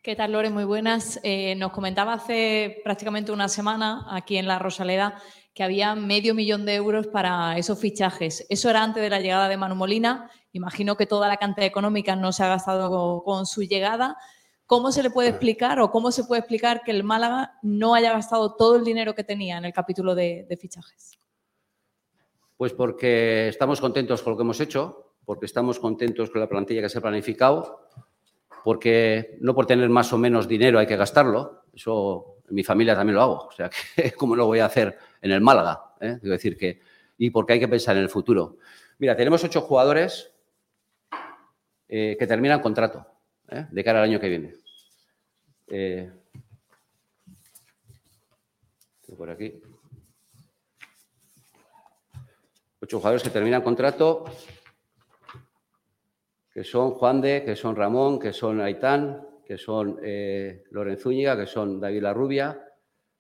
¿Qué 0.03 0.17
tal, 0.17 0.33
Lore? 0.33 0.49
Muy 0.49 0.65
buenas. 0.65 1.21
Eh, 1.23 1.55
nos 1.57 1.73
comentaba 1.73 2.15
hace 2.15 2.81
prácticamente 2.83 3.33
una 3.33 3.49
semana 3.49 4.07
aquí 4.09 4.39
en 4.39 4.49
La 4.49 4.59
Rosaleda 4.59 5.21
que 5.55 5.63
había 5.63 5.95
medio 5.95 6.35
millón 6.35 6.65
de 6.65 6.75
euros 6.75 7.07
para 7.07 7.59
esos 7.59 7.79
fichajes. 7.79 8.47
Eso 8.49 8.71
era 8.71 8.83
antes 8.83 9.03
de 9.03 9.11
la 9.11 9.21
llegada 9.21 9.47
de 9.47 9.59
Manu 9.59 9.75
Molina. 9.75 10.31
Imagino 10.53 10.97
que 10.97 11.07
toda 11.07 11.29
la 11.29 11.37
cantidad 11.37 11.67
económica 11.67 12.17
no 12.17 12.33
se 12.33 12.43
ha 12.43 12.49
gastado 12.49 12.91
con, 12.91 13.21
con 13.21 13.47
su 13.47 13.63
llegada. 13.63 14.17
¿Cómo 14.67 14.93
se 14.93 15.03
le 15.03 15.11
puede 15.11 15.31
explicar 15.31 15.81
o 15.81 15.91
cómo 15.91 16.13
se 16.13 16.25
puede 16.25 16.41
explicar 16.41 16.83
que 16.83 16.93
el 16.93 17.05
Málaga 17.05 17.59
no 17.63 17.95
haya 17.95 18.13
gastado 18.13 18.55
todo 18.55 18.77
el 18.77 18.85
dinero 18.85 19.15
que 19.15 19.25
tenía 19.25 19.59
en 19.59 19.65
el 19.65 19.73
capítulo 19.73 20.15
de, 20.15 20.47
de 20.49 20.57
fichajes? 20.57 21.19
Pues 22.57 22.73
porque 22.73 23.49
estamos 23.49 23.81
contentos 23.81 24.23
con 24.23 24.33
lo 24.33 24.37
que 24.37 24.43
hemos 24.43 24.61
hecho, 24.61 25.15
porque 25.25 25.47
estamos 25.47 25.79
contentos 25.79 26.31
con 26.31 26.41
la 26.41 26.49
plantilla 26.49 26.83
que 26.83 26.89
se 26.89 26.99
ha 26.99 27.01
planificado, 27.01 27.89
porque 28.63 29.39
no 29.41 29.55
por 29.55 29.67
tener 29.67 29.89
más 29.89 30.13
o 30.13 30.19
menos 30.19 30.47
dinero 30.47 30.79
hay 30.79 30.87
que 30.87 30.97
gastarlo. 30.97 31.65
Eso 31.75 32.37
en 32.49 32.55
mi 32.55 32.65
familia 32.65 32.95
también 32.95 33.15
lo 33.17 33.23
hago. 33.23 33.47
O 33.47 33.53
sea, 33.53 33.71
que 33.71 34.13
¿cómo 34.17 34.37
lo 34.37 34.47
voy 34.47 34.59
a 34.59 34.67
hacer 34.67 34.99
en 35.23 35.31
el 35.33 35.41
Málaga? 35.41 35.95
¿Eh? 36.01 36.19
Decir 36.23 36.57
que, 36.57 36.81
y 37.19 37.31
porque 37.31 37.55
hay 37.55 37.61
que 37.61 37.69
pensar 37.69 37.97
en 37.97 38.03
el 38.03 38.09
futuro. 38.09 38.59
Mira, 38.99 39.17
tenemos 39.17 39.43
ocho 39.45 39.63
jugadores 39.63 40.33
eh, 41.93 42.17
que 42.17 42.25
terminan 42.25 42.61
contrato 42.61 43.05
¿eh? 43.49 43.67
de 43.69 43.83
cara 43.83 43.99
al 43.99 44.05
año 44.05 44.21
que 44.21 44.29
viene. 44.29 44.55
Eh, 45.67 46.09
por 49.19 49.29
aquí. 49.29 49.61
Ocho 52.81 52.99
jugadores 52.99 53.25
que 53.25 53.31
terminan 53.31 53.63
contrato, 53.63 54.25
que 56.55 56.63
son 56.63 56.93
Juan 56.93 57.21
de, 57.21 57.45
que 57.45 57.57
son 57.57 57.75
Ramón, 57.75 58.21
que 58.21 58.33
son 58.33 58.61
Aitán, 58.61 59.27
que 59.45 59.59
son 59.59 59.99
Lorenzúñiga, 60.71 61.37
que 61.37 61.47
son 61.47 61.81
David 61.81 62.03
Larrubia, 62.03 62.65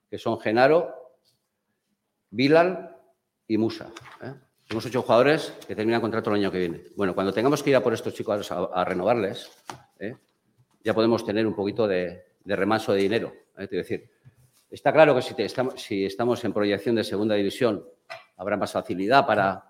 que 0.08 0.16
son 0.16 0.38
Genaro, 0.38 0.94
Bilal 2.30 2.96
y 3.48 3.58
Musa. 3.58 3.90
Tenemos 4.70 4.86
ocho 4.86 5.02
jugadores 5.02 5.52
que 5.66 5.74
terminan 5.74 6.00
contrato 6.00 6.30
el 6.30 6.36
año 6.36 6.52
que 6.52 6.60
viene. 6.60 6.84
Bueno, 6.94 7.12
cuando 7.12 7.32
tengamos 7.32 7.60
que 7.60 7.70
ir 7.70 7.76
a 7.76 7.82
por 7.82 7.92
estos 7.92 8.14
chicos 8.14 8.52
a, 8.52 8.84
renovarles, 8.84 9.50
¿eh? 9.98 10.14
ya 10.84 10.94
podemos 10.94 11.26
tener 11.26 11.44
un 11.44 11.56
poquito 11.56 11.88
de, 11.88 12.22
de 12.44 12.54
remaso 12.54 12.92
de 12.92 13.00
dinero. 13.00 13.32
¿eh? 13.58 13.64
Es 13.64 13.70
decir, 13.70 14.08
está 14.70 14.92
claro 14.92 15.16
que 15.16 15.22
si, 15.22 16.04
estamos, 16.04 16.44
en 16.44 16.52
proyección 16.52 16.94
de 16.94 17.02
segunda 17.02 17.34
división 17.34 17.84
habrá 18.36 18.56
más 18.56 18.70
facilidad 18.70 19.26
para, 19.26 19.64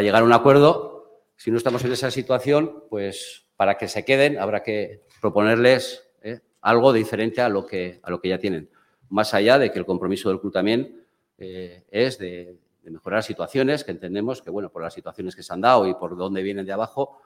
llegar 0.00 0.22
a 0.22 0.24
un 0.24 0.32
acuerdo. 0.32 1.24
Si 1.34 1.50
no 1.50 1.56
estamos 1.56 1.84
en 1.84 1.90
esa 1.90 2.12
situación, 2.12 2.84
pues 2.88 3.48
para 3.56 3.76
que 3.76 3.88
se 3.88 4.04
queden 4.04 4.38
habrá 4.38 4.62
que 4.62 5.02
proponerles 5.20 6.08
¿eh? 6.22 6.38
algo 6.60 6.92
diferente 6.92 7.40
a 7.40 7.48
lo, 7.48 7.66
que, 7.66 7.98
a 8.00 8.10
lo 8.10 8.20
que 8.20 8.28
ya 8.28 8.38
tienen. 8.38 8.70
Más 9.08 9.34
allá 9.34 9.58
de 9.58 9.72
que 9.72 9.80
el 9.80 9.86
compromiso 9.86 10.28
del 10.28 10.38
club 10.38 10.52
también 10.52 11.04
es 11.36 12.18
de, 12.18 12.58
de 12.88 12.94
mejorar 12.94 13.22
situaciones 13.22 13.84
que 13.84 13.90
entendemos 13.90 14.40
que, 14.40 14.50
bueno, 14.50 14.70
por 14.70 14.82
las 14.82 14.94
situaciones 14.94 15.36
que 15.36 15.42
se 15.42 15.52
han 15.52 15.60
dado 15.60 15.86
y 15.86 15.94
por 15.94 16.16
dónde 16.16 16.42
vienen 16.42 16.64
de 16.64 16.72
abajo, 16.72 17.20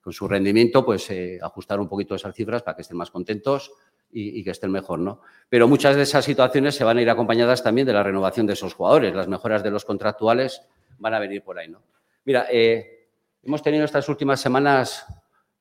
con 0.00 0.12
su 0.12 0.28
rendimiento, 0.28 0.84
pues 0.84 1.08
eh, 1.10 1.38
ajustar 1.40 1.80
un 1.80 1.88
poquito 1.88 2.14
esas 2.14 2.34
cifras 2.34 2.62
para 2.62 2.76
que 2.76 2.82
estén 2.82 2.96
más 2.96 3.10
contentos 3.10 3.72
y, 4.12 4.44
que 4.44 4.50
estén 4.50 4.70
mejor, 4.70 5.00
¿no? 5.00 5.22
Pero 5.48 5.66
muchas 5.66 5.96
de 5.96 6.02
esas 6.02 6.24
situaciones 6.24 6.76
se 6.76 6.84
van 6.84 6.98
a 6.98 7.02
ir 7.02 7.10
acompañadas 7.10 7.64
también 7.64 7.86
de 7.86 7.92
la 7.92 8.02
renovación 8.02 8.46
de 8.46 8.52
esos 8.52 8.74
jugadores, 8.74 9.14
las 9.14 9.26
mejoras 9.26 9.62
de 9.64 9.70
los 9.70 9.84
contractuales 9.84 10.62
van 10.98 11.14
a 11.14 11.18
venir 11.18 11.42
por 11.42 11.58
ahí, 11.58 11.68
¿no? 11.68 11.82
Mira, 12.24 12.46
eh, 12.50 13.08
hemos 13.42 13.62
tenido 13.62 13.84
estas 13.84 14.08
últimas 14.08 14.40
semanas 14.40 15.04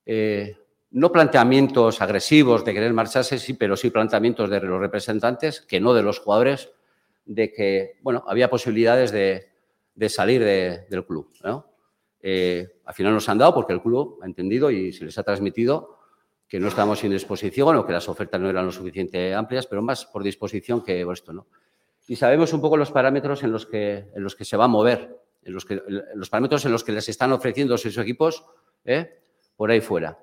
eh, 0.05 0.55
no 0.91 1.11
planteamientos 1.11 2.01
agresivos 2.01 2.63
de 2.63 2.73
querer 2.73 2.93
marcharse, 2.93 3.39
sí, 3.39 3.53
pero 3.53 3.75
sí 3.75 3.89
planteamientos 3.89 4.49
de 4.49 4.59
los 4.59 4.79
representantes, 4.79 5.61
que 5.61 5.79
no 5.79 5.93
de 5.93 6.03
los 6.03 6.19
jugadores, 6.19 6.69
de 7.25 7.51
que, 7.51 7.99
bueno, 8.01 8.23
había 8.27 8.49
posibilidades 8.49 9.11
de, 9.11 9.49
de 9.95 10.09
salir 10.09 10.43
de, 10.43 10.85
del 10.89 11.05
club, 11.05 11.29
¿no? 11.43 11.73
Eh, 12.25 12.79
al 12.85 12.93
final 12.93 13.13
nos 13.13 13.27
han 13.27 13.37
dado 13.37 13.53
porque 13.53 13.73
el 13.73 13.81
club 13.81 14.19
ha 14.21 14.25
entendido 14.25 14.71
y 14.71 14.93
se 14.93 15.03
les 15.03 15.17
ha 15.17 15.23
transmitido 15.23 15.99
que 16.47 16.59
no 16.59 16.69
estamos 16.69 16.99
sin 16.99 17.11
disposición 17.11 17.75
o 17.75 17.85
que 17.85 17.91
las 17.91 18.07
ofertas 18.07 18.39
no 18.39 18.49
eran 18.49 18.65
lo 18.65 18.71
suficientemente 18.71 19.33
amplias, 19.33 19.67
pero 19.67 19.81
más 19.81 20.05
por 20.05 20.23
disposición 20.23 20.83
que 20.83 21.05
esto, 21.11 21.33
¿no? 21.33 21.47
Y 22.07 22.15
sabemos 22.15 22.53
un 22.53 22.61
poco 22.61 22.77
los 22.77 22.91
parámetros 22.91 23.43
en 23.43 23.51
los 23.51 23.65
que, 23.65 24.09
en 24.13 24.23
los 24.23 24.35
que 24.35 24.45
se 24.45 24.57
va 24.57 24.65
a 24.65 24.67
mover, 24.67 25.17
en 25.43 25.53
los, 25.53 25.65
que, 25.65 25.81
los 26.15 26.29
parámetros 26.29 26.65
en 26.65 26.71
los 26.71 26.83
que 26.83 26.91
les 26.91 27.07
están 27.09 27.31
ofreciendo 27.31 27.77
sus 27.77 27.97
equipos 27.97 28.45
¿eh? 28.85 29.19
por 29.55 29.71
ahí 29.71 29.81
fuera. 29.81 30.17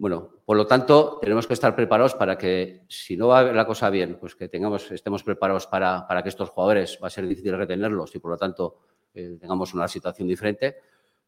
Bueno, 0.00 0.30
por 0.46 0.56
lo 0.56 0.66
tanto, 0.66 1.18
tenemos 1.20 1.46
que 1.46 1.52
estar 1.52 1.76
preparados 1.76 2.14
para 2.14 2.38
que, 2.38 2.84
si 2.88 3.18
no 3.18 3.28
va 3.28 3.42
la 3.42 3.66
cosa 3.66 3.90
bien, 3.90 4.16
pues 4.18 4.34
que 4.34 4.48
tengamos, 4.48 4.90
estemos 4.90 5.22
preparados 5.22 5.66
para, 5.66 6.06
para 6.08 6.22
que 6.22 6.30
estos 6.30 6.48
jugadores 6.48 6.98
va 7.04 7.08
a 7.08 7.10
ser 7.10 7.26
difícil 7.26 7.54
retenerlos 7.54 8.14
y, 8.14 8.18
por 8.18 8.30
lo 8.30 8.38
tanto, 8.38 8.78
eh, 9.12 9.36
tengamos 9.38 9.74
una 9.74 9.86
situación 9.88 10.26
diferente. 10.26 10.76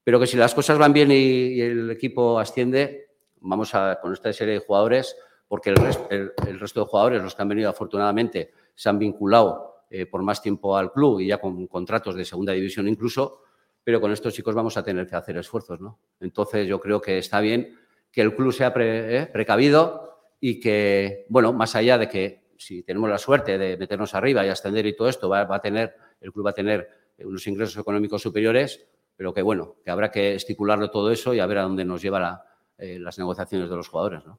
Pero 0.02 0.18
que 0.18 0.26
si 0.26 0.38
las 0.38 0.54
cosas 0.54 0.78
van 0.78 0.94
bien 0.94 1.10
y, 1.12 1.60
el 1.60 1.90
equipo 1.90 2.38
asciende, 2.38 3.10
vamos 3.42 3.74
a, 3.74 3.98
con 4.00 4.14
esta 4.14 4.32
serie 4.32 4.54
de 4.54 4.60
jugadores, 4.60 5.18
porque 5.46 5.68
el- 6.08 6.32
el 6.46 6.58
resto 6.58 6.80
de 6.80 6.86
jugadores, 6.86 7.22
los 7.22 7.34
que 7.34 7.42
han 7.42 7.48
venido 7.50 7.68
afortunadamente, 7.68 8.52
se 8.74 8.88
han 8.88 8.98
vinculado 8.98 9.84
eh, 9.90 10.06
por 10.06 10.22
más 10.22 10.40
tiempo 10.40 10.78
al 10.78 10.90
club 10.92 11.20
y 11.20 11.26
ya 11.26 11.36
con 11.36 11.66
contratos 11.66 12.14
de 12.14 12.24
segunda 12.24 12.54
división 12.54 12.88
incluso, 12.88 13.42
pero 13.84 14.00
con 14.00 14.12
estos 14.12 14.32
chicos 14.32 14.54
vamos 14.54 14.78
a 14.78 14.82
tener 14.82 15.06
que 15.06 15.14
hacer 15.16 15.36
esfuerzos, 15.36 15.78
¿no? 15.78 15.98
Entonces 16.20 16.66
yo 16.66 16.80
creo 16.80 16.98
que 17.02 17.18
está 17.18 17.40
bien 17.40 17.76
que 18.12 18.20
el 18.20 18.36
club 18.36 18.52
sea 18.52 18.72
eh, 18.76 19.28
precavido 19.32 20.20
y 20.38 20.60
que, 20.60 21.24
bueno, 21.28 21.52
más 21.52 21.74
allá 21.74 21.98
de 21.98 22.08
que 22.08 22.42
si 22.58 22.82
tenemos 22.82 23.08
la 23.10 23.18
suerte 23.18 23.58
de 23.58 23.76
meternos 23.76 24.14
arriba 24.14 24.44
y 24.46 24.48
ascender 24.50 24.86
y 24.86 24.94
todo 24.94 25.08
esto, 25.08 25.28
va, 25.28 25.44
va 25.44 25.56
a 25.56 25.60
tener, 25.60 25.94
el 26.20 26.32
club 26.32 26.46
va 26.46 26.50
a 26.50 26.54
tener 26.54 26.88
unos 27.24 27.46
ingresos 27.46 27.76
económicos 27.76 28.22
superiores, 28.22 28.86
pero 29.16 29.32
que 29.32 29.42
bueno, 29.42 29.76
que 29.84 29.90
habrá 29.90 30.10
que 30.10 30.34
estipularlo 30.34 30.90
todo 30.90 31.10
eso 31.10 31.34
y 31.34 31.40
a 31.40 31.46
ver 31.46 31.58
a 31.58 31.62
dónde 31.62 31.84
nos 31.84 32.02
lleva 32.02 32.20
la- 32.20 32.44
eh, 32.78 32.98
las 32.98 33.18
negociaciones 33.18 33.70
de 33.70 33.76
los 33.76 33.88
jugadores, 33.88 34.24
¿no? 34.26 34.38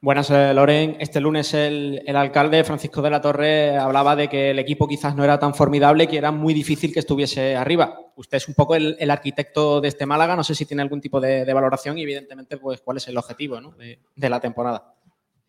Buenas, 0.00 0.30
eh, 0.30 0.52
Loren. 0.52 0.96
Este 1.00 1.18
lunes 1.20 1.54
el, 1.54 2.02
el 2.06 2.16
alcalde 2.16 2.62
Francisco 2.62 3.00
de 3.00 3.10
la 3.10 3.20
Torre 3.22 3.76
hablaba 3.76 4.14
de 4.14 4.28
que 4.28 4.50
el 4.50 4.58
equipo 4.58 4.86
quizás 4.86 5.16
no 5.16 5.24
era 5.24 5.38
tan 5.38 5.54
formidable 5.54 6.06
que 6.06 6.18
era 6.18 6.30
muy 6.30 6.52
difícil 6.52 6.92
que 6.92 7.00
estuviese 7.00 7.56
arriba. 7.56 7.98
Usted 8.16 8.36
es 8.36 8.48
un 8.48 8.54
poco 8.54 8.74
el, 8.76 9.10
arquitecto 9.10 9.80
de 9.80 9.88
este 9.88 10.06
Málaga. 10.06 10.36
No 10.36 10.44
sé 10.44 10.54
si 10.54 10.66
tiene 10.66 10.82
algún 10.82 11.00
tipo 11.00 11.20
de, 11.20 11.52
valoración 11.52 11.98
y, 11.98 12.02
evidentemente, 12.02 12.56
pues 12.56 12.80
cuál 12.80 12.98
es 12.98 13.08
el 13.08 13.16
objetivo 13.16 13.60
de, 13.76 14.28
la 14.28 14.40
temporada. 14.40 14.94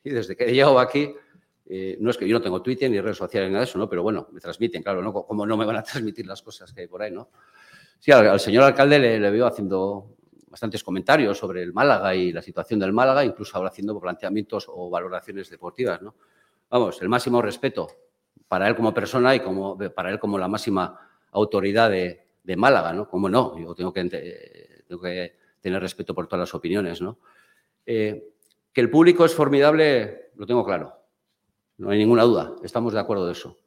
Y 0.03 0.09
desde 0.09 0.35
que 0.35 0.45
he 0.45 0.53
llegado 0.53 0.79
aquí, 0.79 1.13
eh, 1.67 1.97
no 1.99 2.11
es 2.11 2.17
que 2.17 2.27
yo 2.27 2.37
no 2.37 2.41
tengo 2.41 2.61
Twitter 2.61 2.89
ni 2.89 2.99
redes 2.99 3.17
sociales 3.17 3.49
ni 3.49 3.53
nada 3.53 3.65
de 3.65 3.69
eso, 3.69 3.77
¿no? 3.77 3.89
Pero 3.89 4.03
bueno, 4.03 4.27
me 4.31 4.39
transmiten, 4.39 4.83
claro, 4.83 5.01
¿no? 5.01 5.13
Como 5.13 5.45
no 5.45 5.57
me 5.57 5.65
van 5.65 5.77
a 5.77 5.83
transmitir 5.83 6.25
las 6.27 6.41
cosas 6.41 6.71
que 6.73 6.81
hay 6.81 6.87
por 6.87 7.01
ahí, 7.01 7.11
¿no? 7.11 7.29
Sí, 7.99 8.11
al, 8.11 8.27
al 8.27 8.39
señor 8.39 8.63
alcalde 8.63 8.99
le, 8.99 9.19
le 9.19 9.31
veo 9.31 9.47
haciendo 9.47 10.15
bastantes 10.49 10.83
comentarios 10.83 11.37
sobre 11.37 11.63
el 11.63 11.73
Málaga 11.73 12.15
y 12.15 12.31
la 12.31 12.41
situación 12.41 12.79
del 12.79 12.93
Málaga, 12.93 13.25
incluso 13.25 13.57
ahora 13.57 13.69
haciendo 13.69 13.99
planteamientos 13.99 14.67
o 14.69 14.89
valoraciones 14.89 15.49
deportivas, 15.49 16.01
¿no? 16.01 16.15
Vamos, 16.69 17.01
el 17.01 17.09
máximo 17.09 17.41
respeto 17.41 17.87
para 18.47 18.67
él 18.67 18.75
como 18.75 18.93
persona 18.93 19.35
y 19.35 19.39
como, 19.39 19.77
para 19.77 20.11
él 20.11 20.19
como 20.19 20.37
la 20.37 20.47
máxima 20.47 20.99
autoridad 21.31 21.89
de, 21.89 22.24
de 22.45 22.55
Málaga, 22.55 22.93
¿no? 22.93 23.09
Como 23.09 23.27
no, 23.27 23.57
yo 23.57 23.73
tengo 23.73 23.91
que, 23.91 24.07
que 24.09 25.35
tener 25.59 25.81
respeto 25.81 26.13
por 26.13 26.27
todas 26.27 26.41
las 26.41 26.53
opiniones, 26.53 27.01
¿no? 27.01 27.17
Eh, 27.85 28.33
que 28.71 28.81
el 28.81 28.89
público 28.89 29.25
es 29.25 29.33
formidable, 29.33 30.31
lo 30.35 30.45
tengo 30.45 30.63
claro. 30.63 30.93
No 31.77 31.89
hay 31.89 31.97
ninguna 31.97 32.23
duda. 32.23 32.55
Estamos 32.63 32.93
de 32.93 32.99
acuerdo 32.99 33.25
de 33.25 33.31
eso. 33.31 33.57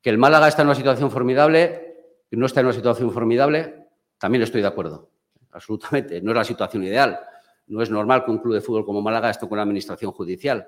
Que 0.00 0.10
el 0.10 0.18
Málaga 0.18 0.48
está 0.48 0.62
en 0.62 0.68
una 0.68 0.74
situación 0.74 1.10
formidable 1.10 2.14
y 2.30 2.36
no 2.36 2.46
está 2.46 2.60
en 2.60 2.66
una 2.66 2.74
situación 2.74 3.10
formidable, 3.12 3.88
también 4.18 4.42
estoy 4.42 4.62
de 4.62 4.68
acuerdo. 4.68 5.10
Absolutamente. 5.52 6.22
No 6.22 6.30
es 6.30 6.36
la 6.36 6.44
situación 6.44 6.84
ideal. 6.84 7.20
No 7.66 7.82
es 7.82 7.90
normal 7.90 8.24
que 8.24 8.30
un 8.30 8.38
club 8.38 8.54
de 8.54 8.60
fútbol 8.60 8.84
como 8.84 9.02
Málaga 9.02 9.30
esté 9.30 9.46
con 9.46 9.52
una 9.52 9.62
administración 9.62 10.12
judicial, 10.12 10.66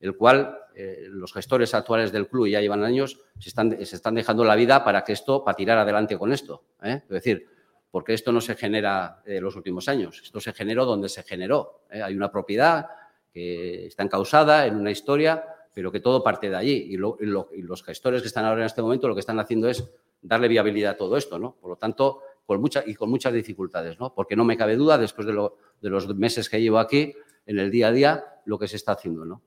el 0.00 0.16
cual 0.16 0.58
eh, 0.74 1.06
los 1.08 1.32
gestores 1.32 1.74
actuales 1.74 2.12
del 2.12 2.28
club, 2.28 2.46
ya 2.48 2.60
llevan 2.60 2.84
años, 2.84 3.18
se 3.38 3.48
están, 3.48 4.14
dejando 4.14 4.44
la 4.44 4.54
vida 4.54 4.84
para 4.84 5.02
que 5.04 5.12
esto, 5.12 5.44
para 5.44 5.56
tirar 5.56 5.78
adelante 5.78 6.16
con 6.16 6.32
esto. 6.32 6.62
¿eh? 6.82 7.02
Es 7.04 7.08
decir, 7.08 7.48
porque 7.90 8.14
esto 8.14 8.30
no 8.32 8.40
se 8.40 8.54
genera 8.54 9.22
en 9.24 9.42
los 9.42 9.56
últimos 9.56 9.88
años. 9.88 10.20
Esto 10.22 10.40
se 10.40 10.52
generó 10.52 10.84
donde 10.84 11.08
se 11.08 11.22
generó. 11.22 11.82
¿eh? 11.90 12.02
Hay 12.02 12.14
una 12.14 12.30
propiedad 12.30 12.86
que 13.32 13.86
está 13.86 14.02
encausada 14.02 14.66
en 14.66 14.76
una 14.76 14.90
historia, 14.90 15.44
pero 15.74 15.90
que 15.90 16.00
todo 16.00 16.22
parte 16.22 16.48
de 16.50 16.56
allí. 16.56 16.86
Y, 16.90 16.94
y 16.94 17.62
los 17.62 17.82
gestores 17.82 18.22
que 18.22 18.28
están 18.28 18.44
ahora 18.44 18.60
en 18.60 18.66
este 18.66 18.82
momento 18.82 19.08
lo 19.08 19.14
que 19.14 19.20
están 19.20 19.40
haciendo 19.40 19.68
es 19.68 19.84
darle 20.20 20.48
viabilidad 20.48 20.92
a 20.92 20.96
todo 20.96 21.16
esto, 21.16 21.38
¿no? 21.38 21.56
Por 21.60 21.70
lo 21.70 21.76
tanto, 21.76 22.20
con 22.44 22.60
mucha, 22.60 22.82
y 22.86 22.94
con 22.94 23.08
muchas 23.10 23.32
dificultades, 23.32 23.98
¿no? 23.98 24.14
Porque 24.14 24.36
no 24.36 24.44
me 24.44 24.56
cabe 24.56 24.76
duda, 24.76 24.98
después 24.98 25.26
de, 25.26 25.32
lo- 25.32 25.56
de 25.80 25.90
los 25.90 26.08
meses 26.16 26.48
que 26.48 26.60
llevo 26.60 26.78
aquí, 26.78 27.14
en 27.46 27.58
el 27.58 27.70
día 27.70 27.88
a 27.88 27.92
día, 27.92 28.24
lo 28.44 28.58
que 28.58 28.68
se 28.68 28.76
está 28.76 28.92
haciendo, 28.92 29.24
¿no? 29.24 29.40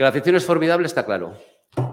Que 0.00 0.04
la 0.04 0.08
afición 0.08 0.34
es 0.34 0.46
formidable 0.46 0.86
está 0.86 1.04
claro. 1.04 1.36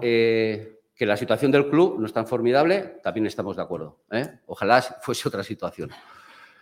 Eh, 0.00 0.78
que 0.94 1.04
la 1.04 1.14
situación 1.14 1.52
del 1.52 1.68
club 1.68 2.00
no 2.00 2.06
es 2.06 2.12
tan 2.14 2.26
formidable, 2.26 3.00
también 3.02 3.26
estamos 3.26 3.54
de 3.54 3.60
acuerdo. 3.60 3.98
¿eh? 4.10 4.38
Ojalá 4.46 4.80
fuese 4.80 5.28
otra 5.28 5.42
situación. 5.44 5.90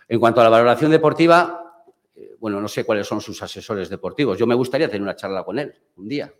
En 0.09 0.19
cuanto 0.19 0.41
a 0.41 0.43
la 0.43 0.49
valoración 0.49 0.91
deportiva, 0.91 1.85
eh, 2.13 2.35
bueno, 2.37 2.59
no 2.59 2.67
sé 2.67 2.83
cuáles 2.83 3.07
son 3.07 3.21
sus 3.21 3.41
asesores 3.41 3.87
deportivos. 3.87 4.37
Yo 4.37 4.45
me 4.45 4.55
gustaría 4.55 4.87
tener 4.87 5.01
una 5.01 5.15
charla 5.15 5.45
con 5.45 5.57
él 5.57 5.73
un 5.95 6.09
día. 6.09 6.33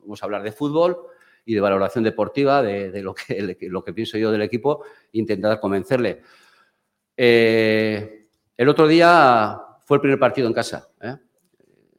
Vamos 0.00 0.22
a 0.22 0.26
hablar 0.26 0.42
de 0.42 0.52
fútbol 0.52 0.98
y 1.46 1.54
de 1.54 1.60
valoración 1.62 2.04
deportiva, 2.04 2.62
de, 2.62 3.00
lo, 3.00 3.14
que, 3.14 3.92
pienso 3.94 4.18
yo 4.18 4.30
del 4.30 4.42
equipo, 4.42 4.84
e 5.14 5.18
intentar 5.18 5.58
convencerle. 5.58 6.20
El 7.16 8.68
otro 8.68 8.86
día 8.86 9.58
fue 9.86 9.96
el 9.96 10.02
primer 10.02 10.18
partido 10.18 10.46
en 10.46 10.52
casa. 10.52 10.90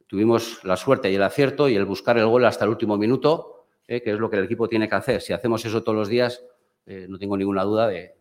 Tuvimos 0.08 0.64
la 0.64 0.76
suerte 0.78 1.10
y 1.12 1.14
el 1.16 1.22
acierto 1.22 1.68
y 1.68 1.76
el 1.76 1.84
buscar 1.84 2.16
el 2.16 2.26
gol 2.26 2.46
hasta 2.46 2.64
el 2.64 2.70
último 2.70 2.96
minuto, 2.96 3.66
¿eh? 3.86 4.00
que 4.00 4.12
es 4.12 4.18
lo 4.18 4.30
que 4.30 4.38
el 4.38 4.44
equipo 4.44 4.66
tiene 4.66 4.88
que 4.88 4.94
hacer. 4.94 5.20
Si 5.20 5.34
hacemos 5.34 5.62
eso 5.66 5.82
todos 5.82 5.96
los 5.96 6.08
días, 6.08 6.42
eh, 6.86 7.04
no 7.08 7.18
tengo 7.18 7.36
ninguna 7.36 7.62
duda 7.62 7.86
de, 7.86 8.14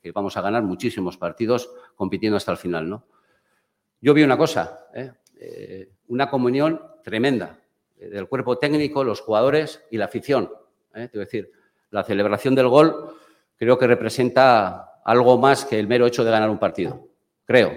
que 0.00 0.12
vamos 0.12 0.34
a 0.38 0.40
ganar 0.40 0.62
muchísimos 0.62 1.18
partidos 1.18 1.70
compitiendo 1.94 2.38
hasta 2.38 2.52
el 2.52 2.56
final. 2.56 2.88
¿no? 2.88 3.04
Yo 4.00 4.14
vi 4.14 4.22
una 4.22 4.38
cosa, 4.38 4.88
¿eh? 4.94 5.12
Una 6.08 6.30
comunión 6.30 6.80
tremenda 7.04 7.58
del 7.96 8.26
cuerpo 8.26 8.56
técnico, 8.56 9.04
los 9.04 9.20
jugadores 9.20 9.84
y 9.90 9.98
la 9.98 10.06
afición. 10.06 10.50
Quiero 10.92 11.20
decir, 11.20 11.52
la 11.90 12.04
celebración 12.04 12.54
del 12.54 12.68
gol 12.68 13.14
creo 13.58 13.78
que 13.78 13.86
representa 13.86 15.02
algo 15.04 15.36
más 15.36 15.66
que 15.66 15.78
el 15.78 15.86
mero 15.86 16.06
hecho 16.06 16.24
de 16.24 16.30
ganar 16.30 16.48
un 16.48 16.58
partido. 16.58 17.08
Creo. 17.44 17.70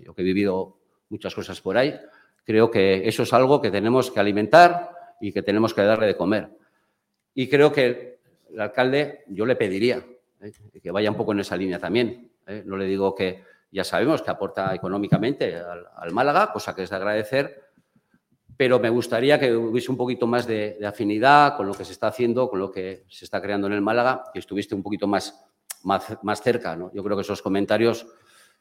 Yo 0.00 0.14
que 0.14 0.22
he 0.22 0.24
vivido 0.24 0.78
muchas 1.08 1.34
cosas 1.34 1.60
por 1.60 1.76
ahí, 1.76 1.98
creo 2.44 2.70
que 2.70 3.08
eso 3.08 3.22
es 3.22 3.32
algo 3.32 3.60
que 3.60 3.70
tenemos 3.70 4.10
que 4.10 4.20
alimentar 4.20 4.90
y 5.20 5.32
que 5.32 5.42
tenemos 5.42 5.74
que 5.74 5.82
darle 5.82 6.06
de 6.06 6.16
comer. 6.16 6.50
Y 7.34 7.48
creo 7.48 7.72
que 7.72 8.18
el 8.52 8.60
alcalde, 8.60 9.24
yo 9.28 9.46
le 9.46 9.56
pediría 9.56 10.04
¿eh? 10.40 10.52
que 10.82 10.90
vaya 10.90 11.10
un 11.10 11.16
poco 11.16 11.32
en 11.32 11.40
esa 11.40 11.56
línea 11.56 11.78
también. 11.78 12.30
¿eh? 12.46 12.62
No 12.66 12.76
le 12.76 12.86
digo 12.86 13.14
que 13.14 13.42
ya 13.70 13.84
sabemos 13.84 14.22
que 14.22 14.30
aporta 14.30 14.74
económicamente 14.74 15.56
al, 15.56 15.86
al 15.96 16.12
Málaga, 16.12 16.52
cosa 16.52 16.74
que 16.74 16.82
es 16.82 16.90
de 16.90 16.96
agradecer, 16.96 17.62
pero 18.56 18.78
me 18.78 18.90
gustaría 18.90 19.40
que 19.40 19.54
hubiese 19.54 19.90
un 19.90 19.96
poquito 19.96 20.26
más 20.26 20.46
de, 20.46 20.76
de, 20.78 20.86
afinidad 20.86 21.56
con 21.56 21.66
lo 21.66 21.72
que 21.72 21.84
se 21.84 21.92
está 21.92 22.08
haciendo, 22.08 22.50
con 22.50 22.58
lo 22.58 22.70
que 22.70 23.04
se 23.08 23.24
está 23.24 23.40
creando 23.40 23.66
en 23.66 23.72
el 23.72 23.80
Málaga, 23.80 24.24
y 24.34 24.38
estuvieste 24.38 24.74
un 24.74 24.82
poquito 24.82 25.06
más, 25.06 25.42
más, 25.84 26.18
más 26.22 26.42
cerca. 26.42 26.76
¿no? 26.76 26.92
Yo 26.92 27.02
creo 27.02 27.16
que 27.16 27.22
esos 27.22 27.40
comentarios 27.40 28.06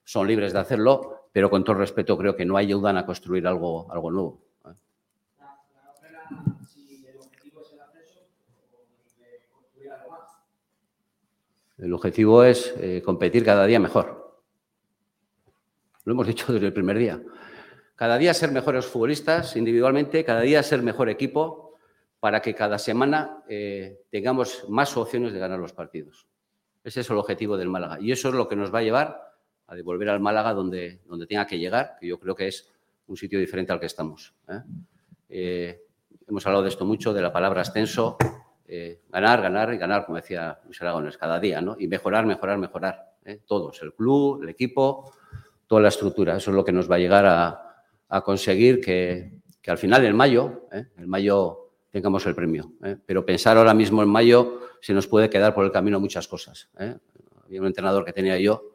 son 0.04 0.28
libres 0.28 0.54
de 0.54 0.60
hacerlo, 0.60 1.28
pero 1.32 1.50
con 1.50 1.64
todo 1.64 1.78
respeto 1.78 2.18
creo 2.18 2.36
que 2.36 2.46
no 2.46 2.58
ayudan 2.58 2.98
a 2.98 3.06
construir 3.06 3.48
algo, 3.48 3.92
algo 3.92 4.12
nuevo. 4.12 4.42
¿eh? 4.66 4.74
El 11.78 11.94
objetivo 11.94 12.44
es 12.44 12.74
eh, 12.80 13.02
competir 13.04 13.44
cada 13.44 13.66
día 13.66 13.80
mejor. 13.80 14.42
Lo 16.04 16.14
hemos 16.14 16.28
dicho 16.28 16.52
desde 16.52 16.68
el 16.68 16.74
primer 16.74 16.98
día. 16.98 17.22
Cada 17.96 18.18
día 18.18 18.34
ser 18.34 18.52
mejores 18.52 18.86
futbolistas 18.86 19.56
individualmente, 19.56 20.26
cada 20.26 20.42
día 20.42 20.64
ser 20.64 20.82
mejor 20.82 21.10
equipo 21.10 21.76
para 22.20 22.42
que 22.42 22.54
cada 22.54 22.78
semana 22.78 23.44
eh, 23.48 24.02
tengamos 24.10 24.66
más 24.70 24.96
opciones 24.98 25.34
de 25.34 25.40
ganar 25.40 25.60
los 25.60 25.74
partidos. 25.74 26.28
Ese 26.84 27.02
es 27.02 27.10
el 27.10 27.18
objetivo 27.18 27.58
del 27.58 27.70
Málaga. 27.70 28.00
Y 28.00 28.12
eso 28.12 28.30
es 28.30 28.36
lo 28.36 28.48
que 28.48 28.56
nos 28.56 28.74
va 28.74 28.80
a 28.80 28.84
llevar 28.84 29.31
a 29.72 29.76
devolver 29.76 30.10
al 30.10 30.20
Málaga 30.20 30.54
donde, 30.54 31.00
donde 31.08 31.26
tenga 31.26 31.48
que 31.48 31.58
llegar, 31.58 31.96
que 31.98 32.06
yo 32.06 32.20
creo 32.20 32.36
que 32.36 32.50
es 32.50 32.70
un 33.08 33.16
sitio 33.16 33.40
diferente 33.40 33.72
al 33.72 33.80
que 33.80 33.86
estamos. 33.86 34.36
¿eh? 34.50 34.60
Eh, 35.30 35.82
hemos 36.28 36.46
hablado 36.46 36.64
de 36.64 36.70
esto 36.70 36.84
mucho, 36.86 37.14
de 37.14 37.22
la 37.22 37.32
palabra 37.32 37.62
ascenso. 37.62 38.18
Eh, 38.68 39.00
ganar, 39.10 39.42
ganar 39.42 39.74
y 39.74 39.78
ganar, 39.78 40.06
como 40.06 40.18
decía 40.18 40.60
Luis 40.66 40.82
Aragones, 40.82 41.18
cada 41.18 41.40
día, 41.40 41.62
¿no? 41.62 41.78
Y 41.80 41.88
mejorar, 41.88 42.26
mejorar, 42.26 42.58
mejorar. 42.58 43.12
Todos, 43.46 43.82
el 43.84 43.94
club, 43.94 44.42
el 44.42 44.50
equipo, 44.50 45.14
toda 45.68 45.80
la 45.80 45.90
estructura. 45.90 46.36
Eso 46.36 46.50
es 46.50 46.56
lo 46.56 46.66
que 46.66 46.72
nos 46.72 46.90
va 46.90 46.96
a 46.96 47.00
llegar 47.00 47.26
a, 47.26 47.86
a 48.10 48.22
conseguir 48.22 48.82
que, 48.82 49.42
que, 49.62 49.72
al 49.72 49.78
final, 49.78 50.04
en 50.04 50.16
mayo, 50.16 50.68
en 50.72 51.08
mayo 51.08 51.70
tengamos 51.92 52.26
el 52.26 52.34
premio. 52.34 52.74
Pero 53.06 53.24
pensar 53.24 53.58
ahora 53.58 53.76
mismo 53.76 54.02
en 54.02 54.10
mayo 54.10 54.62
se 54.82 54.92
nos 54.94 55.06
puede 55.06 55.30
quedar 55.30 55.54
por 55.54 55.64
el 55.64 55.72
camino 55.72 56.00
muchas 56.00 56.28
cosas. 56.28 56.68
Había 57.46 57.62
un 57.62 57.68
entrenador 57.68 58.04
que 58.04 58.12
tenía 58.12 58.40
yo, 58.40 58.71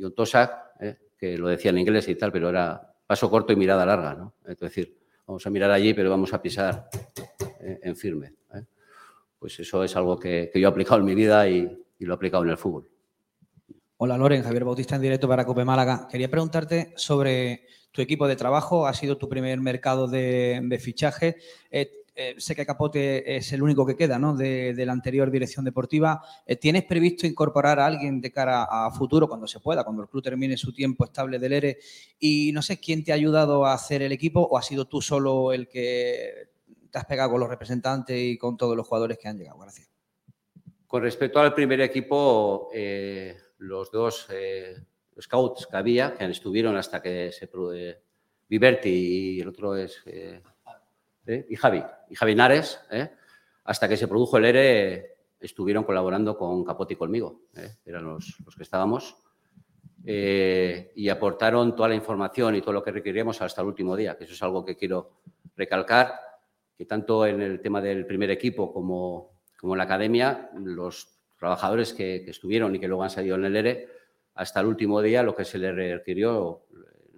John 0.00 0.14
Tosak, 0.14 0.80
¿eh? 0.80 0.96
que 1.16 1.36
lo 1.36 1.48
decía 1.48 1.70
en 1.70 1.78
inglés 1.78 2.08
y 2.08 2.14
tal, 2.14 2.32
pero 2.32 2.48
era 2.48 2.94
paso 3.06 3.30
corto 3.30 3.52
y 3.52 3.56
mirada 3.56 3.84
larga. 3.84 4.14
¿no? 4.14 4.34
Es 4.46 4.58
decir, 4.58 4.96
vamos 5.26 5.46
a 5.46 5.50
mirar 5.50 5.70
allí, 5.70 5.92
pero 5.94 6.10
vamos 6.10 6.32
a 6.32 6.40
pisar 6.40 6.88
¿eh? 7.60 7.80
en 7.82 7.96
firme. 7.96 8.34
Pues 9.38 9.58
eso 9.58 9.82
es 9.82 9.96
algo 9.96 10.18
que, 10.18 10.50
que, 10.52 10.60
yo 10.60 10.68
he 10.68 10.70
aplicado 10.70 11.00
en 11.00 11.06
mi 11.06 11.14
vida 11.14 11.48
y, 11.48 11.82
y 11.98 12.04
lo 12.04 12.12
he 12.12 12.16
aplicado 12.16 12.44
en 12.44 12.50
el 12.50 12.58
fútbol. 12.58 12.86
Hola 13.96 14.18
Loren, 14.18 14.42
Javier 14.42 14.64
Bautista 14.64 14.96
en 14.96 15.02
directo 15.02 15.28
para 15.28 15.46
Cope 15.46 15.64
Málaga. 15.64 16.08
Quería 16.10 16.30
preguntarte 16.30 16.92
sobre 16.96 17.66
tu 17.90 18.02
equipo 18.02 18.28
de 18.28 18.36
trabajo. 18.36 18.86
Ha 18.86 18.94
sido 18.94 19.16
tu 19.16 19.28
primer 19.28 19.60
mercado 19.60 20.08
de, 20.08 20.60
de 20.62 20.78
fichaje. 20.78 21.36
Eh, 21.70 21.99
eh, 22.14 22.34
sé 22.38 22.54
que 22.54 22.66
Capote 22.66 23.36
es 23.36 23.52
el 23.52 23.62
único 23.62 23.86
que 23.86 23.96
queda 23.96 24.18
¿no? 24.18 24.34
de, 24.34 24.74
la 24.76 24.92
anterior 24.92 25.30
dirección 25.30 25.64
deportiva. 25.64 26.22
Eh, 26.46 26.56
¿Tienes 26.56 26.84
previsto 26.84 27.26
incorporar 27.26 27.78
a 27.78 27.86
alguien 27.86 28.20
de 28.20 28.32
cara 28.32 28.64
a 28.64 28.90
futuro, 28.90 29.28
cuando 29.28 29.46
se 29.46 29.60
pueda, 29.60 29.84
cuando 29.84 30.02
el 30.02 30.08
club 30.08 30.22
termine 30.22 30.56
su 30.56 30.72
tiempo 30.72 31.04
estable 31.04 31.38
del 31.38 31.52
ERE? 31.52 31.78
Y 32.18 32.52
no 32.52 32.62
sé 32.62 32.78
quién 32.80 33.04
te 33.04 33.12
ha 33.12 33.14
ayudado 33.14 33.64
a 33.64 33.74
hacer 33.74 34.02
el 34.02 34.12
equipo 34.12 34.40
o 34.40 34.58
has 34.58 34.66
sido 34.66 34.86
tú 34.86 35.00
solo 35.00 35.52
el 35.52 35.68
que 35.68 36.50
te 36.90 36.98
has 36.98 37.04
pegado 37.04 37.30
con 37.30 37.40
los 37.40 37.48
representantes 37.48 38.18
y 38.18 38.36
con 38.36 38.56
todos 38.56 38.76
los 38.76 38.86
jugadores 38.86 39.18
que 39.18 39.28
han 39.28 39.38
llegado. 39.38 39.58
Gracias. 39.58 39.88
Con 40.86 41.02
respecto 41.02 41.38
al 41.38 41.54
primer 41.54 41.80
equipo, 41.80 42.68
eh, 42.74 43.36
los 43.58 43.92
dos 43.92 44.26
scouts 45.20 45.68
que 45.68 45.76
había, 45.76 46.14
que 46.14 46.24
estuvieron 46.24 46.76
hasta 46.76 47.00
que 47.00 47.30
se 47.30 47.48
Viverti 48.48 48.88
y 49.36 49.40
el 49.40 49.48
otro 49.48 49.76
es 49.76 50.02
¿eh? 51.26 51.46
y 51.48 51.56
Javi, 51.56 51.82
y 52.08 52.14
Javi 52.14 52.34
Nares, 52.34 52.80
¿eh? 52.90 53.10
hasta 53.64 53.88
que 53.88 53.96
se 53.96 54.08
produjo 54.08 54.36
el 54.38 54.44
ERE, 54.46 55.16
estuvieron 55.40 55.84
colaborando 55.84 56.36
con 56.36 56.64
Capote 56.64 56.94
y 56.94 56.96
conmigo, 56.96 57.42
¿eh? 57.56 57.76
eran 57.84 58.04
los, 58.04 58.36
los 58.44 58.54
que 58.54 58.62
estábamos, 58.62 59.16
eh, 60.04 60.92
y 60.94 61.08
aportaron 61.08 61.76
toda 61.76 61.90
la 61.90 61.94
información 61.94 62.56
y 62.56 62.62
todo 62.62 62.72
lo 62.72 62.82
que 62.82 62.90
requeríamos 62.90 63.40
hasta 63.42 63.60
el 63.60 63.68
último 63.68 63.96
día, 63.96 64.16
que 64.16 64.24
eso 64.24 64.32
es 64.32 64.42
algo 64.42 64.64
que 64.64 64.76
quiero 64.76 65.20
recalcar, 65.56 66.14
que 66.76 66.86
tanto 66.86 67.26
en 67.26 67.40
el 67.42 67.60
tema 67.60 67.80
del 67.80 68.06
primer 68.06 68.30
equipo 68.30 68.72
como, 68.72 69.40
como 69.58 69.74
en 69.74 69.78
la 69.78 69.84
academia, 69.84 70.50
los 70.54 71.20
trabajadores 71.38 71.92
que, 71.92 72.22
que 72.24 72.30
estuvieron 72.30 72.74
y 72.74 72.78
que 72.78 72.88
luego 72.88 73.02
han 73.02 73.10
salido 73.10 73.36
en 73.36 73.44
el 73.44 73.56
ERE, 73.56 73.88
hasta 74.34 74.60
el 74.60 74.66
último 74.66 75.02
día 75.02 75.22
lo 75.22 75.34
que 75.34 75.44
se 75.44 75.58
les 75.58 75.74
requirió, 75.74 76.66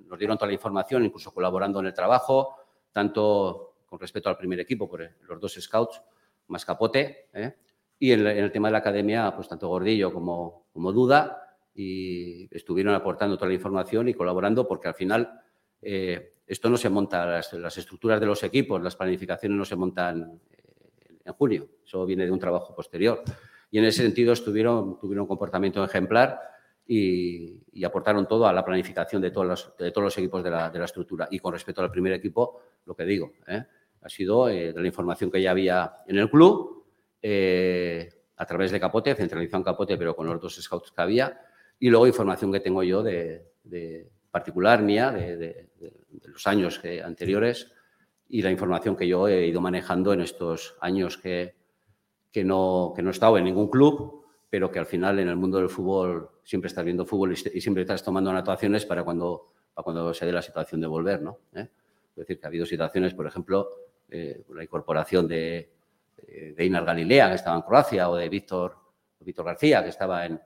nos 0.06 0.18
dieron 0.18 0.36
toda 0.36 0.48
la 0.48 0.54
información, 0.54 1.04
incluso 1.04 1.32
colaborando 1.32 1.80
en 1.80 1.86
el 1.86 1.94
trabajo, 1.94 2.56
tanto 2.90 3.71
con 3.92 4.00
respecto 4.00 4.30
al 4.30 4.38
primer 4.38 4.58
equipo, 4.58 4.88
por 4.88 5.06
los 5.28 5.38
dos 5.38 5.52
scouts, 5.52 6.00
más 6.46 6.64
capote, 6.64 7.28
¿eh? 7.34 7.54
y 7.98 8.12
en, 8.12 8.26
el 8.26 8.50
tema 8.50 8.68
de 8.68 8.72
la 8.72 8.78
academia, 8.78 9.30
pues 9.36 9.48
tanto 9.48 9.68
Gordillo 9.68 10.10
como, 10.10 10.64
como 10.72 10.92
Duda, 10.92 11.58
y 11.74 12.48
estuvieron 12.56 12.94
aportando 12.94 13.36
toda 13.36 13.48
la 13.48 13.54
información 13.54 14.08
y 14.08 14.14
colaborando, 14.14 14.66
porque 14.66 14.88
al 14.88 14.94
final 14.94 15.42
eh, 15.82 16.36
esto 16.46 16.70
no 16.70 16.78
se 16.78 16.88
monta, 16.88 17.26
las, 17.26 17.52
las, 17.52 17.76
estructuras 17.76 18.18
de 18.18 18.24
los 18.24 18.42
equipos, 18.44 18.82
las 18.82 18.96
planificaciones 18.96 19.58
no 19.58 19.66
se 19.66 19.76
montan 19.76 20.40
eh, 20.50 21.18
en 21.26 21.32
junio, 21.34 21.68
eso 21.84 22.06
viene 22.06 22.24
de 22.24 22.30
un 22.30 22.38
trabajo 22.38 22.74
posterior. 22.74 23.22
Y 23.70 23.76
en 23.76 23.84
ese 23.84 24.04
sentido 24.04 24.32
estuvieron, 24.32 24.98
tuvieron 24.98 25.24
un 25.24 25.28
comportamiento 25.28 25.84
ejemplar 25.84 26.40
y, 26.86 27.62
y 27.72 27.84
aportaron 27.84 28.26
todo 28.26 28.46
a 28.46 28.54
la 28.54 28.64
planificación 28.64 29.20
de 29.20 29.30
todos 29.30 29.46
los, 29.46 29.76
de 29.76 29.90
todos 29.90 30.04
los 30.06 30.16
equipos 30.16 30.42
de 30.42 30.50
la, 30.50 30.70
de 30.70 30.78
la, 30.78 30.86
estructura. 30.86 31.28
Y 31.30 31.40
con 31.40 31.52
respecto 31.52 31.82
al 31.82 31.90
primer 31.90 32.14
equipo, 32.14 32.58
lo 32.86 32.94
que 32.94 33.04
digo, 33.04 33.32
¿eh? 33.46 33.64
Ha 34.02 34.08
sido 34.08 34.48
eh, 34.48 34.72
de 34.72 34.80
la 34.80 34.86
información 34.86 35.30
que 35.30 35.40
ya 35.40 35.50
había 35.50 35.92
en 36.06 36.18
el 36.18 36.30
club, 36.30 36.84
eh, 37.20 38.08
a 38.36 38.46
través 38.46 38.72
de 38.72 38.80
Capote, 38.80 39.14
centralizado 39.14 39.58
en 39.58 39.64
Capote, 39.64 39.96
pero 39.96 40.16
con 40.16 40.26
los 40.26 40.40
dos 40.40 40.56
scouts 40.60 40.90
que 40.90 41.02
había, 41.02 41.40
y 41.78 41.88
luego 41.88 42.06
información 42.06 42.52
que 42.52 42.60
tengo 42.60 42.82
yo 42.82 43.02
de, 43.02 43.52
de 43.62 44.10
particular 44.30 44.82
mía, 44.82 45.10
de, 45.10 45.36
de, 45.36 45.70
de 45.78 46.28
los 46.28 46.46
años 46.46 46.78
que, 46.78 47.02
anteriores, 47.02 47.72
y 48.28 48.42
la 48.42 48.50
información 48.50 48.96
que 48.96 49.06
yo 49.06 49.28
he 49.28 49.46
ido 49.46 49.60
manejando 49.60 50.12
en 50.12 50.22
estos 50.22 50.76
años 50.80 51.18
que, 51.18 51.54
que, 52.32 52.44
no, 52.44 52.92
que 52.96 53.02
no 53.02 53.10
he 53.10 53.12
estado 53.12 53.36
en 53.38 53.44
ningún 53.44 53.68
club, 53.68 54.24
pero 54.48 54.70
que 54.70 54.78
al 54.78 54.86
final 54.86 55.18
en 55.18 55.28
el 55.28 55.36
mundo 55.36 55.58
del 55.58 55.68
fútbol 55.68 56.30
siempre 56.42 56.68
estás 56.68 56.84
viendo 56.84 57.04
fútbol 57.04 57.32
y, 57.32 57.58
y 57.58 57.60
siempre 57.60 57.82
estás 57.82 58.02
tomando 58.02 58.30
anotaciones 58.30 58.86
para 58.86 59.04
cuando, 59.04 59.52
para 59.74 59.84
cuando 59.84 60.14
se 60.14 60.26
dé 60.26 60.32
la 60.32 60.42
situación 60.42 60.80
de 60.80 60.86
volver, 60.86 61.22
¿no? 61.22 61.38
¿Eh? 61.54 61.68
Es 62.10 62.16
decir, 62.16 62.38
que 62.38 62.46
ha 62.46 62.48
habido 62.48 62.66
situaciones, 62.66 63.14
por 63.14 63.26
ejemplo, 63.26 63.68
eh, 64.12 64.44
la 64.54 64.62
incorporación 64.62 65.26
de, 65.26 65.72
de 66.16 66.64
Inar 66.64 66.84
Galilea, 66.84 67.30
que 67.30 67.34
estaba 67.36 67.56
en 67.56 67.62
Croacia, 67.62 68.10
o 68.10 68.16
de 68.16 68.28
Víctor, 68.28 68.76
Víctor 69.20 69.46
García, 69.46 69.82
que 69.82 69.90
estaba 69.90 70.26
en, 70.26 70.40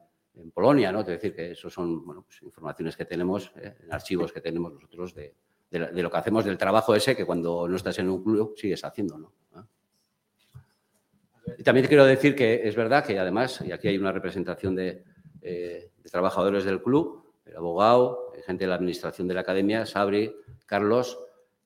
Polonia, 0.53 0.93
¿no? 0.93 1.01
Es 1.01 1.07
decir, 1.07 1.35
que 1.35 1.53
eso 1.53 1.71
son 1.71 2.05
bueno, 2.05 2.23
pues, 2.23 2.43
informaciones 2.43 2.95
que 2.95 3.07
tenemos, 3.07 3.51
eh, 3.57 3.75
archivos 3.91 4.31
que 4.33 4.43
tenemos 4.43 4.71
nosotros 4.71 5.15
de, 5.15 5.35
de, 5.71 6.03
lo 6.03 6.11
que 6.11 6.17
hacemos, 6.19 6.45
del 6.45 6.59
trabajo 6.59 6.95
ese 6.95 7.17
que 7.17 7.25
cuando 7.25 7.67
no 7.67 7.75
estás 7.75 7.99
en 8.01 8.11
un 8.11 8.23
club 8.23 8.55
sigues 8.55 8.85
haciendo, 8.85 9.17
¿no? 9.17 9.33
Y 11.59 11.63
también 11.63 11.87
quiero 11.87 12.05
decir 12.05 12.35
que 12.35 12.69
es 12.69 12.75
verdad 12.77 13.05
que 13.05 13.19
además, 13.19 13.63
y 13.65 13.73
aquí 13.73 13.89
hay 13.89 13.97
una 13.97 14.13
representación 14.13 14.75
de, 14.75 15.05
eh, 15.41 15.91
de 15.97 16.11
trabajadores 16.11 16.65
del 16.65 16.83
club, 16.83 17.33
el 17.47 17.57
abogado, 17.57 18.33
gente 18.45 18.65
de 18.65 18.69
la 18.69 18.75
administración 18.75 19.29
de 19.29 19.35
la 19.35 19.41
academia, 19.41 19.87
Sabri, 19.87 20.35
Carlos, 20.67 21.19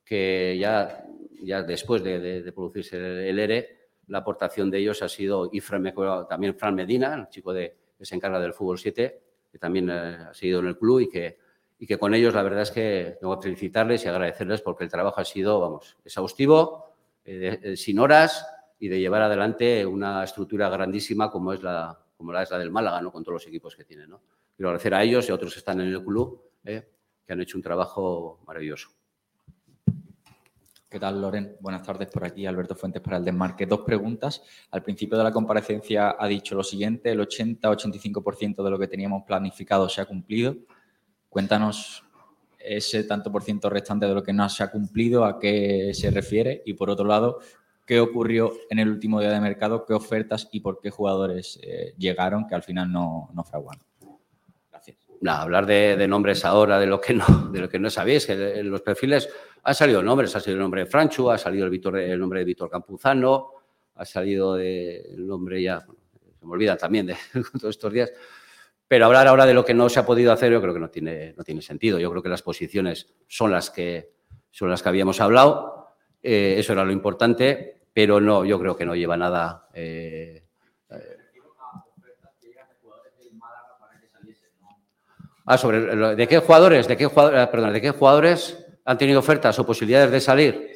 que 0.04 0.56
ya, 0.60 1.04
ya 1.42 1.62
después 1.62 2.02
de, 2.02 2.50
producirse 2.54 3.28
el 3.28 3.38
ERE, 3.38 3.80
la 4.06 4.18
aportación 4.18 4.70
de 4.70 4.78
ellos 4.78 5.02
ha 5.02 5.08
sido, 5.08 5.48
y 5.52 5.60
también 5.60 6.56
Fran 6.56 6.74
Medina, 6.74 7.14
el 7.14 7.28
chico 7.28 7.52
de, 7.52 7.76
que 7.98 8.04
se 8.04 8.14
encarga 8.14 8.40
del 8.40 8.52
fútbol 8.52 8.78
7, 8.78 9.22
que 9.52 9.58
también 9.58 9.90
eh, 9.90 10.18
ha 10.30 10.34
seguido 10.34 10.60
en 10.60 10.66
el 10.66 10.78
club 10.78 11.00
y 11.00 11.08
que, 11.08 11.38
y 11.78 11.86
que 11.86 11.98
con 11.98 12.14
ellos 12.14 12.34
la 12.34 12.42
verdad 12.42 12.62
es 12.62 12.70
que 12.70 13.16
tengo 13.20 13.38
que 13.38 13.44
felicitarles 13.44 14.04
y 14.04 14.08
agradecerles 14.08 14.62
porque 14.62 14.84
el 14.84 14.90
trabajo 14.90 15.20
ha 15.20 15.24
sido, 15.24 15.60
vamos, 15.60 15.96
exhaustivo, 16.04 16.94
eh, 17.24 17.58
de, 17.62 17.76
sin 17.76 17.98
horas 17.98 18.46
y 18.78 18.88
de 18.88 18.98
llevar 18.98 19.22
adelante 19.22 19.84
una 19.84 20.24
estructura 20.24 20.68
grandísima 20.68 21.30
como 21.30 21.52
es 21.52 21.62
la, 21.62 21.98
como 22.16 22.32
la, 22.32 22.42
es 22.42 22.50
la 22.50 22.58
del 22.58 22.70
Málaga, 22.70 23.00
¿no? 23.00 23.12
con 23.12 23.22
todos 23.22 23.34
los 23.34 23.46
equipos 23.46 23.76
que 23.76 23.84
tiene. 23.84 24.06
¿no? 24.06 24.22
Quiero 24.56 24.70
agradecer 24.70 24.94
a 24.94 25.02
ellos 25.02 25.28
y 25.28 25.32
a 25.32 25.34
otros 25.34 25.52
que 25.52 25.58
están 25.58 25.80
en 25.80 25.88
el 25.88 26.02
club, 26.02 26.42
eh, 26.64 26.88
que 27.26 27.32
han 27.32 27.40
hecho 27.40 27.58
un 27.58 27.62
trabajo 27.62 28.40
maravilloso. 28.46 28.90
¿Qué 30.90 30.98
tal, 30.98 31.20
Loren? 31.20 31.56
Buenas 31.60 31.84
tardes 31.84 32.08
por 32.08 32.24
aquí, 32.24 32.46
Alberto 32.46 32.74
Fuentes 32.74 33.00
para 33.00 33.18
el 33.18 33.24
Desmarque. 33.24 33.64
Dos 33.64 33.82
preguntas. 33.82 34.42
Al 34.72 34.82
principio 34.82 35.16
de 35.16 35.22
la 35.22 35.30
comparecencia 35.30 36.16
ha 36.18 36.26
dicho 36.26 36.56
lo 36.56 36.64
siguiente, 36.64 37.12
el 37.12 37.20
80-85% 37.20 38.64
de 38.64 38.70
lo 38.70 38.76
que 38.76 38.88
teníamos 38.88 39.22
planificado 39.22 39.88
se 39.88 40.00
ha 40.00 40.06
cumplido. 40.06 40.56
Cuéntanos 41.28 42.02
ese 42.58 43.04
tanto 43.04 43.30
por 43.30 43.44
ciento 43.44 43.70
restante 43.70 44.06
de 44.06 44.14
lo 44.14 44.24
que 44.24 44.32
no 44.32 44.48
se 44.48 44.64
ha 44.64 44.72
cumplido, 44.72 45.24
a 45.24 45.38
qué 45.38 45.92
se 45.94 46.10
refiere 46.10 46.60
y, 46.66 46.74
por 46.74 46.90
otro 46.90 47.06
lado, 47.06 47.38
qué 47.86 48.00
ocurrió 48.00 48.52
en 48.68 48.80
el 48.80 48.88
último 48.88 49.20
día 49.20 49.30
de 49.30 49.40
mercado, 49.40 49.86
qué 49.86 49.94
ofertas 49.94 50.48
y 50.50 50.58
por 50.58 50.80
qué 50.80 50.90
jugadores 50.90 51.60
eh, 51.62 51.94
llegaron 51.98 52.48
que 52.48 52.56
al 52.56 52.64
final 52.64 52.90
no, 52.90 53.30
no 53.32 53.44
fraguaron. 53.44 53.89
Hablar 55.26 55.66
de, 55.66 56.08
nombres 56.08 56.44
ahora, 56.44 56.78
de 56.78 56.86
lo 56.86 57.00
que 57.00 57.14
no, 57.14 57.50
de 57.52 57.60
lo 57.60 57.68
que 57.68 57.78
no 57.78 57.90
sabéis, 57.90 58.26
que 58.26 58.32
en 58.32 58.70
los 58.70 58.80
perfiles 58.80 59.28
han 59.62 59.74
salido 59.74 60.02
nombres, 60.02 60.34
ha 60.34 60.40
salido 60.40 60.56
el 60.56 60.62
nombre 60.62 60.84
de 60.84 60.86
Franchu, 60.86 61.30
ha 61.30 61.36
salido 61.36 61.66
el, 61.66 62.18
nombre 62.18 62.40
de 62.40 62.44
Víctor 62.44 62.70
Campuzano, 62.70 63.50
ha 63.96 64.04
salido 64.04 64.56
el 64.56 65.26
nombre 65.26 65.62
ya, 65.62 65.84
bueno, 65.86 66.00
se 66.38 66.46
me 66.46 66.52
olvida 66.52 66.76
también 66.76 67.06
de 67.06 67.16
todos 67.60 67.74
estos 67.74 67.92
días, 67.92 68.10
pero 68.88 69.06
hablar 69.06 69.28
ahora 69.28 69.44
de 69.44 69.54
lo 69.54 69.64
que 69.64 69.74
no 69.74 69.88
se 69.88 70.00
ha 70.00 70.06
podido 70.06 70.32
hacer 70.32 70.50
yo 70.50 70.60
creo 70.60 70.74
que 70.74 70.80
no 70.80 70.90
tiene, 70.90 71.34
no 71.36 71.44
tiene 71.44 71.62
sentido. 71.62 72.00
Yo 72.00 72.10
creo 72.10 72.22
que 72.22 72.28
las 72.28 72.42
posiciones 72.42 73.14
son 73.28 73.52
las 73.52 73.70
que, 73.70 74.14
son 74.50 74.70
las 74.70 74.82
que 74.82 74.88
habíamos 74.88 75.20
hablado, 75.20 75.90
eh, 76.22 76.56
eso 76.58 76.72
era 76.72 76.84
lo 76.84 76.92
importante, 76.92 77.82
pero 77.92 78.20
no, 78.20 78.44
yo 78.44 78.58
creo 78.58 78.76
que 78.76 78.86
no 78.86 78.96
lleva 78.96 79.16
nada. 79.16 79.68
Eh, 79.74 80.44
Ah, 85.50 85.58
sobre 85.58 86.14
de 86.14 86.28
qué 86.28 86.38
jugadores, 86.38 86.86
de 86.86 86.96
qué 86.96 87.06
jugadores, 87.06 87.48
perdón, 87.48 87.72
de 87.72 87.80
qué 87.80 87.90
jugadores 87.90 88.56
han 88.84 88.96
tenido 88.96 89.18
ofertas 89.18 89.58
o 89.58 89.66
posibilidades 89.66 90.12
de 90.12 90.20
salir. 90.20 90.70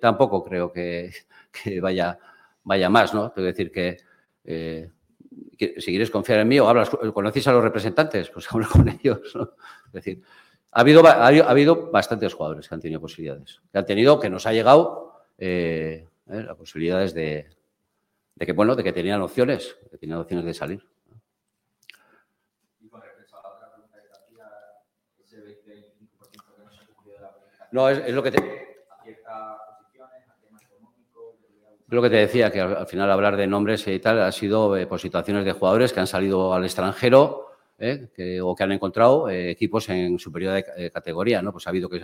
Tampoco 0.00 0.42
creo 0.42 0.72
que, 0.72 1.12
vaya, 1.80 2.18
vaya 2.64 2.90
más, 2.90 3.14
¿no? 3.14 3.30
Tengo 3.30 3.46
que 3.46 3.52
decir 3.52 3.70
que, 3.70 3.96
eh, 4.42 4.90
que, 5.56 5.80
si 5.80 5.92
quieres 5.92 6.10
confiar 6.10 6.40
en 6.40 6.48
mí 6.48 6.58
o 6.58 6.68
hablas, 6.68 6.90
conocéis 7.14 7.46
a 7.46 7.52
los 7.52 7.62
representantes, 7.62 8.28
pues 8.30 8.48
hablo 8.50 8.66
con 8.68 8.88
ellos. 8.88 9.20
Es 9.86 9.92
decir, 9.92 10.20
ha 10.72 10.80
habido, 10.80 11.06
ha, 11.06 11.28
ha, 11.28 11.28
habido 11.28 11.88
bastantes 11.92 12.34
jugadores 12.34 12.68
que 12.68 12.74
han 12.74 12.80
tenido 12.80 13.00
posibilidades, 13.00 13.60
que 13.70 13.78
han 13.78 13.86
tenido, 13.86 14.18
que 14.18 14.28
nos 14.28 14.48
ha 14.48 14.52
llegado 14.52 15.22
eh, 15.38 16.08
eh, 16.28 16.42
las 16.42 16.56
posibilidades 16.56 17.14
de, 17.14 17.46
de 18.34 18.46
que, 18.46 18.52
bueno, 18.52 18.74
de 18.74 18.82
que 18.82 18.92
tenían 18.92 19.22
opciones, 19.22 19.76
que 19.92 19.96
tenían 19.96 20.18
opciones 20.18 20.44
de 20.44 20.54
salir. 20.54 20.95
No, 27.72 27.88
es, 27.88 28.12
lo 28.12 28.22
que 28.22 28.30
te... 28.30 28.66
Lo 31.88 32.02
que 32.02 32.10
te 32.10 32.16
decía, 32.16 32.50
que 32.50 32.60
al, 32.60 32.76
al, 32.76 32.86
final 32.86 33.10
hablar 33.10 33.36
de 33.36 33.46
nombres 33.46 33.86
y 33.86 34.00
tal 34.00 34.20
ha 34.20 34.32
sido 34.32 34.76
eh, 34.76 34.86
por 34.86 34.98
situaciones 34.98 35.44
de 35.44 35.52
jugadores 35.52 35.92
que 35.92 36.00
han 36.00 36.08
salido 36.08 36.52
al 36.52 36.64
extranjero 36.64 37.46
eh, 37.78 38.40
o 38.42 38.56
que 38.56 38.64
han 38.64 38.72
encontrado 38.72 39.28
eh, 39.28 39.50
equipos 39.50 39.88
en 39.88 40.18
superior 40.18 40.54
de 40.54 40.90
categoría. 40.90 41.42
¿no? 41.42 41.52
Pues 41.52 41.66
ha 41.66 41.70
habido 41.70 41.88
que, 41.88 42.02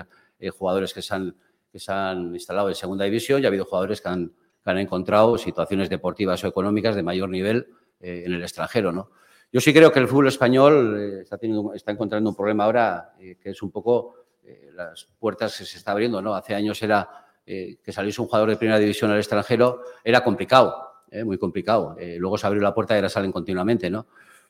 jugadores 0.50 0.94
que 0.94 1.02
se, 1.02 1.14
han, 1.14 1.34
que 1.72 1.80
se 1.80 1.90
han 1.90 2.32
instalado 2.32 2.68
en 2.68 2.76
segunda 2.76 3.04
división 3.04 3.42
y 3.42 3.44
ha 3.44 3.48
habido 3.48 3.64
jugadores 3.64 4.00
que 4.00 4.08
han, 4.08 4.28
que 4.62 4.70
han 4.70 4.78
encontrado 4.78 5.36
situaciones 5.36 5.90
deportivas 5.90 6.44
o 6.44 6.46
económicas 6.46 6.94
de 6.94 7.02
mayor 7.02 7.28
nivel 7.28 7.66
en 8.00 8.32
el 8.32 8.42
extranjero. 8.42 8.92
¿no? 8.92 9.10
Yo 9.52 9.60
sí 9.60 9.72
creo 9.72 9.90
que 9.90 9.98
el 9.98 10.06
fútbol 10.06 10.28
español 10.28 11.20
está, 11.22 11.38
teniendo, 11.38 11.74
está 11.74 11.90
encontrando 11.90 12.30
un 12.30 12.36
problema 12.36 12.64
ahora 12.64 13.14
que 13.18 13.50
es 13.50 13.62
un 13.62 13.72
poco 13.72 14.21
eh, 14.44 14.70
las 14.74 15.08
puertas 15.18 15.56
que 15.56 15.64
se 15.64 15.78
está 15.78 15.92
abriendo. 15.92 16.20
¿no? 16.22 16.34
Hace 16.34 16.54
años 16.54 16.82
era 16.82 17.08
eh, 17.46 17.76
que 17.82 17.92
saliese 17.92 18.20
un 18.20 18.26
jugador 18.28 18.50
de 18.50 18.56
primera 18.56 18.78
división 18.78 19.10
al 19.10 19.18
extranjero, 19.18 19.82
era 20.04 20.22
complicado, 20.22 20.74
eh, 21.10 21.24
muy 21.24 21.38
complicado. 21.38 21.96
Luego 22.18 22.38
se 22.38 22.46
abrió 22.46 22.62
la 22.62 22.74
puerta 22.74 22.94
y 22.94 22.96
ahora 22.96 23.08
salen 23.08 23.32
continuamente. 23.32 23.90
¿no? 23.90 24.06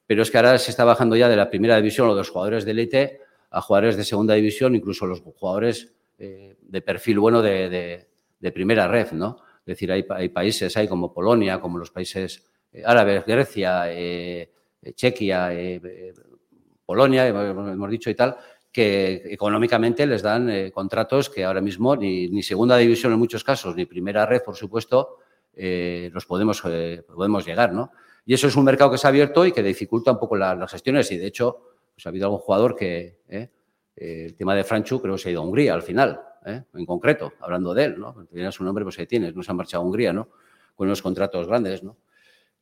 Pero 0.06 0.22
es 0.22 0.30
que 0.30 0.36
ahora 0.38 0.58
se 0.58 0.70
está 0.70 0.84
bajando 0.84 1.16
ya 1.16 1.28
de 1.28 1.36
la 1.36 1.48
primera 1.50 1.76
división 1.76 2.08
o 2.08 2.12
de 2.14 2.18
los 2.20 2.30
jugadores 2.30 2.64
de 2.64 2.70
élite 2.70 3.20
a 3.50 3.60
jugadores 3.60 3.96
de 3.96 4.04
segunda 4.04 4.34
división, 4.34 4.74
incluso 4.74 5.06
los 5.06 5.20
jugadores 5.20 5.92
de 6.18 6.82
perfil 6.82 7.18
bueno 7.18 7.42
de, 7.42 8.06
de- 8.40 8.52
primera 8.52 8.86
red. 8.88 9.12
¿no? 9.12 9.38
Es 9.60 9.66
decir, 9.66 9.90
hay, 9.92 10.04
hay 10.10 10.28
países, 10.28 10.76
hay 10.76 10.88
como 10.88 11.12
Polonia, 11.12 11.60
como 11.60 11.78
los 11.78 11.90
países 11.90 12.44
árabes, 12.84 13.24
Grecia, 13.26 13.86
Chequia, 14.94 15.50
Polonia, 16.86 17.26
hemos 17.28 17.90
dicho 17.90 18.10
y 18.10 18.14
tal, 18.14 18.36
que 18.72 19.22
económicamente 19.26 20.06
les 20.06 20.22
dan 20.22 20.48
eh, 20.48 20.72
contratos 20.72 21.28
que 21.28 21.44
ahora 21.44 21.60
mismo 21.60 21.94
ni, 21.94 22.42
segunda 22.42 22.76
división 22.78 23.12
en 23.12 23.18
muchos 23.18 23.44
casos, 23.44 23.76
ni 23.76 23.84
primera 23.84 24.24
red, 24.24 24.42
por 24.42 24.56
supuesto, 24.56 25.18
eh, 25.54 26.10
los 26.12 26.24
podemos, 26.24 26.62
eh, 26.66 27.04
podemos 27.14 27.44
llegar, 27.44 27.72
¿no? 27.72 27.92
Y 28.24 28.34
eso 28.34 28.46
es 28.46 28.56
un 28.56 28.64
mercado 28.64 28.90
que 28.90 28.98
se 28.98 29.06
ha 29.06 29.10
abierto 29.10 29.44
y 29.44 29.52
que 29.52 29.62
dificulta 29.62 30.12
un 30.12 30.18
poco 30.18 30.36
la- 30.36 30.54
las 30.54 30.70
gestiones 30.70 31.10
y, 31.12 31.18
de 31.18 31.26
hecho, 31.26 31.58
pues 31.94 32.06
ha 32.06 32.08
habido 32.08 32.26
algún 32.26 32.38
jugador 32.38 32.74
que, 32.74 33.18
el 33.94 34.34
tema 34.36 34.54
de 34.54 34.64
Franchu 34.64 35.00
creo 35.02 35.14
que 35.14 35.20
se 35.20 35.28
ha 35.28 35.32
ido 35.32 35.42
a 35.42 35.44
Hungría 35.44 35.74
al 35.74 35.82
final, 35.82 36.20
en 36.46 36.86
concreto, 36.86 37.34
hablando 37.40 37.74
de 37.74 37.84
él, 37.84 38.00
¿no? 38.00 38.26
Tiene 38.32 38.50
su 38.50 38.64
nombre, 38.64 38.84
pues 38.84 38.98
ahí 38.98 39.06
tienes, 39.06 39.34
no 39.34 39.42
se 39.42 39.50
ha 39.50 39.54
marchado 39.54 39.82
a 39.82 39.86
Hungría, 39.86 40.12
¿no? 40.12 40.28
Con 40.74 40.86
unos 40.88 41.02
contratos 41.02 41.46
grandes, 41.46 41.82
¿no? 41.82 41.98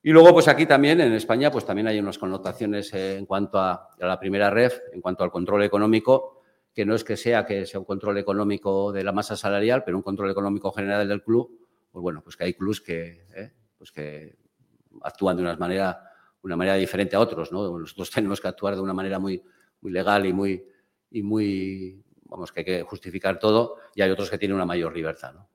Y 0.03 0.13
luego, 0.13 0.33
pues 0.33 0.49
aquí 0.49 0.65
también, 0.65 1.01
en 1.01 1.13
España, 1.13 1.51
pues 1.51 1.67
también 1.67 1.87
hay 1.87 1.99
unas 1.99 2.17
connotaciones 2.17 2.93
eh, 2.95 3.19
en 3.19 3.27
cuanto 3.27 3.59
a, 3.59 3.91
la 3.99 4.19
primera 4.19 4.49
ref, 4.49 4.81
en 4.93 5.01
cuanto 5.03 5.25
al 5.25 5.31
control 5.31 5.63
económico, 5.63 6.41
que 6.73 6.87
no 6.87 6.95
es 6.95 7.05
que 7.05 7.17
sea 7.19 7.45
que 7.45 7.67
sea 7.67 7.81
un 7.81 7.85
control 7.85 8.17
económico 8.17 8.93
de 8.93 9.05
la 9.05 9.13
masa 9.13 9.37
salarial, 9.37 9.85
pero 9.85 9.99
un 9.99 10.03
control 10.03 10.31
económico 10.31 10.73
general 10.73 11.07
del 11.07 11.23
club, 11.23 11.51
pues 11.91 12.03
bueno, 12.03 12.23
pues 12.23 12.37
que 12.37 12.45
hay 12.45 12.55
clubs 12.55 12.81
que, 12.81 13.27
eh, 13.35 13.53
pues 13.77 13.93
que 13.93 14.39
actúan 15.03 15.37
de 15.37 15.43
una 15.43 15.57
manera, 15.57 16.03
una 16.43 16.57
manera 16.57 16.77
diferente 16.77 17.17
a 17.17 17.21
otros, 17.21 17.53
¿no? 17.53 17.79
Nosotros 17.79 18.11
tenemos 18.15 18.41
que 18.41 18.49
actuar 18.49 18.77
de 18.77 18.81
una 18.81 18.95
manera 18.95 19.19
muy, 19.19 19.43
muy 19.83 19.93
legal 19.93 20.25
y 20.25 20.33
muy, 20.33 20.65
y 21.11 21.23
muy, 21.23 22.03
vamos, 22.25 22.53
que 22.53 22.61
hay 22.61 22.65
que 22.65 22.83
justificar 22.85 23.39
todo, 23.39 23.77
y 23.95 24.01
hay 24.01 24.11
otros 24.11 24.31
que 24.31 24.39
tienen 24.39 24.55
una 24.55 24.65
mayor 24.65 24.95
libertad, 24.95 25.35
¿no? 25.35 25.47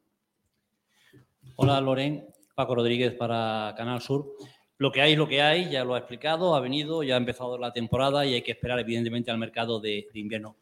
Hola, 1.55 1.79
Loren. 1.81 2.34
Paco 2.55 2.73
Rodríguez 2.75 3.13
para 3.13 3.73
Canal 3.77 4.01
Sur. 4.01 4.31
Lo 4.77 4.91
que 4.91 5.01
hay 5.01 5.13
es 5.13 5.17
lo 5.17 5.27
que 5.27 5.41
hay, 5.41 5.69
ya 5.69 5.83
lo 5.83 5.93
ha 5.95 5.99
explicado, 5.99 6.55
ha 6.55 6.59
venido, 6.59 7.03
ya 7.03 7.15
ha 7.15 7.17
empezado 7.17 7.57
la 7.57 7.71
temporada 7.71 8.25
y 8.25 8.33
hay 8.33 8.41
que 8.41 8.51
esperar, 8.51 8.79
evidentemente, 8.79 9.31
al 9.31 9.37
mercado 9.37 9.79
de, 9.79 10.07
invierno. 10.13 10.55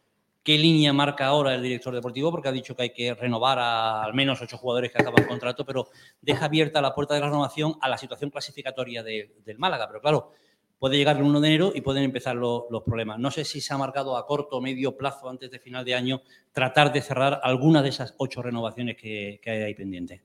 ¿Qué 0.44 0.58
línea 0.58 0.92
marca 0.92 1.28
ahora 1.28 1.56
el 1.56 1.64
director 1.64 1.94
deportivo? 1.96 2.30
Porque 2.30 2.50
ha 2.50 2.52
dicho 2.52 2.76
que 2.76 2.84
hay 2.84 2.90
que 2.90 3.14
renovar 3.14 3.58
a 3.60 4.04
al 4.04 4.14
menos 4.14 4.42
ocho 4.42 4.58
jugadores 4.58 4.92
que 4.92 5.02
acaban 5.02 5.24
contrato, 5.26 5.66
pero 5.66 5.88
deja 6.22 6.46
abierta 6.46 6.82
la 6.82 6.94
puerta 6.94 7.14
de 7.14 7.22
la 7.22 7.28
renovación 7.28 7.76
a 7.80 7.88
la 7.88 7.98
situación 7.98 8.30
clasificatoria 8.30 9.02
de- 9.04 9.36
del 9.46 9.58
Málaga. 9.58 9.88
Pero 9.88 10.02
claro, 10.02 10.32
puede 10.78 10.98
llegar 10.98 11.16
el 11.16 11.24
1 11.24 11.40
de 11.40 11.48
enero 11.48 11.72
y 11.74 11.80
pueden 11.82 12.04
empezar 12.04 12.36
lo- 12.36 12.68
los 12.70 12.84
problemas. 12.84 13.20
No 13.20 13.32
sé 13.32 13.46
si 13.46 13.62
se 13.62 13.74
ha 13.74 13.78
marcado 13.78 14.18
a 14.18 14.28
corto 14.28 14.58
o 14.58 14.62
medio 14.62 14.98
plazo 14.98 15.30
antes 15.30 15.50
de 15.50 15.60
final 15.60 15.86
de 15.86 15.96
año 15.96 16.22
tratar 16.52 16.92
de 16.92 17.02
cerrar 17.02 17.40
alguna 17.42 17.82
de 17.82 17.90
esas 17.90 18.14
ocho 18.18 18.42
renovaciones 18.42 18.98
que, 18.98 19.40
que 19.42 19.50
hay 19.50 19.62
ahí 19.64 19.74
pendientes. 19.76 20.22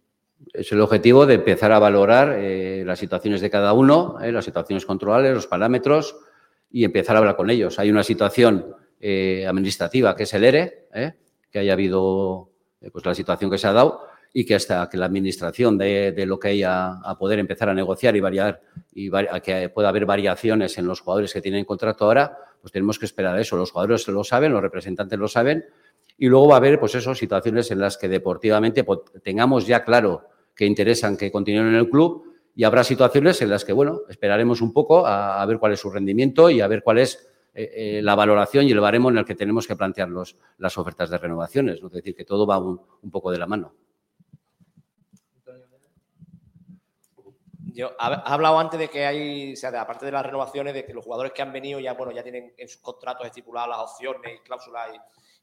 Es 0.53 0.71
el 0.73 0.81
objetivo 0.81 1.27
de 1.27 1.35
empezar 1.35 1.73
a 1.73 1.79
valorar 1.79 2.37
eh, 2.39 2.83
las 2.87 2.99
situaciones 2.99 3.41
de 3.41 3.51
cada 3.51 3.73
uno, 3.73 4.19
eh, 4.23 4.33
las 4.33 4.45
situaciones 4.45 4.87
controlables, 4.87 5.35
los 5.35 5.47
parámetros 5.47 6.17
y 6.71 6.85
empezar 6.85 7.17
a 7.17 7.21
hablar 7.21 7.37
con 7.37 7.51
ellos. 7.51 7.79
Hay 7.79 7.91
una 7.91 8.05
situación 8.05 8.75
eh, 9.01 9.47
administrativa 9.47 10.15
que 10.15 10.25
es 10.25 10.35
el 10.35 10.45
ERE, 10.45 10.89
que 11.51 11.59
haya 11.59 11.73
habido 11.73 12.51
pues 12.93 13.05
la 13.05 13.15
situación 13.15 13.51
que 13.51 13.59
se 13.59 13.67
ha 13.67 13.73
dado 13.73 14.03
y 14.33 14.45
que 14.45 14.55
hasta 14.55 14.89
que 14.89 14.97
la 14.97 15.07
administración 15.07 15.79
de, 15.79 16.13
de 16.13 16.27
lo 16.27 16.39
que 16.39 16.49
hay 16.49 16.63
a, 16.63 17.01
poder 17.19 17.39
empezar 17.39 17.69
a 17.69 17.75
negociar 17.75 18.15
y 18.17 18.21
variar 18.21 18.61
y 18.93 19.11
a 19.15 19.41
que 19.41 19.69
pueda 19.69 19.89
haber 19.89 20.07
variaciones 20.07 20.79
en 20.79 20.87
los 20.87 21.01
jugadores 21.01 21.33
que 21.33 21.41
tienen 21.41 21.65
contrato 21.65 22.05
ahora, 22.05 22.37
pues 22.61 22.73
tenemos 22.73 22.99
que 22.99 23.07
esperar 23.07 23.37
a 23.37 23.41
eso. 23.41 23.57
Los 23.57 23.71
jugadores 23.71 24.07
lo 24.09 24.25
saben, 24.25 24.53
los 24.53 24.63
representantes 24.63 25.19
lo 25.19 25.29
saben 25.29 25.65
y 26.19 26.27
luego 26.27 26.49
va 26.49 26.55
a 26.55 26.59
haber, 26.59 26.81
pues 26.81 26.97
eso, 26.97 27.15
situaciones 27.15 27.71
en 27.71 27.79
las 27.79 27.97
que 27.97 28.09
deportivamente 28.09 28.83
pues, 28.83 29.01
tengamos 29.23 29.67
ya 29.67 29.85
claro 29.85 30.25
que 30.55 30.67
interesan 30.67 31.17
que 31.17 31.31
continúen 31.31 31.69
en 31.69 31.77
el 31.77 31.89
club 31.89 32.35
y 32.57 32.65
habrá 32.65 32.83
situaciones 32.83 33.41
en 33.41 33.51
las 33.51 33.65
que, 33.65 33.73
bueno, 33.73 34.01
esperaremos 34.09 34.61
un 34.61 34.73
poco 34.73 35.07
a, 35.07 35.47
ver 35.47 35.61
cuál 35.61 35.73
es 35.73 35.81
su 35.81 35.91
rendimiento 35.91 36.51
y 36.51 36.61
a 36.61 36.67
ver 36.67 36.83
cuál 36.83 36.99
es 36.99 37.31
eh, 37.55 37.71
eh, 37.73 38.01
la 38.03 38.17
valoración 38.17 38.67
y 38.67 38.73
el 38.73 38.81
baremo 38.81 39.11
en 39.11 39.19
el 39.19 39.25
que 39.25 39.37
tenemos 39.37 39.69
que 39.69 39.77
plantear 39.77 40.09
los- 40.09 40.37
las 40.59 40.77
ofertas 40.77 41.09
de 41.09 41.19
renovaciones. 41.19 41.81
¿no? 41.81 41.87
Es 41.87 41.95
decir, 41.95 42.17
que 42.17 42.25
todo 42.25 42.45
va 42.49 42.59
un, 42.59 42.81
poco 43.13 43.31
de 43.31 43.39
la 43.39 43.47
mano. 43.47 43.73
Yo 47.73 47.93
ha, 47.97 48.09
ha 48.09 48.35
hablado 48.35 48.59
antes 48.59 48.81
de 48.81 48.89
que 48.89 49.07
hay, 49.07 49.55
sea, 49.55 49.81
aparte 49.81 50.05
de 50.05 50.11
las 50.11 50.27
renovaciones, 50.27 50.75
de 50.75 50.85
que 50.85 50.93
los 50.93 51.05
jugadores 51.05 51.31
que 51.31 51.43
han 51.43 51.53
venido 51.53 51.79
ya, 51.79 51.95
bueno, 51.95 52.11
ya 52.11 52.25
tienen 52.25 52.55
en 52.57 52.69
sus 52.69 52.81
contratos 52.81 53.25
estipuladas 53.25 53.69
las 53.69 53.79
opciones 53.79 54.33
y 54.35 54.43
cláusulas 54.43 54.89
y, 54.97 54.99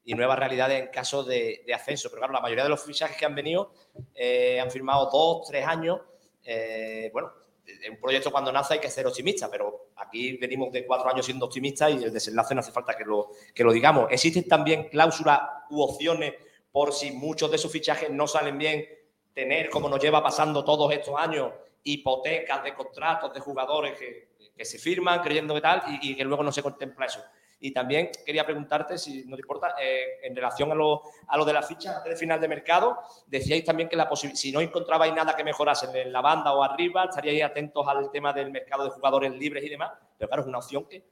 y 0.06 0.14
nuevas 0.14 0.38
realidades 0.38 0.82
en 0.82 0.88
caso 0.90 1.24
de, 1.24 1.66
ascenso. 1.74 2.10
Pero 2.10 2.22
claro, 2.22 2.34
la 2.34 2.40
mayoría 2.40 2.64
de 2.64 2.70
los 2.70 2.84
fichajes 2.84 3.18
que 3.18 3.26
han 3.26 3.36
venido 3.36 3.74
eh, 4.14 4.60
han 4.60 4.70
firmado 4.70 5.10
dos, 5.12 5.48
tres 5.48 5.66
años. 5.66 6.00
Eh, 6.44 7.10
bueno, 7.12 7.34
en 7.66 7.94
un 7.94 8.00
proyecto 8.00 8.32
cuando 8.32 8.52
nace 8.52 8.76
hay 8.76 8.80
que 8.80 8.92
ser 8.92 9.08
optimista, 9.08 9.50
pero 9.50 9.90
aquí 9.96 10.38
venimos 10.38 10.72
de 10.72 10.86
cuatro 10.86 11.10
años 11.10 11.26
siendo 11.26 11.48
optimistas 11.48 11.92
y 11.92 12.04
el 12.04 12.14
desenlace 12.14 12.54
no 12.54 12.60
hace 12.60 12.72
falta 12.72 12.96
que 12.96 13.04
lo, 13.04 13.32
que 13.54 13.64
lo 13.64 13.72
digamos. 13.72 14.12
¿Existen 14.12 14.48
también 14.48 14.90
cláusulas 14.90 15.42
u 15.72 15.82
opciones 15.82 16.36
por 16.72 16.94
si 16.94 17.12
muchos 17.12 17.50
de 17.50 17.56
esos 17.56 17.72
fichajes 17.72 18.12
no 18.12 18.28
salen 18.28 18.60
bien, 18.60 18.86
tener, 19.34 19.70
como 19.70 19.90
nos 19.90 20.00
lleva 20.00 20.22
pasando 20.22 20.64
todos 20.64 20.94
estos 20.94 21.18
años, 21.18 21.52
hipotecas 21.84 22.64
de 22.64 22.74
contratos 22.76 23.34
de 23.34 23.40
jugadores 23.40 23.98
que, 23.98 24.36
se 24.64 24.80
firman 24.80 25.22
creyendo 25.22 25.54
que 25.54 25.60
tal 25.60 25.84
y 26.02 26.16
que 26.16 26.24
luego 26.24 26.42
no 26.42 26.52
se 26.52 26.64
contempla 26.64 27.08
eso? 27.08 27.22
Y 27.60 27.72
también 27.72 28.10
quería 28.26 28.46
preguntarte, 28.46 28.98
si 28.98 29.24
no 29.26 29.36
te 29.36 29.42
importa, 29.42 29.76
eh, 29.82 30.20
en 30.24 30.36
relación 30.36 30.72
a 30.72 30.76
lo, 30.76 31.02
a 31.28 31.38
lo 31.38 31.46
de 31.46 31.54
las 31.54 31.68
fichas 31.68 32.04
de 32.04 32.16
final 32.16 32.40
de 32.40 32.48
mercado, 32.48 32.98
decíais 33.28 33.64
también 33.64 33.88
que 33.90 33.96
la 33.96 34.10
si 34.16 34.52
no 34.52 34.60
encontrabais 34.62 35.14
nada 35.16 35.36
que 35.36 35.44
mejorase 35.44 35.88
en 36.02 36.12
la 36.12 36.22
banda 36.22 36.54
o 36.54 36.62
arriba, 36.64 37.06
estaríais 37.06 37.44
atentos 37.44 37.88
al 37.88 38.12
tema 38.12 38.34
del 38.34 38.52
mercado 38.52 38.84
de 38.84 38.90
jugadores 38.92 39.34
libres 39.34 39.64
y 39.64 39.70
demás. 39.70 39.92
Pero 40.18 40.28
claro, 40.28 40.42
es 40.44 40.48
una 40.50 40.58
opción 40.60 40.86
que, 40.86 41.04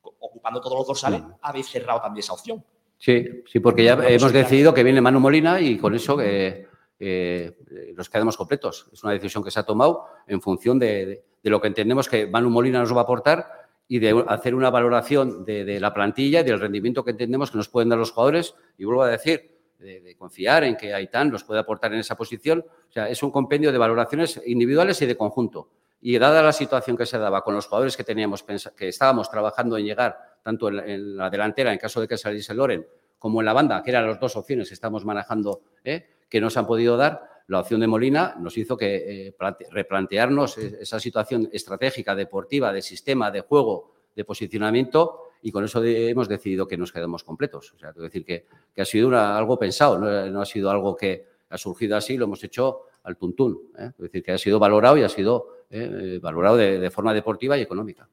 ocupando 0.00 0.60
todos 0.60 0.78
los 0.78 0.86
dorsales, 0.86 1.20
habéis 1.42 1.68
cerrado 1.68 2.00
también 2.00 2.20
esa 2.20 2.32
opción. 2.32 2.64
Sí, 2.96 3.42
sí, 3.46 3.60
porque 3.60 3.84
ya 3.84 3.94
Una 3.94 4.08
hemos 4.08 4.32
decidido 4.32 4.72
que 4.72 4.82
viene 4.84 5.00
Manu 5.00 5.20
Molina 5.20 5.60
y 5.60 5.78
con 5.78 5.94
eso 5.94 6.20
eh, 6.20 6.66
eh, 6.98 7.56
nos 7.96 8.08
quedamos 8.08 8.36
completos. 8.36 8.88
Es 8.92 9.02
una 9.04 9.12
decisión 9.12 9.42
que 9.44 9.50
se 9.50 9.60
ha 9.60 9.64
tomado 9.64 10.06
en 10.26 10.40
función 10.40 10.78
de, 10.78 11.06
de- 11.06 11.24
de 11.40 11.50
lo 11.50 11.60
que 11.60 11.68
entendemos 11.68 12.08
que 12.08 12.26
Manu 12.26 12.50
Molina 12.50 12.80
nos 12.80 12.92
va 12.92 13.00
a 13.00 13.02
aportar 13.04 13.67
y 13.88 13.98
de 13.98 14.24
hacer 14.28 14.54
una 14.54 14.68
valoración 14.68 15.44
de, 15.44 15.80
la 15.80 15.94
plantilla 15.94 16.44
del 16.44 16.60
rendimiento 16.60 17.02
que 17.02 17.12
entendemos 17.12 17.50
que 17.50 17.56
nos 17.56 17.68
pueden 17.68 17.88
dar 17.88 17.98
los 17.98 18.12
jugadores. 18.12 18.54
Y 18.76 18.84
vuelvo 18.84 19.02
a 19.02 19.08
decir, 19.08 19.58
de, 19.78 20.14
confiar 20.16 20.64
en 20.64 20.76
que 20.76 20.92
Aitán 20.92 21.30
nos 21.30 21.42
puede 21.42 21.60
aportar 21.60 21.94
en 21.94 22.00
esa 22.00 22.14
posición. 22.14 22.64
O 22.88 22.92
sea, 22.92 23.08
es 23.08 23.22
un 23.22 23.30
compendio 23.30 23.72
de 23.72 23.78
valoraciones 23.78 24.40
individuales 24.46 25.00
y 25.00 25.06
de 25.06 25.16
conjunto. 25.16 25.70
Y 26.00 26.18
dada 26.18 26.42
la 26.42 26.52
situación 26.52 26.96
que 26.96 27.06
se 27.06 27.18
daba 27.18 27.42
con 27.42 27.54
los 27.54 27.66
jugadores 27.66 27.96
que 27.96 28.04
teníamos 28.04 28.44
que 28.44 28.88
estábamos 28.88 29.30
trabajando 29.30 29.76
en 29.78 29.86
llegar, 29.86 30.18
tanto 30.42 30.68
en 30.68 31.16
la 31.16 31.30
delantera, 31.30 31.72
en 31.72 31.78
caso 31.78 32.00
de 32.00 32.06
que 32.06 32.16
saliese 32.16 32.54
Loren, 32.54 32.86
como 33.18 33.40
en 33.40 33.46
la 33.46 33.52
banda, 33.52 33.82
que 33.82 33.90
eran 33.90 34.06
las 34.06 34.20
dos 34.20 34.36
opciones 34.36 34.68
que 34.68 34.74
estamos 34.74 35.04
manejando, 35.04 35.62
¿eh? 35.82 36.06
que 36.28 36.40
nos 36.40 36.56
han 36.56 36.66
podido 36.66 36.96
dar, 36.96 37.37
la 37.48 37.60
opción 37.60 37.80
de 37.80 37.86
Molina 37.86 38.36
nos 38.38 38.56
hizo 38.56 38.76
que 38.76 39.26
eh, 39.28 39.32
plante- 39.32 39.66
replantearnos 39.70 40.56
esa 40.58 41.00
situación 41.00 41.48
estratégica, 41.52 42.14
deportiva, 42.14 42.72
de 42.72 42.80
sistema, 42.82 43.30
de 43.30 43.40
juego, 43.40 43.92
de 44.14 44.24
posicionamiento, 44.24 45.24
y 45.42 45.50
con 45.52 45.64
eso 45.64 45.80
de- 45.80 46.10
hemos 46.10 46.28
decidido 46.28 46.66
que 46.68 46.76
nos 46.76 46.92
quedamos 46.92 47.24
completos. 47.24 47.72
O 47.74 47.78
sea, 47.78 47.92
quiero 47.92 48.04
decir 48.04 48.24
que, 48.24 48.46
que 48.74 48.82
ha 48.82 48.84
sido 48.84 49.08
una- 49.08 49.36
algo 49.36 49.58
pensado, 49.58 49.98
no, 49.98 50.26
no 50.30 50.40
ha 50.40 50.46
sido 50.46 50.70
algo 50.70 50.94
que 50.96 51.26
ha 51.50 51.56
surgido 51.58 51.96
así, 51.96 52.16
lo 52.16 52.24
hemos 52.26 52.42
hecho 52.44 52.82
al 53.04 53.16
tuntún. 53.16 53.70
¿eh? 53.78 53.86
Es 53.96 53.98
decir, 53.98 54.22
que 54.22 54.32
ha 54.32 54.38
sido 54.38 54.58
valorado 54.58 54.98
y 54.98 55.02
ha 55.02 55.08
sido 55.08 55.54
eh, 55.70 55.90
eh, 56.16 56.18
valorado 56.20 56.56
de, 56.56 56.78
de 56.78 56.90
forma 56.90 57.14
deportiva 57.14 57.56
y 57.56 57.62
económica. 57.62 58.08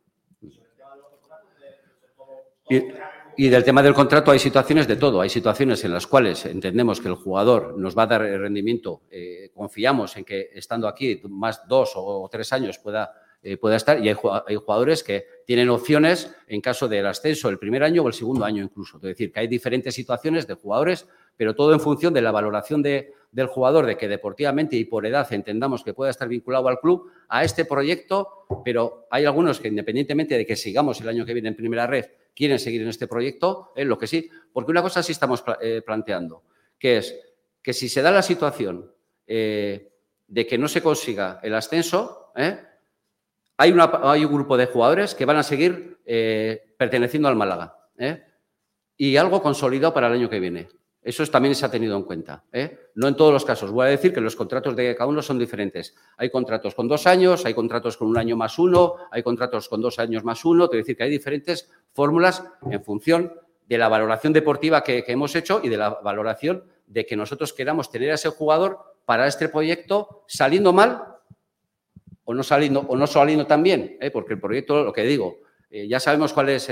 Y, 2.70 2.78
y 3.38 3.50
del 3.50 3.64
tema 3.64 3.84
del 3.84 3.94
contrato 3.94 4.32
hay 4.32 4.40
situaciones 4.40 4.88
de 4.88 4.96
todo. 4.96 5.22
Hay 5.22 5.30
situaciones 5.30 5.84
en 5.84 5.94
las 5.94 6.08
cuales 6.08 6.46
entendemos 6.46 7.02
que 7.02 7.08
el 7.08 7.16
jugador 7.16 7.78
nos 7.78 7.98
va 7.98 8.04
a 8.04 8.08
dar 8.08 8.24
el 8.24 8.40
rendimiento, 8.40 9.02
eh, 9.12 9.52
confiamos 9.54 10.16
en 10.18 10.26
que 10.26 10.50
estando 10.54 10.88
aquí 10.88 11.22
más 11.30 11.68
dos 11.68 11.94
o 11.96 12.28
tres 12.32 12.54
años 12.54 12.78
pueda, 12.80 13.14
eh, 13.44 13.58
pueda 13.58 13.76
estar 13.76 14.04
y 14.04 14.10
hay, 14.10 14.16
hay 14.48 14.56
jugadores 14.56 15.04
que 15.04 15.26
tienen 15.46 15.70
opciones 15.70 16.34
en 16.48 16.62
caso 16.62 16.88
del 16.88 17.06
ascenso 17.06 17.50
el 17.50 17.60
primer 17.60 17.84
año 17.84 18.04
o 18.04 18.08
el 18.08 18.14
segundo 18.14 18.46
año 18.46 18.64
incluso. 18.64 18.98
Es 18.98 19.04
decir, 19.04 19.32
que 19.32 19.42
hay 19.42 19.48
diferentes 19.48 19.94
situaciones 19.94 20.48
de 20.48 20.54
jugadores, 20.54 21.08
pero 21.38 21.56
todo 21.56 21.74
en 21.74 21.80
función 21.80 22.14
de 22.14 22.22
la 22.22 22.32
valoración 22.32 22.82
de, 22.82 23.14
del 23.32 23.48
jugador 23.48 23.86
de 23.86 23.98
que 23.98 24.08
deportivamente 24.08 24.78
y 24.78 24.86
por 24.86 25.06
edad 25.06 25.32
entendamos 25.34 25.84
que 25.84 25.94
pueda 25.94 26.10
estar 26.10 26.28
vinculado 26.28 26.70
al 26.70 26.80
club 26.80 27.12
a 27.28 27.44
este 27.44 27.66
proyecto, 27.66 28.46
pero 28.64 29.08
hay 29.12 29.26
algunos 29.26 29.60
que 29.60 29.68
independientemente 29.68 30.38
de 30.38 30.46
que 30.46 30.56
sigamos 30.56 31.02
el 31.02 31.10
año 31.10 31.26
que 31.26 31.34
viene 31.34 31.50
en 31.50 31.56
primera 31.56 31.86
red, 31.86 32.06
quieren 32.36 32.60
seguir 32.60 32.82
en 32.82 32.90
este 32.90 33.08
proyecto, 33.08 33.72
es 33.76 33.86
lo 33.86 33.98
que 33.98 34.08
sí, 34.08 34.30
porque 34.52 34.72
una 34.72 34.82
cosa 34.82 35.02
sí 35.02 35.14
estamos 35.14 35.44
eh, 35.62 35.82
planteando, 35.86 36.44
que 36.78 36.98
es 36.98 37.20
que 37.62 37.74
si 37.74 37.90
se 37.90 38.02
da 38.02 38.12
la 38.12 38.22
situación 38.22 38.92
eh, 39.26 39.92
de 40.28 40.46
que 40.46 40.58
no 40.58 40.68
se 40.68 40.82
consiga 40.82 41.40
el 41.42 41.56
ascenso, 41.56 42.32
¿eh? 42.36 42.60
hay, 43.58 43.72
un 43.72 44.34
grupo 44.34 44.58
de 44.58 44.68
jugadores 44.68 45.16
que 45.16 45.26
van 45.26 45.38
a 45.38 45.44
seguir 45.44 46.00
eh, 46.06 46.76
perteneciendo 46.78 47.28
al 47.28 47.36
Málaga. 47.36 47.78
¿eh? 47.98 48.24
Y 48.98 49.18
algo 49.18 49.42
consolidado 49.42 49.94
para 49.94 50.08
el 50.08 50.14
año 50.14 50.30
que 50.30 50.40
viene. 50.40 50.68
Eso 51.06 51.22
es- 51.22 51.30
también 51.30 51.54
se 51.54 51.64
ha 51.64 51.70
tenido 51.70 51.96
en 51.96 52.02
cuenta. 52.02 52.44
¿eh? 52.52 52.90
No 52.96 53.08
en 53.08 53.16
todos 53.16 53.32
los 53.32 53.46
casos. 53.46 53.70
Voy 53.70 53.86
a 53.86 53.90
decir 53.92 54.12
que 54.12 54.20
los 54.20 54.36
contratos 54.36 54.76
de 54.76 54.96
cada 54.96 55.08
uno 55.08 55.22
son 55.22 55.38
diferentes. 55.38 55.96
Hay 56.18 56.32
contratos 56.32 56.74
con 56.74 56.88
dos 56.88 57.06
años, 57.06 57.46
hay 57.46 57.54
contratos 57.54 57.96
con 57.96 58.08
un 58.08 58.18
año 58.18 58.36
más 58.36 58.58
uno, 58.58 58.96
hay 59.12 59.22
contratos 59.22 59.70
con 59.70 59.82
dos 59.82 60.00
años 60.00 60.24
más 60.24 60.44
uno. 60.44 60.68
Quiero 60.68 60.82
decir 60.82 60.98
que 60.98 61.04
hay 61.04 61.12
diferentes 61.12 61.70
fórmulas 61.94 62.44
en 62.72 62.84
función 62.84 63.32
de 63.68 63.78
la 63.78 63.88
valoración 63.88 64.34
deportiva 64.34 64.82
que, 64.82 65.04
hemos 65.08 65.36
hecho 65.36 65.62
y 65.64 65.70
de 65.70 65.78
la 65.78 65.90
valoración 65.92 66.64
de 66.88 67.06
que 67.06 67.16
nosotros 67.16 67.54
queramos 67.54 67.92
tener 67.92 68.10
a 68.10 68.16
ese 68.16 68.30
jugador 68.30 68.80
para 69.06 69.28
este 69.28 69.48
proyecto 69.48 70.24
saliendo 70.28 70.74
mal 70.74 71.04
o 72.24 72.34
no 72.34 72.42
saliendo, 72.42 72.80
o 72.80 72.96
no 72.98 73.06
saliendo 73.06 73.46
tan 73.46 73.62
bien, 73.62 73.98
¿eh? 74.02 74.10
porque 74.10 74.34
el 74.34 74.40
proyecto, 74.40 74.84
lo 74.84 74.92
que 74.92 75.04
digo, 75.04 75.38
eh, 75.70 75.88
ya 75.88 76.00
sabemos 76.00 76.34
cuál 76.34 76.50
es, 76.50 76.68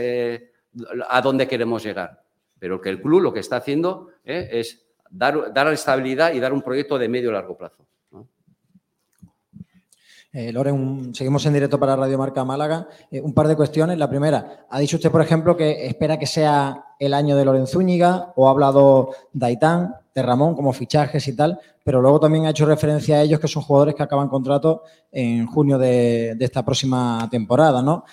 a 1.07 1.21
dónde 1.21 1.47
queremos 1.47 1.83
llegar, 1.83 2.22
pero 2.63 2.79
que 2.79 2.87
el 2.87 3.01
club 3.01 3.19
lo 3.19 3.33
que 3.33 3.41
está 3.41 3.57
haciendo 3.57 4.07
¿eh? 4.23 4.47
es 4.53 4.85
dar, 5.09 5.53
dar 5.53 5.67
estabilidad 5.73 6.31
y 6.31 6.39
dar 6.39 6.53
un 6.53 6.61
proyecto 6.61 6.97
de 6.97 7.09
medio 7.09 7.29
y 7.29 7.33
largo 7.33 7.57
plazo. 7.57 7.85
Eh, 10.31 10.53
Loren, 10.53 11.13
seguimos 11.13 11.45
en 11.45 11.51
directo 11.51 11.77
para 11.77 11.97
Radio 11.97 12.17
Marca 12.17 12.45
Málaga. 12.45 12.87
Eh, 13.11 13.19
un 13.19 13.33
par 13.33 13.49
de 13.49 13.57
cuestiones. 13.57 13.97
La 13.97 14.09
primera, 14.09 14.65
ha 14.69 14.79
dicho 14.79 14.95
usted, 14.95 15.11
por 15.11 15.19
ejemplo, 15.19 15.57
que 15.57 15.87
espera 15.87 16.17
que 16.17 16.25
sea 16.25 16.85
el 16.97 17.13
año 17.13 17.35
de 17.35 17.43
Loren 17.43 17.67
Zúñiga 17.67 18.31
o 18.37 18.47
ha 18.47 18.51
hablado 18.51 19.09
de 19.33 19.45
Aitán, 19.45 19.95
de 20.15 20.23
Ramón 20.23 20.55
como 20.55 20.71
fichajes 20.71 21.27
y 21.27 21.35
tal, 21.35 21.59
pero 21.83 22.01
luego 22.01 22.21
también 22.21 22.45
ha 22.45 22.51
hecho 22.51 22.65
referencia 22.65 23.17
a 23.17 23.23
ellos 23.23 23.41
que 23.41 23.49
son 23.49 23.63
jugadores 23.63 23.93
que 23.93 24.03
acaban 24.03 24.29
contrato 24.29 24.83
en 25.11 25.47
junio 25.47 25.77
de, 25.77 26.37
esta 26.39 26.63
próxima 26.63 27.27
temporada, 27.29 27.81
¿no? 27.81 28.05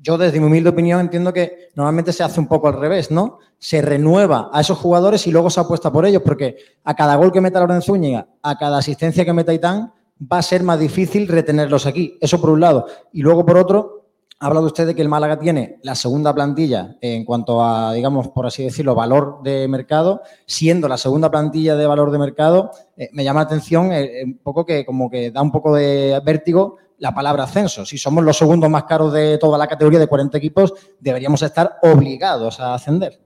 Yo 0.00 0.18
desde 0.18 0.38
mi 0.40 0.46
humilde 0.46 0.70
opinión 0.70 1.00
entiendo 1.00 1.32
que 1.32 1.68
normalmente 1.74 2.12
se 2.12 2.22
hace 2.22 2.40
un 2.40 2.46
poco 2.46 2.68
al 2.68 2.80
revés, 2.80 3.10
¿no? 3.10 3.38
Se 3.58 3.82
renueva 3.82 4.50
a 4.52 4.60
esos 4.60 4.78
jugadores 4.78 5.26
y 5.26 5.32
luego 5.32 5.50
se 5.50 5.60
apuesta 5.60 5.92
por 5.92 6.06
ellos, 6.06 6.22
porque 6.24 6.56
a 6.84 6.94
cada 6.94 7.16
gol 7.16 7.32
que 7.32 7.40
meta 7.40 7.60
Loren 7.60 7.82
Zúñiga, 7.82 8.26
a 8.42 8.56
cada 8.56 8.78
asistencia 8.78 9.24
que 9.24 9.32
meta 9.32 9.52
Aitán, 9.52 9.92
va 10.20 10.38
a 10.38 10.42
ser 10.42 10.62
más 10.62 10.78
difícil 10.78 11.28
retenerlos 11.28 11.86
aquí. 11.86 12.16
Eso 12.20 12.40
por 12.40 12.50
un 12.50 12.60
lado. 12.60 12.86
Y 13.12 13.22
luego 13.22 13.44
por 13.44 13.56
otro, 13.56 14.07
ha 14.40 14.46
hablado 14.46 14.66
usted 14.66 14.86
de 14.86 14.94
que 14.94 15.02
el 15.02 15.08
Málaga 15.08 15.38
tiene 15.38 15.80
la 15.82 15.96
segunda 15.96 16.32
plantilla 16.32 16.96
en 17.00 17.24
cuanto 17.24 17.64
a, 17.64 17.92
digamos, 17.92 18.28
por 18.28 18.46
así 18.46 18.62
decirlo, 18.62 18.94
valor 18.94 19.40
de 19.42 19.66
mercado. 19.66 20.22
Siendo 20.46 20.86
la 20.86 20.96
segunda 20.96 21.30
plantilla 21.30 21.74
de 21.74 21.86
valor 21.86 22.12
de 22.12 22.18
mercado, 22.18 22.70
eh, 22.96 23.08
me 23.12 23.24
llama 23.24 23.40
la 23.40 23.46
atención 23.46 23.92
eh, 23.92 24.22
un 24.24 24.38
poco 24.38 24.64
que 24.64 24.86
como 24.86 25.10
que 25.10 25.32
da 25.32 25.42
un 25.42 25.50
poco 25.50 25.74
de 25.74 26.20
vértigo 26.24 26.76
la 26.98 27.12
palabra 27.12 27.44
ascenso. 27.44 27.84
Si 27.84 27.98
somos 27.98 28.22
los 28.22 28.36
segundos 28.36 28.70
más 28.70 28.84
caros 28.84 29.12
de 29.12 29.38
toda 29.38 29.58
la 29.58 29.66
categoría 29.66 29.98
de 29.98 30.06
40 30.06 30.38
equipos, 30.38 30.72
deberíamos 31.00 31.42
estar 31.42 31.78
obligados 31.82 32.60
a 32.60 32.74
ascender. 32.74 33.20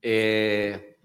Eh, 0.00 0.98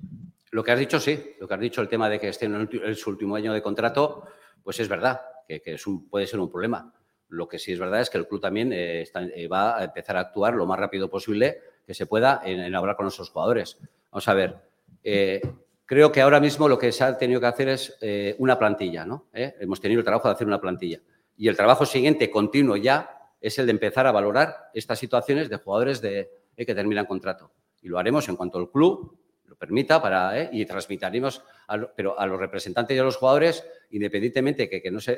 lo 0.52 0.64
que 0.64 0.72
has 0.72 0.80
dicho, 0.80 1.00
sí. 1.00 1.36
Lo 1.40 1.48
que 1.48 1.54
has 1.54 1.60
dicho, 1.60 1.82
el 1.82 1.90
tema 1.90 2.08
de 2.08 2.20
que 2.20 2.30
esté 2.30 2.46
en 2.46 2.56
el 2.56 2.96
su 2.96 3.10
último 3.10 3.36
año 3.36 3.52
de 3.52 3.62
contrato, 3.62 4.24
pues 4.64 4.80
es 4.80 4.88
verdad, 4.88 5.20
que, 5.48 5.78
puede 6.10 6.28
ser 6.28 6.40
un 6.40 6.50
problema. 6.50 6.94
Lo 7.32 7.48
que 7.48 7.60
sí 7.60 7.72
es 7.72 7.80
verdad 7.80 8.02
es 8.02 8.10
que 8.10 8.18
el 8.18 8.28
club 8.28 8.42
también 8.42 8.74
eh, 8.74 9.06
eh, 9.14 9.48
va 9.48 9.78
a 9.78 9.86
empezar 9.86 10.18
a 10.18 10.20
actuar 10.20 10.54
lo 10.54 10.66
más 10.66 10.78
rápido 10.78 11.10
posible 11.10 11.62
que 11.88 11.94
se 11.94 12.06
pueda 12.06 12.42
en, 12.44 12.76
hablar 12.76 12.98
con 12.98 13.06
nuestros 13.06 13.30
jugadores. 13.30 13.78
Vamos 14.12 14.28
a 14.28 14.34
ver. 14.34 14.56
eh, 15.02 15.42
creo 15.86 16.12
que 16.12 16.22
ahora 16.22 16.42
mismo 16.42 16.68
lo 16.68 16.78
que 16.78 16.92
se 16.92 17.06
ha 17.06 17.18
tenido 17.18 17.40
que 17.40 17.46
hacer 17.46 17.70
es 17.70 17.98
una 18.38 18.60
plantilla, 18.60 19.06
¿no? 19.06 19.28
Hemos 19.34 19.80
tenido 19.80 20.00
el 20.00 20.06
trabajo 20.06 20.28
de 20.28 20.34
hacer 20.34 20.48
una 20.48 20.60
plantilla. 20.60 21.00
Y 21.38 21.48
el 21.48 21.56
trabajo 21.56 21.86
siguiente, 21.86 22.30
continuo 22.30 22.76
ya, 22.76 23.30
es 23.40 23.58
el 23.60 23.66
de 23.66 23.72
empezar 23.72 24.06
a 24.08 24.12
valorar 24.12 24.70
estas 24.74 25.00
situaciones 25.00 25.50
de 25.50 25.58
jugadores 25.58 26.02
de, 26.02 26.30
que 26.56 26.76
terminan 26.76 27.06
contrato. 27.06 27.52
Y 27.82 27.88
lo 27.88 27.98
haremos 27.98 28.28
en 28.30 28.36
cuanto 28.36 28.60
el 28.60 28.70
club 28.70 29.18
permita 29.62 30.02
para, 30.02 30.42
¿eh? 30.42 30.50
y 30.52 30.66
transmitiremos, 30.66 31.44
a 31.68 31.78
pero 31.96 32.20
a 32.20 32.26
los 32.26 32.40
representantes 32.40 32.98
y 32.98 33.00
a 33.00 33.04
los 33.04 33.18
jugadores, 33.18 33.64
independientemente 33.92 34.68
que, 34.68 34.82
que 34.82 34.90
no 34.90 35.00
se, 35.00 35.16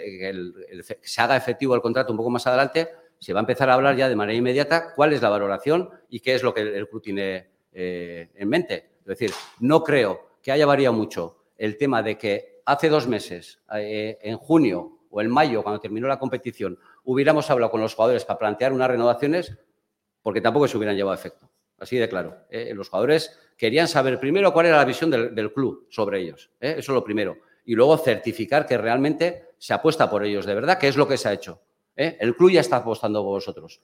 se 1.01 1.21
haga 1.21 1.37
efectivo 1.37 1.75
el 1.75 1.81
contrato 1.81 2.11
un 2.11 2.17
poco 2.17 2.29
más 2.29 2.45
adelante, 2.45 2.89
se 3.19 3.31
va 3.31 3.39
a 3.39 3.43
empezar 3.43 3.69
a 3.69 3.75
hablar 3.75 3.95
ya 3.95 4.09
de 4.09 4.17
manera 4.17 4.37
inmediata 4.37 4.93
cuál 4.95 5.13
es 5.13 5.21
la 5.21 5.29
valoración 5.29 5.89
y 6.09 6.19
qué 6.19 6.35
es 6.35 6.43
lo 6.43 6.53
que 6.53 6.59
el, 6.59 6.67
el 6.75 6.89
club 6.89 7.01
tiene 7.01 7.47
eh, 7.71 8.31
en 8.35 8.49
mente. 8.49 8.89
Es 8.99 9.05
decir, 9.05 9.31
no 9.61 9.81
creo 9.81 10.27
que 10.41 10.51
haya 10.51 10.65
variado 10.65 10.93
mucho 10.93 11.37
el 11.57 11.77
tema 11.77 12.03
de 12.03 12.17
que 12.17 12.61
hace 12.65 12.89
dos 12.89 13.07
meses, 13.07 13.61
eh, 13.73 14.19
en 14.21 14.37
junio 14.37 14.99
o 15.09 15.21
en 15.21 15.31
mayo, 15.31 15.63
cuando 15.63 15.79
terminó 15.79 16.09
la 16.09 16.19
competición, 16.19 16.77
hubiéramos 17.05 17.49
hablado 17.49 17.71
con 17.71 17.79
los 17.79 17.95
jugadores 17.95 18.25
para 18.25 18.39
plantear 18.39 18.73
unas 18.73 18.89
renovaciones, 18.89 19.57
porque 20.21 20.41
tampoco 20.41 20.67
se 20.67 20.75
hubieran 20.75 20.97
llevado 20.97 21.13
a 21.13 21.15
efecto. 21.15 21.49
Así 21.83 21.97
de 21.97 22.07
claro. 22.07 22.37
¿eh? 22.49 22.71
Los 22.73 22.87
jugadores 22.87 23.37
querían 23.57 23.89
saber 23.89 24.17
primero 24.17 24.53
cuál 24.53 24.67
era 24.67 24.77
la 24.77 24.85
visión 24.85 25.11
del, 25.11 25.51
club 25.53 25.85
sobre 25.89 26.21
ellos. 26.21 26.49
¿eh? 26.61 26.75
Eso 26.77 26.93
es 26.93 26.95
lo 26.95 27.03
primero. 27.03 27.37
Y 27.65 27.75
luego 27.75 27.97
certificar 27.97 28.65
que 28.65 28.77
realmente 28.77 29.49
se 29.57 29.73
apuesta 29.73 30.09
por 30.09 30.23
ellos 30.23 30.45
de 30.45 30.55
verdad, 30.55 30.79
que 30.79 30.87
es 30.87 30.95
lo 30.95 31.05
que 31.05 31.17
se 31.17 31.27
ha 31.27 31.33
hecho. 31.33 31.59
¿eh? 31.97 32.15
El 32.21 32.37
club 32.37 32.51
ya 32.51 32.61
está 32.61 32.77
apostando 32.77 33.21
por 33.21 33.31
vosotros. 33.31 33.81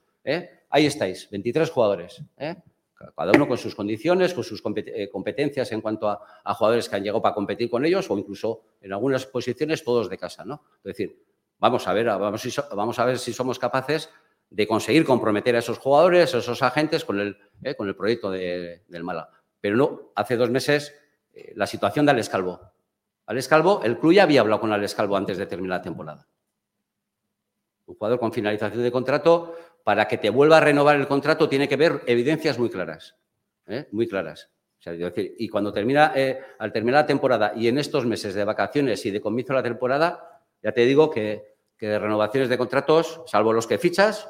Ahí 0.70 0.86
estáis, 0.86 1.30
23 1.30 1.70
jugadores. 1.70 2.22
Cada 2.38 3.32
uno 3.34 3.48
con 3.50 3.58
sus 3.58 3.76
condiciones, 3.76 4.34
con 4.34 4.46
sus 4.46 4.64
compet- 4.64 5.10
competencias 5.12 5.70
en 5.74 5.82
cuanto 5.82 6.08
a, 6.10 6.54
jugadores 6.54 6.88
que 6.88 6.96
han 6.96 7.04
llegado 7.04 7.22
para 7.22 7.36
competir 7.36 7.70
con 7.70 7.84
ellos 7.86 8.10
o 8.10 8.18
incluso 8.18 8.62
en 8.82 8.94
algunas 8.94 9.26
posiciones 9.26 9.84
todos 9.84 10.10
de 10.10 10.18
casa. 10.18 10.46
¿no? 10.46 10.64
Es 10.78 10.84
decir, 10.96 11.22
vamos 11.58 11.86
a 11.86 11.92
ver, 11.92 12.06
vamos 12.06 12.98
a 13.00 13.06
ver 13.06 13.18
si 13.20 13.34
somos 13.34 13.60
capaces 13.60 14.10
de 14.50 14.68
conseguir 14.68 15.06
comprometer 15.06 15.56
a 15.56 15.60
esos 15.60 15.78
jugadores, 15.78 16.34
a 16.34 16.40
esos 16.40 16.62
agentes 16.64 17.06
con 17.06 17.20
el, 17.20 17.38
eh, 17.64 17.76
con 17.76 17.88
el 17.88 17.96
proyecto 17.96 18.32
de- 18.32 18.84
del 18.88 19.04
Málaga. 19.04 19.30
Pero 19.62 19.76
no, 19.78 20.12
hace 20.16 20.36
dos 20.38 20.50
meses 20.50 20.94
eh, 21.34 21.54
la 21.56 21.68
situación 21.68 22.06
de 22.06 22.12
Alex 22.14 22.30
Calvo. 22.30 22.60
Alex 23.28 23.48
Calvo, 23.48 23.82
el 23.84 24.00
club 24.00 24.14
ya 24.14 24.24
había 24.24 24.42
hablado 24.42 24.62
con 24.62 24.72
Alex 24.74 24.96
Calvo 24.96 25.16
antes 25.16 25.38
de 25.38 25.46
terminar 25.46 25.80
la 25.80 25.84
temporada. 25.84 26.28
Un 27.86 27.96
jugador 27.96 28.20
con 28.20 28.34
finalización 28.34 28.84
de 28.84 28.92
contrato, 28.92 29.56
para 29.84 30.08
que 30.08 30.18
te 30.18 30.30
vuelva 30.30 30.58
a 30.58 30.60
renovar 30.62 30.96
el 30.96 31.08
contrato, 31.08 31.48
tiene 31.50 31.68
que 31.68 31.76
ver 31.76 32.02
evidencias 32.06 32.58
muy 32.60 32.70
claras. 32.70 33.16
¿eh? 33.68 33.88
Muy 33.92 34.08
claras. 34.08 34.50
Y 35.16 35.50
cuando 35.50 35.74
termina, 35.74 36.14
eh, 36.16 36.40
al 36.58 36.72
terminar 36.72 37.02
la 37.02 37.08
temporada 37.08 37.54
y 37.56 37.68
en 37.68 37.78
estos 37.78 38.06
meses 38.06 38.34
de 38.34 38.44
vacaciones 38.46 39.06
y 39.06 39.12
de 39.12 39.20
comienzo 39.22 39.54
de 39.54 39.60
la 39.60 39.64
temporada, 39.64 40.42
ya 40.64 40.72
te 40.72 40.86
digo 40.86 41.10
que, 41.10 41.56
que 41.78 41.88
de 41.88 42.00
renovaciones 42.00 42.50
de 42.50 42.58
contratos, 42.58 43.22
salvo 43.26 43.52
los 43.54 43.68
que 43.68 43.78
fichas, 43.78 44.30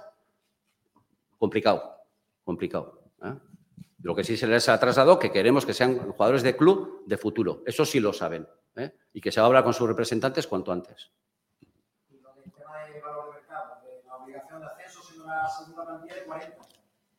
complicado, 1.39 1.95
complicado. 2.43 3.01
¿eh? 3.23 3.33
Lo 4.03 4.13
que 4.15 4.23
sí 4.23 4.37
se 4.37 4.45
les 4.47 4.69
ha 4.69 4.79
trasladado 4.79 5.17
que 5.17 5.31
queremos 5.31 5.65
que 5.65 5.73
sean 5.73 5.97
jugadores 6.11 6.43
de 6.43 6.55
club 6.55 7.03
de 7.07 7.17
futuro. 7.17 7.63
Eso 7.65 7.83
sí 7.85 7.99
lo 7.99 8.13
saben. 8.13 8.47
¿eh? 8.75 8.91
Y 9.13 9.19
que 9.21 9.31
se 9.31 9.39
va 9.41 9.45
a 9.45 9.47
hablar 9.47 9.63
con 9.63 9.73
sus 9.73 9.87
representantes 9.87 10.45
cuanto 10.47 10.71
antes. 10.71 11.11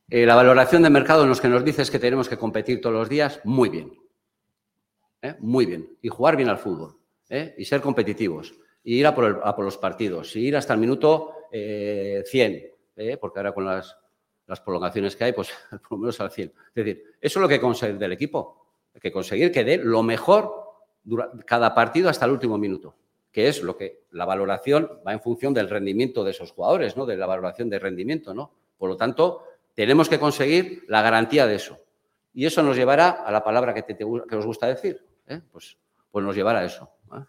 Eh, 0.09 0.27
la 0.27 0.35
valoración 0.35 0.83
de 0.83 0.91
mercado 0.91 1.23
en 1.23 1.29
los 1.29 1.41
que 1.41 1.49
nos 1.49 1.65
dices 1.65 1.91
que 1.91 1.99
tenemos 1.99 2.29
que 2.29 2.37
competir 2.37 2.81
todos 2.81 2.95
los 2.95 3.09
días, 3.09 3.41
muy 3.45 3.69
bien. 3.69 3.93
¿Eh? 5.23 5.37
Muy 5.39 5.67
bien. 5.67 5.97
Y 6.03 6.09
jugar 6.09 6.37
bien 6.37 6.49
al 6.49 6.59
fútbol. 6.59 6.97
Y 7.57 7.65
ser 7.65 7.81
competitivos. 7.81 8.55
Y 8.83 8.99
ir 8.99 9.07
a 9.07 9.15
por, 9.15 9.25
el- 9.27 9.37
a 9.45 9.55
por 9.55 9.65
los 9.65 9.79
partidos. 9.79 10.35
Y 10.35 10.47
ir 10.49 10.57
hasta 10.57 10.75
el 10.75 10.81
minuto 10.81 11.35
eh, 11.53 12.25
100. 12.27 12.67
¿eh? 12.97 13.17
Porque 13.19 13.39
ahora 13.39 13.53
con 13.53 13.65
las, 13.67 13.97
las 14.51 14.61
prolongaciones 14.61 15.17
que 15.17 15.25
hay, 15.25 15.33
pues 15.33 15.49
por 15.71 15.93
lo 15.93 15.99
menos 15.99 16.21
al 16.21 16.31
100. 16.31 16.49
Es 16.49 16.75
decir, 16.75 17.05
eso 17.21 17.39
es 17.39 17.41
lo 17.41 17.49
que 17.49 17.55
hay 17.55 17.61
que 17.61 17.65
conseguir 17.65 17.97
del 17.99 18.13
equipo. 18.13 18.67
Hay 18.95 19.01
que 19.01 19.13
conseguir 19.13 19.51
que 19.53 19.65
dé 19.65 19.79
lo 19.79 20.03
mejor 20.03 20.53
dura- 21.05 21.31
cada 21.47 21.75
partido 21.75 22.09
hasta 22.11 22.25
el 22.27 22.33
último 22.33 22.59
minuto. 22.59 22.97
Que 23.33 23.47
es 23.49 23.63
lo 23.63 23.77
que 23.77 24.03
la 24.11 24.25
valoración 24.25 24.91
va 25.07 25.13
en 25.13 25.21
función 25.21 25.55
del 25.55 25.71
rendimiento 25.71 26.25
de 26.25 26.33
esos 26.33 26.51
jugadores, 26.51 26.97
¿no? 26.97 27.07
De 27.07 27.17
la 27.17 27.27
valoración 27.27 27.71
de 27.71 27.79
rendimiento, 27.79 28.35
¿no? 28.35 28.53
Por 28.77 28.89
lo 28.91 28.97
tanto, 28.97 29.45
tenemos 29.75 30.09
que 30.09 30.19
conseguir 30.19 30.85
la 30.89 31.01
garantía 31.01 31.47
de 31.47 31.55
eso. 31.55 31.79
Y 32.35 32.45
eso 32.47 32.63
nos 32.65 32.77
llevará 32.77 33.11
a 33.11 33.31
la 33.31 33.45
palabra 33.45 33.73
que, 33.73 33.83
te- 33.85 33.97
que 33.97 34.37
os 34.37 34.45
gusta 34.47 34.67
decir. 34.67 35.01
¿eh? 35.29 35.41
Pues, 35.53 35.79
pues 36.11 36.25
nos 36.25 36.35
llevará 36.35 36.59
a 36.61 36.65
eso. 36.65 36.91
¿eh? 37.15 37.25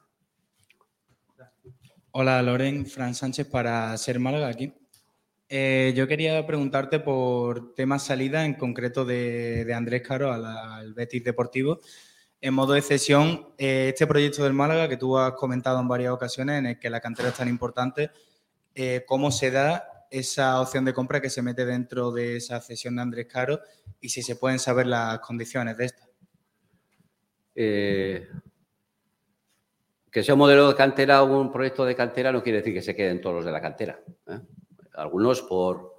Hola 2.14 2.42
Loren, 2.42 2.86
Fran 2.88 3.14
Sánchez 3.16 3.48
para 3.50 3.96
Ser 3.98 4.20
Málaga 4.20 4.48
aquí. 4.48 4.74
Eh, 5.54 5.92
yo 5.98 6.08
quería 6.08 6.48
preguntarte 6.48 7.02
por 7.02 7.76
tema 7.76 8.00
salida, 8.00 8.46
en 8.46 8.54
concreto 8.54 9.04
de, 9.04 9.70
Andrés 9.76 10.02
Caro 10.02 10.32
al, 10.32 10.94
Betis 10.94 11.26
Deportivo. 11.26 11.82
en 12.40 12.54
modo 12.54 12.72
de 12.72 12.82
cesión, 12.82 13.50
eh, 13.58 13.90
este 13.90 14.08
proyecto 14.08 14.46
del 14.46 14.54
Málaga 14.54 14.88
que 14.88 14.96
tú 14.96 15.18
has 15.18 15.34
comentado 15.34 15.82
en 15.82 15.90
varias 15.90 16.14
ocasiones, 16.14 16.60
en 16.60 16.68
el 16.68 16.80
que 16.80 16.90
la 16.90 17.02
cantera 17.02 17.30
es 17.30 17.36
tan 17.36 17.50
importante, 17.50 18.12
eh, 18.74 19.04
¿cómo 19.06 19.30
se 19.30 19.52
da 19.52 20.08
esa 20.10 20.62
opción 20.62 20.86
de 20.86 20.94
compra 20.94 21.20
que 21.20 21.30
se 21.30 21.42
mete 21.42 21.66
dentro 21.66 22.14
de 22.14 22.38
esa 22.38 22.62
cesión 22.62 22.96
de 22.96 23.02
Andrés 23.02 23.28
Caro 23.28 23.60
y 24.00 24.08
si 24.08 24.22
se 24.24 24.38
pueden 24.38 24.58
saber 24.58 24.88
las 24.88 25.20
condiciones 25.20 25.76
de 25.76 25.86
esta? 25.86 26.08
Que 30.12 30.24
sea 30.24 30.34
un 30.34 30.40
modelo 30.40 30.70
de 30.70 30.76
cantera 30.76 31.24
o 31.24 31.42
un 31.42 31.52
proyecto 31.52 31.84
de 31.84 31.96
cantera 31.96 32.32
no 32.32 32.42
quiere 32.42 32.60
decir 32.60 32.74
que 32.74 32.82
se 32.82 32.96
queden 32.96 33.20
todos 33.20 33.36
los 33.36 33.46
de 33.46 33.52
la 33.52 33.62
cantera. 33.62 34.00
Algunos 35.02 35.42
por, 35.42 35.96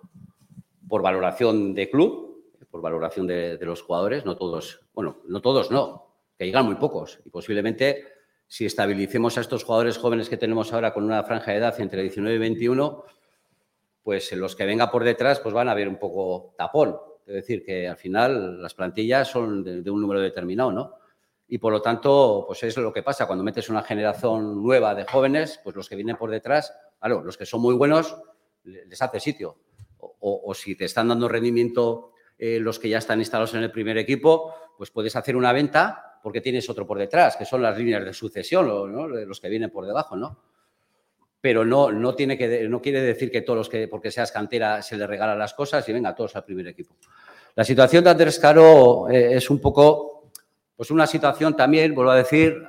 por 0.88 1.02
valoración 1.02 1.74
de 1.74 1.90
club, 1.90 2.54
por 2.70 2.80
valoración 2.80 3.26
de, 3.26 3.58
de, 3.58 3.66
los 3.66 3.82
jugadores, 3.82 4.24
no 4.24 4.36
todos, 4.36 4.80
bueno, 4.94 5.18
no 5.26 5.42
todos 5.42 5.70
no, 5.70 6.14
que 6.38 6.46
llegan 6.46 6.66
muy 6.66 6.76
pocos. 6.76 7.20
Y 7.24 7.30
posiblemente 7.30 8.06
si 8.46 8.66
estabilicemos 8.66 9.36
a 9.38 9.40
estos 9.40 9.64
jugadores 9.64 9.98
jóvenes 9.98 10.28
que 10.28 10.36
tenemos 10.36 10.72
ahora 10.72 10.92
con 10.92 11.04
una 11.04 11.22
franja 11.24 11.52
de 11.52 11.58
edad 11.58 11.80
entre 11.80 12.02
19 12.02 12.36
y 12.36 12.38
21, 12.38 13.04
pues 14.02 14.32
los 14.32 14.54
que 14.54 14.66
venga 14.66 14.90
por 14.90 15.04
detrás 15.04 15.40
pues 15.40 15.54
van 15.54 15.68
a 15.68 15.74
ver 15.74 15.88
un 15.88 15.98
poco 15.98 16.54
tapón. 16.56 16.96
Es 17.26 17.34
decir, 17.34 17.64
que 17.64 17.88
al 17.88 17.96
final 17.96 18.60
las 18.60 18.74
plantillas 18.74 19.28
son 19.28 19.64
de, 19.64 19.82
de 19.82 19.90
un 19.90 20.00
número 20.00 20.20
determinado, 20.20 20.70
¿no? 20.70 20.94
Y 21.48 21.58
por 21.58 21.72
lo 21.72 21.82
tanto, 21.82 22.44
pues 22.46 22.62
es 22.62 22.76
lo 22.78 22.92
que 22.92 23.02
pasa. 23.02 23.26
Cuando 23.26 23.44
metes 23.44 23.68
una 23.68 23.82
generación 23.82 24.62
nueva 24.62 24.94
de 24.94 25.04
jóvenes, 25.04 25.60
pues 25.62 25.76
los 25.76 25.88
que 25.88 25.96
vienen 25.96 26.16
por 26.16 26.30
detrás, 26.30 26.74
claro, 26.98 27.22
los 27.22 27.36
que 27.36 27.44
son 27.44 27.60
muy 27.60 27.74
buenos, 27.74 28.16
les 28.64 29.00
hace 29.00 29.20
sitio. 29.20 29.56
O, 29.98 30.52
si 30.54 30.74
te 30.74 30.84
están 30.84 31.08
dando 31.08 31.28
rendimiento 31.28 32.12
eh, 32.38 32.58
los 32.58 32.78
que 32.78 32.88
ya 32.88 32.98
están 32.98 33.20
instalados 33.20 33.54
en 33.54 33.62
el 33.62 33.70
primer 33.70 33.96
equipo, 33.98 34.54
pues 34.76 34.90
puedes 34.90 35.14
hacer 35.14 35.36
una 35.36 35.52
venta 35.52 36.18
porque 36.22 36.40
tienes 36.40 36.68
otro 36.68 36.86
por 36.86 36.98
detrás, 36.98 37.36
que 37.36 37.44
son 37.44 37.62
las 37.62 37.76
líneas 37.76 38.04
de 38.04 38.12
sucesión, 38.12 38.66
¿no? 38.66 39.08
los 39.08 39.40
que 39.40 39.48
vienen 39.48 39.70
por 39.70 39.86
debajo, 39.86 40.16
¿no? 40.16 40.38
Pero 41.40 41.64
no, 41.64 41.90
no, 41.90 42.14
tiene 42.14 42.38
que, 42.38 42.68
no 42.68 42.80
quiere 42.80 43.00
decir 43.00 43.30
que 43.30 43.42
todos 43.42 43.56
los 43.56 43.68
que, 43.68 43.88
porque 43.88 44.12
seas 44.12 44.30
cantera, 44.30 44.80
se 44.82 44.96
les 44.96 45.08
regalan 45.08 45.38
las 45.38 45.54
cosas 45.54 45.88
y 45.88 45.92
venga 45.92 46.14
todos 46.14 46.36
al 46.36 46.44
primer 46.44 46.68
equipo. 46.68 46.96
La 47.56 47.64
situación 47.64 48.04
de 48.04 48.10
Andrés 48.10 48.38
Caro 48.38 49.08
eh, 49.08 49.36
es 49.36 49.50
un 49.50 49.60
poco 49.60 50.30
pues 50.76 50.90
una 50.90 51.06
situación 51.06 51.56
también, 51.56 51.94
vuelvo 51.94 52.12
a 52.12 52.16
decir, 52.16 52.64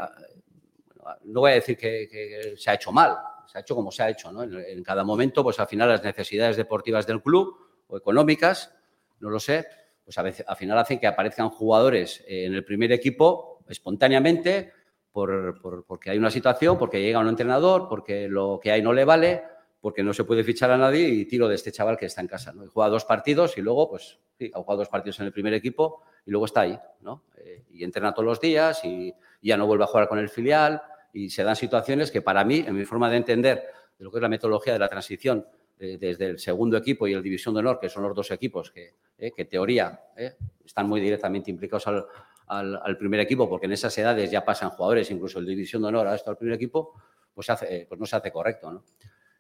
no 1.26 1.41
voy 1.41 1.52
a 1.52 1.56
decir 1.56 1.78
que 1.78 2.53
se 2.57 2.70
ha 2.70 2.76
hecho 2.76 2.91
mal, 2.91 3.18
se 3.53 3.59
ha 3.59 3.61
hecho 3.61 3.75
como 3.75 3.91
se 3.91 4.01
ha 4.01 4.09
hecho, 4.09 4.31
¿no? 4.31 4.41
en, 4.41 4.84
cada 4.84 5.03
momento, 5.03 5.43
pues 5.43 5.59
al 5.59 5.67
final 5.67 5.88
las 5.88 6.03
necesidades 6.03 6.57
deportivas 6.57 7.05
del 7.05 7.21
club 7.21 7.55
o 7.85 7.95
económicas, 7.95 8.75
no 9.19 9.30
lo 9.30 9.39
sé, 9.39 9.67
pues 10.03 10.17
a 10.17 10.23
veces, 10.23 10.43
al 10.47 10.55
final 10.55 10.80
hacen 10.80 10.99
que 10.99 11.05
aparezcan 11.05 11.49
jugadores 11.49 12.23
en 12.27 12.55
el 12.55 12.65
primer 12.65 12.91
equipo 12.91 13.59
espontáneamente 13.69 14.73
por, 15.11 15.61
por, 15.61 15.85
porque 15.85 16.09
hay 16.09 16.17
una 16.17 16.31
situación, 16.31 16.80
porque 16.80 16.99
llega 16.99 17.19
un 17.19 17.27
entrenador, 17.27 17.88
porque 17.88 18.27
lo 18.27 18.59
que 18.59 18.71
hay 18.71 18.81
no 18.81 18.91
le 18.91 19.05
vale, 19.05 19.43
porque 19.80 20.01
no 20.01 20.13
se 20.13 20.23
puede 20.23 20.43
fichar 20.43 20.71
a 20.71 20.77
nadie 20.77 21.07
y 21.07 21.25
tiro 21.25 21.47
de 21.47 21.53
este 21.53 21.71
chaval 21.71 21.95
que 21.95 22.07
está 22.07 22.21
en 22.21 22.27
casa. 22.27 22.53
¿no? 22.53 22.67
Juega 22.71 22.89
dos 22.89 23.05
partidos 23.05 23.55
y 23.59 23.61
luego, 23.61 23.88
pues, 23.88 24.17
ha 24.51 24.57
jugado 24.57 24.80
dos 24.80 24.89
partidos 24.89 25.19
en 25.19 25.27
el 25.27 25.31
primer 25.31 25.53
equipo 25.53 26.01
y 26.25 26.31
luego 26.31 26.47
está 26.47 26.61
ahí, 26.61 26.80
¿no? 27.01 27.25
Eh, 27.38 27.65
y 27.69 27.84
entrena 27.84 28.13
todos 28.13 28.25
los 28.25 28.41
días 28.41 28.84
y, 28.84 29.13
y, 29.41 29.47
ya 29.47 29.57
no 29.57 29.67
vuelve 29.67 29.84
a 29.84 29.88
jugar 29.88 30.07
con 30.07 30.17
el 30.17 30.30
filial 30.30 30.81
y 31.14 31.30
se 31.30 31.44
dan 31.44 31.56
situaciones 31.56 32.11
que 32.11 32.22
para 32.22 32.44
mí, 32.44 32.64
en 32.68 32.76
mi 32.76 32.85
forma 32.85 33.10
de 33.10 33.18
entender 33.18 33.64
de 33.98 34.03
lo 34.03 34.11
que 34.11 34.18
es 34.18 34.22
la 34.22 34.30
metodología 34.30 34.73
de 34.73 34.80
la 34.80 34.90
transición 34.90 35.45
de, 35.77 35.98
desde 35.98 36.26
el 36.26 36.40
segundo 36.40 36.76
equipo 36.76 37.07
y 37.07 37.14
el 37.14 37.22
División 37.22 37.53
de 37.53 37.60
Honor, 37.60 37.80
que 37.80 37.88
son 37.88 38.03
los 38.03 38.15
dos 38.15 38.31
equipos 38.31 38.72
que, 38.72 38.95
eh, 39.18 39.31
que 39.31 39.44
en 39.44 39.49
teoría 39.49 40.02
eh, 40.18 40.35
están 40.65 40.90
muy 40.90 40.99
directamente 40.99 41.52
implicados 41.52 41.88
al, 41.88 42.06
al, 42.48 42.98
primer 42.98 43.19
equipo, 43.19 43.48
porque 43.48 43.68
en 43.68 43.73
esas 43.73 43.98
edades 43.98 44.30
ya 44.30 44.44
pasan 44.44 44.72
jugadores, 44.72 45.10
incluso 45.11 45.40
el 45.40 45.45
División 45.45 45.81
de 45.84 45.90
Honor 45.90 46.07
a 46.07 46.15
esto 46.15 46.31
al 46.31 46.38
primer 46.38 46.56
equipo, 46.56 46.94
pues, 47.34 47.49
hace, 47.49 47.85
pues 47.88 47.99
no 47.99 48.06
se 48.06 48.15
hace 48.15 48.31
correcto, 48.31 48.72
¿no? 48.72 48.84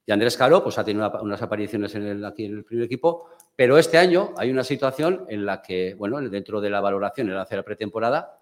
Y 0.05 0.11
Andrés 0.11 0.35
Caro 0.35 0.61
pues, 0.61 0.77
ha 0.77 0.83
tenido 0.83 1.09
unas 1.21 1.41
apariciones 1.41 1.95
en 1.95 2.25
aquí 2.25 2.45
en 2.45 2.57
el 2.57 2.65
primer 2.65 2.85
equipo, 2.85 3.29
pero 3.55 3.77
este 3.77 3.97
año 3.97 4.33
hay 4.37 4.51
una 4.51 4.63
situación 4.63 5.25
en 5.29 5.45
la 5.45 5.61
que, 5.61 5.93
bueno, 5.93 6.19
dentro 6.21 6.59
de 6.59 6.69
la 6.69 6.81
valoración, 6.81 7.31
hace 7.31 7.55
la 7.55 7.63
pretemporada, 7.63 8.37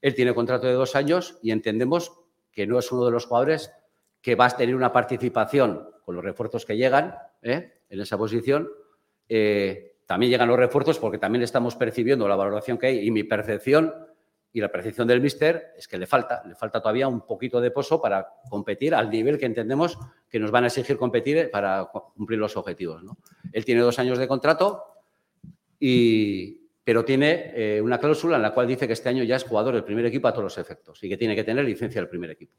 él 0.00 0.14
tiene 0.14 0.34
contrato 0.34 0.68
de 0.68 0.74
dos 0.74 0.94
años 0.94 1.38
y 1.42 1.50
entendemos 1.50 2.12
no 2.66 2.78
es 2.78 2.90
uno 2.92 3.04
de 3.04 3.10
los 3.10 3.26
jugadores 3.26 3.72
que 4.20 4.34
va 4.34 4.46
a 4.46 4.50
tener 4.50 4.74
una 4.74 4.92
participación 4.92 5.88
con 6.04 6.14
los 6.14 6.24
refuerzos 6.24 6.64
que 6.66 6.76
llegan 6.76 7.14
¿eh? 7.42 7.80
en 7.88 8.00
esa 8.00 8.18
posición. 8.18 8.68
Eh, 9.28 9.96
también 10.06 10.30
llegan 10.30 10.48
los 10.48 10.58
refuerzos 10.58 10.98
porque 10.98 11.18
también 11.18 11.42
estamos 11.42 11.76
percibiendo 11.76 12.26
la 12.28 12.36
valoración 12.36 12.78
que 12.78 12.88
hay 12.88 13.06
y 13.06 13.10
mi 13.10 13.24
percepción 13.24 13.94
y 14.52 14.60
la 14.60 14.72
percepción 14.72 15.06
del 15.06 15.20
míster 15.20 15.72
es 15.76 15.86
que 15.86 15.96
le 15.96 16.06
falta, 16.06 16.42
le 16.44 16.56
falta 16.56 16.80
todavía 16.80 17.06
un 17.06 17.20
poquito 17.20 17.60
de 17.60 17.70
pozo 17.70 18.02
para 18.02 18.26
competir 18.48 18.94
al 18.94 19.08
nivel 19.08 19.38
que 19.38 19.46
entendemos 19.46 19.96
que 20.28 20.40
nos 20.40 20.50
van 20.50 20.64
a 20.64 20.66
exigir 20.66 20.96
competir 20.96 21.50
para 21.52 21.88
cumplir 22.16 22.40
los 22.40 22.56
objetivos. 22.56 23.04
¿no? 23.04 23.16
Él 23.52 23.64
tiene 23.64 23.80
dos 23.82 24.00
años 24.00 24.18
de 24.18 24.26
contrato, 24.26 24.90
y, 25.80 26.59
pero 26.84 27.04
tiene 27.04 27.52
eh, 27.54 27.80
una 27.80 27.98
cláusula 27.98 28.36
en 28.36 28.42
la 28.42 28.54
cual 28.54 28.66
dice 28.66 28.86
que 28.86 28.94
este 28.94 29.08
año 29.08 29.22
ya 29.24 29.36
es 29.36 29.44
jugador 29.44 29.74
del 29.74 29.84
primer 29.84 30.06
equipo 30.06 30.28
a 30.28 30.32
todos 30.32 30.44
los 30.44 30.58
efectos 30.58 31.02
y 31.02 31.08
que 31.08 31.16
tiene 31.16 31.36
que 31.36 31.44
tener 31.44 31.64
licencia 31.64 32.00
del 32.00 32.08
primer 32.08 32.30
equipo. 32.30 32.54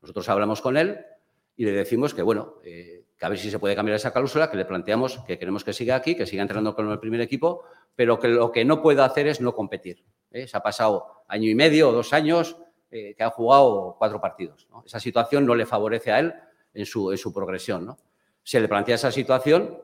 Nosotros 0.00 0.28
hablamos 0.28 0.60
con 0.60 0.76
él 0.76 0.98
y 1.56 1.64
le 1.64 1.72
decimos 1.72 2.14
que, 2.14 2.22
bueno, 2.22 2.56
eh, 2.64 3.04
que 3.16 3.26
a 3.26 3.28
ver 3.28 3.38
si 3.38 3.50
se 3.50 3.58
puede 3.58 3.74
cambiar 3.74 3.96
esa 3.96 4.12
cláusula, 4.12 4.50
que 4.50 4.56
le 4.56 4.64
planteamos 4.64 5.20
que 5.26 5.38
queremos 5.38 5.64
que 5.64 5.72
siga 5.72 5.96
aquí, 5.96 6.14
que 6.14 6.26
siga 6.26 6.42
entrenando 6.42 6.74
con 6.74 6.90
el 6.90 6.98
primer 6.98 7.20
equipo, 7.20 7.64
pero 7.94 8.18
que 8.18 8.28
lo 8.28 8.50
que 8.52 8.64
no 8.64 8.82
puede 8.82 9.02
hacer 9.02 9.26
es 9.26 9.40
no 9.40 9.54
competir. 9.54 10.04
¿eh? 10.30 10.46
Se 10.46 10.56
ha 10.56 10.60
pasado 10.60 11.24
año 11.28 11.48
y 11.48 11.54
medio 11.54 11.90
o 11.90 11.92
dos 11.92 12.12
años 12.12 12.56
que 12.90 13.16
ha 13.20 13.30
jugado 13.30 13.96
cuatro 13.98 14.20
partidos. 14.20 14.68
Esa 14.84 15.00
situación 15.00 15.46
no 15.46 15.54
le 15.54 15.64
favorece 15.64 16.12
a 16.12 16.18
él 16.18 16.34
en 16.74 16.84
su, 16.84 17.32
progresión. 17.34 17.86
¿no? 17.86 17.98
Se 18.42 18.60
le 18.60 18.68
plantea 18.68 18.96
esa 18.96 19.10
situación 19.10 19.78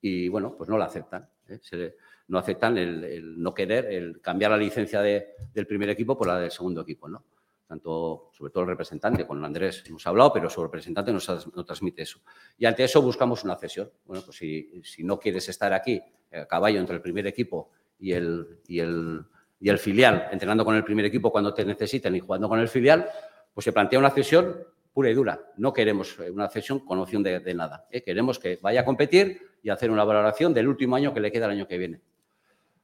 y, 0.00 0.28
bueno, 0.28 0.54
pues 0.56 0.70
no 0.70 0.78
la 0.78 0.84
aceptan. 0.84 1.28
Se 1.60 1.76
le, 1.76 1.96
no 2.28 2.38
aceptan 2.38 2.78
el, 2.78 3.04
el, 3.04 3.42
no 3.42 3.52
querer, 3.54 3.86
el 3.86 4.20
cambiar 4.20 4.50
la 4.50 4.56
licencia 4.56 5.00
de, 5.00 5.34
del 5.52 5.66
primer 5.66 5.90
equipo 5.90 6.16
por 6.16 6.26
la 6.26 6.38
del 6.38 6.50
segundo 6.50 6.80
equipo. 6.80 7.08
¿no? 7.08 7.24
Tanto, 7.66 8.30
sobre 8.32 8.50
todo 8.50 8.64
el 8.64 8.70
representante, 8.70 9.26
con 9.26 9.44
Andrés 9.44 9.82
hemos 9.86 10.06
hablado, 10.06 10.32
pero 10.32 10.50
su 10.50 10.62
representante 10.62 11.12
nos, 11.12 11.28
nos 11.28 11.66
transmite 11.66 12.02
eso. 12.02 12.20
Y 12.58 12.66
ante 12.66 12.84
eso 12.84 13.00
buscamos 13.02 13.44
una 13.44 13.56
cesión. 13.56 13.90
Bueno, 14.04 14.22
pues 14.24 14.36
si, 14.36 15.04
no 15.04 15.18
quieres 15.18 15.48
estar 15.48 15.72
aquí, 15.72 16.00
a 16.32 16.46
caballo 16.46 16.80
entre 16.80 16.96
el 16.96 17.02
primer 17.02 17.26
equipo 17.26 17.70
y 17.98 18.12
el, 18.12 18.60
y 18.66 18.80
el 18.80 19.24
y 19.62 19.68
el 19.68 19.78
filial, 19.78 20.28
entrenando 20.32 20.64
con 20.64 20.74
el 20.74 20.82
primer 20.82 21.04
equipo 21.04 21.30
cuando 21.30 21.54
te 21.54 21.64
necesiten 21.64 22.16
y 22.16 22.20
jugando 22.20 22.48
con 22.48 22.58
el 22.58 22.66
filial, 22.66 23.08
pues 23.54 23.64
se 23.64 23.72
plantea 23.72 23.96
una 23.96 24.10
cesión 24.10 24.56
pura 24.92 25.08
y 25.08 25.14
dura. 25.14 25.40
No 25.56 25.72
queremos 25.72 26.18
una 26.18 26.48
cesión 26.48 26.80
con 26.80 26.98
opción 26.98 27.22
de, 27.22 27.38
de 27.38 27.54
nada. 27.54 27.86
¿eh? 27.88 28.02
Queremos 28.02 28.40
que 28.40 28.58
vaya 28.60 28.80
a 28.80 28.84
competir 28.84 29.40
y 29.62 29.70
hacer 29.70 29.92
una 29.92 30.02
valoración 30.02 30.52
del 30.52 30.66
último 30.66 30.96
año 30.96 31.14
que 31.14 31.20
le 31.20 31.30
queda 31.30 31.44
el 31.44 31.52
año 31.52 31.68
que 31.68 31.78
viene. 31.78 32.00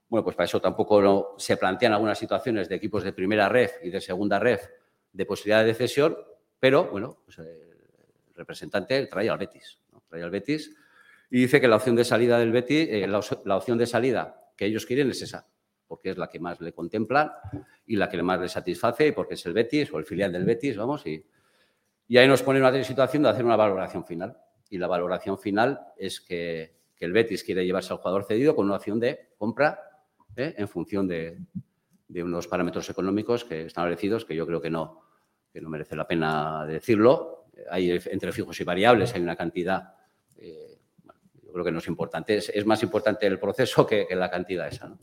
Bueno, 0.08 0.24
pues 0.24 0.36
para 0.36 0.46
eso 0.46 0.60
tampoco 0.60 1.34
se 1.38 1.56
plantean 1.56 1.92
algunas 1.92 2.18
situaciones 2.18 2.68
de 2.68 2.76
equipos 2.76 3.04
de 3.04 3.12
primera 3.12 3.48
ref 3.48 3.84
y 3.84 3.90
de 3.90 4.00
segunda 4.00 4.38
ref 4.38 4.66
de 5.12 5.26
posibilidad 5.26 5.64
de 5.64 5.74
cesión, 5.74 6.16
pero 6.58 6.86
bueno, 6.90 7.18
pues, 7.24 7.38
eh, 7.40 7.42
el 8.28 8.34
representante 8.34 9.06
trae 9.06 9.28
al 9.28 9.38
Betis. 9.38 9.80
¿no? 9.92 10.30
Betis 10.30 10.74
y 11.30 11.40
dice 11.40 11.60
que 11.60 11.68
la 11.68 11.76
opción 11.76 11.94
de 11.94 12.04
salida 12.04 12.38
del 12.38 12.52
Betis, 12.52 12.88
eh, 12.90 13.06
la, 13.06 13.56
opción 13.56 13.76
de 13.76 13.86
salida 13.86 14.52
que 14.56 14.64
ellos 14.64 14.86
quieren 14.86 15.10
es 15.10 15.20
esa, 15.20 15.46
porque 15.86 16.10
es 16.10 16.18
la 16.18 16.28
que 16.28 16.38
más 16.38 16.60
le 16.60 16.72
contemplan 16.72 17.30
y 17.86 17.96
la 17.96 18.08
que 18.08 18.22
más 18.22 18.40
le 18.40 18.48
satisface, 18.48 19.12
porque 19.12 19.34
es 19.34 19.44
el 19.44 19.52
Betis 19.52 19.92
o 19.92 19.98
el 19.98 20.04
filial 20.04 20.32
del 20.32 20.44
Betis, 20.44 20.76
vamos, 20.76 21.06
y, 21.06 21.22
y 22.08 22.16
ahí 22.16 22.26
nos 22.26 22.42
pone 22.42 22.60
una 22.60 22.82
situación 22.82 23.24
de 23.24 23.28
hacer 23.28 23.44
una 23.44 23.56
valoración 23.56 24.04
final. 24.04 24.36
Y 24.70 24.78
la 24.78 24.86
valoración 24.86 25.38
final 25.38 25.80
es 25.96 26.20
que 26.20 26.78
el 26.98 27.12
Betis 27.12 27.44
quiere 27.44 27.64
llevarse 27.64 27.92
al 27.92 27.98
jugador 27.98 28.24
cedido 28.24 28.54
con 28.54 28.66
una 28.66 28.76
opción 28.76 29.00
de 29.00 29.30
compra 29.38 29.87
en 30.38 30.68
función 30.68 31.08
de, 31.08 31.38
unos 32.08 32.46
parámetros 32.46 32.88
económicos 32.90 33.44
que 33.44 33.66
establecidos, 33.66 34.24
que 34.24 34.34
yo 34.34 34.46
creo 34.46 34.60
que 34.60 34.70
no, 34.70 35.02
que 35.52 35.60
no 35.60 35.68
merece 35.68 35.96
la 35.96 36.06
pena 36.06 36.64
decirlo. 36.66 37.46
Hay 37.70 37.90
entre 37.90 38.32
fijos 38.32 38.60
y 38.60 38.64
variables, 38.64 39.14
hay 39.14 39.20
una 39.20 39.36
cantidad, 39.36 39.94
eh, 40.36 40.78
yo 41.42 41.52
creo 41.52 41.64
que 41.64 41.72
no 41.72 41.78
es 41.78 41.88
importante, 41.88 42.36
es, 42.36 42.66
más 42.66 42.82
importante 42.82 43.26
el 43.26 43.38
proceso 43.38 43.86
que, 43.86 44.06
la 44.10 44.30
cantidad 44.30 44.68
esa. 44.68 44.96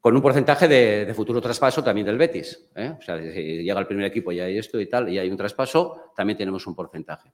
con 0.00 0.14
un 0.14 0.20
porcentaje 0.20 0.68
de, 0.68 1.06
de, 1.06 1.14
futuro 1.14 1.40
traspaso 1.40 1.82
también 1.82 2.06
del 2.06 2.18
Betis. 2.18 2.68
¿eh? 2.74 2.94
O 2.98 3.02
sea, 3.02 3.18
si 3.18 3.62
llega 3.62 3.80
el 3.80 3.86
primer 3.86 4.04
equipo 4.04 4.30
y 4.32 4.40
hay 4.40 4.58
esto 4.58 4.78
y 4.78 4.86
tal, 4.86 5.08
y 5.08 5.18
hay 5.18 5.30
un 5.30 5.36
traspaso, 5.36 6.12
también 6.14 6.36
tenemos 6.36 6.66
un 6.66 6.74
porcentaje. 6.74 7.32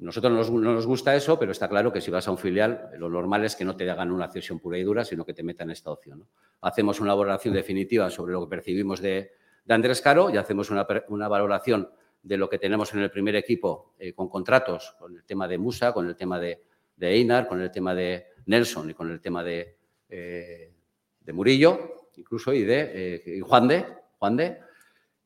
Nosotros 0.00 0.32
no 0.32 0.38
nos, 0.38 0.50
no 0.50 0.72
nos, 0.72 0.86
gusta 0.86 1.14
eso, 1.14 1.38
pero 1.38 1.52
está 1.52 1.68
claro 1.68 1.92
que 1.92 2.00
si 2.00 2.10
vas 2.10 2.26
a 2.26 2.30
un 2.30 2.38
filial, 2.38 2.90
lo 2.96 3.10
normal 3.10 3.44
es 3.44 3.54
que 3.54 3.66
no 3.66 3.76
te 3.76 3.88
hagan 3.90 4.10
una 4.10 4.28
cesión 4.28 4.58
pura 4.58 4.78
y 4.78 4.82
dura, 4.82 5.04
sino 5.04 5.26
que 5.26 5.34
te 5.34 5.42
metan 5.42 5.70
esta 5.70 5.90
opción. 5.90 6.26
Hacemos 6.62 7.00
una 7.00 7.14
valoración 7.14 7.52
definitiva 7.52 8.08
sobre 8.08 8.32
lo 8.32 8.40
que 8.40 8.48
percibimos 8.48 9.00
de, 9.02 9.32
Andrés 9.68 10.00
Caro 10.00 10.30
y 10.30 10.38
hacemos 10.38 10.70
una, 10.70 10.84
valoración 11.28 11.90
de 12.22 12.36
lo 12.38 12.48
que 12.48 12.58
tenemos 12.58 12.92
en 12.94 13.00
el 13.00 13.10
primer 13.10 13.36
equipo 13.36 13.94
eh, 13.98 14.14
con 14.14 14.28
contratos, 14.28 14.96
con 14.98 15.14
el 15.14 15.24
tema 15.24 15.46
de 15.46 15.58
Musa, 15.58 15.92
con 15.92 16.08
el 16.08 16.16
tema 16.16 16.40
de, 16.40 16.62
Einar, 16.98 17.46
con 17.46 17.60
el 17.60 17.70
tema 17.70 17.94
de 17.94 18.28
Nelson 18.46 18.90
y 18.90 18.94
con 18.94 19.10
el 19.10 19.20
tema 19.20 19.44
de, 19.44 19.76
eh, 20.08 20.72
Murillo, 21.32 22.08
incluso, 22.16 22.52
y 22.54 22.64
de 22.64 23.22
eh, 23.26 23.40
Juan 23.42 23.68
de, 23.68 23.86
Juan 24.18 24.36
de, 24.36 24.58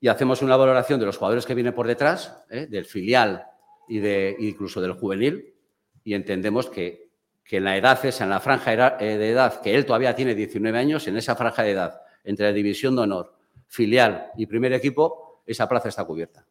y 0.01 0.09
hacemos 0.09 0.42
una 0.42 0.56
valoración 0.56 0.98
de 1.01 1.06
los 1.06 1.16
jugadores 1.16 1.46
que 1.46 1.55
vienen 1.55 1.74
por 1.74 1.86
detrás, 1.86 2.44
del 2.51 2.84
filial 2.84 3.46
y 3.89 3.98
de, 3.98 4.36
incluso 4.39 4.81
del 4.81 4.93
juvenil, 4.93 5.55
y 6.02 6.15
entendemos 6.15 6.69
que, 6.69 7.11
que 7.44 7.59
en 7.59 7.65
la 7.65 7.77
edad 7.77 8.05
esa, 8.05 8.24
en 8.24 8.31
la 8.31 8.40
franja 8.40 8.97
eh, 9.01 9.19
de 9.19 9.31
edad, 9.31 9.61
que 9.61 9.74
él 9.74 9.85
todavía 9.86 10.15
tiene 10.15 10.35
19 10.35 10.78
años, 10.78 11.06
en 11.09 11.16
esa 11.16 11.35
franja 11.36 11.62
de 11.62 11.70
edad, 11.73 12.01
entre 12.24 12.47
la 12.47 12.52
división 12.52 12.97
de 12.97 13.02
honor, 13.02 13.35
filial 13.69 14.28
y 14.36 14.47
primer 14.47 14.73
equipo, 14.73 15.43
esa 15.47 15.69
plaza 15.69 15.89
está 15.89 16.05
cubierta. 16.05 16.47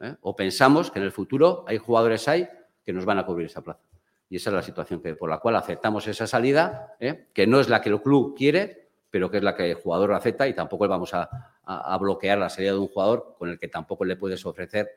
¿eh? 0.00 0.14
O 0.22 0.34
pensamos 0.34 0.90
que 0.90 0.98
en 0.98 1.04
el 1.04 1.12
futuro 1.12 1.64
hay 1.66 1.78
jugadores 1.78 2.24
que 2.84 2.92
nos 2.92 3.04
van 3.04 3.18
a 3.18 3.26
cubrir 3.26 3.46
esa 3.46 3.62
plaza. 3.62 3.80
Y 4.30 4.36
esa 4.36 4.50
es 4.50 4.54
la 4.54 4.62
situación 4.62 5.00
que, 5.02 5.14
por 5.14 5.28
la 5.28 5.38
cual 5.38 5.56
aceptamos 5.56 6.06
esa 6.06 6.26
salida, 6.26 6.94
¿eh? 7.00 7.28
que 7.32 7.46
no 7.46 7.60
es 7.60 7.68
la 7.68 7.80
que 7.80 7.90
el 7.90 8.00
club 8.00 8.34
quiere, 8.36 8.88
pero 9.10 9.30
que 9.30 9.36
es 9.36 9.42
la 9.42 9.54
que 9.54 9.70
el 9.70 9.76
jugador 9.76 10.12
acepta 10.12 10.48
y 10.48 10.54
tampoco 10.54 10.88
vamos 10.88 11.14
a, 11.14 11.22
a- 11.64 11.94
a 11.94 11.98
bloquear 11.98 12.38
la 12.38 12.48
salida 12.50 12.72
de 12.72 12.78
un 12.78 12.88
jugador 12.88 13.36
con 13.38 13.48
el 13.50 13.58
que 13.58 13.68
tampoco 13.68 14.04
le 14.04 14.16
puedes 14.16 14.44
ofrecer 14.44 14.88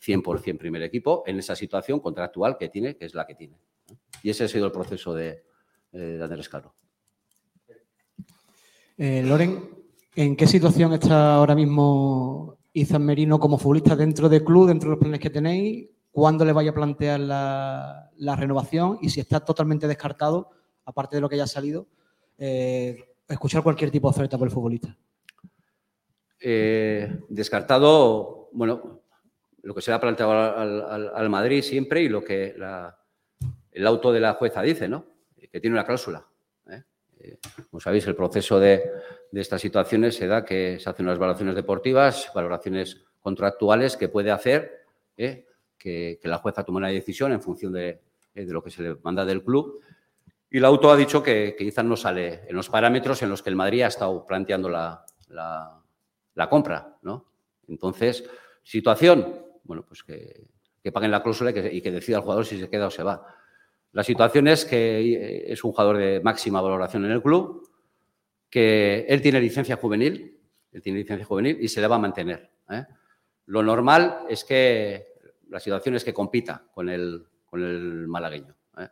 100% 0.00 0.58
primer 0.58 0.82
equipo 0.82 1.22
en 1.26 1.38
esa 1.38 1.56
situación 1.56 2.00
contractual 2.00 2.56
que 2.58 2.68
tiene, 2.68 2.96
que 2.96 3.06
es 3.06 3.14
la 3.14 3.26
que 3.26 3.34
tiene. 3.34 3.58
Y 4.22 4.30
ese 4.30 4.44
ha 4.44 4.48
sido 4.48 4.66
el 4.66 4.72
proceso 4.72 5.14
de, 5.14 5.44
eh, 5.92 5.98
de 5.98 6.22
Andrés 6.24 6.48
Caro. 6.48 6.74
Eh, 8.98 9.22
Loren, 9.22 9.68
¿en 10.14 10.36
qué 10.36 10.46
situación 10.46 10.92
está 10.94 11.34
ahora 11.34 11.54
mismo 11.54 12.58
Izan 12.72 13.04
Merino 13.04 13.38
como 13.38 13.58
futbolista 13.58 13.94
dentro 13.94 14.28
del 14.28 14.44
club, 14.44 14.68
dentro 14.68 14.88
de 14.88 14.96
los 14.96 15.00
planes 15.00 15.20
que 15.20 15.30
tenéis? 15.30 15.88
¿Cuándo 16.10 16.44
le 16.44 16.52
vaya 16.52 16.70
a 16.70 16.74
plantear 16.74 17.20
la, 17.20 18.10
la 18.16 18.36
renovación? 18.36 18.98
Y 19.02 19.10
si 19.10 19.20
está 19.20 19.40
totalmente 19.40 19.86
descartado, 19.86 20.50
aparte 20.86 21.16
de 21.16 21.20
lo 21.20 21.28
que 21.28 21.36
ya 21.36 21.44
ha 21.44 21.48
salido, 21.48 21.86
eh, 22.38 22.96
escuchar 23.28 23.62
cualquier 23.62 23.90
tipo 23.90 24.08
de 24.08 24.14
oferta 24.14 24.38
por 24.38 24.48
el 24.48 24.54
futbolista. 24.54 24.96
Eh, 26.40 27.20
descartado, 27.28 28.48
bueno, 28.52 29.02
lo 29.66 29.74
que 29.74 29.82
se 29.82 29.90
le 29.90 29.96
ha 29.96 30.00
planteado 30.00 30.32
al, 30.32 31.28
Madrid 31.28 31.60
siempre 31.60 32.00
y 32.00 32.08
lo 32.08 32.22
que 32.22 32.54
la- 32.56 32.96
el 33.72 33.86
auto 33.86 34.12
de 34.12 34.20
la 34.20 34.34
jueza 34.34 34.62
dice, 34.62 34.88
¿no? 34.88 35.04
Que 35.50 35.60
tiene 35.60 35.74
una 35.74 35.84
cláusula. 35.84 36.24
¿eh? 36.70 36.82
Eh, 37.18 37.38
como 37.70 37.80
sabéis, 37.80 38.06
el 38.06 38.14
proceso 38.14 38.60
de, 38.60 38.82
estas 39.32 39.60
situaciones 39.60 40.14
se 40.14 40.28
da 40.28 40.44
que 40.44 40.78
se 40.78 40.88
hacen 40.88 41.06
unas 41.06 41.18
valoraciones 41.18 41.54
deportivas, 41.56 42.30
valoraciones 42.34 43.04
contractuales 43.20 43.96
que 43.96 44.08
puede 44.08 44.30
hacer 44.30 44.86
¿eh? 45.16 45.46
que, 45.76 46.18
la 46.22 46.38
jueza 46.38 46.62
tome 46.64 46.78
una 46.78 46.88
decisión 46.88 47.32
en 47.32 47.42
función 47.42 47.72
de, 47.72 48.00
de 48.34 48.46
lo 48.46 48.62
que 48.62 48.70
se 48.70 48.82
le 48.82 48.96
manda 49.02 49.24
del 49.24 49.42
club. 49.42 49.80
Y 50.48 50.58
el 50.58 50.64
auto 50.64 50.90
ha 50.92 50.96
dicho 50.96 51.22
que, 51.24 51.54
que 51.58 51.64
quizás 51.64 51.84
no 51.84 51.96
sale 51.96 52.42
en 52.48 52.54
los 52.54 52.68
parámetros 52.70 53.20
en 53.22 53.30
los 53.30 53.42
que 53.42 53.50
el 53.50 53.56
Madrid 53.56 53.82
ha 53.82 53.88
estado 53.88 54.24
planteando 54.24 54.68
la, 54.68 55.04
la- 55.28 55.82
la 56.34 56.48
compra, 56.48 56.96
¿no? 57.02 57.26
Entonces, 57.68 58.22
situación, 58.62 59.45
bueno, 59.66 59.84
pues 59.86 60.02
que, 60.02 60.46
paguen 60.92 61.10
la 61.10 61.22
cláusula 61.22 61.50
y 61.50 61.80
que, 61.80 61.90
decida 61.90 62.18
el 62.18 62.22
jugador 62.22 62.46
si 62.46 62.60
se 62.60 62.70
queda 62.70 62.86
o 62.86 62.90
se 62.90 63.02
va. 63.02 63.26
La 63.92 64.04
situación 64.04 64.46
es 64.46 64.64
que 64.64 65.00
eh, 65.00 65.52
es 65.52 65.64
un 65.64 65.72
jugador 65.72 65.98
de 65.98 66.20
máxima 66.20 66.60
valoración 66.60 67.04
en 67.04 67.10
el 67.10 67.22
club, 67.22 67.68
que 68.48 69.04
él 69.08 69.20
tiene 69.20 69.40
licencia 69.40 69.76
juvenil, 69.76 70.38
él 70.70 70.82
tiene 70.82 71.00
licencia 71.00 71.26
juvenil 71.26 71.58
y 71.60 71.68
se 71.68 71.80
le 71.80 71.88
va 71.88 71.96
a 71.96 71.98
mantener. 71.98 72.50
¿eh? 72.70 72.84
Lo 73.46 73.62
normal 73.62 74.20
es 74.28 74.44
que 74.44 75.14
la 75.48 75.58
situación 75.58 75.96
es 75.96 76.04
que 76.04 76.14
compita 76.14 76.66
con 76.72 76.88
el, 76.88 77.26
con 77.46 77.62
el 77.64 78.06
malagueño. 78.06 78.54
¿eh? 78.78 78.88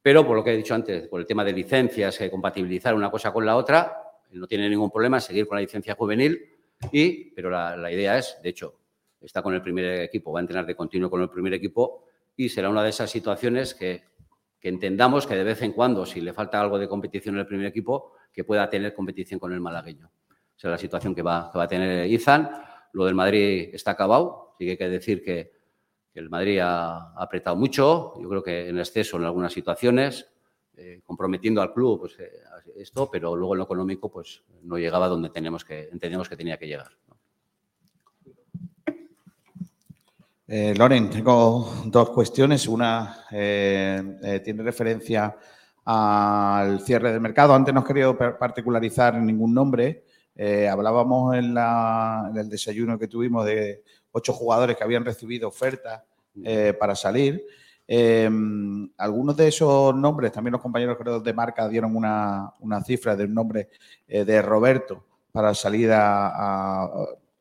Pero 0.00 0.26
por 0.26 0.36
lo 0.36 0.42
que 0.42 0.54
he 0.54 0.56
dicho 0.56 0.74
antes, 0.74 1.06
por 1.08 1.20
el 1.20 1.26
tema 1.26 1.44
de 1.44 1.52
licencias, 1.52 2.18
compatibilizar 2.30 2.94
una 2.94 3.10
cosa 3.10 3.30
con 3.30 3.44
la 3.44 3.56
otra, 3.56 3.94
no 4.30 4.46
tiene 4.46 4.70
ningún 4.70 4.90
problema 4.90 5.20
seguir 5.20 5.46
con 5.46 5.56
la 5.56 5.62
licencia 5.62 5.94
juvenil, 5.94 6.56
y, 6.92 7.30
pero 7.32 7.50
la 7.50 7.92
idea 7.92 8.16
es, 8.16 8.38
de 8.42 8.48
hecho, 8.48 8.79
está 9.20 9.42
con 9.42 9.54
el 9.54 9.62
primer 9.62 10.02
equipo, 10.02 10.32
va 10.32 10.40
a 10.40 10.42
entrenar 10.42 10.66
de 10.66 10.74
continuo 10.74 11.10
con 11.10 11.22
el 11.22 11.28
primer 11.28 11.54
equipo 11.54 12.04
y 12.36 12.48
será 12.48 12.68
una 12.68 12.82
de 12.82 12.90
esas 12.90 13.10
situaciones 13.10 13.74
que, 13.74 14.04
que 14.58 14.68
entendamos 14.68 15.26
que 15.26 15.34
de 15.34 15.44
vez 15.44 15.62
en 15.62 15.72
cuando, 15.72 16.06
si 16.06 16.20
le 16.20 16.32
falta 16.32 16.60
algo 16.60 16.78
de 16.78 16.88
competición 16.88 17.34
en 17.34 17.40
el 17.40 17.46
primer 17.46 17.66
equipo, 17.66 18.12
que 18.32 18.44
pueda 18.44 18.68
tener 18.70 18.94
competición 18.94 19.40
con 19.40 19.52
el 19.52 19.60
malagueño. 19.60 20.10
Esa 20.56 20.68
es 20.68 20.72
la 20.72 20.78
situación 20.78 21.14
que 21.14 21.22
va, 21.22 21.50
que 21.52 21.58
va 21.58 21.64
a 21.64 21.68
tener 21.68 22.06
Izan. 22.10 22.50
Lo 22.92 23.04
del 23.04 23.14
Madrid 23.14 23.70
está 23.72 23.92
acabado, 23.92 24.54
sí 24.58 24.64
que 24.64 24.70
hay 24.72 24.76
que 24.76 24.88
decir 24.88 25.22
que, 25.22 25.52
que 26.12 26.20
el 26.20 26.28
Madrid 26.28 26.58
ha, 26.58 27.12
ha 27.12 27.22
apretado 27.22 27.56
mucho, 27.56 28.14
yo 28.20 28.28
creo 28.28 28.42
que 28.42 28.68
en 28.68 28.78
exceso 28.78 29.16
en 29.16 29.24
algunas 29.24 29.52
situaciones, 29.52 30.30
eh, 30.82 31.02
comprometiendo 31.04 31.60
al 31.60 31.74
club 31.74 32.00
pues, 32.00 32.18
eh, 32.20 32.30
esto, 32.76 33.10
pero 33.10 33.36
luego 33.36 33.54
en 33.54 33.58
lo 33.58 33.64
económico 33.64 34.10
pues, 34.10 34.42
no 34.62 34.78
llegaba 34.78 35.08
donde 35.08 35.28
tenemos 35.28 35.62
que, 35.62 35.90
entendemos 35.92 36.26
que 36.26 36.36
tenía 36.36 36.56
que 36.56 36.66
llegar. 36.66 36.92
Eh, 40.52 40.74
Loren, 40.76 41.08
tengo 41.10 41.82
dos 41.86 42.10
cuestiones. 42.10 42.66
Una 42.66 43.24
eh, 43.30 44.02
eh, 44.22 44.40
tiene 44.40 44.62
referencia 44.64 45.36
al 45.84 46.80
cierre 46.80 47.12
del 47.12 47.20
mercado. 47.20 47.54
Antes 47.54 47.72
no 47.72 47.80
he 47.80 47.84
querido 47.84 48.16
particularizar 48.18 49.14
ningún 49.14 49.54
nombre. 49.54 50.04
Hablábamos 50.70 51.36
en, 51.36 51.52
la- 51.54 52.28
en 52.30 52.36
el 52.38 52.48
desayuno 52.48 52.98
que 52.98 53.08
tuvimos 53.08 53.44
de 53.44 53.82
ocho 54.12 54.32
jugadores 54.32 54.76
que 54.76 54.82
habían 54.84 55.04
recibido 55.04 55.48
ofertas 55.48 56.02
para 56.78 56.94
salir. 56.96 57.44
Eh, 57.86 58.30
algunos 58.96 59.36
de 59.36 59.48
esos 59.48 59.94
nombres, 59.94 60.32
también 60.32 60.52
los 60.52 60.62
compañeros 60.62 60.96
creo 60.98 61.20
de 61.20 61.32
marca 61.34 61.68
dieron 61.68 61.94
una, 61.94 62.52
una 62.60 62.82
cifra 62.82 63.14
de 63.16 63.24
un 63.24 63.34
nombre 63.34 63.68
eh, 64.08 64.24
de 64.24 64.40
Roberto 64.40 65.04
para 65.32 65.52
salir 65.54 65.90
a, 65.92 66.28
a- 66.28 66.90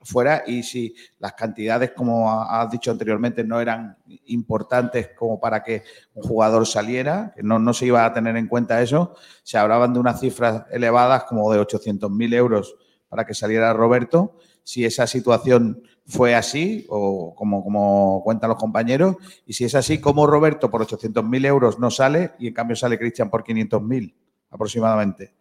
fuera 0.01 0.43
y 0.47 0.63
si 0.63 0.93
las 1.19 1.33
cantidades, 1.33 1.91
como 1.91 2.31
ha- 2.31 2.61
has 2.61 2.71
dicho 2.71 2.91
anteriormente, 2.91 3.43
no 3.43 3.59
eran 3.59 3.97
importantes 4.25 5.09
como 5.17 5.39
para 5.39 5.63
que 5.63 5.83
un 6.13 6.23
jugador 6.23 6.65
saliera, 6.65 7.33
que 7.35 7.43
no, 7.43 7.59
no 7.59 7.73
se 7.73 7.85
iba 7.87 8.05
a 8.05 8.13
tener 8.13 8.37
en 8.37 8.47
cuenta 8.47 8.81
eso, 8.81 9.15
se 9.43 9.57
hablaban 9.57 9.93
de 9.93 9.99
unas 9.99 10.19
cifras 10.19 10.63
elevadas 10.71 11.23
como 11.25 11.51
de 11.51 11.59
800.000 11.59 12.33
euros 12.33 12.75
para 13.09 13.25
que 13.25 13.33
saliera 13.33 13.73
Roberto. 13.73 14.37
Si 14.63 14.85
esa 14.85 15.07
situación 15.07 15.81
fue 16.05 16.35
así, 16.35 16.85
o 16.89 17.33
como, 17.35 17.63
como 17.63 18.21
cuentan 18.23 18.49
los 18.49 18.57
compañeros, 18.59 19.15
y 19.45 19.53
si 19.53 19.65
es 19.65 19.73
así, 19.75 19.99
¿cómo 19.99 20.27
Roberto 20.27 20.69
por 20.69 20.81
800.000 20.81 21.45
euros 21.45 21.79
no 21.79 21.89
sale 21.91 22.31
y 22.39 22.47
en 22.47 22.53
cambio 22.53 22.75
sale 22.75 22.97
Cristian 22.99 23.29
por 23.29 23.43
500.000 23.43 24.13
aproximadamente? 24.49 25.33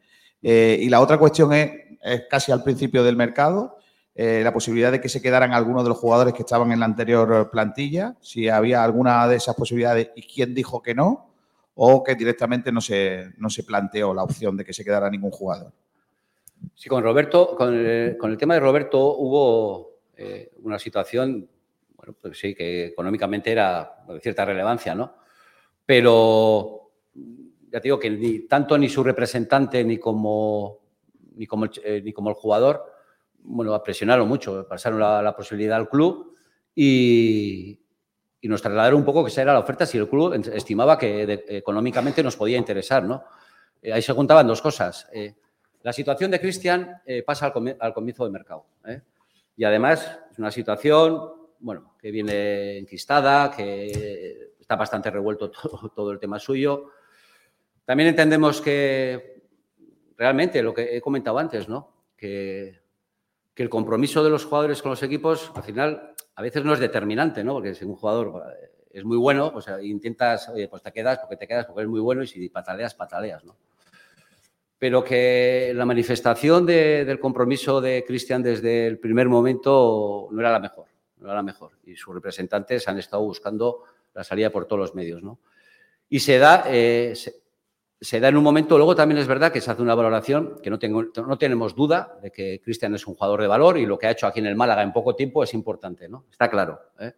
Eh, 0.43 0.79
y 0.81 0.89
la 0.89 1.01
otra 1.01 1.19
cuestión 1.19 1.53
es, 1.53 1.71
es 2.03 2.23
casi 2.31 2.53
al 2.53 2.63
principio 2.63 3.03
del 3.03 3.17
mercado, 3.17 3.77
eh, 4.21 4.41
la 4.43 4.53
posibilidad 4.53 4.91
de 4.91 5.01
que 5.01 5.09
se 5.09 5.23
quedaran 5.23 5.53
algunos 5.53 5.85
de 5.85 5.91
los 5.91 5.99
jugadores 5.99 6.35
que 6.35 6.43
estaban 6.43 6.73
en 6.73 6.81
la 6.81 6.87
anterior 6.87 7.51
plantilla, 7.53 8.17
si 8.21 8.49
había 8.49 8.83
alguna 8.83 9.29
de 9.29 9.37
esas 9.37 9.55
posibilidades 9.55 10.11
y 10.17 10.23
quién 10.23 10.57
dijo 10.57 10.83
que 10.83 10.93
no, 10.93 11.31
o 11.77 12.03
que 12.03 12.17
directamente 12.17 12.73
no 12.73 12.81
se, 12.81 13.31
no 13.37 13.49
se 13.49 13.63
planteó 13.63 14.13
la 14.13 14.25
opción 14.25 14.57
de 14.57 14.65
que 14.65 14.73
se 14.73 14.85
quedara 14.85 15.09
ningún 15.09 15.31
jugador. 15.31 15.73
Sí, 16.75 16.89
con 16.89 17.05
Roberto, 17.05 17.55
con 17.55 17.73
el, 17.73 18.19
con 18.19 18.33
el 18.33 18.37
tema 18.37 18.55
de 18.55 18.61
Roberto 18.61 18.99
hubo 19.19 20.01
eh, 20.17 20.51
una 20.65 20.81
situación, 20.81 21.49
bueno, 21.95 22.17
pues 22.21 22.41
sí, 22.41 22.57
que 22.57 22.87
económicamente 22.87 23.53
era 23.53 24.03
de 24.09 24.19
cierta 24.19 24.45
relevancia, 24.45 24.97
¿no? 24.97 25.15
Pero 25.87 26.91
ya 27.71 27.79
digo 27.79 28.01
que 28.01 28.47
tanto 28.49 28.77
ni 28.77 28.89
su 28.89 29.05
representante 29.05 29.85
ni 29.85 29.99
como, 29.99 30.81
ni 31.37 31.47
como, 31.47 31.67
eh, 31.85 32.03
ni 32.05 32.13
como 32.13 32.31
el 32.31 32.35
jugador, 32.35 32.98
bueno, 33.43 33.81
presionaron 33.83 34.29
mucho, 34.29 34.67
pasaron 34.69 35.01
la, 35.01 35.35
posibilidad 35.37 35.77
al 35.77 35.89
club 35.89 36.37
y, 36.75 37.81
y 38.41 38.49
nos 38.49 38.63
trasladaron 38.63 39.01
un 39.01 39.05
poco 39.05 39.25
que 39.25 39.31
esa 39.31 39.43
era 39.43 39.53
la 39.53 39.59
oferta 39.61 39.87
si 39.87 39.99
el 39.99 40.09
club 40.09 40.35
estimaba 40.53 40.99
que 40.99 41.45
económicamente 41.49 42.23
nos 42.23 42.37
podía 42.37 42.59
interesar, 42.59 43.05
¿no? 43.05 43.25
Eh, 43.83 43.93
ahí 43.93 44.03
se 44.03 44.13
juntaban 44.13 44.47
dos 44.47 44.61
cosas. 44.63 45.09
Eh, 45.13 45.35
la 45.83 45.93
situación 45.93 46.31
de 46.31 46.41
Cristian 46.41 47.01
eh, 47.07 47.23
pasa 47.23 47.47
al, 47.47 47.53
comi- 47.53 47.77
al 47.79 47.95
comienzo 47.95 48.25
del 48.25 48.33
mercado. 48.33 48.67
Y 49.57 49.65
además 49.65 50.19
es 50.31 50.39
una 50.39 50.51
situación, 50.51 51.33
bueno, 51.61 51.95
que 51.99 52.11
viene 52.11 52.79
enquistada, 52.79 53.51
que 53.51 54.53
está 54.61 54.77
bastante 54.77 55.11
revuelto 55.11 55.51
todo, 55.51 55.89
todo 55.89 56.11
el 56.13 56.19
tema 56.19 56.39
suyo. 56.39 56.91
También 57.85 58.11
entendemos 58.11 58.61
que 58.61 59.43
realmente 60.17 60.63
lo 60.63 60.75
que 60.75 60.97
he 60.97 61.01
comentado 61.01 61.39
antes, 61.39 61.69
¿no? 61.69 61.93
Que, 62.17 62.81
que 63.59 63.65
el 63.65 63.69
compromiso 63.69 64.23
de 64.23 64.31
los 64.31 64.45
jugadores 64.45 64.81
con 64.81 64.93
los 64.93 65.03
equipos, 65.03 65.51
al 65.53 65.65
final, 65.65 66.15
a 66.37 66.43
veces 66.43 66.65
no 66.65 66.73
es 66.75 66.79
determinante, 66.79 67.43
¿no? 67.43 67.55
Porque 67.55 67.75
si 67.75 67.85
un 67.85 67.97
jugador 67.97 68.45
eh, 68.57 68.71
es 68.93 69.05
muy 69.05 69.17
bueno, 69.17 69.53
pues 69.53 69.67
eh, 69.67 69.85
intentas, 69.85 70.49
oye, 70.51 70.69
pues 70.69 70.81
te 70.81 70.93
quedas 70.93 71.19
porque 71.19 71.37
te 71.37 71.49
quedas 71.49 71.67
porque 71.67 71.83
es 71.83 71.89
muy 71.89 71.99
bueno 71.99 72.23
y 72.23 72.29
si 72.29 72.49
pataleas, 72.51 72.95
pataleas, 72.95 73.43
¿no? 73.45 73.57
Pero 74.79 75.03
que 75.03 75.73
la 75.75 75.85
manifestación 75.85 76.67
de- 76.67 77.05
del 77.05 77.19
compromiso 77.19 77.81
de 77.81 78.05
Cristian 78.07 78.45
desde 78.45 78.87
el 78.87 79.01
primer 79.01 79.29
momento 79.29 80.29
no 80.31 80.39
era 80.39 80.53
la 80.53 80.61
mejor, 80.61 80.87
no 81.17 81.27
era 81.27 81.35
la 81.35 81.43
mejor. 81.43 81.73
Y 81.85 81.97
sus 81.97 82.15
representantes 82.15 82.87
han 82.87 82.97
estado 83.01 83.25
buscando 83.25 83.83
la 84.15 84.23
salida 84.23 84.51
por 84.51 84.67
todos 84.67 84.79
los 84.79 84.95
medios, 84.95 85.21
¿no? 85.21 85.41
Y 86.09 86.21
se 86.21 86.39
da, 86.39 86.63
eh, 86.69 87.13
se 88.01 88.21
da 88.21 88.29
en 88.29 88.37
un 88.37 88.45
momento, 88.45 88.77
luego 88.77 88.95
también 88.95 89.19
es 89.19 89.27
verdad 89.27 89.53
que 89.53 89.61
se 89.61 89.71
hace 89.71 89.83
una 89.83 89.95
valoración 89.95 90.61
que 90.63 90.71
no, 90.71 90.79
tenemos 91.39 91.75
duda 91.75 92.19
de 92.23 92.31
que 92.31 92.61
Cristian 92.63 92.95
es 92.95 93.07
un 93.07 93.15
jugador 93.15 93.41
de 93.41 93.49
valor 93.49 93.77
y 93.79 93.87
lo 93.87 93.99
que 93.99 94.07
ha 94.07 94.13
hecho 94.13 94.27
aquí 94.27 94.39
en 94.39 94.47
el 94.47 94.55
Málaga 94.55 94.83
en 94.83 94.93
poco 94.93 95.17
tiempo 95.17 95.43
es 95.43 95.53
importante, 95.55 96.09
¿no? 96.09 96.25
Está 96.31 96.49
claro. 96.49 96.81
¿eh? 97.01 97.13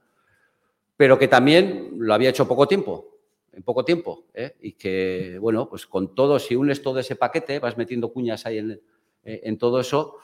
Pero 0.97 1.19
que 1.19 1.28
también 1.28 1.90
lo 1.98 2.15
había 2.15 2.31
hecho 2.31 2.48
poco 2.48 2.66
tiempo, 2.66 3.19
en 3.52 3.62
poco 3.62 3.85
tiempo. 3.85 4.24
¿eh? 4.32 4.57
Y 4.61 4.73
que, 4.73 5.36
bueno, 5.39 5.69
pues 5.69 5.86
con 5.86 6.15
todo, 6.15 6.39
si 6.39 6.57
unes 6.57 6.82
todo 6.82 6.98
ese 6.98 7.16
paquete, 7.16 7.59
vas 7.59 7.77
metiendo 7.77 8.11
cuñas 8.12 8.47
ahí 8.47 8.59
en, 8.59 8.70
eh, 9.24 9.40
en 9.44 9.59
todo 9.59 9.81
eso, 9.81 10.16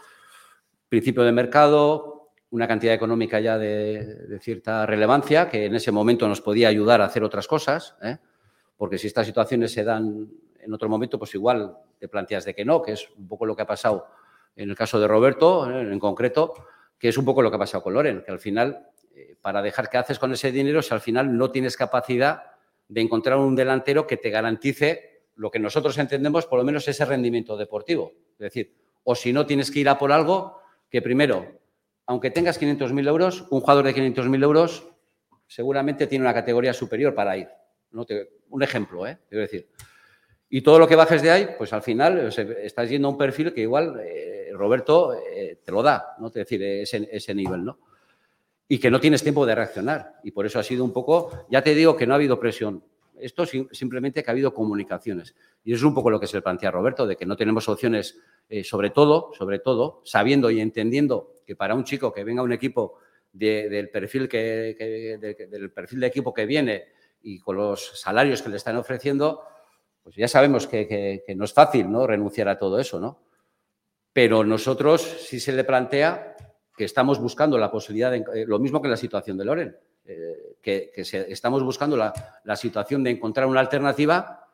principio 0.89 1.23
de 1.23 1.33
mercado, 1.33 2.31
una 2.51 2.67
cantidad 2.67 2.95
económica 2.95 3.41
ya 3.41 3.59
de, 3.59 4.39
cierta 4.41 4.87
relevancia, 4.87 5.49
que 5.49 5.67
en 5.67 5.75
ese 5.75 5.93
momento 5.93 6.29
nos 6.29 6.41
podía 6.41 6.69
ayudar 6.69 7.01
a 7.03 7.07
hacer 7.07 7.25
otras 7.25 7.47
cosas. 7.47 7.97
Porque 8.77 8.99
si 8.99 9.07
estas 9.07 9.27
situaciones 9.27 9.73
se 9.73 9.85
dan 9.85 10.29
en 10.61 10.73
otro 10.73 10.89
momento, 10.89 11.19
pues 11.19 11.35
igual 11.35 11.77
te 11.99 12.09
planteas 12.09 12.45
de 12.45 12.55
que 12.55 12.65
no, 12.65 12.83
que 12.83 12.93
es 12.93 13.09
un 13.17 13.29
poco 13.29 13.47
lo 13.47 13.55
que 13.55 13.63
ha 13.63 13.67
pasado 13.67 14.07
en 14.57 14.71
el 14.71 14.77
caso 14.77 14.99
de 14.99 15.07
Roberto, 15.07 15.71
¿eh? 15.71 15.81
en 15.81 15.99
concreto, 15.99 16.55
que 16.99 17.09
es 17.09 17.19
un 17.19 17.25
poco 17.25 17.43
lo 17.43 17.51
que 17.51 17.57
ha 17.57 17.59
pasado 17.59 17.83
con 17.83 17.95
Loren, 17.95 18.23
que 18.23 18.33
al 18.33 18.39
final, 18.39 18.89
eh, 19.15 19.37
para 19.41 19.63
dejar 19.63 19.89
qué 19.89 19.99
haces 19.99 20.19
con 20.19 20.33
ese 20.33 20.51
dinero, 20.51 20.83
si 20.83 20.95
al 20.95 21.01
final 21.01 21.37
no 21.37 21.51
tienes 21.51 21.77
capacidad 21.77 22.43
de 22.89 23.01
encontrar 23.01 23.39
un 23.39 23.55
delantero 23.55 24.07
que 24.07 24.17
te 24.17 24.31
garantice 24.31 25.25
lo 25.37 25.51
que 25.51 25.59
nosotros 25.59 25.99
entendemos, 25.99 26.47
por 26.47 26.59
lo 26.59 26.65
menos 26.65 26.89
ese 26.89 27.05
rendimiento 27.05 27.57
deportivo. 27.57 28.13
Es 28.33 28.39
decir, 28.39 28.75
o 29.05 29.15
si 29.15 29.33
no 29.33 29.45
tienes 29.45 29.71
que 29.71 29.81
ir 29.81 29.89
a 29.89 29.99
por 29.99 30.11
algo 30.11 30.59
que 30.91 31.03
primero, 31.03 31.47
aunque 32.07 32.31
tengas 32.31 32.61
500.000 32.61 33.09
euros, 33.09 33.45
un 33.51 33.61
jugador 33.61 33.85
de 33.85 33.95
500.000 33.95 34.43
euros 34.43 34.89
seguramente 35.47 36.07
tiene 36.07 36.25
una 36.25 36.35
categoría 36.35 36.73
superior 36.73 37.15
para 37.15 37.37
ir. 37.37 37.49
¿No? 37.97 38.05
Te, 38.05 38.29
un 38.51 38.63
ejemplo, 38.63 39.07
¿eh? 39.07 39.19
Quiero 39.29 39.43
decir. 39.43 39.67
Y 40.49 40.61
todo 40.61 40.79
lo 40.79 40.87
que 40.87 40.95
bajes 40.95 41.23
de 41.23 41.31
ahí, 41.31 41.49
pues 41.59 41.73
al 41.73 41.83
final 41.83 42.31
estás 42.63 42.89
yendo 42.89 43.09
a 43.09 43.11
un 43.11 43.19
perfil 43.19 43.53
que 43.53 43.63
igual 43.63 43.99
eh, 44.01 44.51
Roberto 44.53 45.15
eh, 45.15 45.59
te 45.65 45.73
lo 45.73 45.83
da, 45.83 46.15
¿no? 46.21 46.29
Es 46.29 46.35
decir, 46.35 46.63
ese, 46.63 47.35
nivel, 47.35 47.65
¿no? 47.65 47.79
Y 48.69 48.79
que 48.79 48.91
no 48.91 49.01
tienes 49.01 49.23
tiempo 49.23 49.45
de 49.45 49.55
reaccionar. 49.55 50.21
Y 50.23 50.31
por 50.31 50.47
eso 50.47 50.61
ha 50.61 50.63
sido 50.63 50.85
un 50.85 50.93
poco, 50.93 51.47
ya 51.51 51.63
te 51.63 51.75
digo 51.75 51.97
que 51.97 52.07
no 52.07 52.13
ha 52.13 52.17
habido 52.17 52.39
presión. 52.39 52.85
Esto 53.19 53.47
simplemente 53.47 54.23
que 54.23 54.31
ha 54.31 54.33
habido 54.33 54.53
comunicaciones. 54.53 55.35
Y 55.65 55.73
eso 55.73 55.81
es 55.81 55.89
un 55.89 55.95
poco 55.95 56.11
lo 56.11 56.21
que 56.21 56.27
se 56.27 56.43
plantea 56.43 56.71
Roberto, 56.71 57.07
de 57.07 57.17
que 57.17 57.25
no 57.25 57.37
tenemos 57.37 57.69
opciones, 57.69 58.19
eh, 58.49 58.63
sobre 58.63 58.91
todo, 58.91 59.33
sobre 59.37 59.59
todo, 59.59 60.03
sabiendo 60.05 60.51
y 60.51 60.61
entendiendo 60.61 61.33
que 61.47 61.57
para 61.57 61.75
un 61.75 61.85
chico 61.85 62.13
que 62.13 62.25
venga 62.25 62.43
a 62.43 62.45
un 62.45 62.53
equipo 62.53 62.99
de, 63.33 63.69
del, 63.69 63.89
perfil 63.89 64.29
que, 64.29 64.77
que 64.79 65.19
de, 65.19 65.47
del 65.47 65.71
perfil 65.71 66.01
de 66.01 66.07
equipo 66.07 66.33
que 66.33 66.47
viene 66.47 66.96
y 67.27 67.41
con 67.41 67.57
los 67.57 68.01
salarios 68.01 68.41
que 68.41 68.49
le 68.49 68.57
están 68.57 68.77
ofreciendo, 68.77 69.43
pues 70.01 70.15
ya 70.15 70.29
sabemos 70.29 70.69
que, 70.69 70.87
que, 70.87 71.25
que, 71.27 71.35
no 71.35 71.45
es 71.45 71.53
fácil 71.53 71.91
¿no? 71.91 72.07
renunciar 72.07 72.49
a 72.49 72.57
todo 72.57 72.79
eso, 72.79 73.01
¿no? 73.01 73.19
Pero 74.13 74.45
nosotros 74.45 75.03
sí 75.03 75.41
se 75.41 75.51
le 75.51 75.65
plantea 75.65 76.37
que 76.77 76.85
estamos 76.85 77.19
buscando 77.19 77.59
la 77.59 77.69
posibilidad 77.69 78.13
de, 78.13 78.25
eh, 78.33 78.45
lo 78.47 78.61
mismo 78.61 78.81
que 78.81 78.87
en 78.87 78.93
la 78.93 78.97
situación 78.97 79.37
de 79.37 79.45
Loren, 79.45 79.77
eh, 80.05 80.57
que, 80.63 80.93
que 80.95 81.05
se, 81.05 81.31
estamos 81.33 81.65
buscando 81.65 81.97
la, 81.97 82.13
la, 82.45 82.55
situación 82.55 83.03
de 83.03 83.11
encontrar 83.11 83.47
una 83.49 83.59
alternativa, 83.59 84.49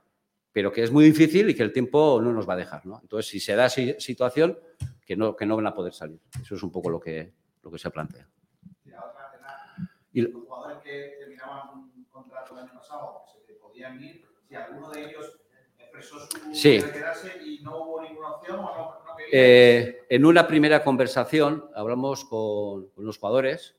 pero 0.50 0.72
que 0.72 0.82
es 0.82 0.90
muy 0.90 1.04
difícil 1.04 1.50
y 1.50 1.54
que 1.54 1.62
el 1.62 1.74
tiempo 1.74 2.22
no 2.22 2.32
nos 2.32 2.48
va 2.48 2.54
a 2.54 2.56
dejar, 2.56 2.86
¿no? 2.86 3.00
Entonces, 3.02 3.30
si 3.30 3.38
se 3.38 3.54
da 3.54 3.66
esa 3.66 4.00
situación, 4.00 4.58
que 5.04 5.14
no, 5.14 5.36
que 5.36 5.44
no 5.44 5.56
van 5.56 5.66
a 5.66 5.74
poder 5.74 5.92
salir. 5.92 6.18
Eso 6.40 6.54
es 6.54 6.62
un 6.62 6.72
poco 6.72 6.88
lo 6.88 6.98
que, 6.98 7.34
lo 7.62 7.70
que 7.70 7.78
se 7.78 7.90
plantea. 7.90 8.26
Y 10.14 10.22
los 10.22 10.32
jugadores 10.34 10.78
que 10.82 11.21
año 12.62 12.78
pasado, 12.78 13.22
se 13.46 13.54
podían 13.54 14.02
ir, 14.02 14.24
si 14.48 14.54
alguno 14.54 14.90
de 14.90 15.04
ellos 15.04 15.40
expresó 15.78 16.20
su 16.20 16.54
Sí. 16.54 16.80
quedarse 16.80 17.42
y 17.44 17.60
no 17.62 17.78
hubo 17.78 18.02
ninguna 18.02 18.32
opción 18.32 18.58
o 18.58 18.62
no, 18.62 19.04
no 19.04 19.16
quería. 19.16 19.30
Eh, 19.32 20.06
en 20.08 20.24
una 20.24 20.46
primera 20.46 20.82
conversación 20.82 21.70
hablamos 21.74 22.24
con, 22.24 22.88
con, 22.90 23.04
los 23.04 23.18
jugadores 23.18 23.76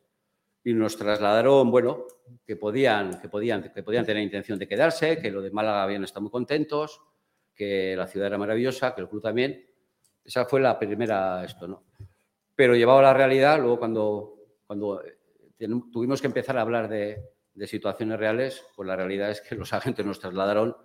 y 0.63 0.73
nos 0.73 0.97
trasladaron, 0.97 1.69
bueno, 1.71 2.05
que 2.45 2.55
podían, 2.55 3.19
que, 3.19 3.29
podían, 3.29 3.71
que 3.71 3.83
podían 3.83 4.05
tener 4.05 4.23
intención 4.23 4.59
de 4.59 4.67
quedarse, 4.67 5.19
que 5.19 5.31
lo 5.31 5.41
de 5.41 5.51
Málaga 5.51 5.83
habían 5.83 6.03
estado 6.03 6.21
muy 6.21 6.31
contentos, 6.31 7.01
que 7.53 7.95
la 7.95 8.07
ciudad 8.07 8.27
era 8.27 8.37
maravillosa, 8.37 8.95
que 8.95 9.01
el 9.01 9.09
club 9.09 9.21
también. 9.21 9.69
Esa 10.23 10.45
fue 10.45 10.61
la 10.61 10.79
primera 10.79 11.43
esto, 11.43 11.67
¿no? 11.67 11.83
Pero 12.55 12.75
llevado 12.75 12.99
a 12.99 13.03
la 13.03 13.13
realidad, 13.13 13.59
luego 13.59 13.77
cuando, 13.77 14.35
cuando 14.65 15.01
tuvimos 15.91 16.21
que 16.21 16.27
empezar 16.27 16.57
a 16.57 16.61
hablar 16.61 16.87
de, 16.87 17.32
de 17.55 17.67
situaciones 17.67 18.19
reales, 18.19 18.63
pues 18.75 18.87
la 18.87 18.95
realidad 18.95 19.31
es 19.31 19.41
que 19.41 19.55
los 19.55 19.73
agentes 19.73 20.05
nos 20.05 20.19
trasladaron 20.19 20.75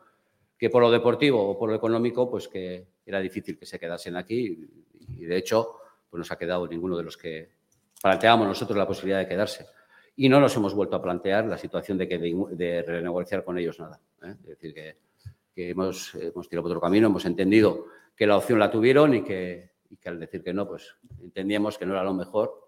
que 0.58 0.70
por 0.70 0.82
lo 0.82 0.90
deportivo 0.90 1.48
o 1.48 1.58
por 1.58 1.70
lo 1.70 1.76
económico, 1.76 2.28
pues 2.30 2.48
que 2.48 2.86
era 3.06 3.20
difícil 3.20 3.58
que 3.58 3.66
se 3.66 3.78
quedasen 3.78 4.16
aquí 4.16 4.68
y 5.08 5.24
de 5.24 5.36
hecho, 5.36 5.76
pues 6.10 6.18
no 6.18 6.24
se 6.24 6.34
ha 6.34 6.38
quedado 6.38 6.66
ninguno 6.66 6.96
de 6.96 7.04
los 7.04 7.16
que 7.16 7.50
planteábamos 8.02 8.48
nosotros 8.48 8.76
la 8.76 8.86
posibilidad 8.86 9.20
de 9.20 9.28
quedarse. 9.28 9.66
Y 10.16 10.28
no 10.28 10.40
nos 10.40 10.54
hemos 10.56 10.74
vuelto 10.74 10.96
a 10.96 11.02
plantear 11.02 11.46
la 11.46 11.58
situación 11.58 11.96
de, 11.96 12.08
que 12.08 12.18
de, 12.18 12.34
de 12.52 12.82
renegociar 12.82 13.44
con 13.44 13.56
ellos 13.58 13.78
nada. 13.78 14.00
¿eh? 14.22 14.34
Es 14.40 14.46
decir, 14.46 14.74
que, 14.74 14.96
que 15.54 15.70
hemos, 15.70 16.14
hemos, 16.16 16.48
tirado 16.48 16.64
por 16.64 16.72
otro 16.72 16.80
camino, 16.80 17.06
hemos 17.06 17.24
entendido 17.24 17.86
que 18.16 18.26
la 18.26 18.36
opción 18.36 18.58
la 18.58 18.70
tuvieron 18.70 19.14
y 19.14 19.22
que, 19.22 19.70
y 19.90 19.96
que 19.96 20.08
al 20.08 20.18
decir 20.18 20.42
que 20.42 20.52
no, 20.52 20.66
pues 20.66 20.96
entendíamos 21.22 21.78
que 21.78 21.86
no 21.86 21.92
era 21.92 22.02
lo 22.02 22.14
mejor. 22.14 22.67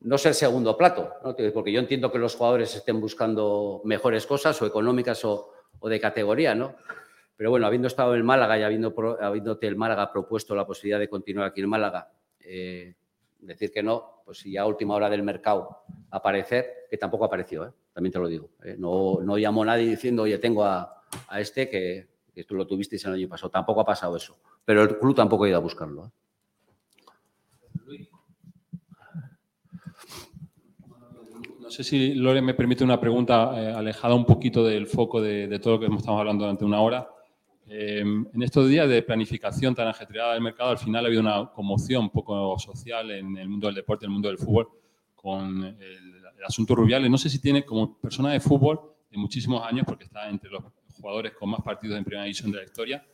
No 0.00 0.16
ser 0.16 0.34
segundo 0.34 0.76
plato, 0.76 1.12
¿no? 1.24 1.36
porque 1.52 1.72
yo 1.72 1.80
entiendo 1.80 2.10
que 2.10 2.18
los 2.18 2.34
jugadores 2.34 2.74
estén 2.74 3.00
buscando 3.00 3.82
mejores 3.84 4.26
cosas 4.26 4.60
o 4.62 4.66
económicas 4.66 5.24
o, 5.24 5.52
o 5.78 5.88
de 5.88 6.00
categoría, 6.00 6.54
¿no? 6.54 6.74
Pero 7.36 7.50
bueno, 7.50 7.66
habiendo 7.66 7.88
estado 7.88 8.14
en 8.14 8.24
Málaga 8.24 8.58
y 8.58 8.62
habiendo, 8.62 8.94
habiéndote 9.20 9.66
el 9.66 9.76
Málaga 9.76 10.12
propuesto 10.12 10.54
la 10.54 10.66
posibilidad 10.66 10.98
de 10.98 11.08
continuar 11.08 11.46
aquí 11.48 11.62
en 11.62 11.70
Málaga, 11.70 12.12
eh, 12.40 12.94
decir 13.38 13.72
que 13.72 13.82
no, 13.82 14.22
pues 14.24 14.38
si 14.40 14.56
a 14.56 14.66
última 14.66 14.94
hora 14.94 15.08
del 15.08 15.22
mercado 15.22 15.84
aparecer, 16.10 16.86
que 16.90 16.98
tampoco 16.98 17.24
apareció, 17.24 17.66
¿eh? 17.66 17.72
también 17.94 18.12
te 18.12 18.18
lo 18.18 18.28
digo. 18.28 18.50
¿eh? 18.62 18.76
No, 18.78 19.20
no 19.22 19.38
llamó 19.38 19.64
nadie 19.64 19.88
diciendo, 19.88 20.24
oye, 20.24 20.38
tengo 20.38 20.64
a, 20.64 21.02
a 21.28 21.40
este 21.40 21.68
que, 21.68 22.08
que, 22.34 22.44
tú 22.44 22.54
lo 22.54 22.66
tuvisteis 22.66 23.04
el 23.06 23.14
año 23.14 23.28
pasado. 23.28 23.50
Tampoco 23.50 23.80
ha 23.80 23.86
pasado 23.86 24.16
eso. 24.16 24.36
Pero 24.64 24.82
el 24.82 24.98
club 24.98 25.14
tampoco 25.14 25.44
ha 25.44 25.48
ido 25.48 25.56
a 25.56 25.60
buscarlo. 25.60 26.12
No 31.70 31.74
sé 31.74 31.84
si 31.84 32.14
Lore 32.14 32.42
me 32.42 32.54
permite 32.54 32.82
una 32.82 32.98
pregunta 32.98 33.52
eh, 33.54 33.72
alejada 33.72 34.16
un 34.16 34.24
poquito 34.24 34.64
del 34.64 34.88
foco 34.88 35.22
de, 35.22 35.56
todo 35.60 35.74
lo 35.74 35.78
que 35.78 35.86
estamos 35.86 36.18
hablando 36.18 36.42
durante 36.42 36.64
una 36.64 36.80
hora. 36.80 37.08
Eh, 37.68 38.00
en 38.00 38.42
estos 38.42 38.68
días 38.68 38.88
de 38.88 39.00
planificación 39.04 39.72
tan 39.72 39.86
ajetreada 39.86 40.32
del 40.32 40.42
mercado, 40.42 40.70
al 40.70 40.78
final 40.78 41.04
ha 41.04 41.06
habido 41.06 41.20
una 41.20 41.48
conmoción 41.54 42.10
poco 42.10 42.58
social 42.58 43.12
en 43.12 43.36
el 43.38 43.48
mundo 43.48 43.68
del 43.68 43.76
deporte, 43.76 44.04
en 44.04 44.08
el 44.08 44.14
mundo 44.14 44.26
del 44.26 44.38
fútbol, 44.38 44.68
con 45.14 45.62
el, 45.64 46.24
asunto 46.44 46.74
Rubiales. 46.74 47.08
No 47.08 47.16
sé 47.16 47.30
si 47.30 47.40
tiene, 47.40 47.64
como 47.64 47.96
persona 48.00 48.32
de 48.32 48.40
fútbol 48.40 48.80
de 49.08 49.18
muchísimos 49.18 49.64
años, 49.64 49.84
porque 49.86 50.06
está 50.06 50.28
entre 50.28 50.50
los 50.50 50.64
jugadores 50.96 51.34
con 51.34 51.50
más 51.50 51.62
partidos 51.62 51.96
en 51.96 52.02
primera 52.02 52.24
división 52.24 52.50
de 52.50 52.58
la 52.58 52.64
historia, 52.64 53.06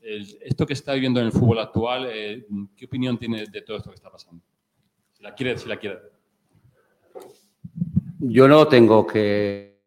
esto 0.00 0.66
que 0.66 0.72
está 0.72 0.94
viviendo 0.94 1.20
en 1.20 1.26
el 1.26 1.32
fútbol 1.32 1.60
actual, 1.60 2.08
eh, 2.10 2.48
¿qué 2.76 2.86
opinión 2.86 3.16
tiene 3.16 3.46
de 3.46 3.62
todo 3.62 3.76
esto 3.76 3.90
que 3.90 3.94
está 3.94 4.10
pasando? 4.10 4.42
Si 5.12 5.22
la 5.22 5.32
quiere, 5.32 5.56
si 5.56 5.68
la 5.68 5.76
quiere. 5.76 6.11
Yo 8.24 8.46
no 8.46 8.68
tengo 8.68 9.04
que, 9.04 9.82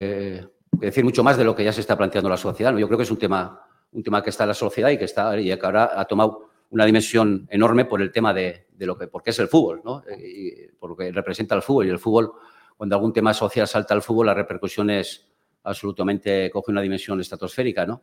eh, 0.00 0.44
que, 0.80 0.86
decir 0.86 1.04
mucho 1.04 1.22
más 1.22 1.36
de 1.36 1.44
lo 1.44 1.54
que 1.54 1.62
ya 1.62 1.72
se 1.72 1.82
está 1.82 1.96
planteando 1.96 2.28
la 2.28 2.36
sociedad. 2.36 2.76
Yo 2.76 2.88
creo 2.88 2.98
que 2.98 3.04
es 3.04 3.10
un 3.12 3.18
tema, 3.18 3.64
un 3.92 4.02
tema 4.02 4.20
que 4.20 4.30
está 4.30 4.42
en 4.42 4.48
la 4.48 4.54
sociedad 4.54 4.90
y 4.90 4.98
que, 4.98 5.04
está, 5.04 5.38
y 5.38 5.56
que 5.56 5.64
ahora 5.66 5.92
ha 5.94 6.04
tomado 6.06 6.50
una 6.70 6.84
dimensión 6.84 7.46
enorme 7.48 7.84
por 7.84 8.02
el 8.02 8.10
tema 8.10 8.34
de, 8.34 8.66
de 8.72 8.86
lo 8.86 8.98
que, 8.98 9.06
porque 9.06 9.30
es 9.30 9.38
el 9.38 9.46
fútbol, 9.46 9.82
¿no? 9.84 10.02
Y 10.18 10.66
por 10.80 10.90
lo 10.90 10.96
que 10.96 11.12
representa 11.12 11.54
el 11.54 11.62
fútbol. 11.62 11.86
Y 11.86 11.90
el 11.90 12.00
fútbol, 12.00 12.32
cuando 12.76 12.96
algún 12.96 13.12
tema 13.12 13.32
social 13.32 13.68
salta 13.68 13.94
al 13.94 14.02
fútbol, 14.02 14.26
la 14.26 14.34
repercusión 14.34 14.90
es 14.90 15.28
absolutamente, 15.62 16.50
coge 16.50 16.72
una 16.72 16.82
dimensión 16.82 17.20
estratosférica, 17.20 17.86
¿no? 17.86 18.02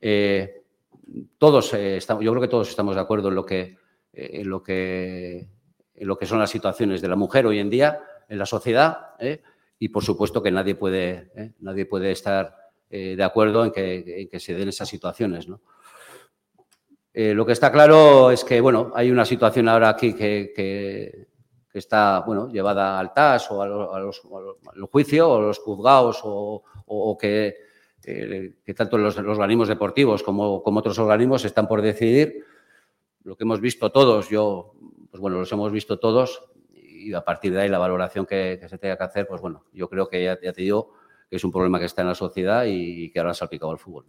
Eh, 0.00 0.62
todos 1.36 1.74
eh, 1.74 1.98
yo 2.00 2.16
creo 2.16 2.40
que 2.40 2.48
todos 2.48 2.70
estamos 2.70 2.94
de 2.94 3.02
acuerdo 3.02 3.28
en 3.28 3.34
lo 3.34 3.44
que, 3.44 3.76
en 4.10 4.48
lo 4.48 4.62
que 4.62 5.59
lo 6.04 6.18
que 6.18 6.26
son 6.26 6.38
las 6.38 6.50
situaciones 6.50 7.00
de 7.00 7.08
la 7.08 7.16
mujer 7.16 7.46
hoy 7.46 7.58
en 7.58 7.70
día 7.70 8.00
en 8.28 8.38
la 8.38 8.46
sociedad 8.46 9.10
¿eh? 9.18 9.42
y 9.78 9.88
por 9.88 10.04
supuesto 10.04 10.42
que 10.42 10.50
nadie 10.50 10.74
puede, 10.74 11.30
¿eh? 11.34 11.52
nadie 11.60 11.84
puede 11.84 12.12
estar 12.12 12.56
eh, 12.88 13.14
de 13.16 13.22
acuerdo 13.22 13.64
en 13.64 13.72
que, 13.72 14.30
se 14.38 14.54
den 14.54 14.68
esas 14.68 14.88
situaciones. 14.88 15.48
¿no? 15.48 15.60
lo 17.12 17.44
que 17.44 17.52
está 17.52 17.70
claro 17.72 18.30
es 18.30 18.44
que 18.44 18.60
bueno, 18.60 18.92
hay 18.94 19.10
una 19.10 19.24
situación 19.24 19.68
ahora 19.68 19.90
aquí 19.90 20.14
que, 20.14 21.28
está 21.72 22.20
bueno, 22.26 22.48
llevada 22.48 22.98
al 22.98 23.12
TAS 23.12 23.50
o 23.50 23.62
al 23.62 24.86
juicio 24.90 25.28
o 25.28 25.36
a 25.36 25.40
los 25.42 25.58
juzgados 25.58 26.20
o, 26.24 26.62
o, 26.86 27.10
o 27.10 27.18
que, 27.18 27.56
tanto 28.76 28.96
los, 28.96 29.16
organismos 29.18 29.68
deportivos 29.68 30.22
como 30.22 30.62
otros 30.64 30.98
organismos 30.98 31.44
están 31.44 31.68
por 31.68 31.82
decidir. 31.82 32.44
Lo 33.22 33.36
que 33.36 33.44
hemos 33.44 33.60
visto 33.60 33.92
todos, 33.92 34.30
yo 34.30 34.72
pues 35.10 35.20
bueno, 35.20 35.38
los 35.38 35.50
hemos 35.52 35.72
visto 35.72 35.98
todos 35.98 36.42
y 36.72 37.12
a 37.14 37.24
partir 37.24 37.52
de 37.52 37.62
ahí 37.62 37.68
la 37.68 37.78
valoración 37.78 38.26
que, 38.26 38.60
se 38.68 38.78
tenga 38.78 38.96
que 38.96 39.04
hacer, 39.04 39.26
pues 39.26 39.40
bueno, 39.40 39.64
yo 39.72 39.88
creo 39.88 40.08
que 40.08 40.22
ya, 40.22 40.38
ya, 40.40 40.52
te 40.52 40.62
digo 40.62 40.92
que 41.28 41.36
es 41.36 41.44
un 41.44 41.52
problema 41.52 41.78
que 41.78 41.86
está 41.86 42.02
en 42.02 42.08
la 42.08 42.14
sociedad 42.14 42.64
y 42.66 43.10
que 43.10 43.18
ahora 43.18 43.32
ha 43.32 43.34
salpicado 43.34 43.72
al 43.72 43.78
fútbol. 43.78 44.06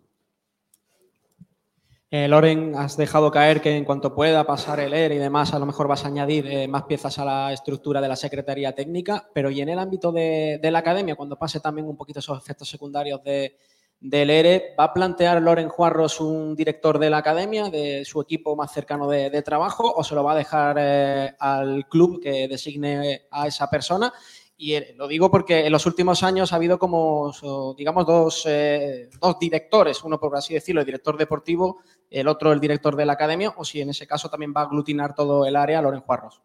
Eh, 2.13 2.27
Loren, 2.27 2.75
has 2.75 2.97
dejado 2.97 3.31
caer 3.31 3.61
que 3.61 3.77
en 3.77 3.85
cuanto 3.85 4.13
pueda 4.13 4.43
pasar 4.43 4.81
el 4.81 4.93
ERE 4.93 5.15
y 5.15 5.17
demás, 5.17 5.53
a 5.53 5.59
lo 5.59 5.65
mejor 5.65 5.87
vas 5.87 6.03
a 6.03 6.09
añadir 6.09 6.45
eh, 6.45 6.67
más 6.67 6.83
piezas 6.83 7.17
a 7.19 7.23
la 7.23 7.53
estructura 7.53 8.01
de 8.01 8.09
la 8.09 8.17
Secretaría 8.17 8.75
Técnica, 8.75 9.29
pero 9.33 9.49
y 9.49 9.61
en 9.61 9.69
el 9.69 9.79
ámbito 9.79 10.11
de 10.11 10.59
la 10.61 10.79
academia, 10.79 11.15
cuando 11.15 11.39
pase 11.39 11.61
también 11.61 11.87
un 11.87 11.95
poquito 11.95 12.19
esos 12.19 12.37
efectos 12.37 12.67
secundarios 12.67 13.23
de, 13.23 13.55
del 14.01 14.31
ERE, 14.31 14.73
¿va 14.77 14.85
a 14.85 14.93
plantear 14.93 15.39
Loren 15.41 15.69
Juarros 15.69 16.19
un 16.19 16.55
director 16.55 16.97
de 16.97 17.11
la 17.11 17.17
academia, 17.17 17.69
de 17.69 18.03
su 18.03 18.19
equipo 18.19 18.55
más 18.55 18.73
cercano 18.73 19.07
de, 19.07 19.41
trabajo, 19.43 19.93
o 19.95 20.03
se 20.03 20.15
lo 20.15 20.23
va 20.23 20.33
a 20.33 20.37
dejar 20.37 20.75
eh, 20.79 21.35
al 21.39 21.87
club 21.87 22.19
que 22.19 22.47
designe 22.47 23.27
a 23.29 23.45
esa 23.45 23.69
persona? 23.69 24.11
Y 24.57 24.73
eh, 24.73 24.95
lo 24.97 25.07
digo 25.07 25.29
porque 25.29 25.67
en 25.67 25.71
los 25.71 25.85
últimos 25.85 26.23
años 26.23 26.51
ha 26.51 26.55
habido 26.55 26.79
como, 26.79 27.31
digamos, 27.77 28.05
dos, 28.07 28.43
eh, 28.47 29.07
dos 29.21 29.37
directores, 29.39 30.03
uno 30.03 30.19
por 30.19 30.35
así 30.35 30.55
decirlo, 30.55 30.81
el 30.81 30.85
director 30.85 31.15
deportivo, 31.15 31.81
el 32.09 32.27
otro 32.27 32.51
el 32.51 32.59
director 32.59 32.95
de 32.95 33.05
la 33.05 33.13
academia, 33.13 33.53
o 33.55 33.63
si 33.63 33.81
en 33.81 33.89
ese 33.89 34.07
caso 34.07 34.29
también 34.29 34.51
va 34.55 34.61
a 34.61 34.65
aglutinar 34.65 35.13
todo 35.13 35.45
el 35.45 35.55
área 35.55 35.81
Loren 35.81 36.01
Juarros. 36.01 36.41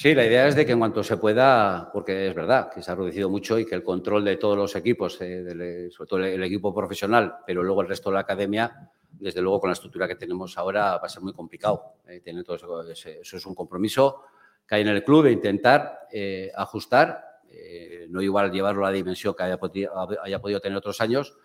Sí, 0.00 0.14
la 0.14 0.24
idea 0.24 0.46
es 0.46 0.54
de 0.54 0.64
que 0.64 0.70
en 0.70 0.78
cuanto 0.78 1.02
se 1.02 1.16
pueda, 1.16 1.90
porque 1.92 2.28
es 2.28 2.32
verdad 2.32 2.70
que 2.72 2.80
se 2.82 2.92
ha 2.92 2.94
reducido 2.94 3.28
mucho 3.28 3.58
y 3.58 3.66
que 3.66 3.74
el 3.74 3.82
control 3.82 4.24
de 4.24 4.36
todos 4.36 4.56
los 4.56 4.76
equipos, 4.76 5.20
eh, 5.20 5.42
del- 5.42 5.90
sobre 5.90 6.08
todo 6.08 6.20
el, 6.20 6.40
equipo 6.44 6.72
profesional, 6.72 7.38
pero 7.44 7.64
luego 7.64 7.82
el 7.82 7.88
resto 7.88 8.08
de 8.08 8.14
la 8.14 8.20
academia, 8.20 8.92
desde 9.10 9.42
luego 9.42 9.58
con 9.58 9.70
la 9.70 9.72
estructura 9.74 10.06
que 10.06 10.14
tenemos 10.14 10.56
ahora 10.56 10.98
va 10.98 11.06
a 11.06 11.08
ser 11.08 11.20
muy 11.24 11.32
complicado. 11.32 11.94
eh, 12.06 12.20
tener 12.20 12.44
todo 12.44 12.88
eso, 12.88 13.10
es 13.10 13.44
un 13.46 13.56
compromiso 13.56 14.22
que 14.68 14.76
hay 14.76 14.82
en 14.82 14.88
el 14.88 15.02
club 15.02 15.24
de 15.24 15.32
intentar 15.32 16.06
eh, 16.12 16.52
ajustar, 16.54 17.40
eh, 17.50 18.06
no 18.08 18.22
igual 18.22 18.52
llevarlo 18.52 18.86
a 18.86 18.90
la 18.92 18.96
dimensión 18.96 19.34
que 19.34 19.42
haya, 19.42 19.58
podi- 19.58 19.88
haya 20.22 20.40
podido 20.40 20.60
tener 20.60 20.78
otros 20.78 21.00
años, 21.00 21.36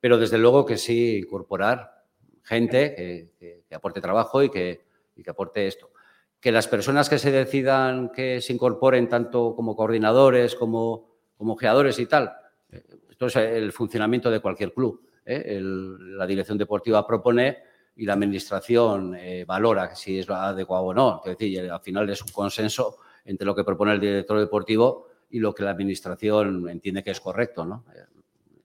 pero 0.00 0.18
desde 0.18 0.36
luego 0.36 0.66
que 0.66 0.78
sí 0.78 1.18
incorporar 1.18 2.02
gente 2.42 2.92
que, 3.38 3.62
aporte 3.72 4.00
trabajo 4.00 4.42
y 4.42 4.50
que 4.50 4.80
aporte 5.28 5.68
esto 5.68 5.90
que 6.40 6.50
las 6.50 6.66
personas 6.68 7.08
que 7.08 7.18
se 7.18 7.30
decidan 7.30 8.10
que 8.10 8.40
se 8.40 8.52
incorporen 8.52 9.08
tanto 9.08 9.54
como 9.54 9.76
coordinadores, 9.76 10.54
como, 10.54 11.10
como 11.36 11.56
geadores 11.56 11.98
y 11.98 12.06
tal, 12.06 12.32
eh, 12.70 12.82
esto 13.10 13.26
es 13.26 13.36
el 13.36 13.72
funcionamiento 13.72 14.30
de 14.30 14.40
cualquier 14.40 14.72
club. 14.72 15.06
¿eh? 15.26 15.60
La 15.60 16.26
dirección 16.26 16.56
deportiva 16.56 17.06
propone 17.06 17.58
y 17.96 18.06
la 18.06 18.14
administración 18.14 19.14
eh, 19.14 19.44
valora 19.46 19.94
si 19.94 20.18
es 20.18 20.30
adecuado 20.30 20.84
o 20.84 20.94
no. 20.94 21.22
Es 21.26 21.36
decir, 21.36 21.70
al 21.70 21.80
final 21.80 22.08
es 22.08 22.22
un 22.22 22.32
consenso 22.32 22.96
entre 23.26 23.44
lo 23.44 23.54
que 23.54 23.62
propone 23.62 23.92
el 23.92 24.00
director 24.00 24.38
deportivo 24.38 25.08
y 25.28 25.38
lo 25.38 25.54
que 25.54 25.62
la 25.62 25.70
administración 25.70 26.66
entiende 26.70 27.02
que 27.02 27.10
es 27.10 27.20
correcto. 27.20 27.66
¿no? 27.66 27.84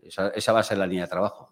Esa, 0.01 0.29
esa 0.29 0.53
va 0.53 0.61
a 0.61 0.63
ser 0.63 0.77
la 0.77 0.87
línea 0.87 1.03
de 1.03 1.09
trabajo. 1.09 1.51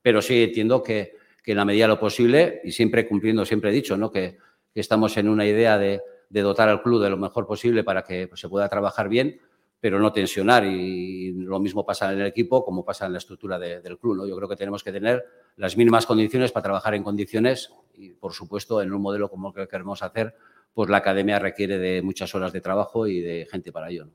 Pero 0.00 0.22
sí 0.22 0.44
entiendo 0.44 0.82
que, 0.82 1.16
que 1.44 1.50
en 1.50 1.58
la 1.58 1.66
medida 1.66 1.84
de 1.84 1.88
lo 1.88 2.00
posible, 2.00 2.62
y 2.64 2.72
siempre 2.72 3.06
cumpliendo, 3.06 3.44
siempre 3.44 3.68
he 3.68 3.74
dicho, 3.74 3.98
¿no? 3.98 4.10
que, 4.10 4.38
que 4.72 4.80
estamos 4.80 5.16
en 5.16 5.28
una 5.28 5.46
idea 5.46 5.78
de, 5.78 6.00
dotar 6.30 6.68
al 6.68 6.82
club 6.82 7.02
de 7.02 7.10
lo 7.10 7.16
mejor 7.16 7.46
posible 7.46 7.82
para 7.84 8.02
que 8.04 8.28
pues, 8.28 8.40
se 8.40 8.48
pueda 8.48 8.68
trabajar 8.68 9.08
bien, 9.08 9.40
pero 9.80 9.98
no 9.98 10.12
tensionar. 10.12 10.64
Y 10.64 11.32
lo 11.32 11.58
mismo 11.58 11.84
pasa 11.84 12.12
en 12.12 12.20
el 12.20 12.26
equipo 12.26 12.64
como 12.64 12.84
pasa 12.84 13.06
en 13.06 13.12
la 13.12 13.18
estructura 13.18 13.58
de- 13.58 13.80
del 13.80 13.98
club. 13.98 14.16
¿no? 14.16 14.26
Yo 14.26 14.36
creo 14.36 14.48
que 14.48 14.56
tenemos 14.56 14.84
que 14.84 14.92
tener 14.92 15.24
las 15.56 15.76
mínimas 15.76 16.06
condiciones 16.06 16.52
para 16.52 16.64
trabajar 16.64 16.94
en 16.94 17.02
condiciones 17.02 17.72
y, 17.94 18.10
por 18.10 18.32
supuesto, 18.32 18.80
en 18.80 18.92
un 18.92 19.02
modelo 19.02 19.28
como 19.28 19.48
el 19.48 19.54
que 19.54 19.68
queremos 19.68 20.02
hacer, 20.02 20.34
pues 20.72 20.88
la 20.88 20.98
academia 20.98 21.38
requiere 21.38 21.78
de 21.78 22.02
muchas 22.02 22.34
horas 22.34 22.52
de 22.52 22.60
trabajo 22.60 23.06
y 23.06 23.20
de 23.20 23.48
gente 23.50 23.72
para 23.72 23.90
ello. 23.90 24.04
¿no? 24.06 24.12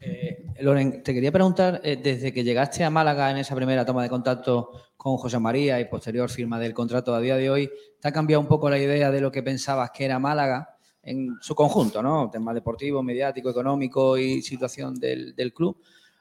Eh, 0.00 0.44
Loren, 0.60 1.02
te 1.02 1.14
quería 1.14 1.32
preguntar, 1.32 1.80
eh, 1.82 1.96
desde 1.96 2.32
que 2.32 2.44
llegaste 2.44 2.84
a 2.84 2.90
Málaga 2.90 3.30
en 3.30 3.38
esa 3.38 3.54
primera 3.56 3.84
toma 3.84 4.02
de 4.02 4.08
contacto 4.08 4.72
con 5.04 5.18
José 5.18 5.38
María 5.38 5.78
y 5.78 5.84
posterior 5.84 6.30
firma 6.30 6.58
del 6.58 6.72
contrato 6.72 7.14
a 7.14 7.20
día 7.20 7.36
de 7.36 7.50
hoy, 7.50 7.70
¿te 8.00 8.08
ha 8.08 8.10
cambiado 8.10 8.40
un 8.40 8.46
poco 8.48 8.70
la 8.70 8.78
idea 8.78 9.10
de 9.10 9.20
lo 9.20 9.30
que 9.30 9.42
pensabas 9.42 9.90
que 9.90 10.06
era 10.06 10.18
Málaga 10.18 10.78
en 11.02 11.36
su 11.42 11.54
conjunto, 11.54 12.02
¿no? 12.02 12.30
Tema 12.30 12.54
deportivo, 12.54 13.02
mediático, 13.02 13.50
económico 13.50 14.16
y 14.16 14.40
situación 14.40 14.94
del, 14.94 15.36
del 15.36 15.52
club. 15.52 15.76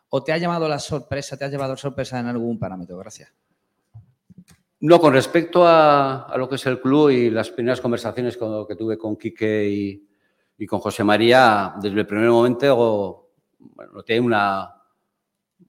¿O 0.09 0.21
te 0.21 0.33
ha 0.33 0.37
llamado 0.37 0.67
la 0.67 0.79
sorpresa, 0.79 1.37
te 1.37 1.45
ha 1.45 1.47
llevado 1.47 1.77
sorpresa 1.77 2.19
en 2.19 2.25
algún 2.25 2.59
parámetro? 2.59 2.97
Gracias. 2.97 3.31
No, 4.81 4.99
con 4.99 5.13
respecto 5.13 5.65
a, 5.65 6.23
a 6.23 6.37
lo 6.37 6.49
que 6.49 6.55
es 6.55 6.65
el 6.65 6.81
club 6.81 7.09
y 7.09 7.29
las 7.29 7.51
primeras 7.51 7.79
conversaciones 7.79 8.35
con- 8.35 8.67
que 8.67 8.75
tuve 8.75 8.97
con 8.97 9.15
Quique 9.15 9.65
y, 9.69 10.09
y 10.57 10.65
con 10.67 10.81
José 10.81 11.05
María, 11.05 11.73
desde 11.81 12.01
el 12.01 12.05
primer 12.05 12.29
momento 12.29 13.29
bueno, 13.59 13.93
noté 13.93 14.19
una, 14.19 14.75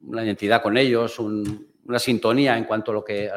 una 0.00 0.24
identidad 0.24 0.60
con 0.60 0.76
ellos, 0.76 1.20
un- 1.20 1.72
una 1.86 1.98
sintonía 1.98 2.56
en 2.56 2.64
cuanto 2.64 2.90
a 2.90 2.94
lo 2.94 3.04
que, 3.04 3.30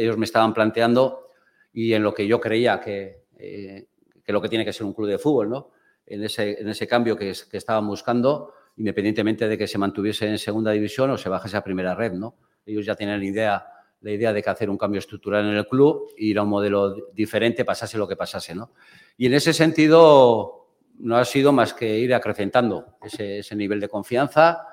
ellos 0.00 0.16
me 0.18 0.24
estaban 0.24 0.54
planteando 0.54 1.30
y 1.72 1.92
en 1.92 2.02
lo 2.02 2.14
que 2.14 2.26
yo 2.26 2.40
creía 2.40 2.80
que, 2.80 3.24
eh, 3.38 3.86
que 4.24 4.32
lo 4.32 4.40
que 4.40 4.48
tiene 4.48 4.64
que 4.64 4.72
ser 4.72 4.84
un 4.86 4.92
club 4.94 5.08
de 5.08 5.18
fútbol, 5.18 5.48
¿no? 5.50 5.70
En 6.06 6.24
ese, 6.24 6.60
en 6.60 6.68
ese 6.68 6.86
cambio 6.86 7.16
que, 7.16 7.30
es- 7.30 7.44
que 7.44 7.56
estaban 7.56 7.86
buscando, 7.86 8.52
independientemente 8.76 9.48
de 9.48 9.58
que 9.58 9.66
se 9.66 9.78
mantuviese 9.78 10.26
en 10.28 10.38
segunda 10.38 10.70
división 10.72 11.10
o 11.10 11.18
se 11.18 11.28
bajase 11.28 11.56
a 11.56 11.64
primera 11.64 11.94
red, 11.94 12.12
¿no? 12.12 12.36
Ellos 12.64 12.86
ya 12.86 12.94
tienen 12.94 13.22
idea, 13.22 13.66
la 14.00 14.10
idea 14.10 14.32
de 14.32 14.42
que 14.42 14.50
hacer 14.50 14.70
un 14.70 14.78
cambio 14.78 14.98
estructural 15.00 15.44
en 15.46 15.54
el 15.56 15.66
club, 15.66 16.12
ir 16.16 16.38
a 16.38 16.42
un 16.42 16.48
modelo 16.50 16.94
di- 16.94 17.02
diferente, 17.12 17.64
pasase 17.64 17.98
lo 17.98 18.06
que 18.06 18.16
pasase, 18.16 18.54
¿no? 18.54 18.72
Y 19.16 19.26
en 19.26 19.34
ese 19.34 19.52
sentido 19.52 20.66
no 21.00 21.16
ha 21.16 21.24
sido 21.24 21.52
más 21.52 21.74
que 21.74 21.98
ir 21.98 22.12
acrecentando 22.14 22.96
ese 23.02 23.54
nivel 23.56 23.80
de 23.80 23.88
confianza 23.88 24.66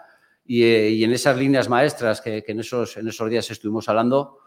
y, 0.45 0.63
eh, 0.63 0.89
y 0.91 1.03
en 1.03 1.11
esas 1.11 1.37
líneas 1.37 1.69
maestras 1.69 2.21
que, 2.21 2.43
que 2.43 2.51
en, 2.53 2.59
esos, 2.59 2.97
en 2.97 3.07
esos 3.07 3.29
días 3.29 3.49
estuvimos 3.51 3.89
hablando, 3.89 4.39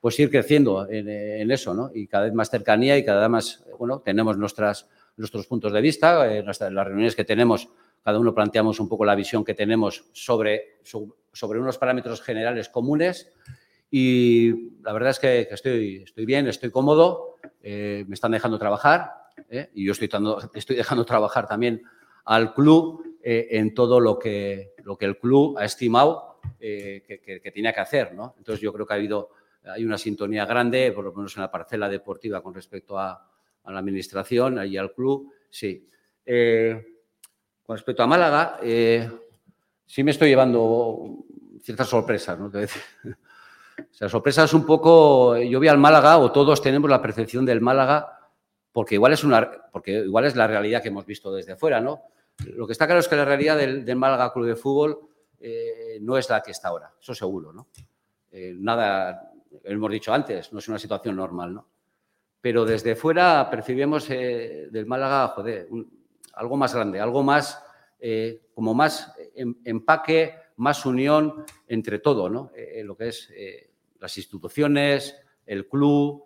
pues 0.00 0.18
ir 0.20 0.30
creciendo 0.30 0.88
en, 0.88 1.08
eh, 1.08 1.40
en 1.42 1.50
eso, 1.50 1.74
¿no? 1.74 1.90
Y 1.94 2.06
cada 2.06 2.24
vez 2.24 2.34
más 2.34 2.50
cercanía 2.50 2.96
y 2.98 3.04
cada 3.04 3.20
vez 3.22 3.30
más, 3.30 3.64
bueno, 3.78 4.00
tenemos 4.00 4.36
nuestras, 4.38 4.88
nuestros 5.16 5.46
puntos 5.46 5.72
de 5.72 5.80
vista, 5.80 6.30
eh, 6.32 6.42
nuestras, 6.42 6.72
las 6.72 6.86
reuniones 6.86 7.16
que 7.16 7.24
tenemos, 7.24 7.68
cada 8.02 8.18
uno 8.18 8.34
planteamos 8.34 8.80
un 8.80 8.88
poco 8.88 9.04
la 9.04 9.14
visión 9.14 9.44
que 9.44 9.54
tenemos 9.54 10.04
sobre, 10.12 10.78
so- 10.82 11.16
sobre 11.32 11.58
unos 11.58 11.78
parámetros 11.78 12.20
generales 12.20 12.68
comunes 12.68 13.32
y 13.90 14.72
la 14.82 14.92
verdad 14.92 15.10
es 15.10 15.18
que, 15.18 15.46
que 15.48 15.54
estoy, 15.54 16.02
estoy 16.04 16.26
bien, 16.26 16.46
estoy 16.48 16.70
cómodo, 16.70 17.36
eh, 17.62 18.04
me 18.08 18.14
están 18.14 18.32
dejando 18.32 18.58
trabajar 18.58 19.10
¿eh? 19.48 19.70
y 19.74 19.84
yo 19.86 19.92
estoy, 19.92 20.08
dando- 20.08 20.38
estoy 20.54 20.76
dejando 20.76 21.04
trabajar 21.04 21.46
también 21.46 21.82
al 22.24 22.52
club 22.54 23.13
eh, 23.24 23.48
en 23.52 23.74
todo 23.74 23.98
lo 24.00 24.18
que, 24.18 24.74
lo 24.84 24.96
que 24.98 25.06
el 25.06 25.18
club 25.18 25.56
ha 25.58 25.64
estimado 25.64 26.40
eh, 26.60 27.02
que, 27.06 27.20
que- 27.20 27.40
que 27.40 27.50
tenía 27.50 27.72
que 27.72 27.80
hacer. 27.80 28.14
¿no? 28.14 28.34
Entonces 28.38 28.60
yo 28.60 28.72
creo 28.72 28.86
que 28.86 28.92
ha 28.92 28.96
habido, 28.96 29.30
hay 29.64 29.84
una 29.84 29.96
sintonía 29.98 30.44
grande, 30.44 30.92
por 30.92 31.04
lo 31.04 31.12
menos 31.14 31.34
en 31.36 31.42
la 31.42 31.50
parcela 31.50 31.88
deportiva 31.88 32.42
con 32.42 32.54
respecto 32.54 32.98
a, 32.98 33.30
la 33.66 33.78
administración 33.78 34.60
y 34.66 34.76
al 34.76 34.92
club, 34.92 35.32
sí. 35.48 35.88
Eh, 36.26 36.86
con 37.62 37.76
respecto 37.76 38.02
a 38.02 38.06
Málaga, 38.06 38.58
sí 39.86 40.04
me 40.04 40.10
estoy 40.10 40.28
llevando 40.28 41.24
ciertas 41.62 41.88
sorpresas, 41.88 42.38
¿no? 42.38 42.50
Decir. 42.50 42.82
O 43.76 43.92
sea, 43.96 44.08
sorpresas 44.08 44.54
un 44.54 44.64
poco. 44.64 45.36
Yo 45.36 45.58
vi 45.58 45.66
al 45.66 45.78
Málaga, 45.78 46.18
o 46.18 46.30
todos 46.30 46.62
tenemos 46.62 46.88
la 46.88 47.02
percepción 47.02 47.44
del 47.44 47.60
Málaga, 47.60 48.30
porque 48.70 48.94
igual 48.94 49.12
es 49.12 49.24
una, 49.24 49.50
porque 49.72 49.98
igual 50.04 50.26
es 50.26 50.36
la 50.36 50.46
realidad 50.46 50.80
que 50.80 50.88
hemos 50.88 51.04
visto 51.06 51.32
desde 51.34 51.56
fuera, 51.56 51.80
¿no? 51.80 52.02
Lo 52.54 52.66
que 52.66 52.72
está 52.72 52.86
claro 52.86 53.00
es 53.00 53.08
que 53.08 53.16
la 53.16 53.24
realidad 53.24 53.56
del, 53.56 53.84
del 53.84 53.96
Málaga 53.96 54.32
Club 54.32 54.46
de 54.46 54.56
Fútbol 54.56 54.98
eh, 55.40 55.98
no 56.00 56.16
es 56.16 56.28
la 56.28 56.42
que 56.42 56.50
está 56.50 56.68
ahora, 56.68 56.92
eso 57.00 57.14
seguro, 57.14 57.52
¿no? 57.52 57.68
Eh, 58.30 58.54
nada, 58.56 59.32
hemos 59.62 59.90
dicho 59.90 60.12
antes, 60.12 60.52
no 60.52 60.58
es 60.58 60.68
una 60.68 60.78
situación 60.78 61.16
normal, 61.16 61.54
¿no? 61.54 61.68
Pero 62.40 62.64
desde 62.64 62.96
fuera 62.96 63.48
percibimos 63.50 64.08
eh, 64.10 64.68
del 64.70 64.86
Málaga, 64.86 65.34
algo 66.34 66.56
más 66.56 66.74
grande, 66.74 67.00
algo 67.00 67.22
más, 67.22 67.62
eh, 68.00 68.48
como 68.52 68.74
más 68.74 69.14
em- 69.34 69.56
empaque, 69.64 70.34
más 70.56 70.84
unión 70.84 71.44
entre 71.68 72.00
todo, 72.00 72.28
¿no? 72.28 72.50
Lo 72.84 72.96
que 72.96 73.08
es 73.08 73.32
las 73.98 74.16
instituciones, 74.18 75.16
el 75.46 75.66
club, 75.68 76.24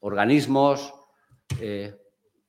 organismos, 0.00 0.94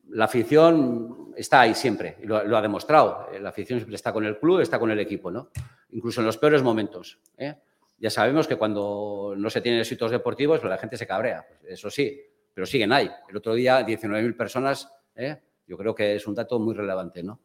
la 0.09 0.25
afición 0.25 1.22
está 1.35 1.61
ahí 1.61 1.73
siempre, 1.75 2.17
lo, 2.23 2.43
lo 2.43 2.57
ha 2.57 2.61
demostrado. 2.61 3.29
Eh, 3.31 3.39
La 3.39 3.49
afición 3.49 3.79
siempre 3.79 3.95
está 3.95 4.11
con 4.13 4.25
el 4.25 4.37
club, 4.37 4.59
está 4.61 4.79
con 4.79 4.91
el 4.91 4.99
equipo, 4.99 5.31
¿no? 5.31 5.49
Incluso 5.91 6.21
en 6.21 6.27
los 6.27 6.37
peores 6.37 6.63
momentos. 6.63 7.19
¿eh? 7.37 7.55
Ya 7.97 8.09
sabemos 8.09 8.47
que 8.47 8.55
cuando 8.55 9.33
no 9.37 9.49
se 9.49 9.61
tienen 9.61 9.81
éxitos 9.81 10.11
deportivos, 10.11 10.59
pues 10.59 10.69
la 10.69 10.77
gente 10.77 10.97
se 10.97 11.07
cabrea, 11.07 11.45
pues 11.47 11.73
eso 11.73 11.89
sí, 11.89 12.19
pero 12.53 12.65
siguen 12.65 12.91
ahí. 12.91 13.09
El 13.29 13.37
otro 13.37 13.53
día, 13.53 13.85
19.000 13.85 14.35
personas, 14.35 14.91
¿eh? 15.15 15.41
yo 15.67 15.77
creo 15.77 15.95
que 15.95 16.15
es 16.15 16.27
un 16.27 16.35
dato 16.35 16.59
muy 16.59 16.73
relevante, 16.73 17.23
¿no? 17.23 17.39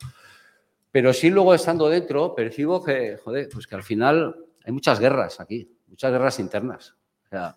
Pero 0.90 1.12
sí 1.12 1.30
luego 1.30 1.54
estando 1.54 1.88
dentro, 1.88 2.34
percibo 2.34 2.82
que, 2.82 3.18
joder, 3.18 3.48
pues 3.52 3.66
que 3.66 3.74
al 3.74 3.82
final 3.82 4.34
hay 4.64 4.72
muchas 4.72 4.98
guerras 4.98 5.38
aquí, 5.38 5.70
muchas 5.86 6.10
guerras 6.10 6.38
internas. 6.40 6.96
O 7.26 7.28
sea, 7.28 7.56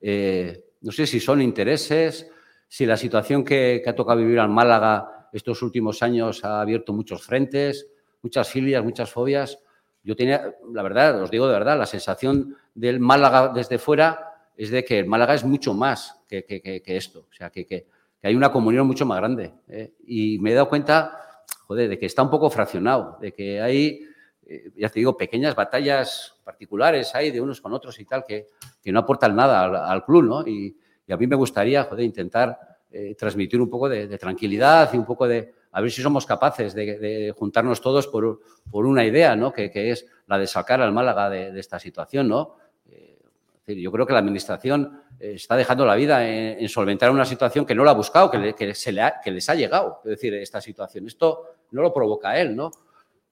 eh, 0.00 0.64
no 0.82 0.92
sé 0.92 1.06
si 1.06 1.18
son 1.18 1.40
intereses, 1.42 2.30
si 2.68 2.84
la 2.84 2.96
situación 2.96 3.42
que, 3.42 3.80
que 3.82 3.90
ha 3.90 3.96
tocado 3.96 4.18
vivir 4.20 4.38
al 4.38 4.50
Málaga 4.50 5.17
estos 5.32 5.62
últimos 5.62 6.02
años 6.02 6.44
ha 6.44 6.60
abierto 6.60 6.92
muchos 6.92 7.22
frentes, 7.22 7.86
muchas 8.22 8.48
filias, 8.48 8.82
muchas 8.84 9.10
fobias. 9.10 9.58
Yo 10.02 10.16
tenía, 10.16 10.54
la 10.72 10.82
verdad, 10.82 11.22
os 11.22 11.30
digo 11.30 11.46
de 11.46 11.52
verdad, 11.52 11.78
la 11.78 11.86
sensación 11.86 12.56
del 12.74 13.00
Málaga 13.00 13.48
desde 13.54 13.78
fuera 13.78 14.50
es 14.56 14.70
de 14.70 14.84
que 14.84 14.98
el 15.00 15.06
Málaga 15.06 15.34
es 15.34 15.44
mucho 15.44 15.74
más 15.74 16.20
que, 16.26 16.44
que- 16.44 16.82
esto. 16.96 17.26
O 17.30 17.32
sea, 17.32 17.50
que, 17.50 17.86
hay 18.22 18.34
una 18.34 18.50
comunión 18.50 18.86
mucho 18.86 19.06
más 19.06 19.18
grande. 19.18 19.52
¿eh? 19.68 19.92
Y 20.06 20.38
me 20.40 20.50
he 20.50 20.54
dado 20.54 20.68
cuenta, 20.68 21.44
joder, 21.66 21.88
de 21.88 21.98
que 21.98 22.06
está 22.06 22.22
un 22.22 22.30
poco 22.30 22.50
fraccionado, 22.50 23.16
de 23.20 23.32
que 23.32 23.60
hay, 23.60 24.00
eh, 24.46 24.70
ya 24.76 24.88
te 24.88 24.98
digo, 24.98 25.16
pequeñas 25.16 25.54
batallas 25.54 26.34
particulares 26.42 27.14
hay 27.14 27.30
de 27.30 27.40
unos 27.40 27.60
con 27.60 27.72
otros 27.72 27.98
y 28.00 28.04
tal, 28.04 28.24
que, 28.26 28.46
que 28.82 28.90
no 28.90 29.00
aportan 29.00 29.36
nada 29.36 29.62
al, 29.64 29.76
al 29.76 30.04
club, 30.04 30.24
¿no? 30.24 30.46
Y, 30.46 30.76
y 31.06 31.12
a 31.12 31.16
mí 31.16 31.26
me 31.26 31.36
gustaría, 31.36 31.84
joder, 31.84 32.04
intentar 32.04 32.58
eh, 32.92 33.14
transmitir 33.16 33.60
un 33.60 33.68
poco 33.68 33.88
de, 33.88 34.06
de 34.06 34.18
tranquilidad 34.18 34.90
y 34.92 34.96
un 34.96 35.04
poco 35.04 35.26
de, 35.28 35.52
a 35.72 35.80
ver 35.80 35.90
si 35.90 36.00
somos 36.02 36.24
capaces 36.26 36.74
de, 36.74 36.98
de 36.98 37.34
juntarnos 37.36 37.80
todos 37.80 38.06
por, 38.06 38.40
por 38.70 38.86
una 38.86 39.04
idea, 39.04 39.36
¿no? 39.36 39.52
Que, 39.52 39.70
que 39.70 39.90
es 39.90 40.06
la 40.26 40.38
de 40.38 40.46
sacar 40.46 40.80
al 40.80 40.92
Málaga 40.92 41.28
de, 41.30 41.52
de 41.52 41.60
esta 41.60 41.78
situación, 41.78 42.28
¿no? 42.28 42.56
Eh, 42.90 43.18
es 43.20 43.66
decir, 43.66 43.82
yo 43.82 43.92
creo 43.92 44.06
que 44.06 44.12
la 44.14 44.20
Administración 44.20 45.02
eh, 45.20 45.32
está 45.34 45.56
dejando 45.56 45.84
la 45.84 45.94
vida 45.94 46.26
en, 46.26 46.58
en 46.60 46.68
solventar 46.68 47.10
una 47.10 47.24
situación 47.26 47.66
que 47.66 47.74
no 47.74 47.84
la 47.84 47.90
ha 47.90 47.94
buscado, 47.94 48.30
que, 48.30 48.38
le- 48.38 48.54
que 48.54 48.74
se 48.74 48.92
le 48.92 49.02
ha- 49.02 49.20
que 49.22 49.30
les 49.30 49.48
ha 49.50 49.54
llegado, 49.54 50.00
es 50.04 50.10
decir, 50.10 50.32
esta 50.34 50.60
situación. 50.60 51.06
Esto 51.06 51.44
no 51.72 51.82
lo 51.82 51.92
provoca 51.92 52.38
él, 52.40 52.56
¿no? 52.56 52.70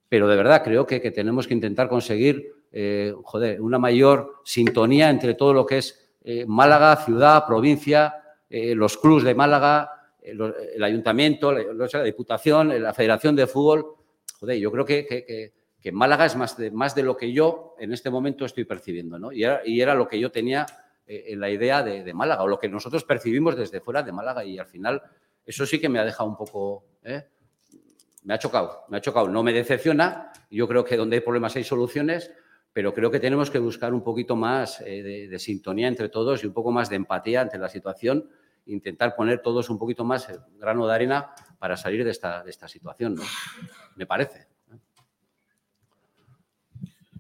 Pero 0.09 0.29
de 0.29 0.37
verdad 0.37 0.63
creo 0.63 0.87
que, 0.87 1.01
que 1.01 1.11
tenemos 1.11 1.47
que 1.49 1.55
intentar 1.55 1.89
conseguir, 1.89 2.53
eh, 2.71 3.15
joder, 3.25 3.61
una 3.61 3.79
mayor 3.79 4.35
sintonía 4.45 5.09
entre 5.11 5.35
todo 5.35 5.53
lo 5.55 5.65
que 5.65 5.79
es 5.79 6.11
eh, 6.23 6.45
Málaga, 6.47 6.95
ciudad, 6.97 7.45
provincia, 7.47 8.15
eh, 8.51 8.75
los 8.75 8.97
clubs 8.99 9.25
de 9.25 9.35
Málaga, 9.35 9.91
eh, 10.23 10.37
el 10.75 10.83
ayuntamiento, 10.85 11.53
la, 11.53 11.63
la 11.91 12.03
Diputación, 12.03 12.73
eh, 12.73 12.79
la 12.81 12.93
Federación 12.95 13.35
de 13.37 13.47
Fútbol. 13.47 13.87
Joder, 14.41 14.59
yo 14.59 14.71
creo 14.73 14.85
que, 14.85 15.07
que- 15.07 15.25
que- 15.81 15.93
Málaga 15.93 16.27
es 16.27 16.35
más 16.35 16.57
de, 16.57 16.73
más 16.73 16.95
de 16.97 17.05
lo 17.05 17.17
que 17.17 17.33
yo 17.33 17.77
en 17.79 17.93
este 17.93 18.11
momento 18.11 18.45
estoy 18.45 18.65
percibiendo, 18.65 19.19
¿no? 19.21 19.31
Y 19.31 19.45
era, 19.45 19.61
y 19.65 19.81
era 19.81 19.95
lo 19.95 20.09
que 20.09 20.19
yo 20.19 20.33
tenía 20.33 20.67
en 21.07 21.39
la 21.39 21.49
idea 21.49 21.85
de, 21.85 22.03
de 22.03 22.13
Málaga, 22.13 22.43
o 22.43 22.49
lo 22.49 22.59
que 22.59 22.69
nosotros 22.69 23.05
percibimos 23.05 23.57
desde 23.57 23.81
fuera 23.81 24.03
de 24.03 24.11
Málaga, 24.11 24.45
y 24.45 24.59
al 24.59 24.67
final 24.67 25.01
eso 25.45 25.65
sí 25.65 25.79
que 25.79 25.89
me 25.89 26.01
ha 26.01 26.05
dejado 26.05 26.29
un 26.29 26.37
poco... 26.37 26.85
me 28.25 28.35
ha 28.35 28.39
chocado, 28.41 28.83
me 28.89 28.97
ha 28.97 29.01
chocado. 29.01 29.29
No 29.29 29.45
me 29.45 29.53
decepciona. 29.53 30.33
Yo 30.51 30.67
creo 30.67 30.85
que 30.85 30.97
donde 30.97 31.17
hay 31.17 31.21
problemas 31.23 31.55
hay 31.55 31.63
soluciones, 31.63 32.33
pero 32.77 32.93
creo 32.93 33.11
que 33.11 33.21
tenemos 33.21 33.51
que 33.51 33.59
buscar 33.59 33.95
un 33.95 34.03
poquito 34.03 34.37
más 34.37 34.83
eh, 34.83 35.29
de, 35.31 35.39
sintonía 35.39 35.89
entre 35.89 36.11
todos 36.11 36.45
y 36.45 36.47
un 36.47 36.53
poco 36.53 36.71
más 36.71 36.91
de 36.91 36.97
empatía 36.97 37.41
ante 37.41 37.57
la 37.57 37.71
situación. 37.71 38.29
Intentar 38.67 39.17
poner 39.17 39.41
todos 39.41 39.71
un 39.71 39.79
poquito 39.79 40.05
más 40.05 40.29
grano 40.61 40.87
de 40.87 40.95
arena 40.95 41.31
para 41.59 41.79
salir 41.79 42.05
de 42.05 42.11
esta, 42.11 42.45
de 42.45 42.51
esta 42.51 42.69
situación, 42.69 43.15
¿no? 43.15 43.23
Me 43.97 44.05
parece. 44.05 44.49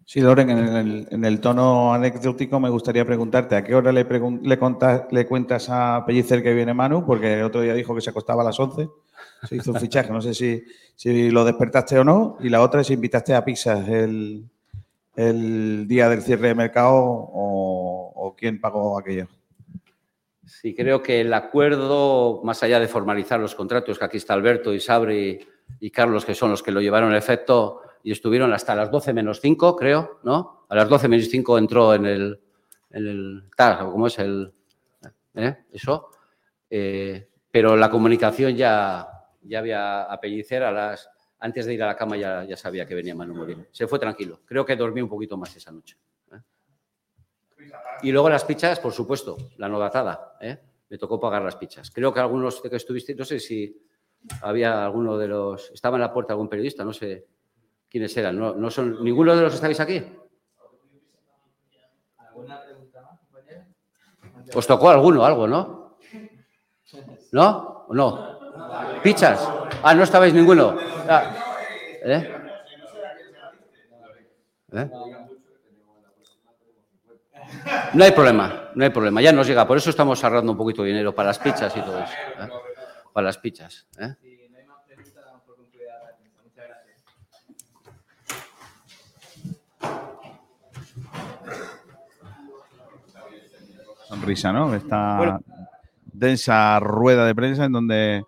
Sí, 0.05 0.21
Loren, 0.21 0.51
en 0.51 1.25
el, 1.25 1.41
tono 1.41 1.95
anecdótico 1.95 2.61
me 2.61 2.69
gustaría 2.69 3.07
preguntarte 3.07 3.57
a 3.57 3.65
qué 3.65 3.75
hora 3.75 3.93
le, 3.93 4.05
le, 4.05 4.59
contas- 4.59 5.11
le 5.11 5.27
cuentas 5.27 5.69
a 5.71 6.05
Pellicer 6.07 6.43
que 6.43 6.53
viene 6.53 6.75
Manu, 6.75 7.07
porque 7.07 7.43
otro 7.43 7.63
día 7.63 7.73
dijo 7.73 7.95
que 7.95 8.03
se 8.03 8.11
acostaba 8.11 8.43
a 8.43 8.45
las 8.45 8.61
11, 8.61 8.91
se 9.49 9.57
hizo 9.57 9.73
un 9.73 9.81
fichaje, 9.81 10.13
no 10.13 10.21
sé 10.21 10.35
si, 10.35 10.63
si 10.95 11.31
lo 11.31 11.47
despertaste 11.47 11.99
o 11.99 12.05
no, 12.05 12.37
y 12.41 12.51
la 12.51 12.61
otra 12.61 12.83
es 12.83 12.89
si 12.89 12.93
invitaste 12.93 13.35
a 13.35 13.43
pizzas 13.43 13.89
el, 13.89 14.51
el 15.17 15.89
día 15.89 16.09
del 16.09 16.23
cierre 16.23 16.49
de 16.49 16.55
mercado 16.55 16.95
o, 16.95 18.35
quién 18.37 18.61
pagó 18.61 18.99
aquello. 18.99 19.29
Sí, 20.45 20.75
creo 20.75 21.03
que 21.03 21.23
el 21.23 21.33
acuerdo, 21.33 22.43
más 22.45 22.63
allá 22.63 22.79
de 22.79 22.87
formalizar 22.87 23.41
los 23.41 23.55
contratos, 23.55 23.99
que 23.99 24.05
aquí 24.05 24.19
está 24.19 24.35
Alberto 24.35 24.75
y 24.75 24.81
Sabri 24.81 25.47
y 25.81 25.91
Carlos, 25.91 26.25
que 26.25 26.35
son 26.35 26.51
los 26.51 26.63
que 26.63 26.71
lo 26.71 26.81
llevaron 26.81 27.13
a 27.15 27.19
efecto 27.19 27.81
y 28.03 28.13
estuvieron 28.13 28.53
hasta 28.53 28.75
las 28.75 28.91
12 28.91 29.15
menos 29.15 29.41
5, 29.41 29.75
creo, 29.75 30.21
¿no? 30.23 30.67
A 30.69 30.77
las 30.77 30.89
12 30.89 31.09
menos 31.09 31.29
5 31.29 31.59
entró 31.59 31.95
en 31.95 32.07
el, 32.07 32.41
¿cómo 33.57 34.07
es 34.07 34.19
el? 34.19 34.53
¿eh? 35.35 35.65
Eso. 35.73 36.11
Eh, 36.69 37.29
pero 37.51 37.75
la 37.77 37.91
comunicación 37.91 38.55
ya, 38.55 39.09
ya 39.43 39.59
había 39.59 40.03
a 40.03 40.21
Pellicer 40.21 40.63
a 40.63 40.71
las, 40.71 41.09
antes 41.39 41.67
de 41.67 41.75
ir 41.75 41.83
a 41.83 41.87
la 41.87 41.97
cama 41.97 42.17
ya, 42.17 42.45
ya 42.45 42.57
sabía 42.57 42.87
que 42.87 42.95
venía 42.95 43.15
Manu 43.15 43.35
Molina. 43.35 43.67
Se 43.71 43.87
fue 43.87 43.99
tranquilo. 43.99 44.41
Creo 44.45 44.65
que 44.65 44.77
dormí 44.77 45.01
un 45.03 45.09
poquito 45.09 45.37
más 45.37 45.55
esa 45.57 45.71
noche. 45.71 45.97
¿eh? 46.33 46.41
Y 48.03 48.13
luego 48.13 48.31
las 48.31 48.45
pizzas, 48.45 48.81
por 48.81 48.93
supuesto, 48.93 49.37
la 49.59 49.69
novatada. 49.69 50.37
¿eh? 50.41 50.59
Me 50.89 50.99
tocó 50.99 51.21
pagar 51.21 51.43
las 51.43 51.57
pizzas. 51.57 51.91
Creo 51.91 52.13
que 52.13 52.21
algunos 52.21 52.63
de 52.63 52.71
que 52.71 52.77
estuviste, 52.77 53.15
no 53.15 53.25
sé 53.25 53.39
si 53.39 53.77
había 54.43 54.85
alguno 54.85 55.19
de 55.19 55.29
los. 55.29 55.71
Estaba 55.71 55.97
en 55.97 56.03
la 56.03 56.13
puerta 56.13 56.33
algún 56.33 56.49
periodista, 56.49 56.85
no 56.85 56.93
sé 56.93 57.27
quiénes 57.89 58.17
eran. 58.17 58.39
No, 58.39 58.55
no 58.55 58.71
son 58.71 59.03
ninguno 59.05 59.37
de 59.37 59.43
los 59.43 59.55
estáis 59.55 59.81
aquí. 59.81 60.03
Os 64.55 64.67
tocó 64.67 64.91
alguno, 64.91 65.25
algo, 65.25 65.49
¿no? 65.49 65.99
¿No? 67.33 67.87
¿O 67.89 67.95
no? 67.95 68.39
¿Pizzas? 69.03 69.66
Ah, 69.89 69.95
no 69.95 70.03
estabais 70.03 70.35
ninguno. 70.35 70.77
Ah, 71.09 71.31
¿eh? 72.03 72.35
¿Eh? 74.73 74.91
No 77.95 78.03
hay 78.03 78.11
problema, 78.11 78.71
no 78.75 78.83
hay 78.83 78.91
problema, 78.91 79.23
ya 79.23 79.31
nos 79.31 79.47
llega. 79.47 79.65
Por 79.65 79.77
eso 79.77 79.91
estamos 79.91 80.25
ahorrando 80.25 80.51
un 80.51 80.59
poquito 80.59 80.83
de 80.83 80.89
dinero 80.89 81.15
para 81.15 81.29
las 81.29 81.39
pizzas 81.39 81.77
y 81.77 81.81
todo 81.83 82.01
eso. 82.01 82.13
¿eh? 82.41 82.49
Para 83.13 83.27
las 83.29 83.39
pizzas. 83.39 83.87
¿eh? 84.01 84.17
Sonrisa, 94.09 94.53
¿no? 94.53 94.75
Esta 94.75 95.17
Bueno. 95.17 95.41
densa 96.13 96.81
rueda 96.81 97.25
de 97.25 97.35
prensa 97.37 97.65
en 97.65 97.73
donde 97.73 98.25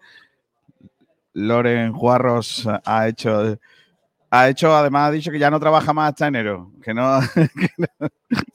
Loren 1.39 1.93
Juarros 1.93 2.66
ha 2.85 3.06
hecho, 3.06 3.59
ha 4.31 4.48
hecho, 4.48 4.74
además 4.74 5.09
ha 5.09 5.12
dicho 5.12 5.31
que 5.31 5.39
ya 5.39 5.51
no 5.51 5.60
trabaja 5.60 5.93
más 5.93 6.09
hasta 6.09 6.27
enero, 6.27 6.73
que 6.82 6.93
no, 6.93 7.20
que 7.35 7.70
no, 7.78 8.09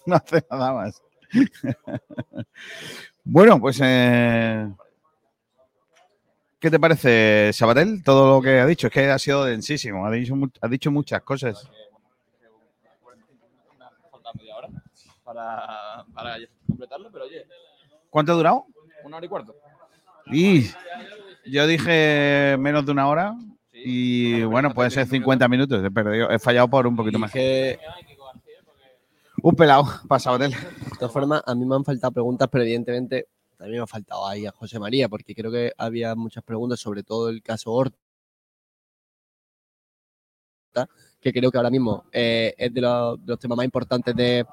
no 0.06 0.16
hace 0.16 0.44
nada 0.52 0.74
más. 0.74 1.02
bueno, 3.24 3.60
pues 3.62 3.80
eh, 3.82 4.70
¿qué 6.60 6.70
te 6.70 6.80
parece, 6.80 7.52
Sabatel? 7.54 8.04
Todo 8.04 8.36
lo 8.36 8.42
que 8.42 8.60
ha 8.60 8.66
dicho, 8.66 8.88
es 8.88 8.94
que 8.94 9.10
ha 9.10 9.18
sido 9.18 9.46
densísimo, 9.46 10.06
ha 10.06 10.12
dicho, 10.12 10.36
ha 10.60 10.68
dicho 10.68 10.92
muchas 10.92 11.22
cosas. 11.22 11.70
Falta 14.12 14.30
media 14.38 14.58
hora 14.58 14.68
para, 15.24 16.06
para 16.14 16.38
completarlo, 16.68 17.10
pero 17.14 17.26
oye, 17.26 17.48
¿Cuánto 18.10 18.34
ha 18.34 18.36
durado? 18.36 18.66
una 19.06 19.18
hora 19.18 19.26
y 19.26 19.30
cuarto. 19.30 19.56
Y 20.28 20.70
yo 21.46 21.68
dije 21.68 22.56
menos 22.60 22.86
de 22.86 22.92
una 22.92 23.08
hora 23.08 23.36
y 23.72 24.44
bueno, 24.44 24.74
puede 24.74 24.90
ser 24.92 25.08
50 25.08 25.48
minutos. 25.48 25.84
He, 25.84 25.92
perdido, 25.92 26.30
he 26.30 26.40
fallado 26.40 26.68
por 26.70 26.88
un 26.88 26.96
poquito 26.96 27.20
más. 27.20 27.32
Un 29.42 29.56
pelado, 29.56 29.84
pasado 30.08 30.38
de 30.38 30.46
él. 30.48 30.52
De 30.52 30.98
todas 31.00 31.12
formas, 31.12 31.42
a 31.46 31.54
mí 31.56 31.66
me 31.66 31.76
han 31.76 31.84
faltado 31.84 32.12
preguntas, 32.14 32.48
pero 32.52 32.64
evidentemente 32.64 33.28
también 33.58 33.80
me 33.80 33.84
ha 33.84 33.88
faltado 33.88 34.26
ahí 34.28 34.46
a 34.46 34.52
José 34.52 34.80
María, 34.80 35.10
porque 35.10 35.36
creo 35.36 35.52
que 35.52 35.74
había 35.78 36.16
muchas 36.16 36.44
preguntas, 36.44 36.80
sobre 36.80 37.04
todo 37.04 37.30
el 37.30 37.42
caso 37.42 37.72
Horta, 37.72 37.98
que 41.20 41.32
creo 41.34 41.52
que 41.52 41.58
ahora 41.58 41.70
mismo 41.70 42.06
eh, 42.12 42.54
es 42.58 42.74
de 42.74 42.82
los, 42.82 43.20
de 43.26 43.32
los 43.32 43.40
temas 43.40 43.58
más 43.58 43.66
importantes 43.66 44.16
de, 44.16 44.46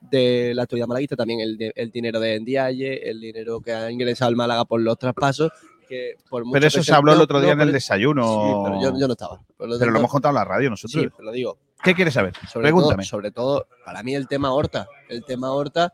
de 0.00 0.52
la 0.54 0.62
actualidad 0.62 0.86
malaguista, 0.88 1.16
también 1.16 1.40
el, 1.40 1.56
de- 1.56 1.72
el 1.74 1.90
dinero 1.90 2.18
de 2.20 2.38
Ndiaye, 2.40 3.08
el 3.10 3.20
dinero 3.20 3.60
que 3.60 3.72
ha 3.72 3.90
ingresado 3.90 4.30
el 4.30 4.36
Málaga 4.36 4.64
por 4.64 4.80
los 4.80 4.98
traspasos. 4.98 5.50
Que 5.88 6.14
por 6.28 6.44
mucho 6.44 6.54
Pero 6.54 6.66
eso 6.66 6.82
se 6.82 6.92
habló 6.92 7.12
el 7.12 7.20
otro 7.20 7.40
día 7.40 7.54
no, 7.54 7.62
en 7.62 7.68
el 7.68 7.72
desayuno. 7.72 8.24
Sí, 8.24 8.52
pero 8.64 8.82
yo, 8.82 8.98
yo 8.98 9.06
no 9.06 9.12
estaba. 9.12 9.40
Pero 9.56 9.90
lo 9.90 9.98
hemos 9.98 10.10
contado 10.10 10.30
en 10.30 10.36
la 10.36 10.44
radio 10.44 10.70
nosotros. 10.70 11.04
Sí, 11.04 11.22
lo 11.22 11.32
digo. 11.32 11.58
¿Qué 11.82 11.94
quieres 11.94 12.14
saber? 12.14 12.34
Sobre 12.50 12.64
Pregúntame. 12.64 13.02
Todo, 13.02 13.10
sobre 13.10 13.30
todo, 13.30 13.66
para 13.84 14.02
mí 14.02 14.14
el 14.14 14.26
tema 14.26 14.52
Horta. 14.52 14.88
El 15.08 15.24
tema 15.24 15.52
Horta 15.52 15.92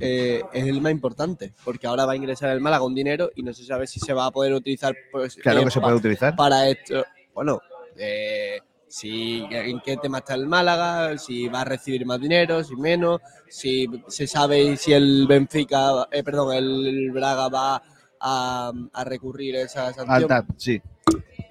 eh, 0.00 0.42
es 0.52 0.66
el 0.66 0.80
más 0.80 0.92
importante, 0.92 1.52
porque 1.64 1.86
ahora 1.86 2.06
va 2.06 2.12
a 2.12 2.16
ingresar 2.16 2.50
el 2.50 2.60
Málaga 2.60 2.84
un 2.84 2.94
dinero 2.94 3.30
y 3.34 3.42
no 3.42 3.52
se 3.52 3.64
sabe 3.64 3.86
si 3.86 4.00
se 4.00 4.12
va 4.12 4.26
a 4.26 4.30
poder 4.30 4.52
utilizar. 4.54 4.94
Pues, 5.10 5.36
Claro 5.36 5.64
que 5.64 5.70
se 5.70 5.80
puede 5.80 5.94
utilizar. 5.94 6.34
Para 6.36 6.68
esto. 6.68 7.04
Bueno, 7.34 7.60
eh, 7.96 8.60
si, 8.86 9.44
en 9.50 9.80
qué 9.80 9.96
tema 9.96 10.18
está 10.18 10.34
el 10.34 10.46
Málaga, 10.46 11.18
si 11.18 11.48
va 11.48 11.62
a 11.62 11.64
recibir 11.64 12.06
más 12.06 12.20
dinero, 12.20 12.64
si 12.64 12.74
menos, 12.76 13.20
si 13.48 13.86
se 14.08 14.26
sabe 14.26 14.76
si 14.76 14.92
el 14.92 15.26
Benfica, 15.28 16.08
eh, 16.10 16.22
perdón, 16.22 16.54
el 16.54 17.10
Braga 17.12 17.48
va 17.48 17.82
a, 18.20 18.72
a 18.92 19.04
recurrir 19.04 19.56
a 19.56 19.62
esa 19.62 19.92
sanción. 19.92 20.32
Alta, 20.32 20.46
sí. 20.56 20.80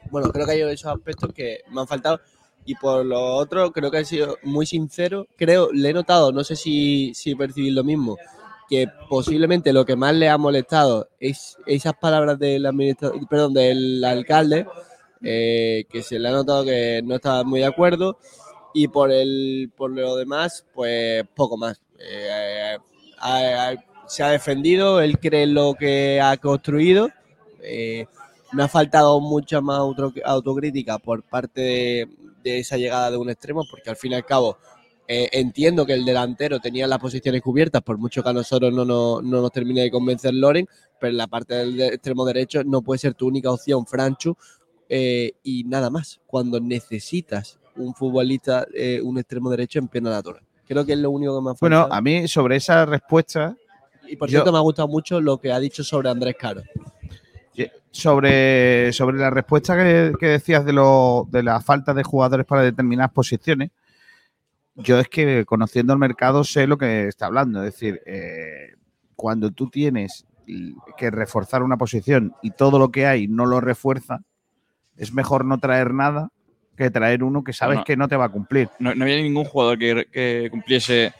Bueno, 0.09 0.29
creo 0.31 0.45
que 0.45 0.51
hay 0.53 0.61
esos 0.61 0.91
aspectos 0.93 1.31
que 1.33 1.59
me 1.69 1.81
han 1.81 1.87
faltado. 1.87 2.19
Y 2.65 2.75
por 2.75 3.05
lo 3.05 3.19
otro, 3.35 3.71
creo 3.71 3.89
que 3.89 3.99
he 3.99 4.05
sido 4.05 4.37
muy 4.43 4.65
sincero. 4.65 5.27
Creo, 5.37 5.71
le 5.71 5.89
he 5.89 5.93
notado, 5.93 6.31
no 6.31 6.43
sé 6.43 6.55
si, 6.55 7.13
si 7.13 7.33
percibís 7.33 7.71
lo 7.73 7.83
mismo, 7.83 8.17
que 8.69 8.87
posiblemente 9.09 9.71
lo 9.71 9.85
que 9.85 9.95
más 9.95 10.13
le 10.13 10.27
ha 10.27 10.37
molestado 10.37 11.07
es 11.19 11.55
esas 11.65 11.93
palabras 11.93 12.37
del 12.39 12.65
administrador, 12.65 13.25
perdón, 13.29 13.53
del 13.53 14.03
alcalde, 14.03 14.65
eh, 15.23 15.85
que 15.89 16.03
se 16.03 16.19
le 16.19 16.27
ha 16.27 16.31
notado 16.33 16.65
que 16.65 17.01
no 17.05 17.15
estaba 17.15 17.43
muy 17.45 17.61
de 17.61 17.67
acuerdo. 17.67 18.17
Y 18.73 18.89
por 18.89 19.11
el 19.11 19.71
por 19.75 19.91
lo 19.91 20.17
demás, 20.17 20.65
pues 20.73 21.23
poco 21.33 21.55
más. 21.57 21.79
Eh, 21.99 22.77
ha- 23.19 23.69
ha- 23.69 23.83
se 24.07 24.23
ha 24.23 24.29
defendido, 24.29 25.01
él 25.01 25.19
cree 25.19 25.43
en 25.43 25.53
lo 25.53 25.73
que 25.75 26.19
ha 26.21 26.37
construido. 26.37 27.09
Eh, 27.61 28.05
me 28.53 28.63
ha 28.63 28.67
faltado 28.67 29.19
mucha 29.19 29.59
más 29.61 29.77
auto- 29.79 30.13
autocrítica 30.23 30.97
por 30.99 31.23
parte 31.23 31.61
de, 31.61 32.09
de 32.43 32.59
esa 32.59 32.77
llegada 32.77 33.11
de 33.11 33.17
un 33.17 33.29
extremo, 33.29 33.63
porque 33.69 33.89
al 33.89 33.97
fin 33.97 34.13
y 34.13 34.15
al 34.15 34.25
cabo 34.25 34.57
eh, 35.09 35.29
entiendo 35.33 35.85
que 35.85 35.93
el 35.93 36.03
delantero 36.05 36.59
tenía 36.59 36.85
las 36.87 36.99
posiciones 36.99 37.41
cubiertas, 37.41 37.81
por 37.81 37.97
mucho 37.97 38.21
que 38.23 38.29
a 38.29 38.33
nosotros 38.33 38.73
no, 38.73 38.83
nos- 38.85 39.23
no 39.23 39.41
nos 39.41 39.51
termine 39.51 39.81
de 39.81 39.91
convencer 39.91 40.33
Loren, 40.33 40.67
pero 40.99 41.11
en 41.11 41.17
la 41.17 41.27
parte 41.27 41.55
del 41.55 41.77
de- 41.77 41.87
extremo 41.87 42.25
derecho 42.25 42.63
no 42.63 42.81
puede 42.81 42.99
ser 42.99 43.13
tu 43.13 43.27
única 43.27 43.51
opción, 43.51 43.85
Franchu, 43.85 44.35
eh, 44.89 45.33
y 45.43 45.63
nada 45.65 45.89
más, 45.89 46.19
cuando 46.25 46.59
necesitas 46.59 47.59
un 47.75 47.93
futbolista, 47.93 48.65
eh, 48.73 49.01
un 49.03 49.17
extremo 49.17 49.49
derecho 49.49 49.79
en 49.79 49.87
plena 49.87 50.09
natura. 50.09 50.41
Creo 50.67 50.85
que 50.85 50.93
es 50.93 50.99
lo 50.99 51.11
único 51.11 51.37
que 51.37 51.43
me 51.43 51.51
ha 51.51 51.55
faltado. 51.55 51.81
Bueno, 51.83 51.95
a 51.95 52.01
mí 52.01 52.27
sobre 52.27 52.55
esa 52.57 52.85
respuesta, 52.85 53.55
y 54.07 54.15
por 54.15 54.29
yo- 54.29 54.37
cierto, 54.39 54.51
me 54.51 54.57
ha 54.57 54.61
gustado 54.61 54.87
mucho 54.87 55.19
lo 55.21 55.39
que 55.39 55.51
ha 55.51 55.59
dicho 55.59 55.83
sobre 55.83 56.09
Andrés 56.09 56.35
Caro. 56.39 56.61
sobre, 57.91 58.93
sobre 58.93 59.17
la 59.17 59.29
respuesta 59.31 59.75
que, 59.75 60.13
que 60.19 60.27
decías 60.27 60.63
de, 60.63 60.73
lo, 60.73 61.27
de 61.31 61.41
la 61.41 61.59
falta 61.61 61.93
de 61.95 62.03
jugadores 62.03 62.45
para 62.45 62.61
determinadas 62.61 63.11
posiciones, 63.11 63.71
yo 64.75 64.99
es 64.99 65.07
que 65.07 65.45
conociendo 65.45 65.93
el 65.93 65.99
mercado 65.99 66.43
sé 66.43 66.67
lo 66.67 66.77
que 66.77 67.07
está 67.07 67.25
hablando. 67.25 67.63
Es 67.63 67.73
decir, 67.73 67.99
eh, 68.05 68.75
cuando 69.15 69.49
tú 69.51 69.69
tienes 69.69 70.25
que 70.97 71.09
reforzar 71.09 71.63
una 71.63 71.77
posición 71.77 72.33
y 72.43 72.51
todo 72.51 72.77
lo 72.77 72.91
que 72.91 73.07
hay 73.07 73.27
no 73.27 73.47
lo 73.47 73.59
refuerza, 73.59 74.21
es 74.95 75.11
mejor 75.11 75.43
no 75.45 75.57
traer 75.57 75.93
nada 75.93 76.29
que 76.75 76.91
traer 76.91 77.23
uno 77.23 77.43
que 77.43 77.53
sabes 77.53 77.79
no. 77.79 77.83
que 77.83 77.97
no 77.97 78.07
te 78.07 78.15
va 78.15 78.25
a 78.25 78.29
cumplir. 78.29 78.69
No, 78.77 78.93
no 78.93 79.03
había 79.03 79.17
ningún 79.17 79.45
jugador 79.45 79.79
que, 79.79 80.05
que 80.11 80.47
cumpliese. 80.51 81.11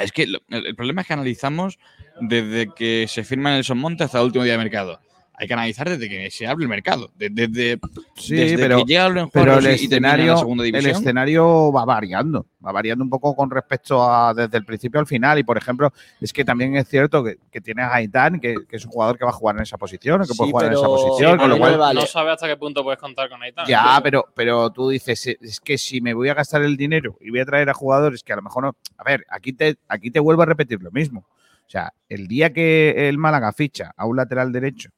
Es 0.00 0.12
que 0.12 0.26
lo- 0.26 0.40
el, 0.48 0.74
problema 0.74 1.02
es 1.02 1.06
que 1.06 1.12
analizamos 1.12 1.78
desde 2.20 2.68
que 2.74 3.06
se 3.08 3.22
firma 3.24 3.50
Nelson 3.50 3.78
Monte 3.78 4.04
hasta 4.04 4.18
el 4.18 4.24
último 4.26 4.44
día 4.44 4.54
de 4.54 4.58
mercado. 4.58 5.00
Hay 5.40 5.46
que 5.46 5.54
analizar 5.54 5.88
desde 5.88 6.06
que 6.06 6.30
se 6.30 6.46
abre 6.46 6.64
el 6.64 6.68
mercado. 6.68 7.10
de- 7.16 7.30
Desde, 7.30 7.80
Sí, 8.14 8.34
desde 8.36 8.58
pero, 8.58 8.76
que 8.78 8.84
llega 8.84 9.08
Loren 9.08 9.30
pero 9.30 9.54
el, 9.54 9.60
y- 9.60 9.68
la 9.68 9.70
escenario, 9.72 10.34
el 10.64 10.86
escenario 10.86 11.72
va 11.72 11.86
variando, 11.86 12.44
va 12.64 12.72
variando 12.72 13.02
un 13.02 13.08
poco 13.08 13.34
con 13.34 13.50
respecto 13.50 14.02
a 14.02 14.34
desde 14.34 14.58
el 14.58 14.66
principio 14.66 15.00
al 15.00 15.06
final. 15.06 15.38
Y 15.38 15.42
por 15.42 15.56
ejemplo, 15.56 15.94
es 16.20 16.30
que 16.34 16.44
también 16.44 16.76
es 16.76 16.86
cierto 16.88 17.24
que, 17.24 17.38
que 17.50 17.62
tienes 17.62 17.86
a 17.86 17.94
Aitán, 17.94 18.38
que, 18.38 18.54
que 18.68 18.76
es 18.76 18.84
un 18.84 18.90
jugador 18.92 19.16
que 19.16 19.24
va 19.24 19.30
a 19.30 19.32
jugar 19.32 19.56
en 19.56 19.62
esa 19.62 19.78
posición, 19.78 20.20
o 20.20 20.24
que 20.26 20.34
puede 20.34 20.50
jugar 20.50 20.66
en 20.66 20.72
esa 20.74 20.86
posición, 20.86 21.38
con 21.38 21.48
lo 21.48 21.56
cual. 21.56 21.94
No 21.94 22.02
sabe 22.02 22.32
hasta 22.32 22.46
qué 22.46 22.58
punto 22.58 22.82
puedes 22.82 23.00
contar 23.00 23.30
con 23.30 23.42
Aitán. 23.42 23.66
Ya, 23.66 23.98
pero, 24.02 24.26
pero 24.34 24.68
tú 24.70 24.90
dices, 24.90 25.26
"Eh, 25.26 25.38
es 25.40 25.58
que 25.58 25.78
si 25.78 26.02
me 26.02 26.12
voy 26.12 26.28
a 26.28 26.34
gastar 26.34 26.60
el 26.60 26.76
dinero 26.76 27.16
y 27.18 27.30
voy 27.30 27.40
a 27.40 27.46
traer 27.46 27.70
a 27.70 27.72
jugadores 27.74 28.22
que 28.22 28.34
a 28.34 28.36
lo 28.36 28.42
mejor 28.42 28.64
no. 28.64 28.76
A 28.98 29.04
ver, 29.04 29.24
aquí 29.30 29.54
te, 29.54 29.78
aquí 29.88 30.10
te 30.10 30.20
vuelvo 30.20 30.42
a 30.42 30.46
repetir 30.46 30.82
lo 30.82 30.90
mismo. 30.90 31.20
O 31.66 31.70
sea, 31.70 31.94
el 32.10 32.26
día 32.28 32.52
que 32.52 33.08
el 33.08 33.16
Málaga 33.16 33.52
ficha 33.54 33.92
a 33.96 34.04
un 34.04 34.16
lateral 34.16 34.52
derecho 34.52 34.90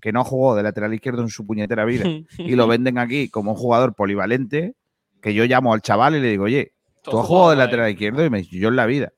que 0.00 0.12
no 0.12 0.24
jugó 0.24 0.54
de 0.56 0.62
lateral 0.62 0.92
izquierdo 0.94 1.22
en 1.22 1.28
su 1.28 1.46
puñetera 1.46 1.84
vida 1.84 2.04
y 2.38 2.54
lo 2.56 2.66
venden 2.66 2.98
aquí 2.98 3.28
como 3.28 3.52
un 3.52 3.56
jugador 3.56 3.94
polivalente, 3.94 4.74
que 5.20 5.34
yo 5.34 5.44
llamo 5.44 5.72
al 5.74 5.82
chaval 5.82 6.16
y 6.16 6.20
le 6.20 6.28
digo, 6.28 6.44
oye, 6.44 6.72
tú 7.02 7.18
has 7.18 7.26
jugado 7.26 7.50
de 7.50 7.56
lateral 7.56 7.90
izquierdo 7.90 8.24
y 8.24 8.30
me 8.30 8.38
dice, 8.38 8.58
yo 8.58 8.68
en 8.68 8.76
la 8.76 8.86
vida. 8.86 9.12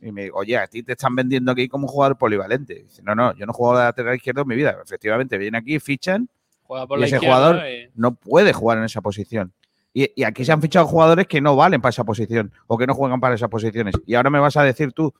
Y 0.00 0.12
me 0.12 0.24
digo, 0.24 0.38
oye, 0.38 0.56
a 0.56 0.66
ti 0.68 0.82
te 0.84 0.92
están 0.92 1.16
vendiendo 1.16 1.50
aquí 1.50 1.68
como 1.68 1.86
un 1.86 1.92
jugador 1.92 2.16
polivalente. 2.16 2.84
Dice, 2.84 3.02
no, 3.02 3.14
no, 3.16 3.34
yo 3.34 3.46
no 3.46 3.52
he 3.52 3.54
jugado 3.54 3.78
de 3.78 3.84
lateral 3.86 4.14
izquierdo 4.14 4.42
en 4.42 4.48
mi 4.48 4.54
vida. 4.54 4.76
Efectivamente, 4.84 5.36
vienen 5.38 5.60
aquí, 5.60 5.80
fichan 5.80 6.28
Juega 6.62 6.86
por 6.86 6.98
y 6.98 7.00
la 7.00 7.06
ese 7.08 7.18
jugador 7.18 7.56
y- 7.66 7.90
no 7.96 8.14
puede 8.14 8.52
jugar 8.52 8.78
en 8.78 8.84
esa 8.84 9.00
posición. 9.00 9.52
Y, 9.92 10.12
y 10.14 10.22
aquí 10.22 10.44
se 10.44 10.52
han 10.52 10.62
fichado 10.62 10.86
jugadores 10.86 11.26
que 11.26 11.40
no 11.40 11.56
valen 11.56 11.80
para 11.80 11.90
esa 11.90 12.04
posición 12.04 12.52
o 12.68 12.78
que 12.78 12.86
no 12.86 12.94
juegan 12.94 13.20
para 13.20 13.34
esas 13.34 13.48
posiciones. 13.48 13.94
Y 14.06 14.14
ahora 14.14 14.30
me 14.30 14.38
vas 14.38 14.56
a 14.56 14.62
decir 14.62 14.92
tú 14.92 15.12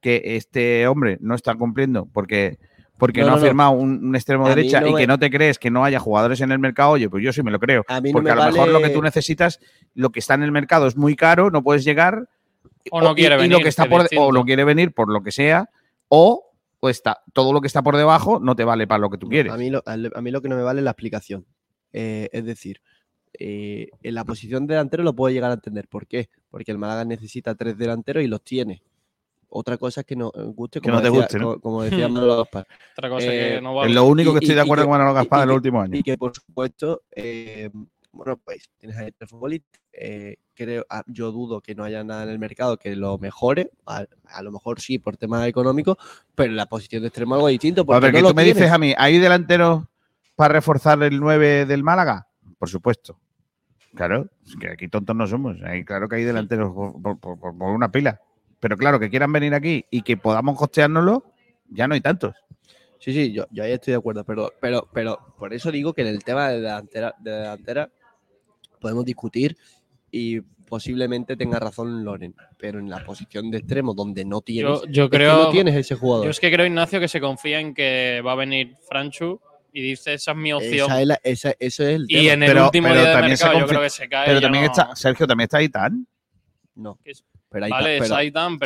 que 0.00 0.22
este 0.36 0.88
hombre 0.88 1.18
no 1.20 1.34
está 1.36 1.54
cumpliendo 1.54 2.06
porque, 2.06 2.58
porque 2.98 3.20
No, 3.20 3.26
no, 3.26 3.30
no, 3.32 3.36
ha 3.36 3.40
no. 3.40 3.46
firmado 3.46 3.70
un, 3.72 4.04
un 4.08 4.14
extremo 4.16 4.44
A 4.46 4.48
mí 4.50 4.54
derecha 4.56 4.80
no 4.80 4.88
y 4.88 4.92
me- 4.92 5.00
que 5.00 5.06
no 5.06 5.18
te 5.18 5.30
crees 5.30 5.58
que 5.58 5.70
no 5.70 5.84
haya 5.84 5.98
jugadores 6.00 6.40
en 6.40 6.50
el 6.52 6.58
mercado. 6.58 6.90
Oye, 6.90 7.08
pues 7.08 7.22
yo 7.24 7.32
sí 7.32 7.42
me 7.42 7.50
lo 7.50 7.58
creo. 7.58 7.84
mí 8.02 8.10
no 8.10 8.12
porque 8.12 8.24
me 8.26 8.30
a 8.32 8.34
lo 8.46 8.52
mejor 8.52 8.68
lo 8.68 8.80
que 8.82 8.90
tú 8.90 9.00
necesitas, 9.02 9.60
lo 9.94 10.10
que 10.10 10.18
está 10.20 10.34
en 10.34 10.42
el 10.42 10.52
mercado 10.52 10.86
es 10.86 10.96
muy 10.96 11.16
caro, 11.16 11.50
no 11.50 11.62
puedes 11.62 11.84
llegar. 11.84 12.28
O 12.90 13.00
no 13.00 13.12
y- 13.12 13.14
quiere 13.16 13.34
y 13.36 13.38
venir, 13.38 13.52
lo 13.56 13.62
que 13.62 13.68
está 13.68 13.86
por, 13.86 14.02
distinto. 14.02 14.24
o 14.26 14.32
no 14.32 14.44
quiere 14.44 14.64
venir 14.64 14.92
por 14.92 15.10
lo 15.12 15.22
que 15.22 15.30
sea, 15.32 15.68
o, 16.08 16.44
o 16.80 16.88
está, 16.88 17.18
todo 17.32 17.52
lo 17.52 17.60
que 17.60 17.66
está 17.66 17.82
por 17.82 17.96
debajo 17.96 18.40
no 18.40 18.56
te 18.56 18.64
vale 18.64 18.86
para 18.86 18.98
lo 19.00 19.10
que 19.10 19.18
tú 19.18 19.28
quieres. 19.28 19.52
A 19.52 19.56
mí 19.56 19.68
lo, 19.70 19.82
a 19.86 19.92
a 19.92 20.20
mí 20.22 20.30
lo 20.30 20.40
que 20.42 20.48
no 20.48 20.56
me 20.56 20.62
vale 20.62 20.80
es 20.80 20.84
la 20.84 20.90
explicación. 20.90 21.44
Eh, 21.92 22.28
es 22.32 22.44
decir, 22.44 22.80
eh, 23.38 23.88
en 24.02 24.14
la 24.14 24.24
posición 24.24 24.66
de 24.66 24.74
delantero 24.74 25.02
lo 25.04 25.14
puedo 25.14 25.32
llegar 25.32 25.50
a 25.50 25.54
entender. 25.54 25.86
¿Por 25.88 26.06
qué? 26.06 26.30
Porque 26.50 26.72
el 26.72 26.78
Málaga 26.78 27.04
necesita 27.04 27.54
tres 27.54 27.76
delanteros 27.78 28.24
y 28.24 28.26
los 28.26 28.42
tiene. 28.42 28.82
Otra 29.50 29.78
cosa 29.78 30.00
es 30.00 30.06
que 30.06 30.14
no 30.16 30.30
eh, 30.34 30.42
guste, 30.54 30.80
Que 30.80 30.88
como 30.90 30.96
no 30.96 31.02
te 31.02 31.08
decía, 31.10 31.38
guste, 31.40 31.60
como 31.60 31.82
decía 31.84 32.08
Manolo 32.08 32.36
Gaspar. 32.38 32.66
Otra 32.96 33.08
cosa 33.08 33.26
que 33.26 33.60
no 33.62 33.74
vale. 33.74 33.88
Es 33.90 33.94
lo 33.94 34.04
único 34.04 34.32
que 34.32 34.38
estoy 34.40 34.54
de 34.54 34.60
y 34.60 34.64
acuerdo 34.64 34.84
con 34.84 34.90
Manolo 34.92 35.14
Gaspar 35.14 35.40
y 35.40 35.42
en 35.42 35.48
los 35.48 35.54
que- 35.54 35.56
últimos 35.58 35.84
años. 35.84 35.98
Y 35.98 36.02
que, 36.02 36.18
por 36.18 36.34
supuesto, 36.34 37.02
eh, 37.14 37.70
bueno, 38.12 38.36
pues 38.38 38.68
tienes 38.78 38.96
ahí 38.98 39.10
tres 39.16 39.30
futbolistas. 39.30 39.80
eh, 39.92 40.36
creo, 40.54 40.84
ah, 40.90 41.02
yo 41.06 41.30
dudo 41.32 41.60
que 41.60 41.74
no 41.74 41.84
haya 41.84 42.02
nada 42.04 42.24
en 42.24 42.28
el 42.30 42.38
mercado 42.38 42.76
que 42.76 42.94
lo 42.96 43.16
mejore. 43.18 43.70
A, 43.86 44.04
a 44.26 44.42
lo 44.42 44.50
mejor 44.52 44.80
sí, 44.80 44.98
por 44.98 45.16
temas 45.16 45.46
económicos, 45.46 45.96
pero 46.34 46.52
la 46.52 46.66
posición 46.66 47.02
de 47.02 47.08
extremo 47.08 47.34
algo 47.36 47.48
distinto. 47.48 47.82
A 47.82 47.84
Porque 47.84 48.00
ver, 48.00 48.12
no 48.12 48.16
que 48.18 48.22
lo 48.22 48.28
tú 48.30 48.34
me 48.34 48.44
dices 48.44 48.70
a 48.70 48.78
mí, 48.78 48.92
¿hay 48.98 49.18
delanteros 49.18 49.84
para 50.36 50.54
reforzar 50.54 51.02
el 51.02 51.18
9 51.20 51.64
del 51.66 51.82
Málaga? 51.82 52.26
Por 52.58 52.68
supuesto. 52.68 53.18
Claro, 53.94 54.28
es 54.46 54.54
que 54.56 54.68
aquí 54.70 54.88
tontos 54.88 55.16
no 55.16 55.26
somos. 55.26 55.56
Ahí, 55.64 55.84
claro 55.84 56.08
que 56.08 56.16
hay 56.16 56.24
delanteros 56.24 56.72
por, 56.74 57.00
por- 57.00 57.18
por- 57.18 57.38
por- 57.38 57.56
por 57.58 57.70
una 57.70 57.90
pila. 57.90 58.20
Pero 58.60 58.76
claro, 58.76 58.98
que 58.98 59.08
quieran 59.10 59.32
venir 59.32 59.54
aquí 59.54 59.84
y 59.90 60.02
que 60.02 60.16
podamos 60.16 60.56
costeárnoslo, 60.58 61.24
ya 61.70 61.86
no 61.86 61.94
hay 61.94 62.00
tantos. 62.00 62.34
Sí, 62.98 63.12
sí, 63.12 63.32
yo, 63.32 63.46
yo 63.52 63.62
ahí 63.62 63.72
estoy 63.72 63.92
de 63.92 63.98
acuerdo, 63.98 64.24
pero, 64.24 64.52
pero, 64.60 64.88
pero 64.92 65.34
por 65.38 65.54
eso 65.54 65.70
digo 65.70 65.94
que 65.94 66.02
en 66.02 66.08
el 66.08 66.24
tema 66.24 66.48
de 66.48 66.60
delantera, 66.60 67.14
de 67.20 67.30
delantera 67.30 67.88
podemos 68.80 69.04
discutir 69.04 69.56
y 70.10 70.40
posiblemente 70.40 71.36
tenga 71.36 71.58
razón 71.60 72.04
Loren, 72.04 72.34
pero 72.58 72.78
en 72.80 72.90
la 72.90 73.04
posición 73.04 73.50
de 73.50 73.58
extremo 73.58 73.94
donde 73.94 74.24
no 74.24 74.40
tienes, 74.40 74.80
Yo, 74.82 74.86
yo 74.88 75.04
es 75.04 75.10
que 75.10 75.16
creo. 75.16 75.44
no 75.44 75.50
tienes 75.50 75.74
ese 75.76 75.94
jugador. 75.94 76.24
Yo 76.26 76.30
es 76.30 76.40
que 76.40 76.50
creo, 76.50 76.66
Ignacio, 76.66 76.98
que 77.00 77.08
se 77.08 77.20
confía 77.20 77.60
en 77.60 77.72
que 77.72 78.20
va 78.26 78.32
a 78.32 78.34
venir 78.36 78.76
Franchu 78.88 79.40
y 79.72 79.80
dice 79.80 80.14
esa 80.14 80.32
es 80.32 80.36
mi 80.36 80.52
opción. 80.52 80.90
Esa 80.90 81.00
es 81.00 81.06
la- 81.06 81.20
esa- 81.22 81.54
eso 81.58 81.82
es 81.84 81.88
el 81.90 82.06
Y 82.08 82.28
en 82.28 82.42
el 82.42 82.58
último 82.58 82.88
día 82.88 83.16
de 83.16 83.22
mercado 83.22 83.60
yo 83.60 83.66
creo 83.66 83.80
que 83.82 83.90
se 83.90 84.08
cae. 84.08 84.26
Pero 84.26 84.40
también 84.40 84.64
no- 84.64 84.70
está, 84.72 84.96
Sergio, 84.96 85.26
también 85.26 85.48
está. 85.52 85.90
No. 86.78 86.96
Es- 87.04 87.24
Pero 87.50 87.64
ahí 87.64 87.70
vale, 87.70 87.96
es 87.96 88.02
pero- 88.02 88.14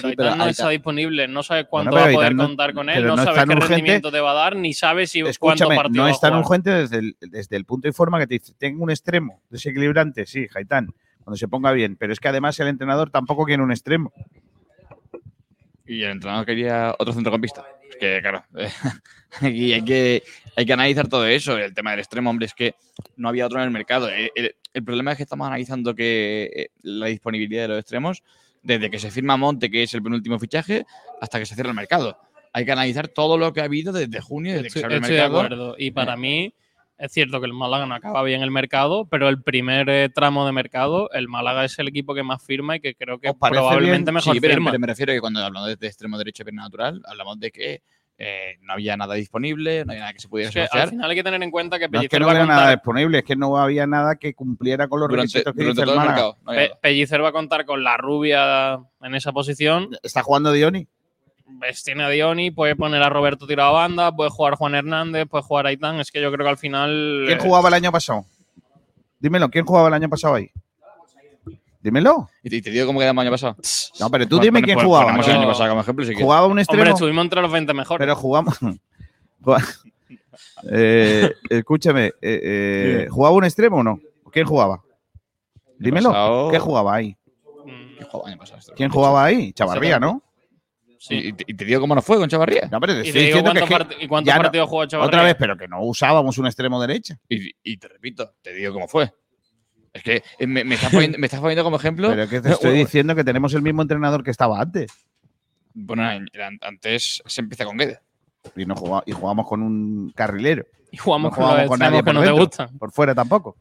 sí, 0.01 0.15
no 0.37 0.47
está 0.47 0.69
disponible. 0.69 1.29
No 1.29 1.43
sabes 1.43 1.67
cuánto 1.69 1.97
va 1.97 2.05
a 2.05 2.13
poder 2.13 2.35
no- 2.35 2.45
contar 2.47 2.75
con 2.75 2.91
él, 2.91 3.07
no, 3.07 3.17
no 3.17 3.25
tan 3.25 3.35
qué 3.35 3.41
urgente. 3.41 3.67
rendimiento 3.69 4.13
te 4.13 4.21
va 4.21 4.33
a 4.33 4.35
dar, 4.35 4.57
ni 4.57 4.75
sabes 4.75 5.11
si 5.11 5.23
cuánto 5.39 5.69
partido 5.69 6.03
no 6.05 6.09
es 6.09 6.21
tan 6.21 6.35
urgente 6.37 6.71
desde 6.71 6.99
el, 6.99 7.17
desde 7.21 7.57
el 7.57 7.65
punto 7.65 7.89
de 7.89 7.93
forma 7.93 8.19
que 8.19 8.27
te 8.27 8.35
dice, 8.35 8.53
tengo 8.59 8.83
un 8.85 8.91
extremo 8.91 9.41
desequilibrante, 9.51 10.27
sí, 10.27 10.47
Jaitán, 10.49 10.89
cuando 11.25 11.37
se 11.39 11.49
ponga 11.49 11.73
bien, 11.73 11.97
pero 11.97 12.13
es 12.13 12.21
que 12.21 12.29
además 12.29 12.59
el 12.61 12.69
entrenador 12.69 13.11
tampoco 13.11 13.45
quiere 13.45 13.63
un 13.63 13.71
extremo. 13.71 14.13
Y 15.87 16.03
el 16.03 16.11
entrenador 16.13 16.45
quería 16.47 16.95
otro 16.99 17.13
centrocampista. 17.15 17.65
Que, 17.99 18.21
claro, 18.21 18.45
aquí 19.41 19.73
hay 19.73 19.83
que, 19.85 20.23
hay 20.57 20.67
que 20.67 20.73
analizar 20.73 21.09
todo 21.09 21.27
eso. 21.27 21.57
El 21.59 21.75
tema 21.75 21.91
del 21.93 22.01
extremo, 22.01 22.31
hombre, 22.31 22.47
es 22.47 22.55
que 22.55 22.75
no 23.17 23.29
había 23.29 23.47
otro 23.47 23.59
en 23.59 23.65
el 23.65 23.71
mercado. 23.71 24.09
El, 24.09 24.31
el- 24.35 24.55
el 24.75 24.85
problema 24.85 25.11
es 25.13 25.19
que 25.19 25.25
estamos 25.25 25.47
analizando 25.47 25.95
que 25.95 26.51
eh, 26.57 26.69
la 26.81 27.07
disponibilidad 27.07 27.63
de 27.63 27.69
los 27.69 27.79
extremos, 27.81 28.23
desde 28.63 28.91
que 28.91 28.99
se 28.99 29.11
firma 29.11 29.37
Monte, 29.37 29.71
que 29.71 29.83
es 29.83 29.93
el 29.93 30.03
penúltimo 30.03 30.39
fichaje, 30.39 30.87
hasta 31.21 31.39
que 31.39 31.45
se 31.45 31.55
cierra 31.55 31.69
el 31.71 31.77
mercado. 31.77 32.17
Hay 32.55 32.65
que 32.65 32.73
analizar 32.73 33.09
todo 33.09 33.37
lo 33.37 33.53
que 33.53 33.61
ha 33.61 33.65
habido 33.65 33.93
desde 33.93 34.21
junio, 34.23 34.53
desde 34.53 34.63
que 34.63 34.69
Estoy, 34.69 34.81
se 34.81 34.87
abre 34.87 34.97
el 34.97 35.03
estoy 35.03 35.17
de 35.17 35.23
mercado. 35.23 35.41
acuerdo. 35.41 35.75
Y 35.77 35.91
para 35.91 36.15
Eh, 36.15 36.17
mí, 36.17 36.55
es 37.05 37.13
cierto 37.13 37.41
que 37.41 37.47
el 37.47 37.53
Málaga 37.53 37.87
no 37.87 37.95
acaba 37.95 38.23
bien 38.23 38.43
el 38.43 38.51
mercado, 38.51 39.07
pero 39.07 39.29
el 39.29 39.43
primer 39.43 39.89
eh, 39.91 40.09
tramo 40.09 40.47
de 40.47 40.53
mercado, 40.53 41.11
el 41.13 41.29
Málaga 41.29 41.65
es 41.65 41.79
el 41.79 41.89
equipo 41.89 42.15
que 42.15 42.23
más 42.23 42.45
firma 42.45 42.77
y 42.77 42.81
que 42.81 42.95
creo 42.95 43.19
que 43.19 43.33
probablemente 43.35 44.13
mejor 44.13 44.35
sí, 44.35 44.41
pero, 44.41 44.55
firma. 44.55 44.71
pero 44.71 44.81
me 44.81 44.87
refiero 44.87 45.13
que 45.13 45.21
cuando 45.21 45.41
hablamos 45.45 45.69
de, 45.69 45.77
de 45.77 45.87
extremo 45.87 46.17
derecho 46.19 46.43
y 46.43 46.45
pierna 46.45 46.63
natural, 46.63 47.03
hablamos 47.07 47.39
de 47.41 47.51
que 47.51 47.83
eh, 48.19 48.57
no 48.61 48.75
había 48.75 48.97
nada 48.97 49.15
disponible, 49.15 49.85
no 49.85 49.93
había 49.93 50.03
nada 50.03 50.13
que 50.13 50.21
se 50.21 50.29
pudiera 50.29 50.49
Es 50.51 50.55
que 50.71 50.79
al 50.79 50.91
final 50.91 51.11
hay 51.11 51.17
que 51.17 51.25
tener 51.25 51.43
en 51.43 51.51
cuenta 51.51 51.79
que 51.79 51.89
No 51.89 51.99
es 52.01 52.09
que 52.09 52.09
Pellicer 52.11 52.21
no 52.21 52.27
va 52.27 52.33
a 52.33 52.35
hubiera 52.37 52.55
nada 52.55 52.71
disponible, 52.71 53.19
es 53.19 53.25
que 53.25 53.37
no 53.37 53.57
había 53.57 53.87
nada 53.87 54.15
que 54.17 54.35
cumpliera 54.35 54.87
con 54.87 55.01
los 55.01 55.09
Durante- 55.09 55.27
requisitos 55.39 55.53
que 55.55 55.63
durante 55.63 55.81
dice 55.81 55.83
el 55.83 55.87
todo 55.87 55.95
el 55.95 55.99
Málaga. 55.99 56.15
mercado, 56.15 56.39
no 56.45 56.51
había 56.53 56.69
Pe- 56.69 56.75
Pellicer 56.83 57.25
va 57.25 57.29
a 57.31 57.33
contar 57.33 57.65
con 57.65 57.83
la 57.83 57.97
rubia 57.97 58.75
en 59.01 59.15
esa 59.17 59.33
posición. 59.33 59.89
¿Está 60.03 60.23
jugando 60.23 60.53
Dioni? 60.53 60.87
Tiene 61.85 62.05
a 62.05 62.09
Dioni, 62.09 62.51
puede 62.51 62.77
poner 62.77 63.03
a 63.03 63.09
Roberto 63.09 63.47
tirado 63.47 63.71
a 63.71 63.83
banda, 63.83 64.15
puede 64.15 64.31
jugar 64.31 64.55
Juan 64.55 64.75
Hernández, 64.75 65.27
puede 65.29 65.43
jugar 65.45 65.67
Aitán. 65.67 66.01
Es 66.01 66.11
que 66.11 66.21
yo 66.21 66.33
creo 66.33 66.45
que 66.45 66.51
al 66.51 66.59
final. 66.59 67.25
¿Quién 67.27 67.39
eh, 67.39 67.43
jugaba 67.43 67.69
el 67.69 67.75
año 67.75 67.93
pasado? 67.93 68.25
Dímelo, 69.21 69.49
¿quién 69.51 69.65
jugaba 69.65 69.89
el 69.89 69.95
año 69.95 70.09
pasado 70.09 70.35
ahí? 70.35 70.51
Dímelo. 71.81 72.29
¿Y 72.43 72.61
te, 72.61 72.71
digo 72.71 72.87
cómo 72.87 73.01
quedamos 73.01 73.23
el 73.23 73.29
año 73.29 73.35
pasado? 73.35 73.57
No, 73.99 74.11
pero 74.11 74.29
tú 74.29 74.39
dime 74.39 74.63
quién 74.63 74.79
jugaba. 74.79 75.07
ponemos 75.07 75.29
el 75.29 75.35
año 75.37 75.49
pasado 75.49 75.69
como 75.71 75.81
ejemplo, 75.81 76.05
si. 76.05 76.15
Jugaba 76.15 76.47
un 76.47 76.59
extremo. 76.59 76.83
Hombre, 76.83 76.93
estuvimos 76.93 77.25
entre 77.25 77.43
los 77.43 77.53
20 77.53 77.75
mejores. 77.75 77.99
Pero 78.05 78.17
jugamos. 78.17 78.59
Eh, 80.71 81.31
escúchame, 81.51 82.07
eh, 82.07 82.13
eh. 82.23 83.09
¿jugaba 83.11 83.37
un 83.37 83.45
extremo 83.45 83.79
o 83.79 83.83
no? 83.83 84.01
¿Quién 84.31 84.47
jugaba? 84.47 84.83
Dímelo. 85.79 86.11
pasado- 86.11 86.51
¿Qué 86.51 86.59
jugaba 86.59 86.95
ahí? 86.95 87.17
¿Quién 87.65 88.09
jugaba 88.09 88.29
el 88.29 88.33
año 88.33 88.39
pasado? 88.41 88.61
¿Quién 88.77 88.91
jugaba 88.91 89.25
ahí? 89.25 89.53
Chavarría, 89.53 89.99
¿no? 89.99 90.23
Sí. 91.05 91.17
¿Y, 91.17 91.33
te, 91.33 91.45
y 91.49 91.55
te 91.55 91.65
digo 91.65 91.81
cómo 91.81 91.97
nos 91.97 92.05
fue 92.05 92.17
con 92.17 92.29
Chavarría? 92.29 92.69
No, 92.71 92.79
pero 92.79 92.93
te 92.95 93.01
Y 93.01 93.03
te 93.03 93.09
estoy 93.09 93.23
diciendo 93.25 93.53
que, 93.53 93.59
cuántos 93.61 93.81
es 93.81 93.87
que 93.89 93.95
part- 93.97 94.05
y 94.05 94.09
cuántos 94.09 94.27
ya 94.33 94.37
no- 94.37 94.43
partidos 94.45 94.69
jugó 94.71 94.87
Chavarría. 94.87 95.09
Otra 95.09 95.23
vez, 95.25 95.35
pero 95.37 95.57
que 95.57 95.67
no 95.67 95.83
usábamos 95.83 96.39
un 96.39 96.47
extremo 96.47 96.81
derecha. 96.81 97.19
Y, 97.29 97.51
y 97.65 97.77
te 97.77 97.89
repito, 97.89 98.35
te 98.41 98.55
digo 98.55 98.73
cómo 98.73 98.87
fue. 98.87 99.13
Es 99.93 100.03
que 100.05 100.23
eh, 100.39 100.47
me, 100.47 100.63
me 100.65 100.77
estás 100.77 100.93
poniendo, 100.93 101.19
me 101.19 101.27
estás 101.27 101.41
poniendo 101.41 101.65
como 101.65 101.77
ejemplo. 101.77 102.09
Pero 102.09 102.29
que 102.29 102.41
te 102.41 102.51
estoy 102.53 102.73
diciendo 102.79 103.15
que 103.17 103.25
tenemos 103.25 103.53
el 103.55 103.63
mismo 103.63 103.83
entrenador 103.83 104.23
que 104.23 104.31
estaba 104.31 104.61
antes. 104.61 104.93
Bueno, 105.75 106.09
antes 106.61 107.23
se 107.27 107.41
empieza 107.41 107.65
con 107.65 107.77
Guedes. 107.77 107.99
Y, 108.57 108.65
no 108.65 108.77
jugaba- 108.77 109.03
y 109.07 109.13
jugamos 109.13 109.47
con 109.49 109.61
un 109.63 110.13
carrilero. 110.15 110.65
Y 110.93 110.99
jugamos 110.99 111.33
no 111.33 111.37
jugábamos 111.37 111.69
con 111.69 111.79
nadie 111.81 111.99
que 111.99 112.05
por 112.05 112.15
no 112.15 112.23
te 112.23 112.31
gustan. 112.31 112.79
Por 112.79 112.93
fuera 112.93 113.15
tampoco. 113.15 113.57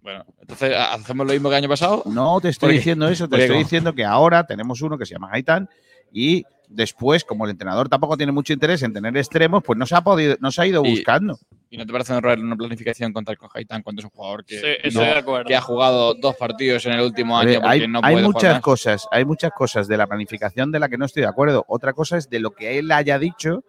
Bueno, 0.00 0.24
entonces 0.40 0.72
hacemos 0.74 1.26
lo 1.26 1.32
mismo 1.34 1.50
que 1.50 1.56
el 1.56 1.64
año 1.64 1.68
pasado. 1.68 2.02
No 2.06 2.40
te 2.40 2.48
estoy 2.48 2.74
diciendo 2.76 3.08
eso, 3.08 3.28
te 3.28 3.42
estoy 3.42 3.58
diciendo 3.58 3.94
que 3.94 4.04
ahora 4.06 4.46
tenemos 4.46 4.80
uno 4.80 4.96
que 4.96 5.04
se 5.04 5.12
llama 5.14 5.28
Gaitán 5.28 5.68
y 6.12 6.44
después, 6.68 7.24
como 7.24 7.44
el 7.44 7.50
entrenador 7.52 7.88
tampoco 7.88 8.16
tiene 8.16 8.32
mucho 8.32 8.52
interés 8.52 8.82
en 8.82 8.92
tener 8.92 9.16
extremos, 9.16 9.62
pues 9.64 9.78
no 9.78 9.86
se 9.86 9.94
ha 9.96 10.00
podido, 10.02 10.36
no 10.40 10.50
se 10.50 10.62
ha 10.62 10.66
ido 10.66 10.84
Y- 10.84 10.90
buscando. 10.90 11.38
¿Y 11.70 11.76
no 11.76 11.84
te 11.84 11.92
parece 11.92 12.12
un 12.12 12.18
error 12.18 12.38
una 12.38 12.56
planificación 12.56 13.12
contar 13.12 13.36
con 13.36 13.50
Haitán 13.52 13.82
cuando 13.82 14.00
es 14.00 14.04
un 14.04 14.10
jugador 14.10 14.42
que, 14.44 14.56
Sí, 14.58 14.62
no- 14.66 14.88
estoy 14.88 15.04
de 15.04 15.12
acuerdo. 15.18 15.44
que 15.48 15.56
ha 15.56 15.60
jugado 15.60 16.14
dos 16.14 16.34
partidos 16.36 16.86
en 16.86 16.92
el 16.94 17.00
último 17.02 17.38
año 17.38 17.48
ver, 17.50 17.60
porque 17.60 17.68
hay, 17.82 17.88
no 17.88 18.00
hay 18.02 18.14
puede 18.14 18.26
muchas 18.26 18.40
jugar 18.42 18.54
más? 18.54 18.62
cosas, 18.62 19.06
hay 19.10 19.24
muchas 19.26 19.50
cosas 19.52 19.86
de 19.88 19.96
la 19.98 20.06
planificación 20.06 20.72
de 20.72 20.78
la 20.80 20.88
que 20.88 20.96
no 20.96 21.04
estoy 21.04 21.22
de 21.22 21.28
acuerdo. 21.28 21.64
Otra 21.68 21.92
cosa 21.92 22.16
es 22.16 22.30
de 22.30 22.40
lo 22.40 22.52
que 22.52 22.78
él 22.78 22.90
haya 22.90 23.18
dicho, 23.18 23.64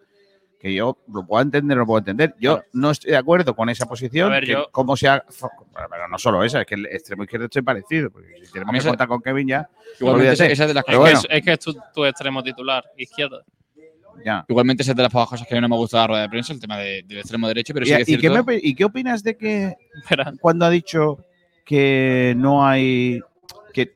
que 0.60 0.74
yo 0.74 0.98
lo 1.12 1.24
puedo 1.26 1.42
entender 1.42 1.78
o 1.78 1.80
no 1.80 1.86
puedo 1.86 1.98
entender. 2.00 2.34
Yo 2.38 2.62
no 2.74 2.90
estoy 2.90 3.12
de 3.12 3.16
acuerdo 3.16 3.56
con 3.56 3.70
esa 3.70 3.86
posición. 3.86 4.28
A 4.30 4.34
ver, 4.34 4.44
que 4.44 4.52
yo- 4.52 4.68
cómo 4.70 4.94
se 4.94 5.08
ha- 5.08 5.24
pero 5.90 6.06
no 6.06 6.18
solo 6.18 6.44
esa, 6.44 6.60
es 6.60 6.66
que 6.66 6.74
el 6.74 6.84
extremo 6.86 7.22
izquierdo 7.24 7.46
estoy 7.46 7.62
parecido. 7.62 8.10
Porque 8.10 8.34
si 8.44 8.52
tenemos 8.52 8.74
que 8.82 8.86
contar 8.88 9.08
con 9.08 9.22
Kevin 9.22 9.48
ya. 9.48 9.68
Igualmente 9.98 10.32
esa- 10.34 10.46
es 10.46 10.58
de 10.58 10.74
las 10.74 10.84
bueno, 10.86 11.18
es, 11.30 11.42
que 11.42 11.52
es 11.52 11.58
tu, 11.58 11.74
tu 11.94 12.04
extremo 12.04 12.42
titular, 12.42 12.84
izquierdo. 12.98 13.42
ya. 14.24 14.44
Igualmente 14.48 14.82
esa 14.82 14.92
es 14.92 14.96
de 14.98 15.02
las 15.02 15.10
pocas 15.12 15.30
cosas 15.30 15.46
que 15.46 15.54
a 15.54 15.56
mí 15.56 15.62
no 15.62 15.68
me 15.70 15.76
gusta 15.76 15.96
la 15.98 16.06
rueda 16.08 16.22
de 16.22 16.28
prensa, 16.28 16.52
el 16.52 16.60
tema 16.60 16.76
de- 16.76 17.02
del 17.06 17.18
extremo 17.18 17.48
derecho, 17.48 17.72
pero 17.72 17.86
sí 17.86 17.92
¿Y, 17.94 17.96
qué 17.96 18.18
cierto. 18.20 18.44
me- 18.44 18.60
y 18.62 18.74
qué 18.74 18.84
opinas 18.84 19.22
de 19.22 19.36
que 19.38 19.74
Espera. 20.04 20.32
cuando 20.42 20.66
ha 20.66 20.70
dicho 20.70 21.24
que 21.64 22.34
no 22.36 22.66
hay 22.66 23.20
que, 23.72 23.94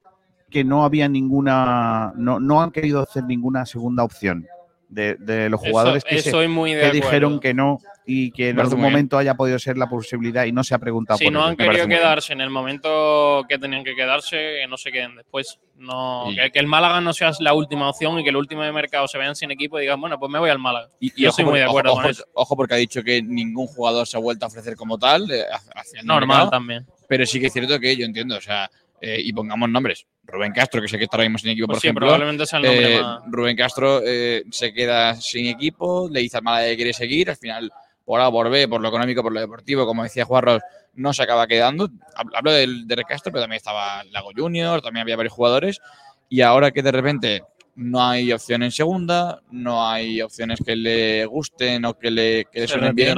que 0.49 0.65
no 0.65 0.85
había 0.85 1.09
ninguna 1.11 2.13
no, 2.17 2.41
no 2.41 2.63
han 2.63 2.71
querido 2.71 3.01
hacer 3.03 3.25
ninguna 3.25 3.67
segunda 3.67 4.03
opción 4.05 4.47
de, 4.89 5.17
de 5.17 5.49
los 5.49 5.61
Eso- 5.63 5.71
jugadores 5.71 6.05
que, 6.05 6.21
se- 6.21 6.49
muy 6.49 6.75
dijeron 6.75 7.41
que 7.41 7.55
no 7.55 7.79
y 8.07 8.31
que 8.33 8.51
en 8.51 8.61
algún 8.61 8.81
momento 8.81 9.17
haya 9.19 9.35
podido 9.35 9.59
ser 9.59 9.79
la 9.79 9.89
posibilidad 9.89 10.45
y 10.45 10.53
no 10.53 10.63
se 10.63 10.75
ha 10.75 10.79
preguntado 10.79 11.19
Si 11.19 11.25
por 11.25 11.33
no 11.33 11.45
han 11.45 11.57
querido 11.57 11.89
quedarse 11.89 12.33
en 12.35 12.41
el 12.43 12.51
momento 12.51 13.45
que 13.49 13.59
tenían 13.59 13.83
que 13.83 13.95
quedarse, 13.95 14.37
que 14.61 14.67
no 14.69 14.77
se 14.77 14.93
queden 14.93 15.17
después. 15.17 15.59
No, 15.77 16.31
Y- 16.31 16.37
que, 16.37 16.51
que 16.53 16.59
el 16.59 16.67
Málaga 16.67 17.01
no 17.01 17.13
sea 17.13 17.33
la 17.41 17.55
última 17.55 17.89
opción 17.89 18.19
y 18.19 18.23
que 18.23 18.31
el 18.31 18.37
último 18.37 18.63
de 18.63 18.73
mercado 18.73 19.09
se 19.09 19.19
vean 19.19 19.35
sin 19.35 19.51
equipo 19.51 19.79
y 19.79 19.83
digan, 19.83 20.01
bueno, 20.01 20.19
pues 20.19 20.31
me 20.31 20.39
voy 20.39 20.51
al 20.51 20.59
Málaga. 20.59 20.91
Y, 21.01 21.07
y 21.19 21.23
Yo 21.25 21.31
ojo 21.31 21.33
estoy 21.33 21.45
muy 21.45 21.51
porque- 21.53 21.59
de 21.61 21.65
acuerdo 21.65 21.91
ojo, 21.93 21.97
con 22.03 22.05
ojo- 22.05 22.11
eso. 22.13 22.25
ojo 22.35 22.57
porque 22.57 22.75
ha 22.75 22.79
dicho 22.79 23.03
que 23.03 23.23
ningún 23.23 23.67
jugador 23.67 24.07
se 24.07 24.17
ha 24.17 24.21
vuelto 24.21 24.45
a 24.45 24.49
ofrecer 24.49 24.77
como 24.77 24.99
tal. 24.99 25.31
eh, 25.31 25.45
hacia 25.75 26.01
el 26.01 26.07
Normal 26.07 26.29
mercado, 26.29 26.51
también. 26.51 26.87
Pero 27.09 27.27
sí 27.27 27.41
que 27.41 27.47
es 27.47 27.53
cierto 27.53 27.79
que 27.81 27.97
yo 27.97 28.05
entiendo, 28.05 28.37
o 28.37 28.41
sea, 28.41 28.71
eh, 29.01 29.21
y 29.23 29.33
pongamos 29.33 29.69
nombres. 29.69 30.07
Rubén 30.25 30.53
Castro, 30.53 30.81
que 30.81 30.89
sé 30.89 30.97
que 30.99 31.05
está 31.05 31.17
ahora 31.17 31.29
mismo 31.29 31.39
sin 31.39 31.51
equipo, 31.51 31.67
Pues 31.67 31.77
por 31.77 31.81
sí, 31.83 31.87
ejemplo. 31.89 32.07
probablemente 32.07 32.47
sea 32.47 32.59
el 32.61 32.65
nombre 32.67 32.97
eh, 32.97 33.03
más- 33.03 33.21
Rubén 33.27 33.57
Castro 33.57 34.01
eh, 34.05 34.45
se 34.51 34.73
queda 34.73 35.15
sin 35.17 35.47
equipo, 35.47 36.09
le 36.11 36.21
dice 36.21 36.39
al 36.39 36.43
Málaga 36.43 36.67
que 36.69 36.77
quiere 36.77 36.93
seguir, 36.93 37.29
al 37.31 37.37
final, 37.37 37.71
por 38.05 38.21
A, 38.21 38.31
por 38.31 38.49
B, 38.51 38.67
por 38.69 38.81
lo 38.81 38.89
económico, 38.89 39.23
por 39.23 39.33
lo 39.33 39.41
deportivo, 39.41 39.85
como 39.87 40.03
decía 40.03 40.25
Juarros, 40.25 40.61
no 40.95 41.13
se 41.13 41.23
acaba 41.23 41.47
quedando. 41.47 41.89
Hab- 42.17 42.31
Hablo 42.35 42.53
del 42.53 42.87
de 42.87 42.97
Castro, 43.05 43.33
pero 43.33 43.43
también 43.43 43.57
estaba 43.59 44.03
Lago 44.05 44.31
Junior, 44.35 44.81
también 44.81 45.03
había 45.03 45.17
varios 45.17 45.35
jugadores. 45.35 45.81
Y 46.29 46.41
ahora 46.41 46.71
que 46.71 46.83
de 46.83 46.93
repente 46.93 47.43
no 47.77 48.03
hay 48.03 48.33
opción 48.33 48.63
en 48.63 48.71
segunda, 48.71 49.41
no 49.51 49.87
hay 49.89 50.23
opciones 50.23 50.61
que 50.65 50.77
le 50.77 51.27
gusten 51.27 51.85
o 51.85 51.95
que 51.99 52.11
le, 52.11 52.45
que 52.51 52.61
le 52.61 52.67
¿Se 52.69 52.75
suenen 52.75 52.95
bien, 52.95 53.15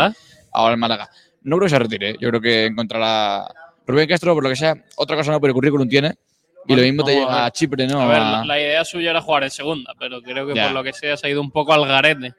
ahora 0.53 0.73
el 0.73 0.79
Málaga. 0.81 1.09
No 1.43 1.57
creo 1.59 1.67
que 1.67 1.71
se 1.71 1.79
retire, 1.79 2.17
yo 2.19 2.29
creo 2.31 2.41
que 2.41 2.65
encontrará 2.67 3.47
Rubén 3.87 4.09
Castro, 4.09 4.35
por 4.35 4.43
lo 4.43 4.49
que 4.51 4.57
sea, 4.57 4.75
otra 4.97 5.17
cosa 5.17 5.31
no, 5.33 5.41
pero 5.41 5.51
el 5.51 5.55
currículum 5.55 5.89
tiene. 5.89 6.17
Y 6.69 6.75
lo 6.75 6.83
mismo 6.83 7.05
te 7.05 7.13
Vamos 7.15 7.27
a 7.27 7.31
lleva 7.31 7.41
ver. 7.43 7.45
a 7.47 7.51
Chipre, 7.53 7.87
¿no? 7.87 8.01
A 8.01 8.07
ver, 8.09 8.17
A- 8.19 8.45
la, 8.45 8.59
idea 8.61 8.85
suya 8.85 9.11
era 9.11 9.21
jugar 9.21 9.45
en 9.45 9.51
segunda, 9.51 9.95
pero 9.99 10.21
creo 10.21 10.47
que 10.49 10.55
Ya. 10.55 10.65
por 10.65 10.73
lo 10.73 10.83
que 10.83 10.93
sea 10.93 11.17
se 11.17 11.27
ha 11.27 11.31
ido 11.31 11.41
un 11.41 11.53
poco 11.53 11.73
al 11.73 11.87
garete. 11.87 12.35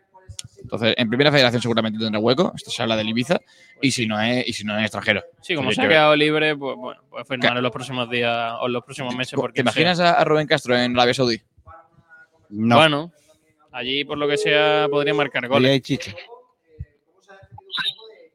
Entonces, 0.62 0.96
en 0.98 1.08
primera 1.08 1.32
federación 1.32 1.62
seguramente 1.62 1.98
tendrá 1.98 2.20
hueco. 2.20 2.52
Esto 2.54 2.70
se 2.70 2.82
habla 2.84 2.98
del 2.98 3.08
Ibiza. 3.08 3.40
Y 3.82 3.92
si 3.92 4.06
no 4.06 4.20
es, 4.20 4.46
y 4.46 4.52
si 4.52 4.66
no 4.66 4.78
es 4.78 4.82
extranjero. 4.84 5.24
Sí, 5.42 5.56
como 5.56 5.72
se 5.72 5.82
ha 5.82 5.88
quedado 5.88 6.14
libre, 6.18 6.58
pues 6.58 6.76
bueno, 6.76 7.02
puede 7.10 7.24
firmar 7.24 7.56
en 7.56 7.64
los 7.64 7.72
próximos 7.72 8.10
días 8.10 8.54
o 8.60 8.66
en 8.68 8.74
los 8.74 8.84
próximos 8.84 9.16
meses. 9.16 9.40
¿Te 9.54 9.62
imaginas 9.62 10.00
a, 10.02 10.12
a 10.20 10.24
Rubén 10.26 10.46
Castro 10.48 10.76
en 10.78 10.94
Arabia 10.94 11.14
Saudí? 11.14 11.42
No. 12.50 12.76
Bueno, 12.76 13.14
allí 13.72 14.04
por 14.04 14.18
lo 14.18 14.28
que 14.28 14.36
sea 14.36 14.88
podría 14.90 15.14
marcar 15.14 15.48
goles. 15.48 15.72
hay 15.72 15.80
chicha. 15.80 16.12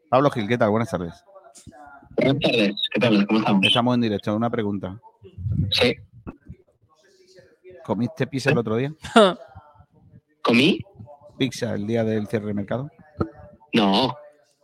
Pablo 0.08 0.30
Gil, 0.30 0.48
¿qué 0.48 0.56
tal? 0.56 0.70
Buenas 0.70 0.90
tardes. 0.90 1.22
Buenas 2.16 2.38
tardes, 2.40 2.74
¿qué 2.92 3.00
tal? 3.00 3.26
¿Cómo 3.26 3.38
estamos? 3.40 3.66
Estamos 3.66 3.94
en 3.94 4.00
directo. 4.00 4.36
Una 4.36 4.50
pregunta. 4.50 5.00
Sí. 5.70 5.94
¿Comiste 7.84 8.26
pizza 8.26 8.50
el 8.50 8.58
otro 8.58 8.76
día? 8.76 8.92
¿Comí? 10.42 10.80
¿Pizza 11.38 11.74
el 11.74 11.86
día 11.86 12.04
del 12.04 12.26
cierre 12.26 12.46
de 12.46 12.54
mercado? 12.54 12.90
No, 13.72 14.14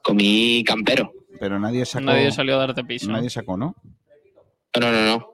comí 0.02 0.62
campero. 0.64 1.12
Pero 1.40 1.58
nadie 1.58 1.84
sacó. 1.84 2.04
Nadie 2.04 2.30
salió 2.30 2.56
a 2.56 2.58
darte 2.58 2.84
piso. 2.84 3.10
Nadie 3.10 3.30
sacó, 3.30 3.56
¿no? 3.56 3.74
No, 4.78 4.80
no, 4.80 4.92
no, 4.92 5.18
no. 5.18 5.26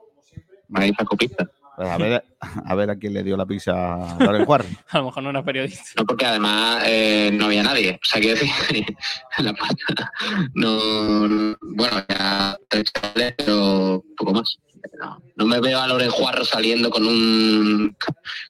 Nadie 0.69 0.93
sacó 0.97 1.17
pizza. 1.17 1.49
Pues 1.75 1.89
a 1.89 1.97
ver, 1.97 2.23
a 2.39 2.75
ver 2.75 2.89
a 2.89 2.95
quién 2.97 3.13
le 3.13 3.23
dio 3.23 3.35
la 3.35 3.45
pizza 3.45 3.73
a 3.95 4.17
Loren 4.23 4.45
Juarro. 4.45 4.65
A 4.89 4.97
lo 4.99 5.05
mejor 5.05 5.23
no 5.23 5.29
era 5.31 5.43
periodista. 5.43 5.83
No, 5.97 6.05
porque 6.05 6.25
además 6.25 6.83
eh, 6.85 7.31
no 7.33 7.45
había 7.45 7.63
nadie. 7.63 7.99
O 8.01 8.05
sea, 8.05 8.21
quiero 8.21 8.39
decir, 8.39 8.85
la 9.39 9.53
pasta 9.53 10.11
no. 10.53 11.27
no- 11.27 11.57
Bueno, 11.61 11.97
ya 12.07 12.57
tres 12.69 12.85
chavales, 12.93 13.33
pero 13.37 14.03
poco 14.17 14.33
más. 14.33 14.57
No, 14.99 15.19
no 15.35 15.45
me 15.45 15.59
veo 15.59 15.79
a 15.81 15.87
Loren 15.87 16.11
Juarro 16.11 16.45
saliendo 16.45 16.89
con 16.91 17.05
un 17.05 17.95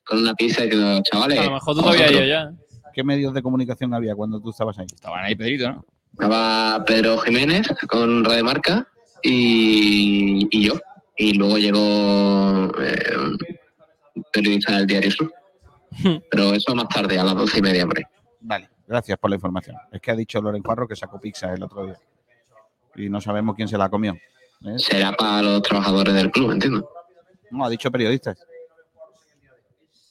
con 0.04 0.20
una 0.20 0.34
pizza 0.36 0.66
y 0.66 0.70
que 0.70 1.02
chavales. 1.10 1.40
A 1.40 1.46
lo 1.46 1.52
mejor 1.54 1.76
tú 1.76 1.82
vosotros". 1.82 2.12
ido 2.12 2.26
ya. 2.26 2.52
¿Qué 2.94 3.04
medios 3.04 3.34
de 3.34 3.42
comunicación 3.42 3.94
había 3.94 4.16
cuando 4.16 4.40
tú 4.40 4.52
estabas 4.52 4.78
ahí? 4.80 4.86
Estaban 4.94 5.24
ahí, 5.26 5.36
Pedrito, 5.36 5.70
¿no? 5.72 5.86
Estaba 6.14 6.84
Pedro 6.86 7.18
Jiménez 7.18 7.68
con 7.90 8.24
Radio 8.24 8.44
Marca 8.46 8.88
y, 9.24 10.48
y 10.52 10.64
yo. 10.68 10.74
Y 11.18 11.34
luego 11.34 11.58
llegó 11.58 12.72
eh, 12.82 13.18
un 14.16 14.24
periodista 14.34 14.78
del 14.78 14.88
Diario 14.88 15.12
Sur. 15.12 15.34
Pero 16.30 16.54
eso 16.54 16.76
más 16.76 16.90
tarde, 16.90 17.18
a 17.18 17.24
las 17.24 17.36
doce 17.36 17.60
y 17.60 17.62
media 17.62 17.84
ahí. 17.84 18.04
Vale, 18.42 18.70
gracias 18.88 19.18
por 19.18 19.30
la 19.30 19.38
información. 19.38 19.78
Es 19.92 20.02
que 20.02 20.12
ha 20.12 20.16
dicho 20.16 20.42
Loren 20.42 20.62
Juarro 20.62 20.88
que 20.88 20.96
sacó 20.96 21.20
pizza 21.20 21.54
el 21.54 21.64
otro 21.64 21.86
día. 21.86 21.98
Y 22.96 23.10
no 23.10 23.22
sabemos 23.22 23.56
quién 23.56 23.68
se 23.68 23.78
la 23.78 23.90
comió. 23.90 24.14
¿eh? 24.14 24.78
Será 24.78 25.14
para 25.14 25.42
los 25.42 25.62
trabajadores 25.62 26.14
del 26.14 26.32
club, 26.32 26.52
entiendo. 26.52 26.90
No, 27.52 27.66
ha 27.66 27.70
dicho 27.70 27.92
periodistas. 27.92 28.46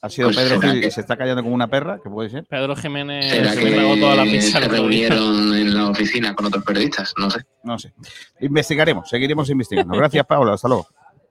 Ha 0.05 0.09
sido 0.09 0.27
Pues 0.27 0.37
Pedro 0.37 0.61
Gil, 0.61 0.81
que- 0.81 0.91
se 0.91 1.01
está 1.01 1.17
callando 1.17 1.41
como 1.41 1.55
una 1.55 1.67
perra, 1.67 1.99
que 2.03 2.09
puede 2.11 2.29
ser. 2.29 2.45
Pedro 2.45 2.75
Jiménez 2.75 3.27
¿Será 3.31 3.53
se 3.53 3.59
que 3.59 3.71
tragó 3.71 3.95
toda 3.97 4.15
la 4.17 4.23
pizza. 4.23 4.59
se 4.61 4.67
reunieron 4.67 5.55
en 5.55 5.73
la 5.73 5.89
oficina 5.89 6.35
con 6.35 6.45
otros 6.45 6.63
periodistas? 6.63 7.13
No 7.17 7.29
sé. 7.31 7.39
No 7.63 7.79
sé. 7.79 7.91
Investigaremos, 8.39 9.09
seguiremos 9.09 9.49
investigando. 9.49 9.95
Gracias, 9.97 10.23
Pablo. 10.27 10.53
Hasta 10.53 10.67
luego. 10.67 10.87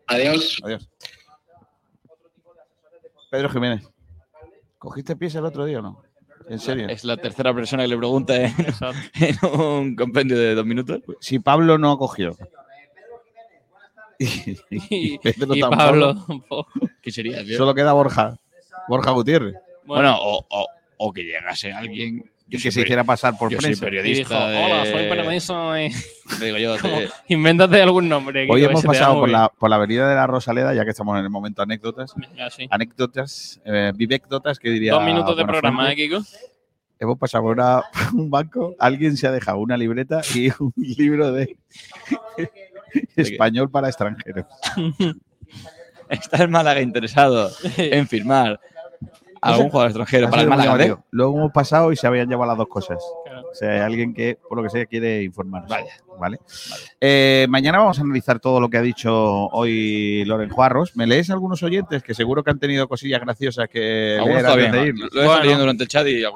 Adiós. 0.09 0.61
Adiós. 0.65 0.91
Pedro 3.31 3.49
Jiménez. 3.49 3.89
¿Cogiste 4.79 5.15
pies 5.17 5.35
el 5.37 5.45
otro 5.45 5.65
día 5.65 5.79
o 5.79 5.83
no? 5.83 6.03
¿En 6.49 6.59
serio? 6.59 6.89
Es 6.89 7.05
la 7.05 7.17
tercera 7.17 7.55
persona 7.55 7.85
que 7.85 7.89
le 7.89 7.97
pregunta 7.97 8.37
en, 8.37 8.55
en 9.15 9.61
un 9.61 9.97
compendio 9.97 10.37
de 10.37 10.55
dos 10.55 10.67
minutos. 10.67 11.01
Si 11.21 11.39
Pablo 11.39 11.79
no 11.79 11.97
cogió. 11.97 12.37
Y, 14.19 14.57
Y, 14.71 15.19
Pedro 15.19 15.55
y 15.55 15.61
tampoco. 15.61 15.77
Pablo, 15.77 16.27
poco. 16.49 16.67
¿Qué 17.01 17.11
sería, 17.11 17.43
tío? 17.45 17.57
Solo 17.57 17.75
queda 17.75 17.93
Borja. 17.93 18.37
Borja 18.89 19.11
Gutiérrez. 19.12 19.55
Bueno, 19.85 20.16
o, 20.20 20.47
o- 20.48 20.69
o 20.97 21.12
que 21.12 21.23
llegase 21.24 21.73
alguien. 21.73 22.31
Yo 22.47 22.59
que 22.59 22.65
soy 22.65 22.73
se 22.73 22.81
hiciera 22.82 23.05
pasar 23.05 23.39
por 23.39 23.51
yo 23.51 23.56
prensa. 23.56 23.78
soy 23.81 23.89
Y 23.89 23.90
dijo, 24.02 24.28
periodista. 24.28 24.48
de- 24.48 24.59
hola, 24.65 24.85
soy 24.85 25.09
periodista. 25.09 25.82
y- 25.82 26.39
Te 26.39 26.44
digo 26.44 26.59
yo, 26.59 26.77
invéntate 27.28 27.81
algún 27.82 28.09
nombre. 28.09 28.47
que 28.47 28.52
Hoy 28.52 28.65
hemos 28.65 28.82
pasado 28.85 29.20
por 29.20 29.28
la, 29.31 29.48
por 29.48 29.70
la 29.70 29.77
avenida 29.77 30.09
de 30.09 30.15
la 30.15 30.27
Rosaleda, 30.27 30.74
ya 30.74 30.85
que 30.85 30.90
estamos 30.90 31.19
en 31.19 31.24
el 31.24 31.31
momento 31.31 31.62
anécdotas. 31.62 32.15
Sí. 32.55 32.66
Anécdotas, 32.70 33.61
eh, 33.65 33.93
vivecdotas, 33.94 34.59
que 34.59 34.69
diría. 34.70 34.93
Dos 34.93 35.05
minutos 35.05 35.36
de 35.36 35.44
programa, 35.47 35.90
¿eh, 35.90 35.97
Kiko? 35.97 36.19
Hemos 36.98 37.19
pasado 37.19 37.44
por 37.44 37.52
una- 37.59 37.82
un 38.12 38.31
banco, 38.31 38.74
alguien 38.78 39.16
se 39.16 39.27
ha 39.27 39.32
dejado 39.32 39.59
una 39.59 39.77
libreta 39.78 40.20
y 40.35 40.48
un 40.61 40.73
libro 40.77 41.32
de 41.32 41.56
español 43.16 43.70
para 43.70 43.89
extranjeros. 43.89 44.44
está 46.09 46.43
el 46.43 46.48
Málaga 46.51 46.81
interesado 46.82 47.51
en 47.77 48.06
firmar 48.06 48.61
a 49.45 49.55
algún 49.55 49.71
jugador 49.71 49.91
extranjero 49.91 50.31
para 50.31 50.43
el 50.43 50.49
Málaga. 50.49 50.99
Luego 51.11 51.37
hemos 51.39 51.53
pasado 51.53 51.93
y 51.93 51.97
se 51.97 52.07
habían 52.07 52.29
llevado 52.29 52.49
las 52.51 52.59
dos 52.59 52.69
cosas. 52.69 52.99
O 53.51 53.55
sea, 53.55 53.71
hay 53.71 53.79
alguien 53.81 54.12
que, 54.15 54.37
por 54.49 54.57
lo 54.59 54.65
que 54.65 54.71
sea, 54.71 54.87
quiere 54.87 55.23
informar. 55.23 55.65
Vaya. 55.69 55.93
¿Vale? 56.19 56.39
Eh, 57.01 57.47
mañana 57.49 57.79
vamos 57.79 57.99
a 57.99 58.03
analizar 58.03 58.39
todo 58.41 58.61
lo 58.61 58.69
que 58.69 58.79
ha 58.79 58.83
dicho 58.83 59.12
hoy 59.49 60.25
Loren 60.25 60.51
Juarros. 60.51 60.97
¿Me 60.97 61.07
lees 61.07 61.31
algunos 61.31 61.62
oyentes 61.62 62.03
que 62.03 62.15
seguro 62.15 62.43
que 62.43 62.51
han 62.51 62.59
tenido 62.59 62.89
cosillas 62.89 63.21
graciosas 63.21 63.69
que 63.69 64.16
Algunos 64.19 64.43
leer 64.43 64.47
antes 64.66 64.73
de 64.73 64.87
irnos? 64.89 65.12
Lo 65.12 65.21
he 65.21 65.25
estado 65.25 65.41
leyendo 65.43 65.61
durante 65.62 65.83
el 65.85 65.89
chat 65.89 66.07
y 66.07 66.23
no. 66.23 66.33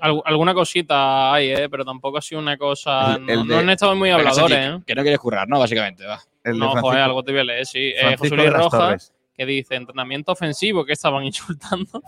Al- 0.00 0.22
alguna 0.24 0.54
cosita 0.54 1.32
hay, 1.34 1.50
¿eh? 1.50 1.68
pero 1.68 1.84
tampoco 1.84 2.18
ha 2.18 2.22
sido 2.22 2.40
una 2.40 2.56
cosa. 2.56 3.16
El- 3.16 3.28
el 3.30 3.36
no, 3.38 3.42
de- 3.42 3.48
no 3.48 3.58
han 3.58 3.70
estado 3.70 3.96
muy 3.96 4.10
habladores, 4.10 4.56
¿eh? 4.58 4.80
que 4.86 4.94
no 4.94 5.02
quieres 5.02 5.18
currar, 5.18 5.48
¿no? 5.48 5.58
Básicamente, 5.58 6.04
va. 6.06 6.20
no, 6.44 6.70
joder, 6.80 7.00
algo 7.00 7.24
te 7.24 7.32
voy 7.32 7.40
a 7.40 7.44
leer, 7.44 7.66
sí. 7.66 7.92
Eh, 7.96 8.16
José 8.16 8.36
Luis 8.36 8.52
Rojas, 8.52 8.70
Torres. 8.80 9.12
Que 9.38 9.46
dice 9.46 9.76
entrenamiento 9.76 10.32
ofensivo, 10.32 10.84
que 10.84 10.94
estaban 10.94 11.24
insultando. 11.24 12.02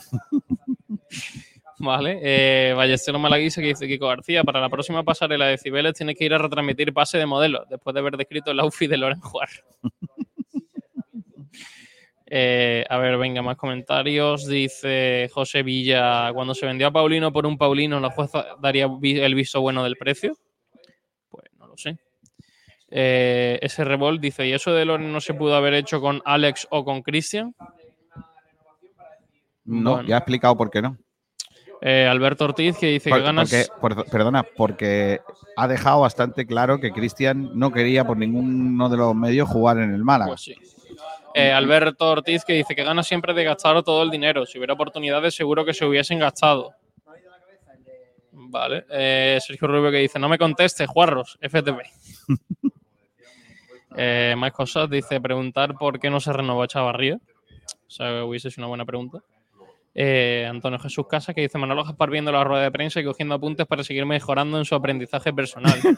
vale. 1.78 2.18
Eh, 2.22 2.74
Ballestero 2.74 3.20
Malaguisa, 3.20 3.60
que 3.60 3.68
dice 3.68 3.86
Kiko 3.86 4.08
García, 4.08 4.42
para 4.42 4.60
la 4.60 4.68
próxima 4.68 5.04
pasarela 5.04 5.46
de 5.46 5.56
Cibeles 5.56 5.94
tienes 5.94 6.16
que 6.16 6.24
ir 6.24 6.34
a 6.34 6.38
retransmitir 6.38 6.92
pase 6.92 7.18
de 7.18 7.26
modelo, 7.26 7.64
después 7.70 7.94
de 7.94 8.00
haber 8.00 8.16
descrito 8.16 8.50
el 8.50 8.58
outfit 8.58 8.90
de 8.90 8.96
Loren 8.96 9.20
Juar. 9.20 9.48
Eh, 12.32 12.84
a 12.88 12.96
ver, 12.98 13.18
venga, 13.18 13.42
más 13.42 13.56
comentarios. 13.56 14.46
Dice 14.46 15.28
José 15.32 15.64
Villa, 15.64 16.32
cuando 16.32 16.54
se 16.54 16.64
vendió 16.64 16.86
a 16.86 16.92
Paulino 16.92 17.32
por 17.32 17.44
un 17.44 17.58
Paulino, 17.58 17.98
¿la 17.98 18.10
jueza 18.10 18.46
daría 18.60 18.88
el 19.02 19.34
visto 19.34 19.60
bueno 19.60 19.82
del 19.82 19.96
precio? 19.96 20.38
Pues 21.28 21.46
no 21.58 21.66
lo 21.66 21.76
sé. 21.76 21.98
Eh, 22.90 23.58
ese 23.62 23.84
Revolt 23.84 24.20
dice, 24.20 24.46
¿y 24.46 24.52
eso 24.52 24.72
de 24.72 24.84
Loren 24.84 25.12
no 25.12 25.20
se 25.20 25.34
pudo 25.34 25.54
haber 25.54 25.74
hecho 25.74 26.00
con 26.00 26.20
Alex 26.24 26.66
o 26.70 26.84
con 26.84 27.02
Cristian? 27.02 27.54
No, 29.64 29.92
Bueno. 29.94 30.08
ya 30.08 30.16
he 30.16 30.18
explicado 30.18 30.56
por 30.56 30.70
qué 30.70 30.82
no. 30.82 30.96
Eh, 31.82 32.06
Alberto 32.06 32.44
Ortiz, 32.44 32.76
que 32.76 32.86
dice 32.88 33.08
Por- 33.08 33.18
que 33.20 33.24
ganas... 33.24 33.48
porque- 33.80 33.94
por- 34.02 34.10
perdona, 34.10 34.42
porque 34.42 35.20
ha 35.56 35.68
dejado 35.68 36.00
bastante 36.00 36.46
claro 36.46 36.78
que 36.80 36.90
Cristian 36.90 37.50
no 37.54 37.70
quería 37.70 38.04
por 38.06 38.16
ninguno 38.16 38.88
de 38.88 38.96
los 38.96 39.14
medios 39.14 39.48
jugar 39.48 39.78
en 39.78 39.94
el 39.94 40.04
Málaga. 40.04 40.32
Pues 40.32 40.42
sí. 40.42 40.54
Eh, 41.34 41.52
Alberto 41.52 42.10
Ortiz, 42.10 42.44
que 42.44 42.54
dice 42.54 42.74
que 42.74 42.82
gana 42.82 43.02
siempre 43.04 43.32
de 43.32 43.44
gastar 43.44 43.82
todo 43.84 44.02
el 44.02 44.10
dinero. 44.10 44.44
Si 44.46 44.58
hubiera 44.58 44.74
oportunidades, 44.74 45.34
seguro 45.34 45.64
que 45.64 45.72
se 45.72 45.84
hubiesen 45.86 46.18
gastado. 46.18 46.74
Vale. 48.32 48.84
Eh, 48.90 49.38
Sergio 49.40 49.68
Rubio, 49.68 49.90
que 49.92 49.98
dice, 49.98 50.18
no 50.18 50.28
me 50.28 50.38
conteste, 50.38 50.86
Juarros, 50.86 51.38
FTP. 51.40 51.78
Eh, 53.96 54.34
más 54.36 54.52
cosas, 54.52 54.88
dice, 54.88 55.20
preguntar 55.20 55.74
por 55.74 55.98
qué 55.98 56.10
no 56.10 56.20
se 56.20 56.32
renovó 56.32 56.64
Chavarría. 56.66 57.16
O 57.16 57.90
sea, 57.90 58.24
hubiese 58.24 58.50
sido 58.50 58.62
una 58.62 58.68
buena 58.68 58.84
pregunta. 58.84 59.18
Eh, 59.94 60.46
Antonio 60.48 60.78
Jesús 60.78 61.06
Casa, 61.08 61.34
que 61.34 61.40
dice, 61.40 61.58
Manolo 61.58 61.82
Gaspar 61.84 62.10
viendo 62.10 62.30
la 62.30 62.44
rueda 62.44 62.62
de 62.62 62.70
prensa 62.70 63.00
y 63.00 63.04
cogiendo 63.04 63.34
apuntes 63.34 63.66
para 63.66 63.82
seguir 63.82 64.06
mejorando 64.06 64.56
en 64.58 64.64
su 64.64 64.74
aprendizaje 64.76 65.32
personal. 65.32 65.74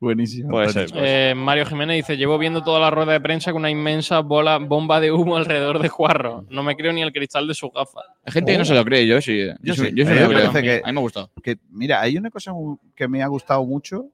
Buenísimo. 0.00 0.50
Puede 0.50 0.68
Antonio. 0.68 0.88
ser. 0.88 0.98
Eh, 1.04 1.34
Mario 1.34 1.66
Jiménez 1.66 1.96
dice, 1.96 2.16
llevo 2.16 2.38
viendo 2.38 2.62
toda 2.62 2.80
la 2.80 2.90
rueda 2.90 3.12
de 3.12 3.20
prensa 3.20 3.52
con 3.52 3.60
una 3.62 3.70
inmensa 3.70 4.20
bola, 4.20 4.58
bomba 4.58 5.00
de 5.00 5.12
humo 5.12 5.36
alrededor 5.36 5.80
de 5.80 5.88
Juarro. 5.88 6.44
No 6.48 6.62
me 6.62 6.76
creo 6.76 6.92
ni 6.92 7.02
el 7.02 7.12
cristal 7.12 7.46
de 7.46 7.54
su 7.54 7.70
gafa. 7.70 8.00
Hay 8.24 8.32
gente 8.32 8.52
que 8.52 8.58
no 8.58 8.64
se 8.64 8.74
lo 8.74 8.84
cree, 8.84 9.06
yo 9.06 9.20
sí. 9.20 9.46
Yo 9.60 9.74
sí, 9.74 9.86
sí, 9.86 9.92
yo 9.94 10.04
sí 10.06 10.14
lo 10.14 10.28
creo. 10.28 10.52
que- 10.52 10.82
A 10.82 10.86
mí 10.86 10.92
me 10.92 10.98
ha 10.98 11.02
gustado. 11.02 11.30
que, 11.42 11.58
mira, 11.70 12.00
hay 12.00 12.16
una 12.16 12.30
cosa 12.30 12.52
que 12.94 13.06
me 13.06 13.22
ha 13.22 13.26
gustado 13.26 13.64
mucho, 13.66 14.06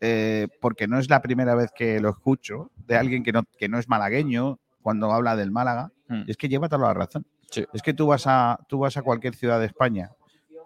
eh, 0.00 0.48
porque 0.60 0.86
no 0.86 0.98
es 0.98 1.08
la 1.10 1.22
primera 1.22 1.54
vez 1.54 1.70
que 1.76 2.00
lo 2.00 2.10
escucho, 2.10 2.70
de 2.86 2.96
alguien 2.96 3.22
que 3.22 3.32
no, 3.32 3.42
que 3.58 3.68
no 3.68 3.78
es 3.78 3.88
malagueño 3.88 4.58
cuando 4.82 5.12
habla 5.12 5.36
del 5.36 5.50
Málaga, 5.50 5.90
Mm. 6.08 6.24
y 6.26 6.30
es 6.30 6.36
que 6.36 6.48
lleva 6.50 6.68
toda 6.68 6.88
la 6.88 6.94
razón. 6.94 7.24
Es 7.72 7.80
que 7.82 7.94
tú 7.94 8.06
vas, 8.08 8.24
a, 8.26 8.58
tú 8.68 8.80
vas 8.80 8.96
a 8.98 9.02
cualquier 9.02 9.34
ciudad 9.34 9.58
de 9.60 9.66
España, 9.66 10.10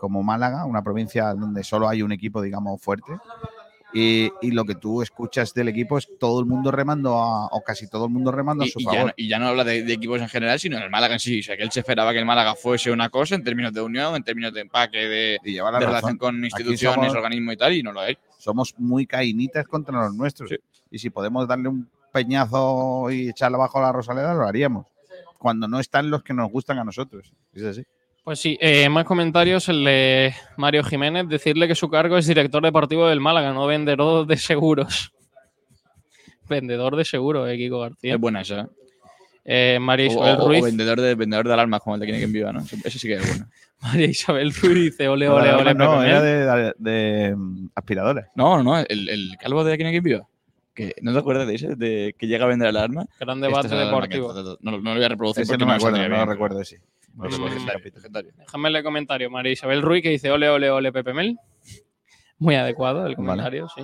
como 0.00 0.22
Málaga, 0.22 0.64
una 0.64 0.82
provincia 0.82 1.32
donde 1.34 1.62
solo 1.62 1.88
hay 1.88 2.02
un 2.02 2.10
equipo, 2.12 2.40
digamos, 2.42 2.80
fuerte, 2.82 3.12
y, 3.94 4.30
y 4.42 4.50
lo 4.50 4.64
que 4.64 4.74
tú 4.74 5.00
escuchas 5.00 5.54
del 5.54 5.68
equipo 5.68 5.96
es 5.96 6.06
todo 6.18 6.40
el 6.40 6.46
mundo 6.46 6.70
remando, 6.70 7.16
a- 7.18 7.46
o 7.46 7.62
casi 7.62 7.88
todo 7.88 8.04
el 8.04 8.10
mundo 8.10 8.30
remando 8.30 8.64
a 8.64 8.66
su 8.66 8.80
y 8.80 8.84
ya 8.84 8.90
favor. 8.90 9.06
no, 9.06 9.12
y 9.16 9.28
ya 9.28 9.38
no 9.38 9.46
habla 9.46 9.64
de, 9.64 9.82
de 9.82 9.92
equipos 9.94 10.20
en 10.20 10.28
general, 10.28 10.58
sino 10.60 10.78
del 10.78 10.90
Málaga 10.90 11.14
en 11.14 11.20
sí. 11.20 11.40
O 11.40 11.42
sea, 11.42 11.56
que 11.56 11.62
él 11.62 11.70
se 11.72 11.80
esperaba 11.80 12.12
que 12.12 12.18
el 12.18 12.26
Málaga 12.26 12.54
fuese 12.54 12.90
una 12.90 13.08
cosa 13.08 13.34
en 13.34 13.44
términos 13.44 13.72
de 13.72 13.80
unión, 13.80 14.14
en 14.14 14.22
términos 14.22 14.52
de 14.52 14.60
empaque, 14.60 14.98
de, 14.98 15.38
de 15.42 15.62
relación 15.80 16.18
con 16.18 16.44
instituciones, 16.44 16.96
somos- 17.12 17.14
organismos 17.16 17.54
y 17.54 17.56
tal, 17.56 17.72
y 17.74 17.82
no 17.82 17.92
lo 17.92 18.04
es. 18.04 18.16
Somos 18.38 18.74
muy 18.78 19.06
cainitas 19.06 19.66
contra 19.66 20.00
los 20.04 20.14
nuestros. 20.14 20.50
Y 20.90 20.98
si 20.98 21.10
podemos 21.10 21.46
darle 21.46 21.68
un 21.68 21.88
peñazo 22.12 23.10
y 23.10 23.28
echarle 23.28 23.56
abajo 23.56 23.78
a 23.78 23.82
la 23.82 23.92
Rosaleda, 23.92 24.32
lo 24.34 24.46
haríamos. 24.46 24.86
Cuando 25.38 25.68
no 25.68 25.78
están 25.78 26.10
los 26.10 26.22
que 26.22 26.32
nos 26.34 26.50
gustan 26.50 26.78
a 26.78 26.84
nosotros. 26.84 27.30
Es 27.52 27.62
así. 27.64 27.84
Pues 28.24 28.40
sí, 28.40 28.58
eh, 28.60 28.88
más 28.88 29.04
comentarios. 29.04 29.68
El 29.68 29.84
de 29.84 30.34
Mario 30.56 30.82
Jiménez, 30.84 31.28
decirle 31.28 31.68
que 31.68 31.74
su 31.74 31.88
cargo 31.88 32.16
es 32.18 32.26
director 32.26 32.62
deportivo 32.62 33.06
del 33.08 33.20
Málaga, 33.20 33.52
no 33.52 33.66
vendedor 33.66 34.26
de 34.26 34.36
seguros. 34.36 35.12
vendedor 36.48 36.96
de 36.96 37.04
seguros, 37.04 37.48
eh, 37.48 37.56
Kiko 37.56 37.80
García. 37.80 38.14
Es 38.14 38.20
buena 38.20 38.40
esa. 38.42 38.60
¿eh? 38.62 38.66
Eh, 39.44 39.78
María 39.80 40.08
O, 40.08 40.12
Isabel 40.12 40.36
o- 40.40 40.44
o 40.44 40.48
Ruiz. 40.48 40.64
vendedor 40.64 41.00
de, 41.00 41.14
vendedor 41.14 41.46
de 41.46 41.54
alarmas, 41.54 41.80
como 41.80 41.94
el 41.94 42.00
de 42.00 42.06
Quien 42.06 42.22
en 42.22 42.32
Viva, 42.32 42.52
¿no? 42.52 42.60
Eso 42.60 42.98
sí 42.98 43.08
que 43.08 43.14
es 43.14 43.26
bueno. 43.28 43.46
María 43.82 44.06
Isabel 44.06 44.52
Ruiz 44.54 44.74
dice, 44.92 45.08
ole, 45.08 45.26
No, 45.26 45.34
ole, 45.36 45.52
ole, 45.54 45.74
no, 45.74 45.98
Pepe 45.98 46.08
era 46.10 46.20
Mel. 46.20 46.74
de, 46.78 46.90
de, 46.90 47.36
mm, 47.36 47.68
aspiradora. 47.74 48.28
No, 48.34 48.56
no, 48.56 48.62
no, 48.64 48.78
el, 48.78 49.08
el 49.08 49.30
calvo 49.40 49.62
de 49.64 49.76
Quien 49.76 49.88
en 49.94 50.02
Viva. 50.02 50.26
Que, 50.74 50.94
¿No 51.02 51.12
te 51.12 51.18
acuerdas 51.18 51.46
de 51.48 51.54
ese? 51.56 51.74
De 51.76 52.14
que 52.18 52.26
llega 52.28 52.44
a 52.44 52.48
vender 52.48 52.68
alarma. 52.68 53.06
Gran 53.18 53.40
debate 53.40 53.66
Esta 53.66 53.74
es 53.76 53.80
la 53.82 53.88
alarma 53.88 54.06
deportivo. 54.08 54.34
que- 54.34 54.58
No, 54.64 54.72
no 54.72 54.90
lo 54.90 54.94
voy 54.94 55.04
a 55.04 55.08
reproducir 55.08 55.42
Ese 55.42 55.52
porque 55.52 55.64
no 55.64 55.70
me 55.70 55.74
acuerdo, 55.76 55.98
no 56.08 56.16
lo 56.16 56.26
recuerdo 56.26 56.60
ese. 56.60 56.80
No 57.14 57.24
recuerdo 57.24 57.46
es 57.46 57.52
ese 57.52 57.66
legendario, 57.66 57.78
capítulo. 57.80 57.96
legendario. 58.00 58.32
Déjame 58.36 58.68
el 58.68 58.82
comentario. 58.84 59.30
María 59.30 59.52
Isabel 59.52 59.82
Ruiz 59.82 60.02
que 60.02 60.10
dice, 60.10 60.30
ole, 60.30 60.48
ole, 60.48 60.70
ole, 60.70 60.92
Pepe 60.92 61.12
Mel. 61.14 61.36
Muy 62.38 62.54
adecuado 62.54 63.06
el 63.06 63.16
comentario, 63.16 63.68
sí. 63.74 63.82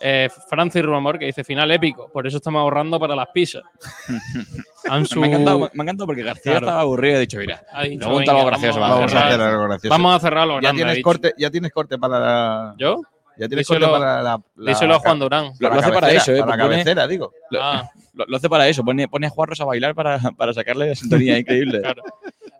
Eh, 0.00 0.28
Francis 0.48 0.82
Rumor 0.82 1.18
que 1.18 1.26
dice, 1.26 1.44
final 1.44 1.70
épico, 1.70 2.10
por 2.12 2.26
eso 2.26 2.36
estamos 2.38 2.60
ahorrando 2.60 2.98
para 3.00 3.14
las 3.16 3.28
pizzas. 3.28 3.62
Ansu- 4.88 5.18
Me 5.20 5.26
ha 5.26 5.30
encantado, 5.30 5.58
me 5.60 5.66
ha 5.66 5.82
encantado 5.82 6.06
porque 6.06 6.22
García 6.22 6.52
Claro. 6.52 6.66
estaba 6.66 6.80
aburrido 6.82 7.14
y 7.14 7.16
ha 7.16 7.20
dicho, 7.20 7.38
mira, 7.38 7.62
pregunta 7.98 8.32
algo 8.32 8.46
gracioso. 8.46 8.80
vamos 8.80 8.96
a 8.96 8.98
Vamos 9.00 9.12
a 9.12 9.16
cerrar. 9.16 9.28
hacer 9.32 9.40
algo 9.40 9.64
gracioso. 9.64 9.88
Vamos 9.94 10.14
a 10.14 10.20
cerrarlo 10.20 10.60
Ya 10.60 10.72
tienes, 10.72 11.02
corte, 11.02 11.34
ya 11.38 11.50
tienes 11.50 11.72
corte 11.72 11.98
para 11.98 12.18
la. 12.20 12.74
¿Yo? 12.78 13.00
Ya 13.36 13.48
tienes 13.48 13.66
Díselo- 13.66 13.80
corte 13.88 13.92
para 14.00 14.22
la. 14.22 14.40
la- 14.56 14.70
díselo 14.70 14.94
a 14.94 14.98
Juan 14.98 15.18
Durán. 15.18 15.50
Lo, 15.58 15.72
hace 15.72 15.92
para 15.92 16.10
eso, 16.12 16.32
¿eh? 16.32 16.40
Para 16.40 16.56
la 16.56 16.62
Pone- 16.64 16.74
cabecera, 16.76 17.06
digo. 17.08 17.32
Lo, 17.50 17.62
Ah. 17.62 17.90
lo- 18.12 18.26
lo 18.28 18.36
hace 18.36 18.48
para 18.48 18.68
eso, 18.68 18.84
pone, 18.84 19.08
pone 19.08 19.26
a 19.26 19.30
Juarros 19.30 19.60
a 19.60 19.64
bailar 19.64 19.94
para, 19.94 20.18
para 20.36 20.52
sacarle 20.52 20.90
la 20.90 20.94
sintonía 20.94 21.38
increíble. 21.38 21.80
Claro. 21.80 22.02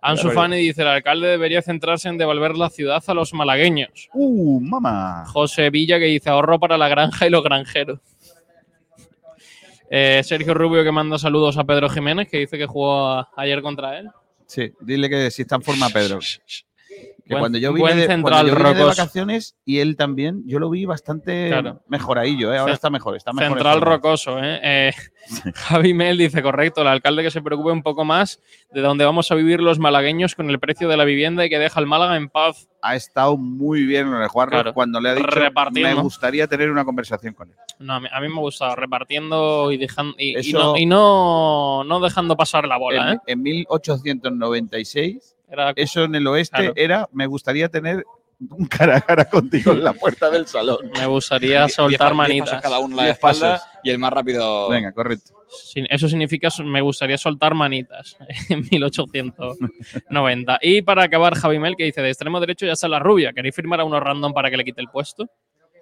Ansu 0.07 0.31
Fani 0.31 0.59
dice, 0.59 0.83
el 0.83 0.89
alcalde 0.89 1.29
debería 1.29 1.63
centrarse 1.63 2.11
en 2.11 2.19
devolver 2.19 2.57
la 2.57 2.69
ciudad 2.69 3.03
a 3.07 3.15
los 3.15 3.33
malagueños. 3.33 4.11
Uh, 4.13 4.61
mamá. 4.61 5.25
José 5.29 5.71
Villa 5.71 5.99
que 5.99 6.05
dice, 6.05 6.29
ahorro 6.29 6.61
para 6.61 6.77
la 6.77 6.89
granja 6.89 7.27
y 7.27 7.31
los 7.31 7.43
granjeros. 7.43 8.01
Eh, 9.91 10.21
Sergio 10.23 10.53
Rubio 10.53 10.85
que 10.85 10.93
manda 10.93 11.19
saludos 11.19 11.57
a 11.57 11.65
Pedro 11.65 11.89
Jiménez, 11.89 12.29
que 12.29 12.39
dice 12.39 12.59
que 12.59 12.67
jugó 12.67 13.27
ayer 13.35 13.63
contra 13.63 13.99
él. 13.99 14.11
Sí, 14.47 14.73
dile 14.81 15.09
que 15.09 15.31
si 15.31 15.43
está 15.43 15.57
en 15.57 15.63
forma 15.63 15.89
Pedro. 15.89 16.19
Que 17.27 17.33
Buen- 17.33 17.41
cuando 17.41 17.59
yo 17.59 17.73
vine, 17.73 17.95
de, 17.95 18.07
cuando 18.07 18.47
yo 18.49 18.55
vine 18.55 18.75
de 18.75 18.85
vacaciones 18.85 19.57
y 19.65 19.79
él 19.79 19.97
también, 19.97 20.43
yo 20.45 20.59
lo 20.59 20.69
vi 20.69 20.85
bastante 20.85 21.49
Claro. 21.49 21.81
mejoradillo, 21.89 22.53
¿eh? 22.53 22.59
ahora 22.59 22.75
está 22.75 22.91
mejor. 22.91 23.17
Está 23.17 23.33
mejor 23.33 23.45
en 23.47 23.53
Central 23.55 23.81
rocoso, 23.81 24.39
¿eh? 24.43 24.61
Eh, 24.63 24.93
Javi 25.55 25.95
Mel 25.95 26.19
dice, 26.19 26.43
correcto, 26.43 26.83
el 26.83 26.89
alcalde 26.89 27.23
que 27.23 27.31
se 27.31 27.41
preocupe 27.41 27.71
un 27.71 27.83
poco 27.83 28.05
más 28.05 28.43
de 28.73 28.83
dónde 28.83 29.07
vamos 29.07 29.31
a 29.31 29.35
vivir 29.37 29.61
los 29.61 29.79
malagueños 29.79 30.35
con 30.35 30.51
el 30.51 30.59
precio 30.59 30.87
de 30.87 30.99
la 30.99 31.05
vivienda 31.05 31.47
y 31.47 31.49
que 31.49 31.59
deja 31.59 31.81
al 31.81 31.87
Málaga 31.87 32.17
en 32.17 32.29
paz. 32.29 32.69
Ha 32.83 32.95
estado 32.95 33.39
muy 33.39 33.87
bien 33.87 34.09
en 34.09 34.15
el 34.21 34.29
Claro. 34.29 34.75
cuando 34.75 35.01
le 35.01 35.09
ha 35.09 35.15
dicho 35.15 35.27
Repartiendo. 35.29 35.97
me 35.97 36.03
gustaría 36.03 36.47
tener 36.47 36.71
una 36.71 36.85
conversación 36.85 37.33
con 37.33 37.49
él. 37.49 37.57
No, 37.79 37.95
a 37.95 38.01
mí, 38.01 38.09
a 38.13 38.21
mí 38.21 38.29
me 38.29 38.35
ha 38.35 38.41
gustado 38.41 38.77
repartiendo 38.77 39.73
y 39.73 39.79
dejando 39.79 40.15
y, 40.19 40.33
y 40.33 40.41
Eso- 40.41 40.59
no, 40.59 40.77
y 40.77 40.85
no, 40.85 41.85
no 41.85 42.01
dejando 42.01 42.37
pasar 42.37 42.67
la 42.69 42.77
bola, 42.77 43.13
en, 43.13 43.15
¿eh? 43.17 43.21
en 43.29 43.43
1896, 43.43 45.34
Era- 45.49 45.73
eso 45.77 46.05
en 46.05 46.15
el 46.15 46.27
oeste 46.27 46.57
Claro. 46.57 46.73
era 46.77 47.09
me 47.13 47.27
gustaría 47.27 47.69
tener 47.69 48.05
un 48.51 48.67
cara 48.67 48.97
a 48.97 49.01
cara 49.01 49.25
contigo 49.27 49.73
en 49.73 49.85
la 49.85 49.93
puerta 49.93 50.29
del 50.31 50.47
salón. 50.47 50.91
Me 50.99 51.07
gustaría 51.07 51.69
soltar 51.69 52.09
diez 52.09 52.17
manitas. 52.17 52.61
cada 52.63 52.79
uno 52.81 52.95
a 52.95 52.97
la 52.97 53.03
Diez 53.05 53.15
espalda 53.15 53.53
pasos. 53.59 53.69
y 53.85 53.91
el 53.91 53.99
más 53.99 54.13
rápido. 54.13 54.69
Venga, 54.69 54.93
correcto. 54.93 55.33
Eso 55.75 56.09
significa 56.09 56.49
me 56.65 56.81
gustaría 56.81 57.17
soltar 57.17 57.55
manitas 57.55 58.17
en 58.51 58.65
1890. 58.71 60.59
Y 60.63 60.83
para 60.83 61.05
acabar, 61.05 61.35
Javi 61.37 61.59
Mel 61.59 61.77
que 61.77 61.85
dice 61.85 62.03
de 62.03 62.09
extremo 62.11 62.41
derecho 62.41 62.67
ya 62.67 62.73
está 62.73 62.89
la 62.89 62.99
rubia. 62.99 63.33
¿Queréis 63.33 63.55
firmar 63.55 63.81
a 63.81 63.85
uno 63.85 64.01
random 64.01 64.33
para 64.33 64.51
que 64.51 64.57
le 64.57 64.65
quite 64.65 64.81
el 64.81 64.89
puesto? 64.89 65.27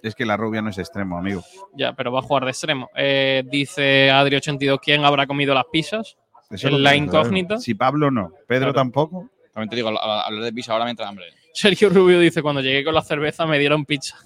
Es 0.02 0.14
que 0.14 0.26
la 0.26 0.36
rubia 0.36 0.60
no 0.62 0.70
es 0.70 0.78
extremo, 0.78 1.16
amigo. 1.16 1.42
Ya, 1.74 1.92
pero 1.94 2.10
va 2.12 2.18
a 2.18 2.22
jugar 2.22 2.44
de 2.44 2.50
extremo. 2.50 2.90
Eh, 2.96 3.44
dice 3.46 4.10
Adri82, 4.10 4.80
¿quién 4.82 5.04
habrá 5.04 5.26
comido 5.26 5.54
las 5.54 5.64
pizzas? 5.72 6.16
Eso 6.50 6.68
En 6.68 6.82
la 6.82 6.96
incógnita. 6.96 7.58
Si 7.58 7.74
Pablo 7.74 8.10
no, 8.10 8.32
Pedro 8.46 8.66
Claro. 8.66 8.74
tampoco. 8.74 9.30
También 9.52 9.68
te 9.70 9.76
digo, 9.76 9.88
hablar 9.88 10.42
de 10.44 10.52
pizza 10.52 10.72
ahora 10.72 10.84
me 10.86 10.90
entra 10.92 11.08
hambre. 11.08 11.26
Sergio 11.52 11.90
Rubio 11.90 12.18
dice, 12.18 12.40
cuando 12.42 12.60
llegué 12.62 12.82
con 12.84 12.94
la 12.94 13.02
cerveza 13.02 13.46
me 13.46 13.58
dieron 13.58 13.84
pizza. 13.84 14.16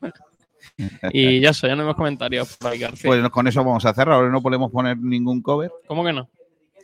Y 1.12 1.40
ya 1.40 1.50
eso, 1.50 1.66
ya 1.66 1.74
no 1.76 1.82
hay 1.82 1.88
más 1.88 1.96
comentarios 1.96 2.56
por 2.56 2.70
ahí, 2.70 2.78
García. 2.78 3.10
Pues 3.10 3.28
con 3.30 3.46
eso 3.46 3.62
vamos 3.62 3.84
a 3.84 3.92
cerrar. 3.92 4.14
Ahora 4.14 4.30
no 4.30 4.40
podemos 4.40 4.70
poner 4.70 4.96
ningún 4.96 5.42
cover. 5.42 5.70
¿Cómo 5.86 6.02
que 6.02 6.12
no? 6.12 6.30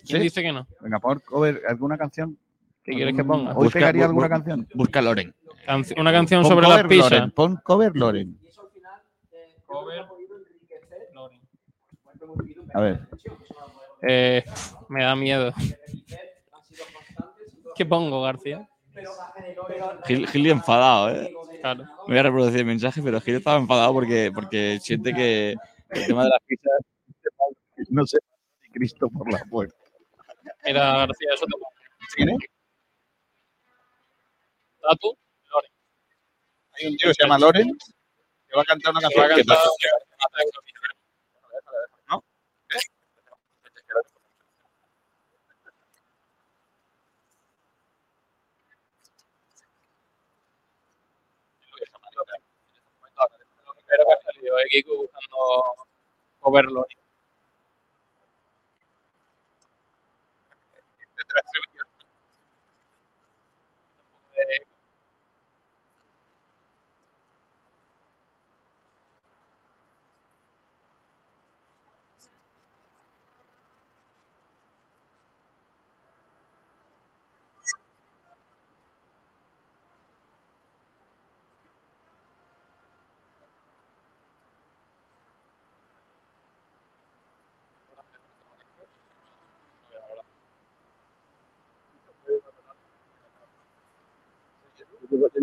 ¿Quién 0.06 0.18
¿Sí? 0.18 0.24
dice 0.24 0.42
que 0.42 0.52
no? 0.52 0.66
Venga, 0.80 0.98
pon 1.00 1.22
cover, 1.24 1.62
¿alguna 1.66 1.96
canción? 1.96 2.36
¿Qué 2.84 2.92
quieres 2.92 3.16
que 3.16 3.24
ponga? 3.24 3.52
¿Hoy 3.52 3.64
Busca- 3.64 3.78
pegaría 3.78 4.04
alguna 4.04 4.28
canción? 4.28 4.68
Busca 4.74 5.00
Loren. 5.00 5.34
Una 5.96 6.12
canción 6.12 6.42
Pon 6.42 6.50
sobre 6.52 6.68
las 6.68 6.84
pizzas. 6.84 7.10
Loren, 7.10 7.30
Pon 7.30 7.56
cover 7.64 7.96
Loren. 7.96 8.38
A 12.74 12.80
ver. 12.80 13.00
Eh, 14.02 14.44
me 14.88 15.04
da 15.04 15.16
miedo. 15.16 15.52
¿Qué 17.76 17.84
pongo, 17.86 18.22
García? 18.22 18.68
Gil, 20.06 20.26
Gil 20.28 20.46
enfadado, 20.50 21.10
¿eh? 21.10 21.32
Claro. 21.60 21.84
No 21.84 22.04
voy 22.06 22.18
a 22.18 22.22
reproducir 22.22 22.60
el 22.60 22.66
mensaje, 22.66 23.02
pero 23.02 23.20
Gil 23.20 23.36
estaba 23.36 23.58
enfadado 23.58 23.92
porque, 23.92 24.30
porque 24.34 24.78
siente 24.80 25.12
que 25.12 25.54
el 25.90 26.06
tema 26.06 26.24
de 26.24 26.30
las 26.30 26.40
pizzas 26.46 26.80
no 27.90 28.06
sé 28.06 28.18
ni 28.62 28.70
Cristo 28.70 29.08
por 29.10 29.30
la 29.30 29.38
puerta. 29.50 29.76
Mira, 30.64 30.96
García, 30.98 31.28
eso 31.34 31.44
te. 31.46 31.52
¿Quién 32.16 32.30
es? 32.30 32.36
¿Tatu? 34.80 35.16
Loren. 35.52 35.70
Hay 36.72 36.86
un 36.86 36.96
tío 36.96 37.08
que 37.10 37.14
se 37.14 37.22
llama 37.22 37.38
Loren 37.38 37.68
que 38.48 38.56
va 38.56 38.62
a 38.62 38.64
cantar 38.64 38.92
una 38.92 39.00
Que 39.00 39.06
va 39.20 39.28
canción. 39.28 39.32
a 39.32 39.36
que- 39.36 39.44
cantar- 39.44 39.68
¿No? 42.08 42.24
Pero 53.88 54.04
que 54.06 54.12
ha 54.12 54.32
salido, 54.32 54.56
Kiko 54.70 54.96
buscando 54.96 55.74
cover 56.40 56.64
Loren. 56.66 56.98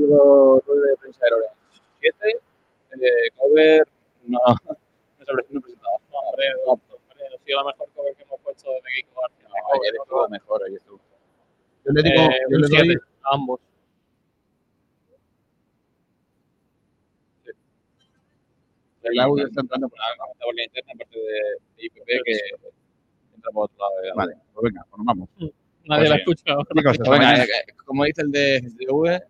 Digo 0.03 0.61
nueve 0.67 0.89
de 0.89 0.97
prensa 0.97 1.19
de 1.25 1.31
Loren. 1.31 1.49
Siete, 2.01 2.29
eh, 2.99 3.31
cover, 3.37 3.87
no, 4.25 4.39
no 4.67 4.75
se 5.25 5.53
no 5.53 5.61
presentado. 5.61 5.97
No, 6.11 6.19
hombre, 6.19 6.45
hombre, 6.65 6.85
ha 7.33 7.43
sido 7.45 7.57
la 7.59 7.71
mejor 7.71 7.87
cover 7.95 8.15
que 8.15 8.23
hemos 8.23 8.39
puesto 8.41 8.69
desde 8.71 8.89
Kiko 8.95 9.21
García. 9.21 9.47
No, 9.47 9.81
ayer 9.81 9.95
estuvo 10.01 10.29
mejor, 10.29 10.63
ayer 10.65 10.77
estuvo. 10.77 10.99
Yo 11.85 11.91
le 11.93 12.01
digo, 12.03 12.21
Eh, 12.21 12.39
yo 12.49 12.57
le 12.57 12.67
doy, 12.67 12.77
siete 12.79 13.01
a 13.23 13.33
ambos. 13.35 13.59
el 19.03 19.19
audio 19.19 19.47
está 19.47 19.61
entrando 19.61 19.89
por 19.89 19.99
la 20.55 20.63
interna, 20.63 20.91
aparte 20.95 21.19
de, 21.19 21.85
IPP, 21.85 22.05
que 22.25 22.37
entra 23.35 23.51
por 23.51 23.65
otro 23.65 23.77
lado. 23.77 24.15
Vale, 24.15 24.35
pues 24.53 24.63
venga, 24.63 24.85
pues 24.89 24.97
nos 24.97 25.05
vamos. 25.05 25.29
Nadie 25.85 25.99
Pues 26.03 26.09
la 26.09 26.15
escucha 26.15 26.43
hasta 26.57 26.73
Venga, 26.73 26.93
mañana. 27.09 27.43
eh, 27.43 27.47
como 27.85 28.05
dice 28.05 28.21
el 28.21 28.31
de 28.31 28.61
GTV, 28.61 29.21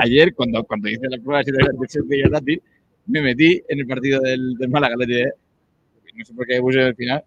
Ayer, 0.00 0.34
cuando, 0.34 0.62
cuando 0.64 0.88
hice 0.88 1.08
la 1.08 1.18
prueba 1.18 1.42
de 1.42 1.52
7 1.88 2.06
de 2.08 2.22
gratis, 2.22 2.58
me 3.06 3.22
metí 3.22 3.62
en 3.68 3.80
el 3.80 3.86
partido 3.86 4.20
del, 4.20 4.54
del 4.56 4.68
Málaga. 4.68 4.96
Le 4.96 5.06
dije, 5.06 5.30
no 6.14 6.24
sé 6.24 6.34
por 6.34 6.46
qué 6.46 6.60
puse 6.60 6.80
al 6.80 6.94
final. 6.94 7.24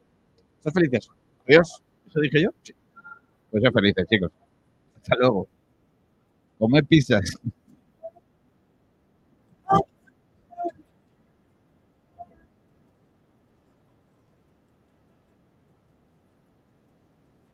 ¿Estás 0.57 0.73
felices? 0.73 1.09
Adiós. 1.47 1.81
¿Eso 2.07 2.19
dije 2.19 2.43
yo? 2.43 2.49
Sí. 2.63 2.73
Pues 3.51 3.61
sean 3.61 3.73
felices, 3.73 4.05
chicos. 4.09 4.31
Hasta 4.95 5.15
luego. 5.17 5.47
Comer 6.57 6.85
pizzas. 6.85 7.37